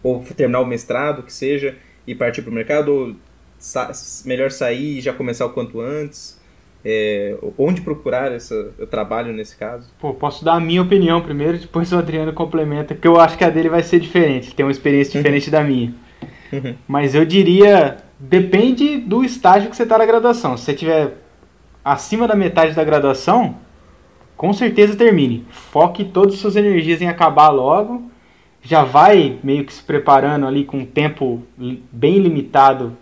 ou 0.00 0.22
terminar 0.36 0.60
o 0.60 0.64
mestrado, 0.64 1.24
que 1.24 1.32
seja, 1.32 1.74
e 2.06 2.14
partir 2.14 2.42
para 2.42 2.52
o 2.52 2.54
mercado, 2.54 2.92
ou 2.92 3.16
sa 3.58 3.90
melhor 4.24 4.52
sair 4.52 4.98
e 4.98 5.00
já 5.00 5.12
começar 5.12 5.44
o 5.46 5.50
quanto 5.50 5.80
antes? 5.80 6.40
É, 6.84 7.36
onde 7.58 7.80
procurar 7.80 8.30
esse 8.30 8.54
trabalho 8.88 9.32
nesse 9.32 9.56
caso? 9.56 9.90
Pô, 9.98 10.14
posso 10.14 10.44
dar 10.44 10.54
a 10.54 10.60
minha 10.60 10.80
opinião 10.80 11.20
primeiro, 11.20 11.58
depois 11.58 11.92
o 11.92 11.98
Adriano 11.98 12.32
complementa, 12.32 12.94
porque 12.94 13.08
eu 13.08 13.18
acho 13.18 13.36
que 13.36 13.42
a 13.42 13.50
dele 13.50 13.68
vai 13.68 13.82
ser 13.82 13.98
diferente, 13.98 14.54
tem 14.54 14.64
uma 14.64 14.70
experiência 14.70 15.14
diferente 15.14 15.50
da 15.50 15.64
minha. 15.64 15.92
Uhum. 16.52 16.76
Mas 16.86 17.12
eu 17.12 17.24
diria, 17.24 17.96
depende 18.20 18.98
do 18.98 19.24
estágio 19.24 19.68
que 19.68 19.76
você 19.76 19.82
está 19.82 19.98
na 19.98 20.06
graduação. 20.06 20.56
Se 20.56 20.66
você 20.66 20.74
tiver 20.74 21.21
acima 21.84 22.26
da 22.28 22.34
metade 22.34 22.74
da 22.74 22.84
graduação, 22.84 23.56
com 24.36 24.52
certeza 24.52 24.96
termine. 24.96 25.46
Foque 25.50 26.04
todas 26.04 26.34
as 26.34 26.40
suas 26.40 26.56
energias 26.56 27.00
em 27.00 27.08
acabar 27.08 27.48
logo. 27.50 28.10
Já 28.62 28.84
vai 28.84 29.38
meio 29.42 29.64
que 29.64 29.72
se 29.72 29.82
preparando 29.82 30.46
ali 30.46 30.64
com 30.64 30.78
um 30.78 30.86
tempo 30.86 31.42
bem 31.90 32.18
limitado 32.18 32.96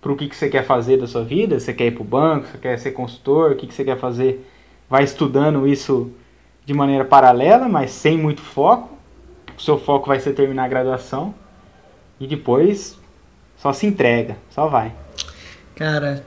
para 0.00 0.12
o 0.12 0.16
que, 0.16 0.28
que 0.28 0.36
você 0.36 0.48
quer 0.48 0.64
fazer 0.64 0.98
da 0.98 1.06
sua 1.06 1.24
vida, 1.24 1.58
você 1.58 1.72
quer 1.72 1.86
ir 1.86 1.92
para 1.92 2.02
o 2.02 2.04
banco, 2.04 2.46
você 2.46 2.58
quer 2.58 2.78
ser 2.78 2.90
consultor, 2.90 3.52
o 3.52 3.56
que, 3.56 3.66
que 3.66 3.72
você 3.72 3.84
quer 3.84 3.98
fazer, 3.98 4.46
vai 4.88 5.02
estudando 5.02 5.66
isso 5.66 6.12
de 6.66 6.74
maneira 6.74 7.04
paralela, 7.04 7.68
mas 7.68 7.90
sem 7.90 8.18
muito 8.18 8.42
foco. 8.42 8.90
O 9.56 9.62
seu 9.62 9.78
foco 9.78 10.08
vai 10.08 10.20
ser 10.20 10.34
terminar 10.34 10.64
a 10.64 10.68
graduação 10.68 11.34
e 12.20 12.26
depois 12.26 12.98
só 13.56 13.72
se 13.72 13.86
entrega, 13.86 14.36
só 14.50 14.66
vai. 14.66 14.92
Cara, 15.74 16.24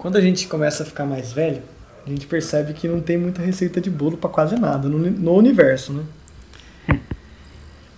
quando 0.00 0.16
a 0.16 0.20
gente 0.20 0.48
começa 0.48 0.82
a 0.82 0.86
ficar 0.86 1.04
mais 1.04 1.30
velho, 1.30 1.60
a 2.06 2.08
gente 2.08 2.26
percebe 2.26 2.72
que 2.72 2.88
não 2.88 3.02
tem 3.02 3.18
muita 3.18 3.42
receita 3.42 3.82
de 3.82 3.90
bolo 3.90 4.16
para 4.16 4.30
quase 4.30 4.58
nada 4.58 4.88
no, 4.88 4.98
no 4.98 5.34
universo, 5.34 5.92
né? 5.92 6.98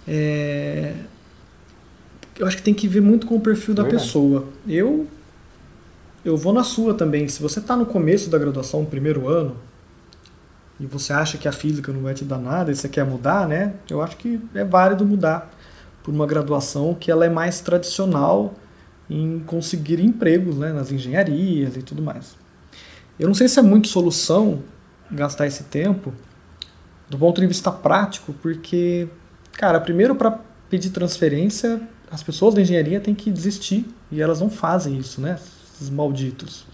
é, 0.08 0.94
eu 2.36 2.44
acho 2.44 2.56
que 2.56 2.62
tem 2.62 2.74
que 2.74 2.88
ver 2.88 3.00
muito 3.00 3.24
com 3.24 3.36
o 3.36 3.40
perfil 3.40 3.72
da 3.72 3.84
Verdade. 3.84 4.02
pessoa. 4.02 4.48
Eu 4.66 5.06
eu 6.24 6.36
vou 6.36 6.52
na 6.52 6.64
sua 6.64 6.92
também. 6.92 7.28
Se 7.28 7.40
você 7.40 7.60
está 7.60 7.76
no 7.76 7.86
começo 7.86 8.28
da 8.28 8.36
graduação, 8.36 8.84
primeiro 8.84 9.28
ano, 9.28 9.56
e 10.80 10.86
você 10.86 11.12
acha 11.12 11.38
que 11.38 11.46
a 11.46 11.52
física 11.52 11.92
não 11.92 12.00
vai 12.00 12.14
te 12.14 12.24
dar 12.24 12.38
nada 12.38 12.72
e 12.72 12.74
você 12.74 12.88
quer 12.88 13.04
mudar, 13.04 13.46
né? 13.46 13.74
Eu 13.88 14.02
acho 14.02 14.16
que 14.16 14.40
é 14.56 14.64
válido 14.64 15.06
mudar 15.06 15.52
por 16.02 16.12
uma 16.12 16.26
graduação 16.26 16.96
que 16.98 17.12
ela 17.12 17.24
é 17.24 17.28
mais 17.28 17.60
tradicional 17.60 18.54
em 19.12 19.40
conseguir 19.40 20.01
empregos, 20.01 20.56
né, 20.56 20.72
nas 20.72 20.90
engenharias 20.90 21.76
e 21.76 21.82
tudo 21.82 22.02
mais. 22.02 22.36
Eu 23.18 23.28
não 23.28 23.34
sei 23.34 23.48
se 23.48 23.59
é 23.59 23.62
muito 23.62 23.89
solução 23.89 24.62
gastar 25.10 25.47
esse 25.47 25.64
tempo 25.64 26.12
do 27.09 27.18
ponto 27.18 27.40
de 27.40 27.47
vista 27.47 27.70
prático, 27.70 28.32
porque, 28.40 29.06
cara, 29.52 29.78
primeiro 29.78 30.14
para 30.14 30.39
pedir 30.70 30.90
transferência 30.90 31.80
as 32.12 32.22
pessoas 32.22 32.55
da 32.55 32.60
engenharia 32.60 33.01
têm 33.01 33.14
que 33.14 33.30
desistir 33.30 33.86
e 34.10 34.20
elas 34.20 34.39
não 34.39 34.51
fazem 34.51 34.98
isso, 34.98 35.18
né? 35.18 35.39
Esses 35.74 35.89
malditos. 35.89 36.66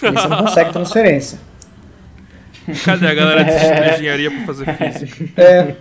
E 0.00 0.12
você 0.12 0.28
não 0.28 0.38
consegue 0.38 0.72
transferência. 0.72 1.40
Cadê 2.84 3.08
a 3.08 3.14
galera 3.14 3.42
da 3.42 3.94
engenharia 3.94 4.30
para 4.30 4.46
fazer 4.46 4.66
física? 4.76 5.40
É. 5.40 5.74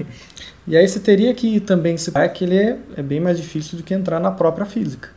E 0.68 0.76
aí 0.76 0.88
você 0.88 1.00
teria 1.00 1.32
que 1.36 1.60
também 1.60 1.96
se 1.96 2.12
que 2.34 2.44
ele 2.44 2.58
é, 2.58 2.80
é 2.98 3.04
bem 3.04 3.20
mais 3.20 3.38
difícil 3.38 3.78
do 3.78 3.84
que 3.84 3.94
entrar 3.94 4.20
na 4.20 4.32
própria 4.32 4.66
física. 4.66 5.10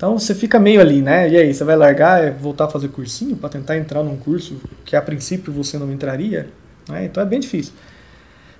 Então 0.00 0.18
você 0.18 0.34
fica 0.34 0.58
meio 0.58 0.80
ali, 0.80 1.02
né? 1.02 1.28
E 1.28 1.36
aí, 1.36 1.52
você 1.52 1.62
vai 1.62 1.76
largar, 1.76 2.32
voltar 2.32 2.64
a 2.64 2.68
fazer 2.70 2.88
cursinho 2.88 3.36
para 3.36 3.50
tentar 3.50 3.76
entrar 3.76 4.02
num 4.02 4.16
curso 4.16 4.58
que 4.82 4.96
a 4.96 5.02
princípio 5.02 5.52
você 5.52 5.76
não 5.76 5.92
entraria? 5.92 6.48
Né? 6.88 7.04
Então 7.04 7.22
é 7.22 7.26
bem 7.26 7.38
difícil. 7.38 7.74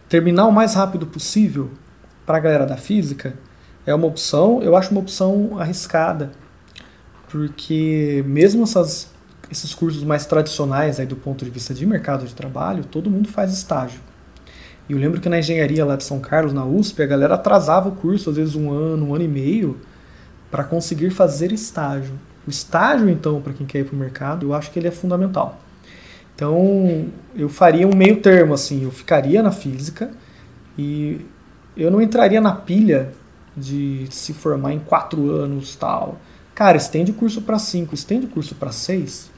Terminar 0.06 0.46
o 0.46 0.52
mais 0.52 0.74
rápido 0.74 1.06
possível 1.06 1.70
para 2.26 2.36
a 2.36 2.40
galera 2.40 2.66
da 2.66 2.76
física 2.76 3.32
é 3.86 3.94
uma 3.94 4.06
opção, 4.06 4.62
eu 4.62 4.76
acho 4.76 4.90
uma 4.90 5.00
opção 5.00 5.58
arriscada, 5.58 6.30
porque 7.30 8.22
mesmo 8.26 8.64
essas, 8.64 9.10
esses 9.50 9.72
cursos 9.72 10.04
mais 10.04 10.26
tradicionais 10.26 11.00
aí 11.00 11.06
do 11.06 11.16
ponto 11.16 11.42
de 11.42 11.50
vista 11.50 11.72
de 11.72 11.86
mercado 11.86 12.26
de 12.26 12.34
trabalho, 12.34 12.84
todo 12.84 13.08
mundo 13.08 13.30
faz 13.30 13.50
estágio. 13.50 14.00
E 14.90 14.92
eu 14.92 14.98
lembro 14.98 15.22
que 15.22 15.28
na 15.30 15.38
engenharia 15.38 15.86
lá 15.86 15.96
de 15.96 16.04
São 16.04 16.20
Carlos, 16.20 16.52
na 16.52 16.66
USP, 16.66 17.02
a 17.02 17.06
galera 17.06 17.36
atrasava 17.36 17.88
o 17.88 17.92
curso, 17.92 18.28
às 18.28 18.36
vezes 18.36 18.54
um 18.54 18.70
ano, 18.70 19.06
um 19.06 19.14
ano 19.14 19.24
e 19.24 19.28
meio, 19.28 19.80
para 20.50 20.64
conseguir 20.64 21.10
fazer 21.10 21.52
estágio. 21.52 22.14
O 22.46 22.50
estágio, 22.50 23.08
então, 23.08 23.40
para 23.40 23.52
quem 23.52 23.66
quer 23.66 23.80
ir 23.80 23.84
para 23.84 23.94
o 23.94 23.98
mercado, 23.98 24.46
eu 24.46 24.54
acho 24.54 24.70
que 24.70 24.78
ele 24.78 24.88
é 24.88 24.90
fundamental. 24.90 25.60
Então, 26.34 27.08
eu 27.36 27.48
faria 27.48 27.86
um 27.86 27.94
meio 27.94 28.20
termo, 28.20 28.54
assim, 28.54 28.84
eu 28.84 28.90
ficaria 28.90 29.42
na 29.42 29.52
física 29.52 30.10
e 30.76 31.20
eu 31.76 31.90
não 31.90 32.00
entraria 32.00 32.40
na 32.40 32.54
pilha 32.54 33.12
de 33.56 34.06
se 34.10 34.32
formar 34.32 34.72
em 34.72 34.78
quatro 34.78 35.30
anos 35.30 35.76
tal. 35.76 36.18
Cara, 36.54 36.76
estende 36.76 37.10
o 37.10 37.14
curso 37.14 37.42
para 37.42 37.58
cinco, 37.58 37.94
estende 37.94 38.26
o 38.26 38.28
curso 38.28 38.54
para 38.54 38.72
seis, 38.72 39.30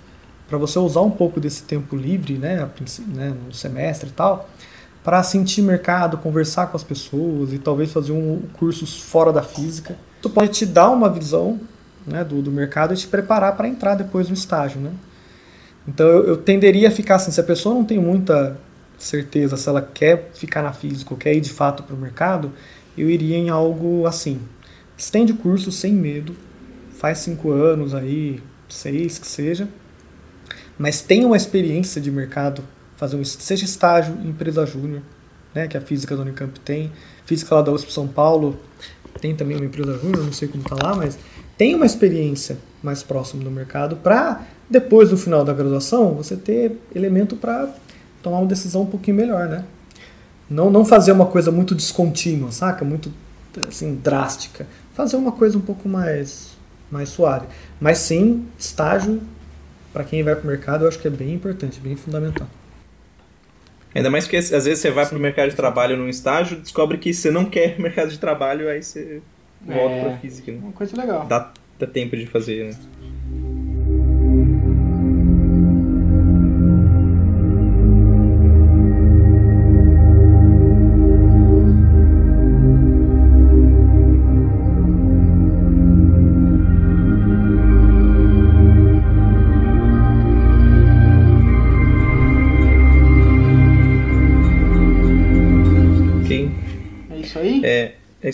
para 0.48 0.58
você 0.58 0.78
usar 0.78 1.00
um 1.00 1.10
pouco 1.10 1.40
desse 1.40 1.64
tempo 1.64 1.96
livre, 1.96 2.34
né, 2.34 2.68
né 3.08 3.34
no 3.46 3.52
semestre 3.52 4.08
e 4.08 4.12
tal, 4.12 4.48
para 5.02 5.22
sentir 5.22 5.62
mercado, 5.62 6.18
conversar 6.18 6.68
com 6.68 6.76
as 6.76 6.84
pessoas 6.84 7.52
e 7.52 7.58
talvez 7.58 7.92
fazer 7.92 8.12
um 8.12 8.42
curso 8.52 8.86
fora 8.86 9.32
da 9.32 9.42
física. 9.42 9.96
Isso 10.20 10.30
pode 10.30 10.50
te 10.50 10.64
dar 10.64 10.90
uma 10.90 11.10
visão 11.10 11.60
né, 12.06 12.22
do, 12.22 12.40
do 12.40 12.50
mercado 12.50 12.94
e 12.94 12.96
te 12.96 13.06
preparar 13.06 13.56
para 13.56 13.68
entrar 13.68 13.94
depois 13.94 14.28
no 14.28 14.34
estágio, 14.34 14.80
né? 14.80 14.92
Então 15.86 16.06
eu, 16.06 16.24
eu, 16.28 16.36
tenderia 16.36 16.88
a 16.88 16.90
ficar 16.90 17.16
assim, 17.16 17.32
se 17.32 17.40
a 17.40 17.44
pessoa 17.44 17.74
não 17.74 17.84
tem 17.84 17.98
muita 17.98 18.56
certeza 18.96 19.56
se 19.56 19.68
ela 19.68 19.82
quer 19.82 20.30
ficar 20.32 20.62
na 20.62 20.72
física 20.72 21.12
ou 21.12 21.18
quer 21.18 21.34
ir 21.34 21.40
de 21.40 21.50
fato 21.50 21.82
para 21.82 21.94
o 21.94 21.98
mercado, 21.98 22.52
eu 22.96 23.10
iria 23.10 23.36
em 23.36 23.48
algo 23.50 24.06
assim. 24.06 24.40
Estende 24.96 25.32
o 25.32 25.36
curso 25.36 25.72
sem 25.72 25.92
medo, 25.92 26.36
faz 26.92 27.18
cinco 27.18 27.50
anos 27.50 27.94
aí, 27.94 28.40
seis 28.68 29.18
que 29.18 29.26
seja, 29.26 29.68
mas 30.78 31.02
tenha 31.02 31.26
uma 31.26 31.36
experiência 31.36 32.00
de 32.00 32.10
mercado, 32.10 32.62
fazer 33.02 33.16
um, 33.16 33.24
seja 33.24 33.64
estágio, 33.64 34.14
empresa 34.24 34.64
júnior, 34.64 35.02
né, 35.52 35.66
que 35.66 35.76
a 35.76 35.80
física 35.80 36.14
da 36.14 36.22
Unicamp 36.22 36.60
tem. 36.60 36.92
Física 37.26 37.52
lá 37.56 37.60
da 37.60 37.72
USP 37.72 37.92
São 37.92 38.06
Paulo 38.06 38.56
tem 39.20 39.34
também 39.34 39.56
uma 39.56 39.66
empresa 39.66 39.98
júnior, 39.98 40.24
não 40.24 40.32
sei 40.32 40.46
como 40.46 40.62
está 40.62 40.76
lá, 40.80 40.94
mas 40.94 41.18
tem 41.58 41.74
uma 41.74 41.84
experiência 41.84 42.56
mais 42.80 43.02
próxima 43.02 43.42
do 43.42 43.50
mercado 43.50 43.96
para 43.96 44.42
depois 44.70 45.10
do 45.10 45.16
final 45.16 45.44
da 45.44 45.52
graduação 45.52 46.14
você 46.14 46.36
ter 46.36 46.78
elemento 46.94 47.34
para 47.34 47.74
tomar 48.22 48.38
uma 48.38 48.46
decisão 48.46 48.82
um 48.82 48.86
pouquinho 48.86 49.16
melhor, 49.16 49.48
né? 49.48 49.64
Não, 50.48 50.70
não 50.70 50.84
fazer 50.84 51.10
uma 51.10 51.26
coisa 51.26 51.50
muito 51.50 51.74
descontínua, 51.74 52.52
saca? 52.52 52.84
Muito 52.84 53.12
assim 53.66 53.96
drástica. 53.96 54.64
Fazer 54.94 55.16
uma 55.16 55.32
coisa 55.32 55.58
um 55.58 55.60
pouco 55.60 55.88
mais 55.88 56.52
mais 56.88 57.08
suave. 57.08 57.46
Mas 57.80 57.98
sim, 57.98 58.46
estágio 58.56 59.20
para 59.92 60.04
quem 60.04 60.22
vai 60.22 60.36
para 60.36 60.44
o 60.44 60.46
mercado, 60.46 60.84
eu 60.84 60.88
acho 60.88 61.00
que 61.00 61.08
é 61.08 61.10
bem 61.10 61.34
importante, 61.34 61.80
bem 61.80 61.96
fundamental. 61.96 62.46
Ainda 63.94 64.10
mais 64.10 64.26
que 64.26 64.36
às 64.36 64.50
vezes 64.50 64.78
você 64.78 64.90
vai 64.90 65.06
para 65.06 65.16
o 65.16 65.20
mercado 65.20 65.50
de 65.50 65.56
trabalho 65.56 65.96
num 65.96 66.08
estágio, 66.08 66.58
descobre 66.58 66.98
que 66.98 67.12
você 67.12 67.30
não 67.30 67.44
quer 67.44 67.78
mercado 67.80 68.10
de 68.10 68.18
trabalho, 68.18 68.68
aí 68.68 68.82
você 68.82 69.20
volta 69.60 69.94
é, 69.94 70.04
para 70.04 70.16
física. 70.18 70.52
Né? 70.52 70.58
Uma 70.62 70.72
coisa 70.72 70.96
legal. 70.96 71.26
Dá, 71.26 71.52
dá 71.78 71.86
tempo 71.86 72.16
de 72.16 72.26
fazer, 72.26 72.70
né? 72.70 72.76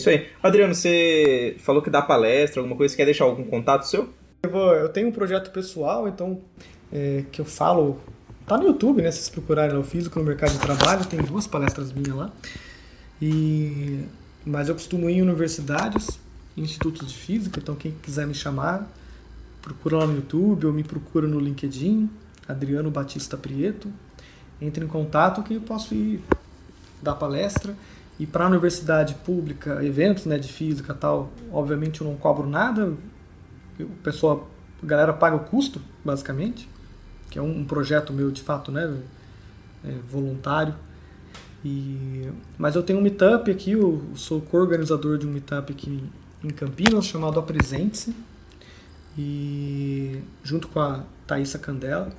Isso 0.00 0.10
aí. 0.10 0.28
Adriano, 0.42 0.74
você 0.74 1.56
falou 1.58 1.82
que 1.82 1.90
dá 1.90 2.00
palestra, 2.00 2.60
alguma 2.60 2.76
coisa, 2.76 2.92
você 2.92 2.96
quer 2.96 3.04
deixar 3.04 3.24
algum 3.24 3.44
contato 3.44 3.82
seu? 3.82 4.08
Eu, 4.42 4.50
vou, 4.50 4.74
eu 4.74 4.88
tenho 4.88 5.08
um 5.08 5.12
projeto 5.12 5.50
pessoal, 5.50 6.08
então, 6.08 6.40
é, 6.92 7.24
que 7.30 7.40
eu 7.40 7.44
falo. 7.44 8.00
Tá 8.46 8.56
no 8.56 8.66
YouTube, 8.66 9.02
né? 9.02 9.10
Se 9.10 9.18
vocês 9.18 9.28
procurarem 9.28 9.76
o 9.76 9.82
Físico 9.82 10.18
no 10.18 10.24
Mercado 10.24 10.52
de 10.52 10.58
Trabalho, 10.58 11.04
tem 11.04 11.20
duas 11.20 11.46
palestras 11.46 11.92
minhas 11.92 12.16
lá. 12.16 12.32
E, 13.20 14.04
mas 14.46 14.68
eu 14.68 14.74
costumo 14.74 15.10
ir 15.10 15.14
em 15.14 15.22
universidades, 15.22 16.18
institutos 16.56 17.08
de 17.08 17.18
física, 17.18 17.60
então 17.60 17.74
quem 17.74 17.92
quiser 18.02 18.26
me 18.26 18.34
chamar, 18.34 18.90
procura 19.60 19.98
lá 19.98 20.06
no 20.06 20.16
YouTube 20.16 20.66
ou 20.66 20.72
me 20.72 20.82
procura 20.82 21.26
no 21.26 21.38
LinkedIn, 21.38 22.08
Adriano 22.48 22.90
Batista 22.90 23.36
Prieto. 23.36 23.92
Entre 24.60 24.84
em 24.84 24.88
contato 24.88 25.42
que 25.42 25.54
eu 25.54 25.60
posso 25.60 25.94
ir 25.94 26.20
dar 27.02 27.14
palestra. 27.14 27.74
E 28.18 28.26
para 28.26 28.44
a 28.44 28.48
universidade 28.48 29.14
pública, 29.14 29.84
eventos 29.84 30.26
né, 30.26 30.38
de 30.38 30.52
física 30.52 30.92
tal, 30.92 31.30
obviamente 31.52 32.00
eu 32.00 32.06
não 32.06 32.16
cobro 32.16 32.48
nada. 32.48 32.94
O 33.78 33.86
pessoal, 34.02 34.50
a 34.82 34.86
galera 34.86 35.12
paga 35.12 35.36
o 35.36 35.40
custo, 35.40 35.80
basicamente, 36.04 36.68
que 37.30 37.38
é 37.38 37.42
um, 37.42 37.64
projeto 37.64 38.12
meu 38.12 38.30
de 38.30 38.42
fato, 38.42 38.72
né, 38.72 38.92
é, 39.84 39.92
voluntário. 40.10 40.74
E, 41.64 42.28
mas 42.56 42.74
eu 42.74 42.82
tenho 42.82 42.98
um 42.98 43.02
meetup 43.02 43.50
aqui, 43.50 43.72
eu 43.72 44.02
sou 44.16 44.40
co-organizador 44.40 45.16
de 45.16 45.26
um 45.26 45.30
meetup 45.30 45.72
aqui 45.72 46.02
em 46.42 46.50
Campinas 46.50 47.04
chamado 47.04 47.38
Apresente-se, 47.38 48.14
e 49.16 50.20
junto 50.42 50.68
com 50.68 50.80
a 50.80 51.04
Thaisa 51.26 51.58
Candela. 51.58 52.10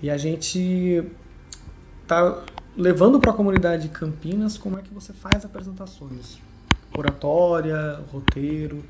E 0.00 0.10
a 0.10 0.16
gente 0.16 1.04
tá 2.06 2.42
levando 2.76 3.20
para 3.20 3.30
a 3.30 3.34
comunidade 3.34 3.84
de 3.84 3.88
Campinas 3.88 4.56
como 4.56 4.78
é 4.78 4.82
que 4.82 4.92
você 4.92 5.12
faz 5.12 5.44
apresentações. 5.44 6.38
Oratória, 6.96 8.00
roteiro, 8.10 8.84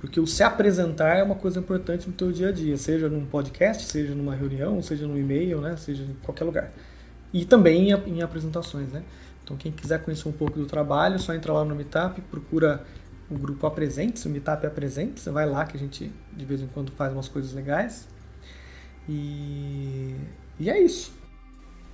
porque 0.00 0.20
o 0.20 0.26
se 0.26 0.42
apresentar 0.42 1.16
é 1.16 1.22
uma 1.22 1.34
coisa 1.34 1.58
importante 1.58 2.06
no 2.06 2.12
teu 2.12 2.30
dia 2.30 2.48
a 2.48 2.52
dia, 2.52 2.76
seja 2.76 3.08
num 3.08 3.24
podcast, 3.24 3.84
seja 3.84 4.14
numa 4.14 4.34
reunião, 4.34 4.82
seja 4.82 5.06
no 5.06 5.18
e-mail, 5.18 5.60
né, 5.60 5.76
seja 5.76 6.02
em 6.02 6.14
qualquer 6.22 6.44
lugar. 6.44 6.72
E 7.32 7.44
também 7.44 7.90
em, 7.90 8.18
em 8.18 8.22
apresentações, 8.22 8.92
né? 8.92 9.02
Então 9.42 9.56
quem 9.56 9.72
quiser 9.72 10.02
conhecer 10.02 10.28
um 10.28 10.32
pouco 10.32 10.58
do 10.58 10.66
trabalho, 10.66 11.18
só 11.18 11.34
entra 11.34 11.52
lá 11.52 11.64
no 11.64 11.74
Meetup, 11.74 12.20
procura 12.22 12.84
o 13.30 13.34
grupo 13.36 13.66
Apresente, 13.66 14.26
o 14.26 14.30
Meetup 14.30 14.66
Apresente, 14.66 15.20
você 15.20 15.30
vai 15.30 15.46
lá 15.48 15.64
que 15.64 15.76
a 15.76 15.80
gente 15.80 16.12
de 16.32 16.44
vez 16.44 16.60
em 16.60 16.66
quando 16.66 16.92
faz 16.92 17.12
umas 17.12 17.28
coisas 17.28 17.52
legais. 17.52 18.06
E, 19.08 20.14
e 20.58 20.70
é 20.70 20.80
isso. 20.80 21.12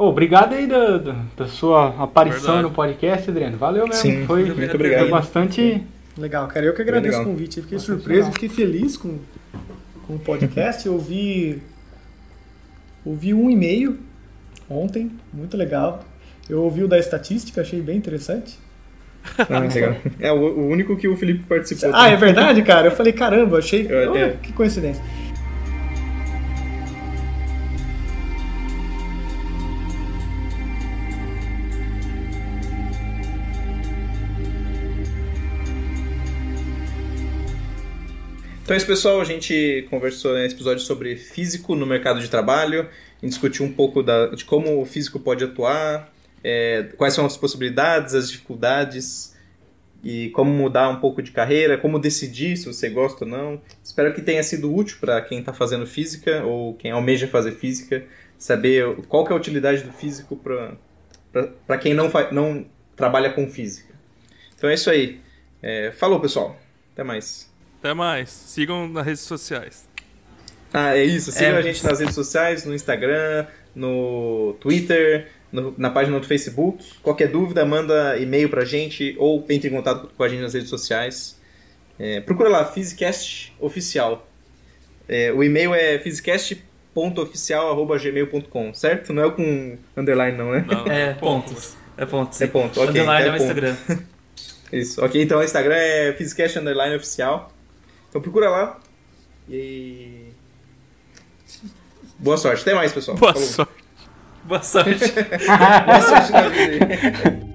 Oh, 0.03 0.07
obrigado 0.09 0.55
aí 0.55 0.67
da, 0.67 0.97
da, 0.97 1.15
da 1.37 1.47
sua 1.47 1.89
aparição 2.03 2.55
Verdade. 2.55 2.63
no 2.63 2.71
podcast, 2.71 3.31
Adriano. 3.31 3.59
Valeu 3.59 3.87
mesmo. 3.87 4.01
Sim, 4.01 4.25
foi, 4.25 4.47
muito 4.47 4.75
obrigado. 4.75 5.01
Foi 5.01 5.11
bastante. 5.11 5.83
Legal, 6.17 6.49
cara. 6.49 6.65
Eu 6.65 6.73
que 6.73 6.81
agradeço 6.81 7.21
o 7.21 7.25
convite. 7.27 7.59
Eu 7.59 7.65
fiquei 7.65 7.77
bastante 7.77 7.99
surpreso, 7.99 8.21
legal. 8.21 8.33
fiquei 8.33 8.49
feliz 8.49 8.97
com, 8.97 9.19
com 10.07 10.15
o 10.15 10.19
podcast. 10.19 10.87
Eu 10.87 10.95
ouvi, 10.95 11.61
ouvi 13.05 13.35
um 13.35 13.51
e-mail 13.51 13.99
ontem, 14.71 15.11
muito 15.35 15.55
legal. 15.55 16.03
Eu 16.49 16.63
ouvi 16.63 16.83
o 16.83 16.89
da 16.89 16.99
estatística, 16.99 17.61
achei 17.61 17.83
bem 17.83 17.99
interessante. 17.99 18.59
Ah, 19.37 19.59
legal. 19.59 19.97
É 20.19 20.33
o, 20.33 20.37
o, 20.37 20.67
único 20.69 20.97
que 20.97 21.09
o 21.09 21.15
Felipe 21.15 21.45
participou. 21.45 21.91
Ah, 21.93 22.09
é 22.09 22.17
verdade, 22.17 22.63
cara? 22.63 22.87
Eu 22.87 22.93
falei, 22.93 23.13
caramba, 23.13 23.59
achei. 23.59 23.87
Eu, 23.87 24.13
oh, 24.13 24.17
é. 24.17 24.31
Que 24.43 24.51
coincidência. 24.51 25.05
Então 38.71 38.77
é 38.77 38.79
isso, 38.79 38.87
pessoal. 38.87 39.21
A 39.21 39.25
gente 39.25 39.85
conversou 39.91 40.33
nesse 40.35 40.55
episódio 40.55 40.85
sobre 40.85 41.17
físico 41.17 41.75
no 41.75 41.85
mercado 41.85 42.21
de 42.21 42.31
trabalho. 42.31 42.83
A 42.83 43.27
gente 43.27 43.31
discutiu 43.31 43.67
um 43.67 43.73
pouco 43.73 44.01
da, 44.01 44.29
de 44.29 44.45
como 44.45 44.81
o 44.81 44.87
físico 44.87 45.19
pode 45.19 45.43
atuar, 45.43 46.09
é, 46.45 46.85
quais 46.97 47.13
são 47.13 47.27
as 47.27 47.37
possibilidades, 47.37 48.15
as 48.15 48.31
dificuldades 48.31 49.37
e 50.05 50.31
como 50.31 50.53
mudar 50.53 50.89
um 50.89 51.01
pouco 51.01 51.21
de 51.21 51.33
carreira, 51.33 51.77
como 51.79 51.99
decidir 51.99 52.57
se 52.57 52.67
você 52.67 52.89
gosta 52.89 53.25
ou 53.25 53.31
não. 53.33 53.61
Espero 53.83 54.15
que 54.15 54.23
tenha 54.23 54.43
sido 54.45 54.73
útil 54.73 54.99
para 55.01 55.21
quem 55.21 55.41
está 55.41 55.53
fazendo 55.53 55.85
física 55.85 56.45
ou 56.45 56.75
quem 56.75 56.93
almeja 56.93 57.27
fazer 57.27 57.51
física, 57.51 58.05
saber 58.39 58.87
qual 59.09 59.27
é 59.27 59.33
a 59.33 59.35
utilidade 59.35 59.83
do 59.83 59.93
físico 59.93 60.41
para 61.67 61.79
quem 61.79 61.93
não, 61.93 62.09
não 62.31 62.65
trabalha 62.95 63.33
com 63.33 63.51
física. 63.51 63.93
Então 64.57 64.71
é 64.71 64.75
isso 64.75 64.89
aí. 64.89 65.21
É, 65.61 65.91
falou, 65.91 66.21
pessoal. 66.21 66.57
Até 66.93 67.03
mais. 67.03 67.50
Até 67.81 67.93
mais. 67.95 68.29
Sigam 68.29 68.87
nas 68.87 69.07
redes 69.07 69.23
sociais. 69.23 69.89
Ah, 70.73 70.97
é 70.97 71.03
isso. 71.03 71.33
Sigam 71.33 71.57
é. 71.57 71.59
a 71.59 71.63
gente 71.63 71.83
nas 71.83 71.99
redes 71.99 72.15
sociais, 72.15 72.65
no 72.67 72.75
Instagram, 72.75 73.47
no 73.75 74.55
Twitter, 74.61 75.29
no, 75.51 75.75
na 75.79 75.89
página 75.91 76.21
do 76.21 76.27
Facebook. 76.27 76.85
Qualquer 77.03 77.29
dúvida, 77.29 77.65
manda 77.65 78.19
e-mail 78.19 78.51
pra 78.51 78.67
gente 78.67 79.17
ou 79.19 79.47
entre 79.49 79.71
em 79.71 79.73
contato 79.73 80.11
com 80.15 80.23
a 80.23 80.29
gente 80.29 80.43
nas 80.43 80.53
redes 80.53 80.69
sociais. 80.69 81.41
É, 81.99 82.21
procura 82.21 82.51
lá, 82.51 82.67
Physicast 82.67 83.55
Oficial. 83.59 84.29
É, 85.09 85.33
o 85.33 85.43
e-mail 85.43 85.75
é 85.75 85.99
physicast.oficial.gmail.com, 85.99 88.75
certo? 88.75 89.13
Não 89.13 89.25
é 89.25 89.31
com 89.31 89.77
underline, 89.97 90.37
não, 90.37 90.53
né? 90.53 90.65
Não, 90.69 90.87
é 90.93 91.15
pontos. 91.15 91.77
É 91.97 92.07
pontos. 92.07 92.41
É 92.41 92.47
ponto, 92.47 92.79
ok. 92.79 92.91
Underline 92.91 93.25
é, 93.25 93.29
é 93.29 93.33
o 93.33 93.37
Instagram. 93.37 93.77
Isso, 94.73 95.05
ok. 95.05 95.21
Então 95.21 95.41
o 95.41 95.43
Instagram 95.43 95.75
é 95.75 96.13
Physicast 96.13 96.57
Underline 96.59 96.95
Oficial. 96.95 97.53
Então 98.11 98.21
procura 98.21 98.51
lá. 98.51 98.77
E. 99.49 100.31
Boa 102.19 102.37
sorte. 102.37 102.63
Até 102.63 102.75
mais, 102.75 102.93
pessoal. 102.93 103.17
Boa 103.17 103.33
Falou. 103.33 103.49
sorte. 103.49 103.85
Boa 104.45 104.63
sorte. 104.63 104.91
Boa 105.87 106.01
sorte 106.01 106.33
na 106.33 106.49
vida. 106.49 107.51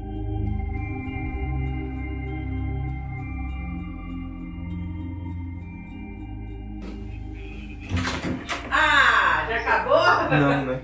Ah, 8.72 9.46
já 9.50 9.56
acabou? 9.58 10.30
Não, 10.40 10.66
né? 10.66 10.82